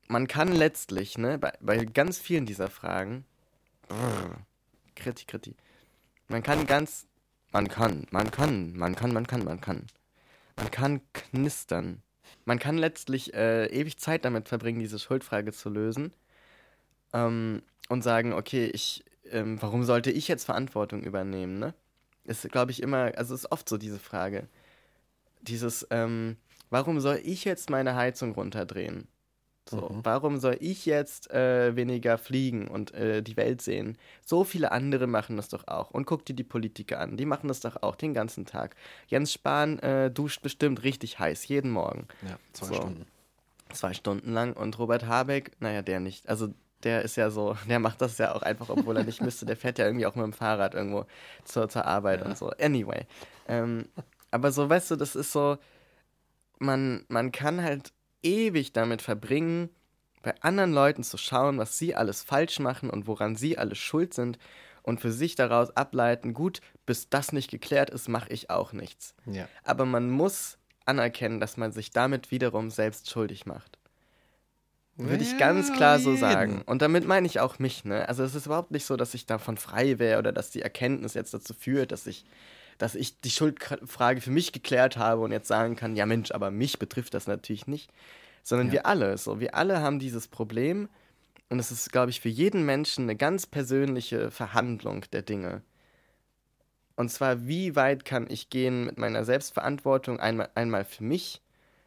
man 0.07 0.27
kann 0.27 0.51
letztlich, 0.51 1.17
ne, 1.17 1.37
bei, 1.37 1.53
bei 1.59 1.85
ganz 1.85 2.19
vielen 2.19 2.45
dieser 2.45 2.69
Fragen, 2.69 3.25
brr, 3.87 4.37
kriti, 4.95 5.25
kriti, 5.25 5.55
man 6.27 6.43
kann 6.43 6.65
ganz, 6.65 7.07
man 7.51 7.67
kann, 7.67 8.07
man 8.11 8.31
kann, 8.31 8.75
man 8.75 8.95
kann, 8.95 9.13
man 9.13 9.27
kann, 9.27 9.43
man 9.43 9.61
kann, 9.61 9.87
man 10.55 10.71
kann 10.71 11.01
knistern. 11.13 12.01
Man 12.45 12.59
kann 12.59 12.77
letztlich 12.77 13.33
äh, 13.33 13.67
ewig 13.67 13.97
Zeit 13.97 14.25
damit 14.25 14.49
verbringen, 14.49 14.79
diese 14.79 14.99
Schuldfrage 14.99 15.51
zu 15.51 15.69
lösen 15.69 16.13
ähm, 17.13 17.61
und 17.89 18.03
sagen, 18.03 18.33
okay, 18.33 18.67
ich, 18.73 19.03
ähm, 19.31 19.61
warum 19.61 19.83
sollte 19.83 20.11
ich 20.11 20.27
jetzt 20.27 20.45
Verantwortung 20.45 21.03
übernehmen, 21.03 21.59
ne? 21.59 21.73
Ist, 22.23 22.49
glaube 22.51 22.71
ich, 22.71 22.81
immer, 22.81 23.11
also 23.17 23.35
ist 23.35 23.51
oft 23.51 23.69
so 23.69 23.77
diese 23.77 23.99
Frage. 23.99 24.47
Dieses, 25.41 25.85
ähm, 25.91 26.37
warum 26.71 26.99
soll 26.99 27.21
ich 27.23 27.45
jetzt 27.45 27.69
meine 27.69 27.95
Heizung 27.95 28.33
runterdrehen? 28.33 29.07
So, 29.67 29.77
mhm. 29.77 30.01
warum 30.03 30.37
soll 30.37 30.57
ich 30.59 30.85
jetzt 30.85 31.31
äh, 31.31 31.75
weniger 31.75 32.19
fliegen 32.19 32.67
und 32.67 32.93
äh, 32.93 33.23
die 33.23 33.35
Welt 33.35 33.61
sehen? 33.61 33.97
So 34.23 34.43
viele 34.43 34.71
andere 34.71 35.07
machen 35.07 35.37
das 35.37 35.49
doch 35.49 35.67
auch. 35.67 35.89
Und 35.89 36.05
guck 36.05 36.23
dir 36.23 36.35
die 36.35 36.43
Politiker 36.43 36.99
an, 36.99 37.17
die 37.17 37.25
machen 37.25 37.47
das 37.47 37.61
doch 37.61 37.81
auch 37.81 37.95
den 37.95 38.13
ganzen 38.13 38.45
Tag. 38.45 38.75
Jens 39.07 39.33
Spahn 39.33 39.79
äh, 39.79 40.11
duscht 40.11 40.43
bestimmt 40.43 40.83
richtig 40.83 41.17
heiß, 41.17 41.47
jeden 41.47 41.71
Morgen. 41.71 42.07
Ja, 42.27 42.37
zwei 42.53 42.67
so. 42.67 42.73
Stunden. 42.75 43.05
Zwei 43.73 43.93
Stunden 43.93 44.33
lang. 44.33 44.53
Und 44.53 44.77
Robert 44.77 45.07
Habeck, 45.07 45.51
naja, 45.59 45.81
der 45.81 45.99
nicht. 45.99 46.29
Also 46.29 46.49
der 46.83 47.01
ist 47.01 47.15
ja 47.15 47.31
so, 47.31 47.57
der 47.67 47.79
macht 47.79 48.01
das 48.01 48.19
ja 48.19 48.35
auch 48.35 48.43
einfach, 48.43 48.69
obwohl 48.69 48.97
er 48.97 49.03
nicht 49.03 49.21
müsste. 49.21 49.47
Der 49.47 49.57
fährt 49.57 49.79
ja 49.79 49.85
irgendwie 49.85 50.05
auch 50.05 50.15
mit 50.15 50.25
dem 50.25 50.33
Fahrrad 50.33 50.75
irgendwo 50.75 51.07
zur, 51.43 51.69
zur 51.69 51.85
Arbeit 51.85 52.19
ja. 52.19 52.27
und 52.27 52.37
so. 52.37 52.51
Anyway. 52.59 53.07
Ähm, 53.47 53.89
aber 54.29 54.51
so, 54.51 54.69
weißt 54.69 54.91
du, 54.91 54.95
das 54.95 55.15
ist 55.15 55.31
so, 55.31 55.57
man, 56.59 57.03
man 57.07 57.31
kann 57.31 57.63
halt 57.63 57.93
ewig 58.25 58.73
damit 58.73 59.01
verbringen, 59.01 59.69
bei 60.21 60.33
anderen 60.41 60.73
Leuten 60.73 61.03
zu 61.03 61.17
schauen, 61.17 61.57
was 61.57 61.77
sie 61.77 61.95
alles 61.95 62.23
falsch 62.23 62.59
machen 62.59 62.89
und 62.89 63.07
woran 63.07 63.35
sie 63.35 63.57
alles 63.57 63.77
schuld 63.77 64.13
sind 64.13 64.39
und 64.81 64.99
für 64.99 65.11
sich 65.11 65.35
daraus 65.35 65.75
ableiten, 65.77 66.33
gut, 66.33 66.61
bis 66.85 67.09
das 67.09 67.31
nicht 67.31 67.51
geklärt 67.51 67.89
ist, 67.89 68.09
mache 68.09 68.33
ich 68.33 68.49
auch 68.49 68.73
nichts. 68.73 69.13
Ja. 69.25 69.47
Aber 69.63 69.85
man 69.85 70.09
muss 70.09 70.57
anerkennen, 70.85 71.39
dass 71.39 71.57
man 71.57 71.71
sich 71.71 71.91
damit 71.91 72.31
wiederum 72.31 72.69
selbst 72.69 73.09
schuldig 73.09 73.45
macht. 73.45 73.77
Würde 74.97 75.23
ich 75.23 75.37
ganz 75.37 75.73
klar 75.73 75.99
so 75.99 76.15
sagen. 76.15 76.61
Und 76.65 76.81
damit 76.81 77.05
meine 77.05 77.27
ich 77.27 77.41
auch 77.41 77.59
mich, 77.59 77.83
ne? 77.83 78.07
Also 78.07 78.23
es 78.23 78.33
ist 78.33 78.45
überhaupt 78.45 78.71
nicht 78.71 78.85
so, 78.85 78.95
dass 78.95 79.13
ich 79.13 79.25
davon 79.25 79.57
frei 79.57 79.99
wäre 79.99 80.19
oder 80.19 80.31
dass 80.31 80.51
die 80.51 80.61
Erkenntnis 80.61 81.15
jetzt 81.15 81.33
dazu 81.33 81.53
führt, 81.53 81.91
dass 81.91 82.07
ich 82.07 82.23
dass 82.77 82.95
ich 82.95 83.19
die 83.21 83.29
Schuldfrage 83.29 84.21
für 84.21 84.31
mich 84.31 84.51
geklärt 84.51 84.97
habe 84.97 85.21
und 85.21 85.31
jetzt 85.31 85.47
sagen 85.47 85.75
kann, 85.75 85.95
ja 85.95 86.05
Mensch, 86.05 86.31
aber 86.31 86.51
mich 86.51 86.79
betrifft 86.79 87.13
das 87.13 87.27
natürlich 87.27 87.67
nicht, 87.67 87.91
sondern 88.43 88.67
ja. 88.67 88.73
wir 88.73 88.85
alle, 88.85 89.17
so 89.17 89.39
wir 89.39 89.55
alle 89.55 89.81
haben 89.81 89.99
dieses 89.99 90.27
Problem 90.27 90.89
und 91.49 91.59
es 91.59 91.71
ist, 91.71 91.91
glaube 91.91 92.09
ich, 92.09 92.21
für 92.21 92.29
jeden 92.29 92.65
Menschen 92.65 93.05
eine 93.05 93.15
ganz 93.15 93.45
persönliche 93.45 94.31
Verhandlung 94.31 95.05
der 95.11 95.21
Dinge. 95.21 95.61
Und 96.95 97.09
zwar, 97.09 97.45
wie 97.45 97.75
weit 97.75 98.05
kann 98.05 98.27
ich 98.29 98.49
gehen 98.49 98.85
mit 98.85 98.97
meiner 98.97 99.25
Selbstverantwortung 99.25 100.19
einmal, 100.19 100.49
einmal 100.55 100.85
für 100.85 101.03
mich 101.03 101.41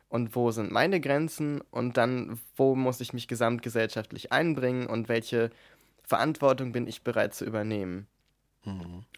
und 0.08 0.34
wo 0.36 0.50
sind 0.50 0.70
meine 0.70 1.00
Grenzen 1.00 1.60
und 1.70 1.96
dann, 1.96 2.38
wo 2.56 2.74
muss 2.74 3.00
ich 3.00 3.12
mich 3.12 3.26
gesamtgesellschaftlich 3.26 4.32
einbringen 4.32 4.86
und 4.86 5.08
welche 5.08 5.50
Verantwortung 6.02 6.72
bin 6.72 6.86
ich 6.86 7.02
bereit 7.02 7.34
zu 7.34 7.44
übernehmen. 7.44 8.06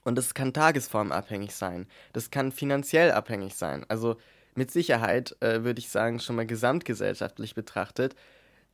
Und 0.05 0.17
das 0.17 0.35
kann 0.35 0.53
tagesformabhängig 0.53 1.55
sein. 1.55 1.87
Das 2.13 2.31
kann 2.31 2.53
finanziell 2.53 3.13
abhängig 3.13 3.55
sein. 3.55 3.85
Also 3.89 4.17
mit 4.55 4.71
Sicherheit 4.71 5.37
äh, 5.41 5.63
würde 5.63 5.81
ich 5.81 5.89
sagen, 5.89 6.21
schon 6.21 6.37
mal 6.37 6.47
gesamtgesellschaftlich 6.47 7.55
betrachtet, 7.55 8.15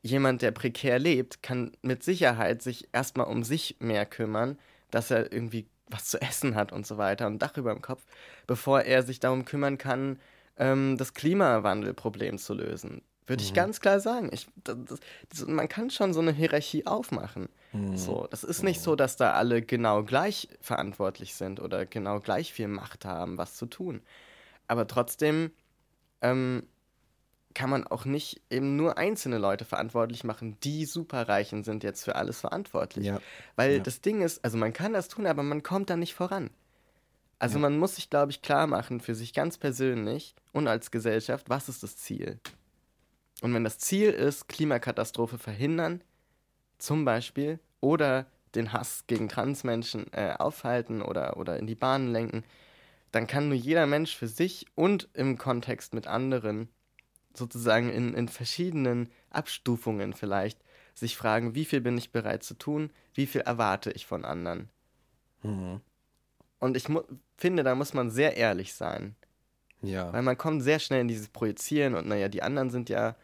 jemand, 0.03 0.43
der 0.43 0.53
prekär 0.53 0.99
lebt, 0.99 1.43
kann 1.43 1.73
mit 1.83 2.03
Sicherheit 2.03 2.63
sich 2.63 2.89
erstmal 2.93 3.27
um 3.27 3.43
sich 3.43 3.77
mehr 3.81 4.07
kümmern, 4.07 4.59
dass 4.91 5.11
er 5.11 5.33
irgendwie 5.33 5.67
was 5.89 6.07
zu 6.07 6.21
essen 6.21 6.55
hat 6.55 6.73
und 6.73 6.87
so 6.87 6.99
weiter 6.99 7.27
ein 7.27 7.39
Dach 7.39 7.57
über 7.57 7.73
dem 7.73 7.83
Kopf, 7.83 8.05
bevor 8.47 8.83
er 8.83 9.03
sich 9.03 9.21
darum 9.21 9.45
kümmern 9.45 9.79
kann, 9.79 10.19
ähm, 10.57 10.97
das 10.97 11.15
Klimawandelproblem 11.15 12.39
zu 12.39 12.55
lösen. 12.55 13.03
Würde 13.27 13.43
mhm. 13.43 13.47
ich 13.49 13.55
ganz 13.55 13.81
klar 13.81 14.01
sagen. 14.01 14.31
Ich, 14.33 14.47
das, 14.65 14.77
das, 15.29 15.47
man 15.47 15.69
kann 15.69 15.91
schon 15.91 16.15
so 16.15 16.21
eine 16.21 16.33
Hierarchie 16.33 16.87
aufmachen. 16.87 17.49
Mhm. 17.73 17.97
So, 17.97 18.27
das 18.31 18.45
ist 18.45 18.63
nicht 18.63 18.81
so, 18.81 18.97
dass 18.97 19.17
da 19.17 19.33
alle 19.33 19.63
genau 19.63 20.03
gleich 20.05 20.49
verantwortlich 20.61 21.35
sind 21.35 21.61
oder 21.61 21.87
genau 21.87 22.21
gleich 22.21 22.53
viel 22.53 22.69
Macht 22.69 23.05
haben, 23.05 23.39
was 23.39 23.57
zu 23.57 23.67
tun. 23.67 24.03
Aber 24.69 24.87
trotzdem 24.87 25.51
ähm, 26.23 26.65
kann 27.55 27.71
man 27.71 27.87
auch 27.87 28.05
nicht 28.05 28.43
eben 28.51 28.77
nur 28.77 28.99
einzelne 28.99 29.39
Leute 29.39 29.65
verantwortlich 29.65 30.25
machen, 30.25 30.59
die 30.63 30.85
Superreichen 30.85 31.65
sind 31.65 31.85
jetzt 31.85 32.05
für 32.05 32.15
alles 32.17 32.41
verantwortlich. 32.41 33.07
Ja. 33.07 33.21
Weil 33.57 33.77
ja. 33.77 33.79
das 33.79 34.03
Ding 34.03 34.21
ist, 34.21 34.45
also 34.45 34.59
man 34.59 34.73
kann 34.73 34.93
das 34.93 35.09
tun, 35.09 35.27
aber 35.27 35.43
man 35.43 35.63
kommt 35.63 35.89
da 35.89 35.97
nicht 35.97 36.15
voran. 36.15 36.51
Also 37.39 37.57
ja. 37.57 37.63
man 37.63 37.79
muss 37.79 37.97
sich, 37.97 38.11
glaube 38.11 38.31
ich, 38.31 38.43
klar 38.43 38.67
machen 38.67 39.01
für 39.01 39.15
sich 39.15 39.33
ganz 39.33 39.59
persönlich 39.59 40.35
und 40.53 40.69
als 40.69 40.91
Gesellschaft, 40.91 41.49
was 41.49 41.69
ist 41.69 41.83
das 41.83 41.97
Ziel? 41.97 42.39
Und 43.43 43.53
wenn 43.55 43.65
das 43.65 43.79
Ziel 43.79 44.11
ist, 44.11 44.49
Klimakatastrophe 44.49 45.39
verhindern, 45.39 46.03
zum 46.79 47.05
Beispiel, 47.05 47.59
oder 47.81 48.27
den 48.55 48.73
Hass 48.73 49.05
gegen 49.07 49.29
Transmenschen 49.29 50.13
äh, 50.13 50.35
aufhalten 50.39 51.03
oder, 51.03 51.37
oder 51.37 51.59
in 51.59 51.67
die 51.67 51.75
Bahnen 51.75 52.13
lenken, 52.13 52.45
dann 53.13 53.27
kann 53.27 53.49
nur 53.49 53.57
jeder 53.57 53.87
Mensch 53.87 54.17
für 54.17 54.29
sich 54.29 54.67
und 54.75 55.09
im 55.15 55.39
Kontext 55.39 55.95
mit 55.95 56.07
anderen 56.07 56.69
sozusagen 57.35 57.91
in, 57.91 58.15
in 58.15 58.29
verschiedenen 58.29 59.11
Abstufungen 59.31 60.15
vielleicht 60.15 60.59
sich 60.95 61.17
fragen, 61.17 61.55
wie 61.55 61.67
viel 61.67 61.81
bin 61.81 61.99
ich 61.99 62.11
bereit 62.11 62.43
zu 62.43 62.55
tun, 62.55 62.91
wie 63.15 63.27
viel 63.27 63.43
erwarte 63.43 63.91
ich 63.93 64.07
von 64.07 64.25
anderen. 64.25 64.71
Mhm. 65.43 65.81
Und 66.59 66.77
ich 66.77 66.87
finde, 67.37 67.63
da 67.63 67.75
muss 67.75 67.93
man 67.93 68.11
sehr 68.11 68.37
ehrlich 68.37 68.75
sein. 68.75 69.15
Ja. 69.83 70.13
Weil 70.13 70.23
man 70.23 70.39
kommt 70.39 70.63
sehr 70.63 70.79
schnell 70.79 71.03
in 71.03 71.09
dieses 71.09 71.29
Projizieren 71.29 71.95
und 71.95 72.09
naja, 72.09 72.29
die 72.29 72.43
anderen 72.43 72.71
sind 72.71 72.89
ja, 72.89 73.15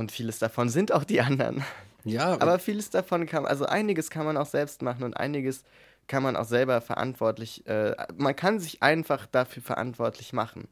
und 0.00 0.10
vieles 0.10 0.38
davon 0.38 0.68
sind 0.68 0.92
auch 0.92 1.04
die 1.04 1.20
anderen. 1.20 1.62
Ja. 2.04 2.32
Aber 2.40 2.58
vieles 2.58 2.90
davon 2.90 3.26
kann, 3.26 3.46
also 3.46 3.66
einiges 3.66 4.10
kann 4.10 4.26
man 4.26 4.36
auch 4.36 4.46
selbst 4.46 4.82
machen 4.82 5.04
und 5.04 5.14
einiges 5.14 5.62
kann 6.08 6.22
man 6.24 6.34
auch 6.34 6.46
selber 6.46 6.80
verantwortlich, 6.80 7.64
äh, 7.68 7.94
man 8.16 8.34
kann 8.34 8.58
sich 8.58 8.82
einfach 8.82 9.26
dafür 9.26 9.62
verantwortlich 9.62 10.32
machen. 10.32 10.66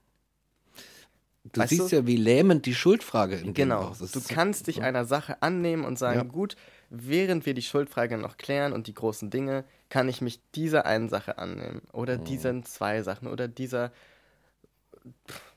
Du 1.52 1.60
weißt 1.60 1.70
siehst 1.70 1.92
du? 1.92 1.96
ja, 1.96 2.06
wie 2.06 2.16
lähmend 2.16 2.66
die 2.66 2.74
Schuldfrage 2.74 3.36
in 3.36 3.54
Genau. 3.54 3.94
Du 4.00 4.20
kannst 4.28 4.66
dich 4.66 4.82
einer 4.82 5.04
Sache 5.04 5.40
annehmen 5.42 5.84
und 5.84 5.98
sagen, 5.98 6.18
ja. 6.18 6.24
gut, 6.24 6.56
während 6.90 7.46
wir 7.46 7.54
die 7.54 7.62
Schuldfrage 7.62 8.18
noch 8.18 8.36
klären 8.36 8.72
und 8.72 8.86
die 8.86 8.94
großen 8.94 9.30
Dinge, 9.30 9.64
kann 9.90 10.08
ich 10.08 10.20
mich 10.20 10.40
dieser 10.54 10.86
einen 10.86 11.08
Sache 11.08 11.38
annehmen. 11.38 11.82
Oder 11.92 12.18
mhm. 12.18 12.24
diesen 12.24 12.64
zwei 12.64 13.02
Sachen. 13.02 13.28
Oder 13.28 13.48
dieser, 13.48 13.92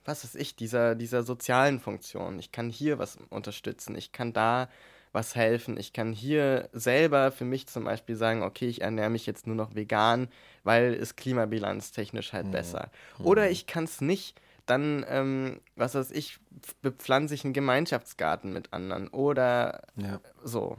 was 0.06 0.24
weiß 0.24 0.36
ich, 0.36 0.56
dieser, 0.56 0.96
dieser 0.96 1.24
sozialen 1.24 1.80
Funktion. 1.80 2.40
Ich 2.40 2.52
kann 2.52 2.70
hier 2.70 3.00
was 3.00 3.18
unterstützen. 3.30 3.96
Ich 3.96 4.12
kann 4.12 4.34
da 4.34 4.70
was 5.12 5.36
helfen. 5.36 5.78
Ich 5.78 5.94
kann 5.94 6.14
hier 6.14 6.70
selber 6.72 7.32
für 7.32 7.46
mich 7.46 7.68
zum 7.68 7.84
Beispiel 7.84 8.16
sagen, 8.16 8.44
okay, 8.44 8.68
ich 8.68 8.82
ernähre 8.82 9.10
mich 9.10 9.26
jetzt 9.26 9.46
nur 9.46 9.56
noch 9.56 9.76
vegan, 9.76 10.30
weil 10.64 10.94
es 10.94 11.16
klimabilanztechnisch 11.16 12.34
halt 12.34 12.48
mhm. 12.48 12.52
besser. 12.52 12.92
Oder 13.20 13.46
mhm. 13.46 13.52
ich 13.52 13.68
kann 13.68 13.84
es 13.84 14.02
nicht 14.02 14.40
dann, 14.66 15.06
ähm, 15.10 15.60
was 15.76 15.96
weiß 15.96 16.12
ich, 16.12 16.40
bepflanze 16.82 17.34
ich 17.34 17.44
einen 17.44 17.54
Gemeinschaftsgarten 17.54 18.54
mit 18.54 18.72
anderen 18.74 19.10
oder 19.10 19.84
ja. 19.98 20.20
so. 20.44 20.78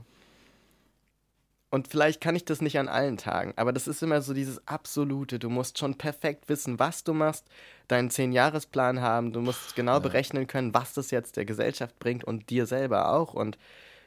Und 1.73 1.89
vielleicht 1.89 2.21
kann 2.21 2.37
ich 2.37 2.45
das 2.45 2.61
nicht 2.61 2.79
an 2.79 2.87
allen 2.87 3.17
Tagen, 3.17 3.55
aber 3.57 3.73
das 3.73 3.89
ist 3.89 4.03
immer 4.03 4.21
so 4.21 4.35
dieses 4.35 4.69
Absolute. 4.69 5.39
Du 5.39 5.49
musst 5.49 5.79
schon 5.79 5.97
perfekt 5.97 6.51
wissen, 6.51 6.79
was 6.79 7.03
du 7.03 7.15
machst, 7.15 7.49
deinen 7.89 8.11
Zehn-Jahres-Plan 8.11 9.01
haben, 9.01 9.33
du 9.33 9.41
musst 9.41 9.75
genau 9.75 9.95
ja. 9.95 9.99
berechnen 10.01 10.47
können, 10.47 10.75
was 10.75 10.93
das 10.93 11.11
jetzt 11.11 11.39
der 11.39 11.47
Gesellschaft 11.47 11.99
bringt 11.99 12.25
und 12.25 12.51
dir 12.51 12.67
selber 12.67 13.11
auch 13.15 13.33
und 13.33 13.57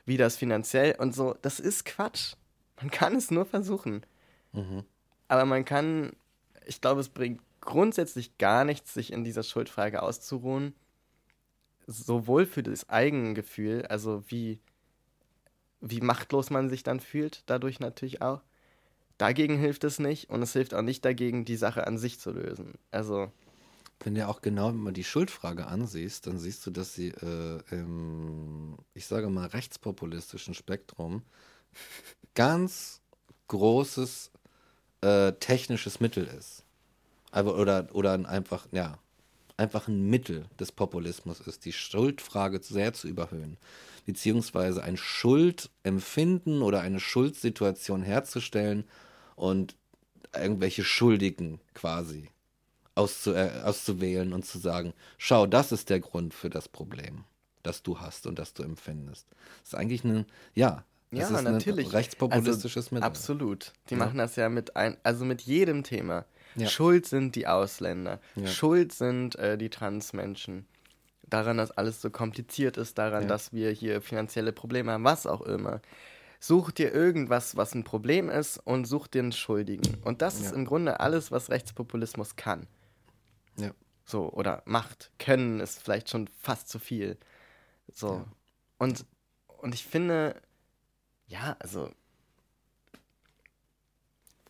wie 0.06 0.16
das 0.16 0.38
finanziell 0.38 0.94
und 1.00 1.16
so. 1.16 1.36
Das 1.42 1.60
ist 1.60 1.86
Quatsch. 1.86 2.36
Man 2.78 2.92
kann 2.92 3.16
es 3.16 3.32
nur 3.32 3.48
versuchen. 3.48 4.06
Mhm. 4.52 4.84
Aber 5.28 5.46
man 5.46 5.66
kann, 5.66 6.12
ich 6.68 6.82
glaube, 6.82 7.02
es 7.02 7.10
bringt 7.10 7.42
grundsätzlich 7.62 8.38
gar 8.38 8.64
nichts, 8.64 8.94
sich 8.94 9.12
in 9.12 9.24
dieser 9.24 9.42
Schuldfrage 9.42 10.04
auszuruhen. 10.04 10.76
Sowohl 11.88 12.46
für 12.46 12.62
das 12.62 12.90
Eigengefühl, 12.90 13.88
also 13.88 14.24
wie, 14.28 14.60
wie 15.88 16.02
machtlos 16.02 16.50
man 16.50 16.70
sich 16.70 16.84
dann 16.84 17.00
fühlt, 17.00 17.44
dadurch 17.46 17.80
natürlich 17.80 18.22
auch. 18.22 18.42
Dagegen 19.18 19.58
hilft 19.58 19.84
es 19.84 20.00
nicht 20.00 20.30
und 20.30 20.42
es 20.42 20.54
hilft 20.54 20.74
auch 20.74 20.82
nicht 20.82 21.06
dagegen, 21.06 21.46
die 21.46 21.56
Sache 21.56 21.86
an 21.86 21.98
sich 21.98 22.20
zu 22.20 22.32
lösen. 22.32 22.74
Also. 22.92 23.32
Wenn 24.04 24.16
du 24.16 24.28
auch 24.28 24.42
genau 24.42 24.72
mal 24.74 24.92
die 24.92 25.04
Schuldfrage 25.04 25.68
ansiehst, 25.68 26.28
dann 26.28 26.40
siehst 26.40 26.66
du, 26.66 26.72
dass 26.72 26.94
sie 26.96 27.10
äh, 27.10 27.62
im, 27.72 28.78
ich 28.94 29.06
sage 29.06 29.30
mal, 29.30 29.46
rechtspopulistischen 29.48 30.54
Spektrum 30.54 31.22
ganz 32.34 33.00
großes 33.48 34.32
äh, 35.02 35.34
technisches 35.34 36.00
Mittel 36.00 36.26
ist. 36.26 36.64
Aber, 37.32 37.58
oder, 37.58 37.88
oder 37.94 38.14
ein 38.14 38.26
einfach, 38.26 38.68
ja, 38.72 38.98
einfach 39.56 39.88
ein 39.88 40.10
Mittel 40.10 40.46
des 40.60 40.72
Populismus 40.72 41.40
ist, 41.42 41.64
die 41.64 41.74
Schuldfrage 41.74 42.62
sehr 42.62 42.94
zu 42.94 43.08
überhöhen. 43.08 43.58
Beziehungsweise 44.06 44.84
ein 44.84 44.98
Schuldempfinden 44.98 46.62
oder 46.62 46.82
eine 46.82 47.00
Schuldsituation 47.00 48.04
herzustellen 48.04 48.86
und 49.36 49.76
irgendwelche 50.34 50.84
Schuldigen 50.84 51.60
quasi 51.74 52.30
auszu 52.96 53.34
äh, 53.34 53.52
auszuwählen 53.64 54.34
und 54.34 54.46
zu 54.46 54.58
sagen, 54.58 54.94
schau, 55.18 55.46
das 55.46 55.72
ist 55.72 55.90
der 55.90 56.00
Grund 56.00 56.34
für 56.34 56.50
das 56.50 56.70
Problem, 56.70 57.26
das 57.62 57.84
du 57.84 58.00
hast 58.00 58.26
und 58.26 58.40
das 58.40 58.54
du 58.54 58.64
empfindest. 58.64 59.28
Das 59.62 59.74
ist 59.74 59.76
eigentlich 59.76 60.04
ein, 60.04 60.26
ja, 60.54 60.86
das 61.12 61.30
ja, 61.30 61.38
ist 61.38 61.44
natürlich. 61.44 61.88
ein 61.88 61.92
rechtspopulistisches 61.92 62.86
also, 62.86 62.96
Mittel. 62.96 63.06
Absolut. 63.06 63.74
Die 63.90 63.94
ja. 63.94 64.00
machen 64.00 64.18
das 64.18 64.36
ja 64.36 64.50
mit 64.50 64.76
ein, 64.76 64.98
also 65.04 65.26
mit 65.26 65.42
jedem 65.42 65.84
Thema. 65.84 66.26
Ja. 66.56 66.68
Schuld 66.68 67.06
sind 67.06 67.36
die 67.36 67.48
Ausländer. 67.48 68.22
Ja. 68.36 68.48
Schuld 68.48 68.94
sind 68.94 69.36
äh, 69.36 69.58
die 69.58 69.70
Transmenschen. 69.70 70.66
Daran, 71.28 71.58
dass 71.58 71.72
alles 71.72 72.02
so 72.02 72.10
kompliziert 72.10 72.78
ist, 72.78 72.98
daran, 72.98 73.24
ja. 73.24 73.28
dass 73.28 73.52
wir 73.52 73.72
hier 73.72 74.02
finanzielle 74.02 74.52
Probleme 74.52 74.92
haben, 74.92 75.04
was 75.04 75.26
auch 75.26 75.42
immer. 75.42 75.82
Such 76.40 76.72
dir 76.72 76.94
irgendwas, 76.94 77.56
was 77.56 77.74
ein 77.74 77.84
Problem 77.84 78.30
ist 78.30 78.58
und 78.58 78.86
such 78.86 79.08
dir 79.08 79.24
einen 79.24 79.32
Schuldigen. 79.32 79.98
Und 80.04 80.22
das 80.22 80.40
ist 80.40 80.52
im 80.52 80.66
Grunde 80.66 81.00
alles, 81.00 81.32
was 81.32 81.50
Rechtspopulismus 81.50 82.36
kann. 82.36 82.68
Ja. 83.58 83.72
So, 84.04 84.32
oder 84.32 84.62
macht. 84.66 85.12
Können 85.18 85.60
ist 85.60 85.82
vielleicht 85.82 86.10
schon 86.10 86.28
fast 86.28 86.70
zu 86.70 86.78
viel. 86.78 87.18
So. 87.92 88.26
Und, 88.78 89.06
und 89.58 89.74
ich 89.74 89.86
finde, 89.86 90.40
ja, 91.26 91.56
also 91.60 91.90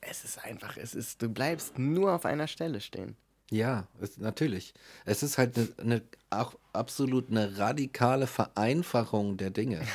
es 0.02 0.24
ist 0.24 0.44
einfach, 0.44 0.78
es 0.78 0.94
ist, 0.94 1.22
du 1.22 1.30
bleibst 1.30 1.80
nur 1.80 2.14
auf 2.14 2.26
einer 2.26 2.48
Stelle 2.48 2.82
stehen. 2.82 3.16
Ja, 3.52 3.88
es, 4.02 4.18
natürlich. 4.18 4.74
Es 5.06 5.24
ist 5.24 5.38
halt 5.38 5.58
eine, 5.58 5.68
eine, 5.78 6.02
auch 6.30 6.56
absolut 6.74 7.30
eine 7.30 7.58
radikale 7.58 8.28
Vereinfachung 8.28 9.38
der 9.38 9.52
Dinge. 9.52 9.82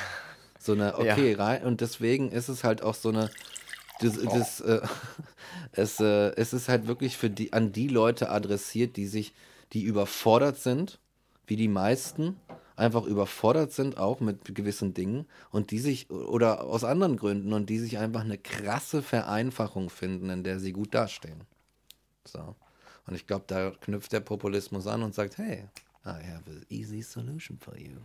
So 0.63 0.73
eine, 0.73 0.95
okay, 0.99 1.31
ja. 1.31 1.37
rein, 1.43 1.63
und 1.63 1.81
deswegen 1.81 2.31
ist 2.31 2.47
es 2.47 2.63
halt 2.63 2.83
auch 2.83 2.93
so 2.93 3.09
eine, 3.09 3.31
das, 3.99 4.19
oh. 4.19 4.29
das 4.31 4.61
äh, 4.61 4.81
es, 5.71 5.99
äh, 5.99 6.35
es 6.35 6.53
ist 6.53 6.69
halt 6.69 6.85
wirklich 6.85 7.17
für 7.17 7.31
die, 7.31 7.51
an 7.51 7.71
die 7.71 7.87
Leute 7.87 8.29
adressiert, 8.29 8.95
die 8.95 9.07
sich, 9.07 9.33
die 9.73 9.81
überfordert 9.81 10.59
sind, 10.59 10.99
wie 11.47 11.55
die 11.55 11.67
meisten, 11.67 12.37
einfach 12.75 13.05
überfordert 13.05 13.71
sind 13.71 13.97
auch 13.97 14.19
mit 14.19 14.53
gewissen 14.55 14.93
Dingen 14.93 15.25
und 15.51 15.71
die 15.71 15.79
sich 15.79 16.09
oder 16.09 16.63
aus 16.63 16.83
anderen 16.83 17.17
Gründen 17.17 17.53
und 17.53 17.69
die 17.69 17.79
sich 17.79 17.97
einfach 17.97 18.21
eine 18.21 18.37
krasse 18.37 19.01
Vereinfachung 19.01 19.89
finden, 19.89 20.29
in 20.29 20.43
der 20.43 20.59
sie 20.59 20.73
gut 20.73 20.93
dastehen. 20.93 21.43
So. 22.25 22.55
Und 23.07 23.15
ich 23.15 23.27
glaube, 23.27 23.45
da 23.47 23.71
knüpft 23.81 24.11
der 24.13 24.19
Populismus 24.19 24.87
an 24.87 25.03
und 25.03 25.15
sagt, 25.15 25.37
hey, 25.37 25.65
I 26.05 26.09
have 26.09 26.43
an 26.47 26.65
easy 26.69 27.01
solution 27.01 27.57
for 27.59 27.77
you. 27.77 27.97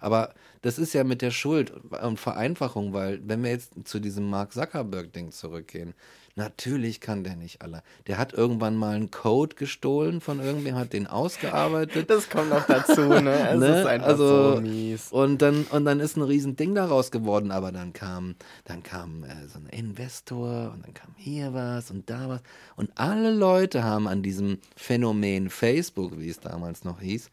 Aber 0.00 0.34
das 0.62 0.78
ist 0.78 0.92
ja 0.92 1.04
mit 1.04 1.22
der 1.22 1.30
Schuld 1.30 1.70
und 1.70 2.18
Vereinfachung, 2.18 2.92
weil 2.92 3.20
wenn 3.26 3.42
wir 3.42 3.50
jetzt 3.50 3.72
zu 3.84 4.00
diesem 4.00 4.28
Mark 4.28 4.52
Zuckerberg-Ding 4.52 5.30
zurückgehen, 5.32 5.94
Natürlich 6.38 7.00
kann 7.00 7.24
der 7.24 7.34
nicht 7.34 7.62
alle. 7.62 7.82
Der 8.06 8.18
hat 8.18 8.34
irgendwann 8.34 8.76
mal 8.76 8.94
einen 8.94 9.10
Code 9.10 9.56
gestohlen 9.56 10.20
von 10.20 10.38
irgendwem, 10.38 10.74
hat 10.74 10.92
den 10.92 11.06
ausgearbeitet. 11.06 12.10
Das 12.10 12.28
kommt 12.28 12.50
noch 12.50 12.66
dazu, 12.66 13.08
ne? 13.08 13.48
Es 13.52 13.58
ne? 13.58 13.80
ist 13.80 13.86
einfach 13.86 14.08
also, 14.08 14.56
so 14.56 14.60
mies. 14.60 15.10
Und 15.12 15.40
dann, 15.40 15.64
und 15.70 15.86
dann 15.86 15.98
ist 15.98 16.18
ein 16.18 16.22
riesen 16.22 16.54
Ding 16.54 16.74
daraus 16.74 17.10
geworden, 17.10 17.50
aber 17.50 17.72
dann 17.72 17.94
kam, 17.94 18.34
dann 18.64 18.82
kam 18.82 19.24
äh, 19.24 19.48
so 19.48 19.58
ein 19.58 19.66
Investor 19.70 20.72
und 20.74 20.84
dann 20.84 20.92
kam 20.92 21.14
hier 21.16 21.54
was 21.54 21.90
und 21.90 22.10
da 22.10 22.28
was. 22.28 22.40
Und 22.76 22.90
alle 22.96 23.32
Leute 23.32 23.82
haben 23.82 24.06
an 24.06 24.22
diesem 24.22 24.58
Phänomen 24.76 25.48
Facebook, 25.48 26.18
wie 26.18 26.28
es 26.28 26.40
damals 26.40 26.84
noch 26.84 27.00
hieß, 27.00 27.30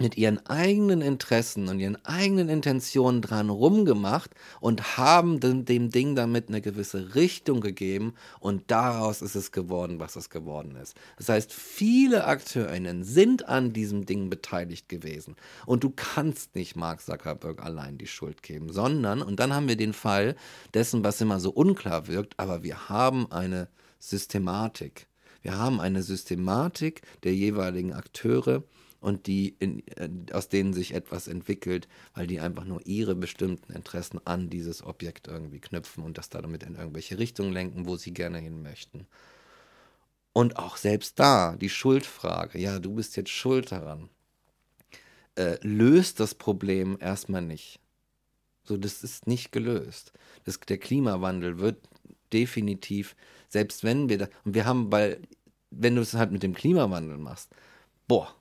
mit 0.00 0.16
ihren 0.16 0.44
eigenen 0.46 1.02
Interessen 1.02 1.68
und 1.68 1.78
ihren 1.78 2.02
eigenen 2.04 2.48
Intentionen 2.48 3.22
dran 3.22 3.50
rumgemacht 3.50 4.30
und 4.60 4.96
haben 4.96 5.40
dem, 5.40 5.64
dem, 5.64 5.90
Ding 5.90 6.14
damit 6.14 6.48
eine 6.48 6.60
gewisse 6.60 7.14
Richtung 7.14 7.60
gegeben 7.60 8.14
und 8.40 8.70
daraus 8.70 9.22
ist 9.22 9.34
es 9.34 9.52
geworden, 9.52 10.00
was 10.00 10.16
es 10.16 10.30
geworden 10.30 10.76
ist. 10.76 10.96
Das 11.18 11.28
heißt, 11.28 11.52
viele 11.52 12.24
AkteurInnen 12.24 13.04
sind 13.04 13.48
an 13.48 13.72
diesem 13.72 14.06
Ding 14.06 14.30
beteiligt 14.30 14.88
gewesen 14.88 15.36
und 15.66 15.84
du 15.84 15.90
kannst 15.90 16.54
nicht 16.56 16.76
Mark 16.76 17.00
Zuckerberg 17.02 17.62
allein 17.62 17.98
die 17.98 18.06
Schuld 18.06 18.42
geben, 18.42 18.72
sondern, 18.72 19.22
und 19.22 19.38
dann 19.38 19.52
haben 19.52 19.68
wir 19.68 19.76
den 19.76 19.92
Fall 19.92 20.34
dessen, 20.74 21.04
was 21.04 21.20
immer 21.20 21.40
so 21.40 21.50
unklar 21.50 22.08
wirkt, 22.08 22.34
aber 22.38 22.62
wir 22.62 22.88
haben 22.88 23.30
eine 23.30 23.68
Systematik. 23.98 25.06
Wir 25.42 25.56
haben 25.58 25.80
eine 25.80 26.02
Systematik 26.02 27.02
der 27.22 27.34
jeweiligen 27.34 27.92
Akteure, 27.92 28.62
und 29.00 29.26
die 29.26 29.56
in, 29.58 29.86
äh, 29.96 30.08
aus 30.32 30.48
denen 30.48 30.72
sich 30.72 30.94
etwas 30.94 31.26
entwickelt, 31.28 31.88
weil 32.14 32.26
die 32.26 32.40
einfach 32.40 32.64
nur 32.64 32.86
ihre 32.86 33.14
bestimmten 33.14 33.72
Interessen 33.72 34.20
an 34.26 34.50
dieses 34.50 34.84
Objekt 34.84 35.28
irgendwie 35.28 35.60
knüpfen 35.60 36.04
und 36.04 36.18
das 36.18 36.28
damit 36.28 36.62
in 36.62 36.76
irgendwelche 36.76 37.18
Richtungen 37.18 37.52
lenken, 37.52 37.86
wo 37.86 37.96
sie 37.96 38.12
gerne 38.12 38.38
hin 38.38 38.62
möchten. 38.62 39.06
Und 40.32 40.58
auch 40.58 40.76
selbst 40.76 41.18
da 41.18 41.56
die 41.56 41.70
Schuldfrage, 41.70 42.58
ja, 42.58 42.78
du 42.78 42.94
bist 42.94 43.16
jetzt 43.16 43.30
schuld 43.30 43.72
daran, 43.72 44.08
äh, 45.34 45.56
löst 45.62 46.20
das 46.20 46.34
Problem 46.34 46.96
erstmal 47.00 47.42
nicht. 47.42 47.80
So, 48.62 48.76
das 48.76 49.02
ist 49.02 49.26
nicht 49.26 49.50
gelöst. 49.50 50.12
Das, 50.44 50.60
der 50.60 50.78
Klimawandel 50.78 51.58
wird 51.58 51.88
definitiv, 52.32 53.16
selbst 53.48 53.82
wenn 53.82 54.08
wir 54.08 54.18
da, 54.18 54.28
und 54.44 54.54
wir 54.54 54.66
haben, 54.66 54.92
weil, 54.92 55.20
wenn 55.70 55.96
du 55.96 56.02
es 56.02 56.14
halt 56.14 56.30
mit 56.30 56.42
dem 56.42 56.54
Klimawandel 56.54 57.18
machst, 57.18 57.50
boah, 58.06 58.34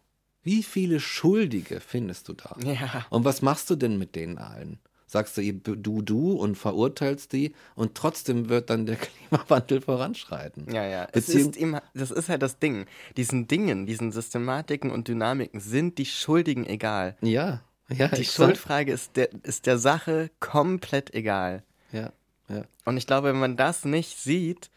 wie 0.44 0.64
viele 0.64 1.00
Schuldige 1.00 1.80
findest 1.80 2.28
du 2.28 2.34
da? 2.34 2.56
Ja. 2.64 3.06
Und 3.10 3.26
was 3.26 3.42
machst 3.42 3.70
du 3.70 3.76
denn 3.76 3.98
mit 3.98 4.16
denen 4.16 4.38
allen? 4.38 4.80
Sagst 5.06 5.38
du 5.38 5.54
du, 5.54 6.02
du 6.04 6.34
und 6.34 6.56
verurteilst 6.56 7.34
die 7.34 7.56
und 7.76 7.96
trotzdem 7.96 8.48
wird 8.48 8.70
dann 8.70 8.86
der 8.86 8.96
Klimawandel 9.30 9.82
voranschreiten. 9.82 10.72
Ja, 10.72 10.86
ja. 10.86 11.08
Es 11.14 11.30
ist 11.30 11.58
immer, 11.58 11.82
das 11.96 12.12
ist 12.12 12.30
halt 12.30 12.44
das 12.44 12.60
Ding. 12.60 12.86
Diesen 13.18 13.48
Dingen, 13.48 13.88
diesen 13.88 14.12
Systematiken 14.12 14.92
und 14.92 15.08
Dynamiken 15.08 15.60
sind 15.60 15.98
die 15.98 16.06
Schuldigen 16.06 16.66
egal. 16.68 17.18
Ja, 17.22 17.64
ja. 17.90 18.08
Die 18.10 18.24
Schuldfrage 18.24 18.92
ist 18.92 19.16
der, 19.16 19.30
ist 19.42 19.66
der 19.66 19.80
Sache 19.80 20.30
komplett 20.40 21.14
egal. 21.16 21.64
Ja, 21.92 22.12
ja. 22.48 22.66
Und 22.86 22.98
ich 22.98 23.08
glaube, 23.08 23.30
wenn 23.30 23.40
man 23.40 23.58
das 23.58 23.86
nicht 23.86 24.20
sieht, 24.20 24.70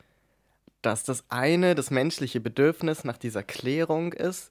dass 0.80 1.05
das 1.05 1.24
eine 1.28 1.74
das 1.74 1.90
menschliche 1.90 2.40
Bedürfnis 2.40 3.05
nach 3.05 3.18
dieser 3.18 3.43
Klärung 3.43 4.14
ist 4.14 4.51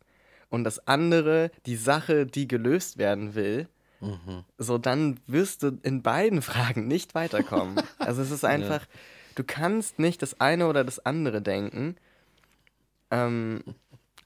und 0.51 0.63
das 0.63 0.85
andere 0.87 1.49
die 1.65 1.77
Sache, 1.77 2.27
die 2.27 2.47
gelöst 2.47 2.99
werden 2.99 3.33
will, 3.33 3.67
mhm. 4.01 4.43
so 4.59 4.77
dann 4.77 5.19
wirst 5.25 5.63
du 5.63 5.79
in 5.81 6.03
beiden 6.03 6.41
Fragen 6.43 6.87
nicht 6.87 7.15
weiterkommen. 7.15 7.81
also 7.97 8.21
es 8.21 8.29
ist 8.29 8.45
einfach, 8.45 8.81
ja. 8.81 8.99
du 9.35 9.43
kannst 9.43 9.97
nicht 9.97 10.21
das 10.21 10.39
eine 10.39 10.67
oder 10.67 10.83
das 10.83 11.03
andere 11.03 11.41
denken. 11.41 11.95
Ähm, 13.09 13.63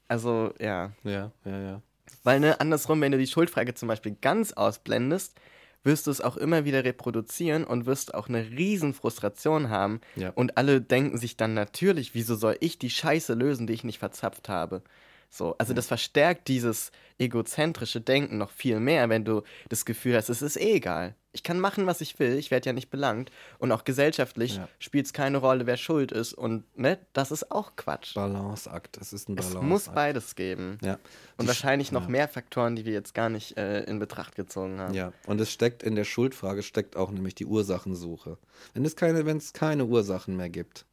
also 0.08 0.52
ja. 0.60 0.92
Ja, 1.04 1.30
ja, 1.44 1.60
ja. 1.60 1.82
Weil 2.24 2.40
ne, 2.40 2.60
andersrum, 2.60 3.00
wenn 3.00 3.12
du 3.12 3.18
die 3.18 3.26
Schuldfrage 3.26 3.74
zum 3.74 3.88
Beispiel 3.88 4.16
ganz 4.20 4.52
ausblendest, 4.52 5.38
wirst 5.84 6.08
du 6.08 6.10
es 6.10 6.20
auch 6.20 6.36
immer 6.36 6.64
wieder 6.64 6.84
reproduzieren 6.84 7.62
und 7.62 7.86
wirst 7.86 8.14
auch 8.14 8.28
eine 8.28 8.50
riesen 8.50 8.94
Frustration 8.94 9.70
haben. 9.70 10.00
Ja. 10.16 10.30
Und 10.30 10.58
alle 10.58 10.80
denken 10.80 11.18
sich 11.18 11.36
dann 11.36 11.54
natürlich, 11.54 12.14
wieso 12.14 12.34
soll 12.34 12.56
ich 12.58 12.80
die 12.80 12.90
Scheiße 12.90 13.34
lösen, 13.34 13.68
die 13.68 13.74
ich 13.74 13.84
nicht 13.84 14.00
verzapft 14.00 14.48
habe? 14.48 14.82
So, 15.30 15.56
also 15.58 15.74
das 15.74 15.86
verstärkt 15.86 16.48
dieses 16.48 16.92
egozentrische 17.18 18.00
Denken 18.00 18.38
noch 18.38 18.50
viel 18.50 18.80
mehr, 18.80 19.08
wenn 19.08 19.24
du 19.24 19.42
das 19.68 19.84
Gefühl 19.84 20.16
hast, 20.16 20.28
es 20.28 20.42
ist 20.42 20.56
eh 20.56 20.74
egal 20.74 21.14
ich 21.36 21.42
kann 21.42 21.60
machen, 21.60 21.84
was 21.86 22.00
ich 22.00 22.18
will, 22.18 22.38
ich 22.38 22.50
werde 22.50 22.66
ja 22.66 22.72
nicht 22.72 22.88
belangt. 22.88 23.30
Und 23.58 23.70
auch 23.70 23.84
gesellschaftlich 23.84 24.56
ja. 24.56 24.68
spielt 24.78 25.04
es 25.04 25.12
keine 25.12 25.36
Rolle, 25.36 25.66
wer 25.66 25.76
schuld 25.76 26.10
ist. 26.10 26.32
Und 26.32 26.64
ne, 26.78 26.98
das 27.12 27.30
ist 27.30 27.52
auch 27.52 27.76
Quatsch. 27.76 28.14
Balanceakt, 28.14 28.96
es 28.96 29.12
ist 29.12 29.28
ein 29.28 29.36
Balanceakt. 29.36 29.62
Es 29.62 29.68
muss 29.68 29.88
beides 29.90 30.34
geben. 30.34 30.78
Ja. 30.82 30.94
Und 31.36 31.42
die 31.42 31.48
wahrscheinlich 31.48 31.92
noch 31.92 32.04
ja. 32.04 32.08
mehr 32.08 32.28
Faktoren, 32.28 32.74
die 32.74 32.86
wir 32.86 32.94
jetzt 32.94 33.12
gar 33.12 33.28
nicht 33.28 33.58
äh, 33.58 33.82
in 33.82 33.98
Betracht 33.98 34.34
gezogen 34.34 34.80
haben. 34.80 34.94
Ja, 34.94 35.12
und 35.26 35.38
es 35.38 35.52
steckt 35.52 35.82
in 35.82 35.94
der 35.94 36.04
Schuldfrage, 36.04 36.62
steckt 36.62 36.96
auch 36.96 37.10
nämlich 37.10 37.34
die 37.34 37.44
Ursachensuche. 37.44 38.38
Wenn 38.72 38.86
es 38.86 38.96
keine, 38.96 39.26
wenn 39.26 39.36
es 39.36 39.52
keine 39.52 39.84
Ursachen 39.84 40.38
mehr 40.38 40.48
gibt, 40.48 40.86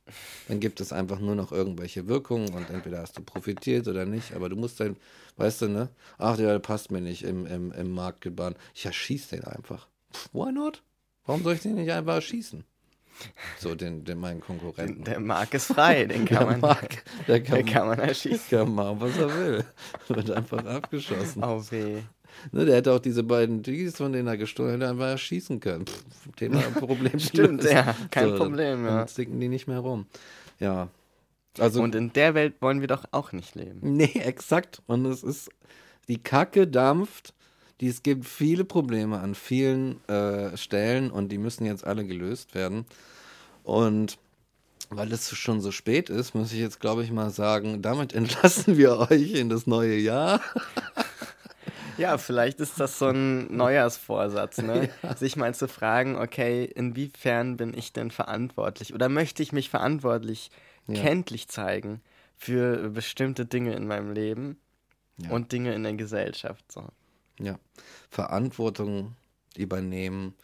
dann 0.49 0.60
gibt 0.60 0.82
es 0.82 0.91
einfach 0.91 1.20
nur 1.20 1.36
noch 1.36 1.53
irgendwelche 1.53 2.10
Wirkungen 2.10 2.53
und 2.53 2.70
entweder 2.70 2.99
hast 2.99 3.18
du 3.18 3.22
profitiert 3.22 3.88
oder 3.88 4.06
nicht, 4.06 4.34
aber 4.34 4.49
du 4.49 4.57
musst 4.57 4.82
dann, 4.82 4.98
weißt 5.38 5.61
du, 5.61 5.68
ne? 5.70 5.90
Ach, 6.18 6.36
der 6.36 6.60
passt 6.60 6.91
mir 6.91 6.99
nicht 6.99 7.24
im, 7.24 7.45
im, 7.45 7.72
im 7.72 7.91
Marktgebahn. 7.91 8.56
Ich 8.74 8.86
erschieß 8.86 9.30
den 9.30 9.45
einfach 9.45 9.88
why 10.31 10.52
not? 10.52 10.84
Warum 11.26 11.44
soll 11.44 11.53
ich 11.53 11.61
den 11.61 11.76
nicht 11.76 11.91
einfach 11.91 12.22
schießen? 12.22 12.64
So, 13.60 13.76
den, 13.76 14.03
den 14.03 14.19
meinen 14.19 14.41
Konkurrenten. 14.41 15.03
Der 15.03 15.19
Mark 15.19 15.53
ist 15.53 15.68
frei, 15.68 16.06
den 16.06 16.26
kann 16.26 16.45
man, 16.45 16.60
Mark, 16.60 17.03
der 17.27 17.41
kann, 17.41 17.56
der 17.56 17.73
kann 17.73 17.88
man 17.88 17.99
erschießen. 17.99 18.41
Der 18.49 18.60
kann 18.60 18.76
machen, 18.76 18.99
was 18.99 19.18
er 19.18 19.38
will. 19.38 19.65
Wird 20.07 20.31
einfach 20.31 20.65
abgeschossen. 20.65 21.44
Oh 21.44 21.61
weh. 21.69 22.02
Ne, 22.52 22.65
der 22.65 22.77
hätte 22.77 22.91
auch 22.91 22.99
diese 22.99 23.23
beiden 23.23 23.61
Digis, 23.61 23.98
von 23.98 24.11
denen 24.11 24.27
er 24.27 24.38
gestohlen 24.38 24.81
hat, 24.81 24.90
einfach 24.90 25.07
erschießen 25.07 25.60
können. 25.60 25.85
Pff, 25.85 26.31
Thema 26.35 26.60
Problem. 26.80 27.19
Stimmt, 27.19 27.64
ja, 27.64 27.95
kein 28.10 28.30
so, 28.30 28.38
Problem. 28.38 28.85
Ja. 28.85 28.98
Dann 28.98 29.07
sticken 29.07 29.40
die 29.40 29.49
nicht 29.49 29.68
mehr 29.68 29.80
rum. 29.80 30.07
Ja. 30.60 30.90
Also, 31.60 31.84
Und 31.84 31.94
in 31.94 32.11
der 32.14 32.34
Welt 32.34 32.56
wollen 32.61 32.81
wir 32.81 32.88
doch 32.88 33.06
auch 33.11 33.31
nicht 33.31 33.56
leben. 33.56 33.80
Nee, 33.81 34.11
exakt. 34.26 34.81
Und 34.88 35.06
es 35.06 35.23
ist, 35.23 35.49
die 36.07 36.22
Kacke 36.22 36.68
dampft 36.68 37.34
die, 37.82 37.88
es 37.88 38.04
gibt 38.04 38.26
viele 38.26 38.64
Probleme 38.66 39.20
an 39.20 39.36
vielen 39.36 40.08
äh, 40.08 40.56
Stellen 40.58 41.12
und 41.12 41.30
die 41.30 41.38
müssen 41.38 41.66
jetzt 41.66 41.86
alle 41.86 42.06
gelöst 42.06 42.56
werden. 42.56 42.86
Und 43.64 44.18
weil 44.90 45.12
es 45.12 45.36
schon 45.36 45.62
so 45.62 45.72
spät 45.72 46.10
ist, 46.10 46.36
muss 46.36 46.52
ich 46.52 46.60
jetzt, 46.60 46.80
glaube 46.80 47.04
ich, 47.04 47.12
mal 47.12 47.30
sagen, 47.30 47.82
damit 47.82 48.14
entlassen 48.14 48.78
wir 48.78 48.98
euch 48.98 49.34
in 49.34 49.50
das 49.50 49.68
neue 49.68 49.98
Jahr. 49.98 50.41
Ja, 51.98 52.18
vielleicht 52.18 52.60
ist 52.60 52.80
das 52.80 52.98
so 52.98 53.10
ein 53.10 53.56
Neujahrsvorsatz, 53.56 54.58
ne? 54.60 54.90
Ja. 55.04 55.16
Sich 55.16 55.36
mal 55.36 55.54
zu 55.54 55.68
fragen, 55.68 56.16
okay, 56.16 56.66
inwiefern 56.66 57.56
bin 57.56 57.78
ich 57.78 57.94
denn 57.94 58.10
verantwortlich 58.10 58.95
oder 58.95 59.10
möchte 59.10 59.44
ich 59.44 59.52
mich 59.52 59.70
verantwortlich 59.70 60.50
ja. 60.88 61.00
kenntlich 61.00 61.50
zeigen 61.50 62.02
für 62.36 62.90
bestimmte 62.90 63.45
Dinge 63.45 63.76
in 63.76 63.86
meinem 63.86 64.12
Leben 64.12 64.58
ja. 65.18 65.30
und 65.30 65.52
Dinge 65.52 65.76
in 65.76 65.84
der 65.84 65.94
Gesellschaft. 65.94 66.72
So. 66.72 66.88
Ja. 67.39 67.60
Verantwortung 68.10 69.15
übernehmen 69.55 70.35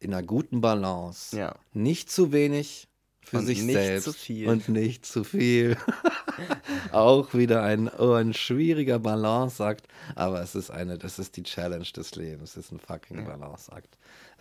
in 0.00 0.12
einer 0.12 0.22
guten 0.22 0.60
Balance. 0.60 1.36
Ja. 1.36 1.54
Nicht 1.72 2.10
zu 2.10 2.32
wenig 2.32 2.88
für 3.24 3.38
und 3.38 3.46
sich 3.46 3.62
nicht 3.62 3.74
selbst 3.74 4.04
zu 4.04 4.12
viel. 4.12 4.48
und 4.48 4.68
nicht 4.68 5.06
zu 5.06 5.24
viel. 5.24 5.76
Auch 6.92 7.34
wieder 7.34 7.62
ein, 7.62 7.88
oh, 7.88 8.12
ein 8.12 8.34
schwieriger 8.34 8.98
Balanceakt, 8.98 9.86
aber 10.14 10.40
es 10.42 10.54
ist 10.54 10.70
eine, 10.70 10.98
das 10.98 11.18
ist 11.18 11.36
die 11.36 11.42
Challenge 11.42 11.86
des 11.96 12.14
Lebens. 12.14 12.56
Es 12.56 12.66
ist 12.66 12.72
ein 12.72 12.80
fucking 12.80 13.18
ja. 13.18 13.24
Balanceakt. 13.24 13.96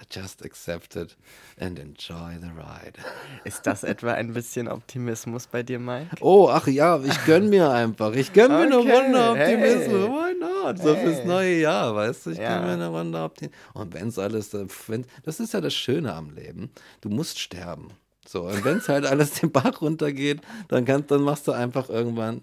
Just 0.10 0.44
accept 0.44 0.96
it 0.96 1.16
and 1.58 1.80
enjoy 1.80 2.38
the 2.40 2.50
ride. 2.50 2.96
Ist 3.46 3.66
das 3.66 3.84
etwa 3.84 4.14
ein 4.14 4.34
bisschen 4.34 4.68
Optimismus 4.68 5.48
bei 5.48 5.64
dir, 5.64 5.80
Mike? 5.80 6.18
Oh, 6.20 6.50
ach 6.52 6.68
ja, 6.68 7.02
ich 7.02 7.26
gönn 7.26 7.50
mir 7.50 7.70
einfach. 7.70 8.14
Ich 8.14 8.34
gönn 8.34 8.52
mir 8.52 8.78
okay. 8.78 8.92
eine 8.92 9.02
Runde 9.02 9.30
Optimismus. 9.30 10.10
Hey. 10.10 10.10
Why 10.10 10.40
not? 10.40 10.78
So 10.80 10.96
hey. 10.96 11.06
fürs 11.06 11.26
neue 11.26 11.60
Jahr, 11.62 11.96
weißt 11.96 12.26
du? 12.26 12.30
Ich 12.32 12.38
ja. 12.38 12.58
gönn 12.58 12.66
mir 12.66 12.74
eine 12.74 12.88
Runde 12.88 13.22
Optimismus. 13.22 13.60
Und 13.74 13.94
wenn's 13.94 14.20
alles, 14.20 14.54
äh, 14.54 14.66
wenn, 14.88 15.06
das 15.24 15.40
ist 15.40 15.54
ja 15.54 15.62
das 15.62 15.74
Schöne 15.74 16.14
am 16.14 16.32
Leben. 16.32 16.70
Du 17.02 17.10
musst 17.10 17.40
sterben. 17.40 17.90
So, 18.28 18.44
und 18.44 18.64
wenn 18.64 18.78
es 18.78 18.90
halt 18.90 19.06
alles 19.06 19.32
den 19.32 19.52
Bach 19.52 19.82
runtergeht, 19.82 20.42
dann, 20.70 20.86
kannst, 20.86 21.12
dann 21.12 21.22
machst 21.22 21.48
du 21.48 21.52
einfach 21.52 21.90
irgendwann, 21.90 22.42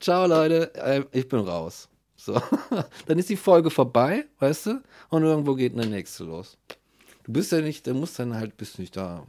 ciao 0.00 0.26
Leute, 0.26 0.74
äh, 0.74 1.04
ich 1.12 1.28
bin 1.28 1.40
raus. 1.40 1.88
So, 2.16 2.40
dann 3.06 3.18
ist 3.18 3.30
die 3.30 3.36
Folge 3.36 3.70
vorbei, 3.70 4.26
weißt 4.38 4.66
du, 4.66 4.82
und 5.08 5.22
irgendwo 5.22 5.54
geht 5.54 5.72
eine 5.72 5.86
nächste 5.86 6.24
los. 6.24 6.58
Du 7.24 7.32
bist 7.32 7.52
ja 7.52 7.60
nicht, 7.60 7.86
du 7.86 7.94
musst 7.94 8.18
dann 8.18 8.34
halt, 8.34 8.56
bist 8.56 8.78
nicht 8.78 8.96
da 8.96 9.26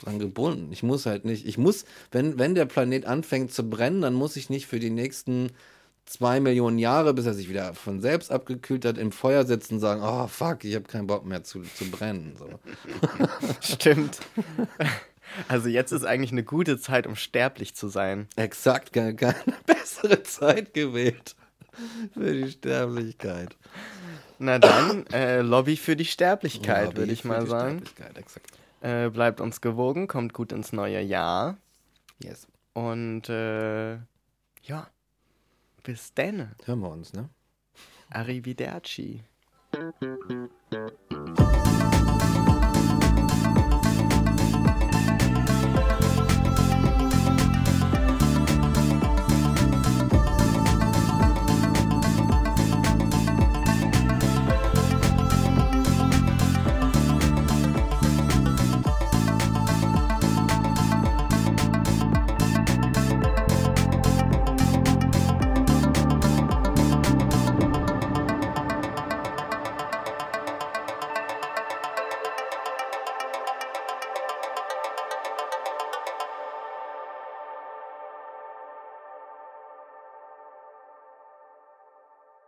dran 0.00 0.18
gebunden. 0.18 0.72
Ich 0.72 0.82
muss 0.82 1.06
halt 1.06 1.24
nicht, 1.24 1.46
ich 1.46 1.58
muss, 1.58 1.84
wenn, 2.12 2.38
wenn 2.38 2.54
der 2.54 2.66
Planet 2.66 3.06
anfängt 3.06 3.52
zu 3.52 3.68
brennen, 3.68 4.02
dann 4.02 4.14
muss 4.14 4.36
ich 4.36 4.50
nicht 4.50 4.66
für 4.66 4.78
die 4.78 4.90
nächsten 4.90 5.50
zwei 6.08 6.40
Millionen 6.40 6.78
Jahre, 6.78 7.14
bis 7.14 7.26
er 7.26 7.34
sich 7.34 7.48
wieder 7.48 7.74
von 7.74 8.00
selbst 8.00 8.30
abgekühlt 8.30 8.84
hat, 8.84 8.98
im 8.98 9.12
Feuer 9.12 9.44
sitzen 9.44 9.74
und 9.74 9.80
sagen, 9.80 10.02
oh 10.02 10.26
fuck, 10.26 10.64
ich 10.64 10.74
habe 10.74 10.86
keinen 10.86 11.06
Bock 11.06 11.24
mehr 11.24 11.44
zu, 11.44 11.62
zu 11.62 11.90
brennen. 11.90 12.34
So. 12.38 12.48
Stimmt. 13.74 14.20
Also 15.46 15.68
jetzt 15.68 15.92
ist 15.92 16.04
eigentlich 16.04 16.32
eine 16.32 16.44
gute 16.44 16.78
Zeit, 16.78 17.06
um 17.06 17.16
sterblich 17.16 17.74
zu 17.74 17.88
sein. 17.88 18.28
Exakt, 18.36 18.92
keine, 18.92 19.14
keine 19.14 19.36
bessere 19.66 20.22
Zeit 20.22 20.72
gewählt 20.74 21.36
für 22.14 22.32
die 22.32 22.50
Sterblichkeit. 22.50 23.56
Na 24.38 24.58
dann, 24.58 25.06
äh, 25.08 25.40
Lobby 25.40 25.76
für 25.76 25.96
die 25.96 26.04
Sterblichkeit, 26.04 26.96
würde 26.96 27.12
ich 27.12 27.24
mal 27.24 27.46
sagen. 27.46 27.82
Äh, 28.80 29.10
bleibt 29.10 29.40
uns 29.40 29.60
gewogen, 29.60 30.06
kommt 30.06 30.32
gut 30.32 30.52
ins 30.52 30.72
neue 30.72 31.00
Jahr. 31.00 31.58
Yes. 32.22 32.46
Und 32.72 33.28
äh, 33.28 33.94
ja, 34.62 34.88
bis 35.88 36.12
dann. 36.12 36.54
Hören 36.66 36.80
wir 36.80 36.90
uns, 36.90 37.14
ne? 37.14 37.30
Arrivederci. 38.10 39.24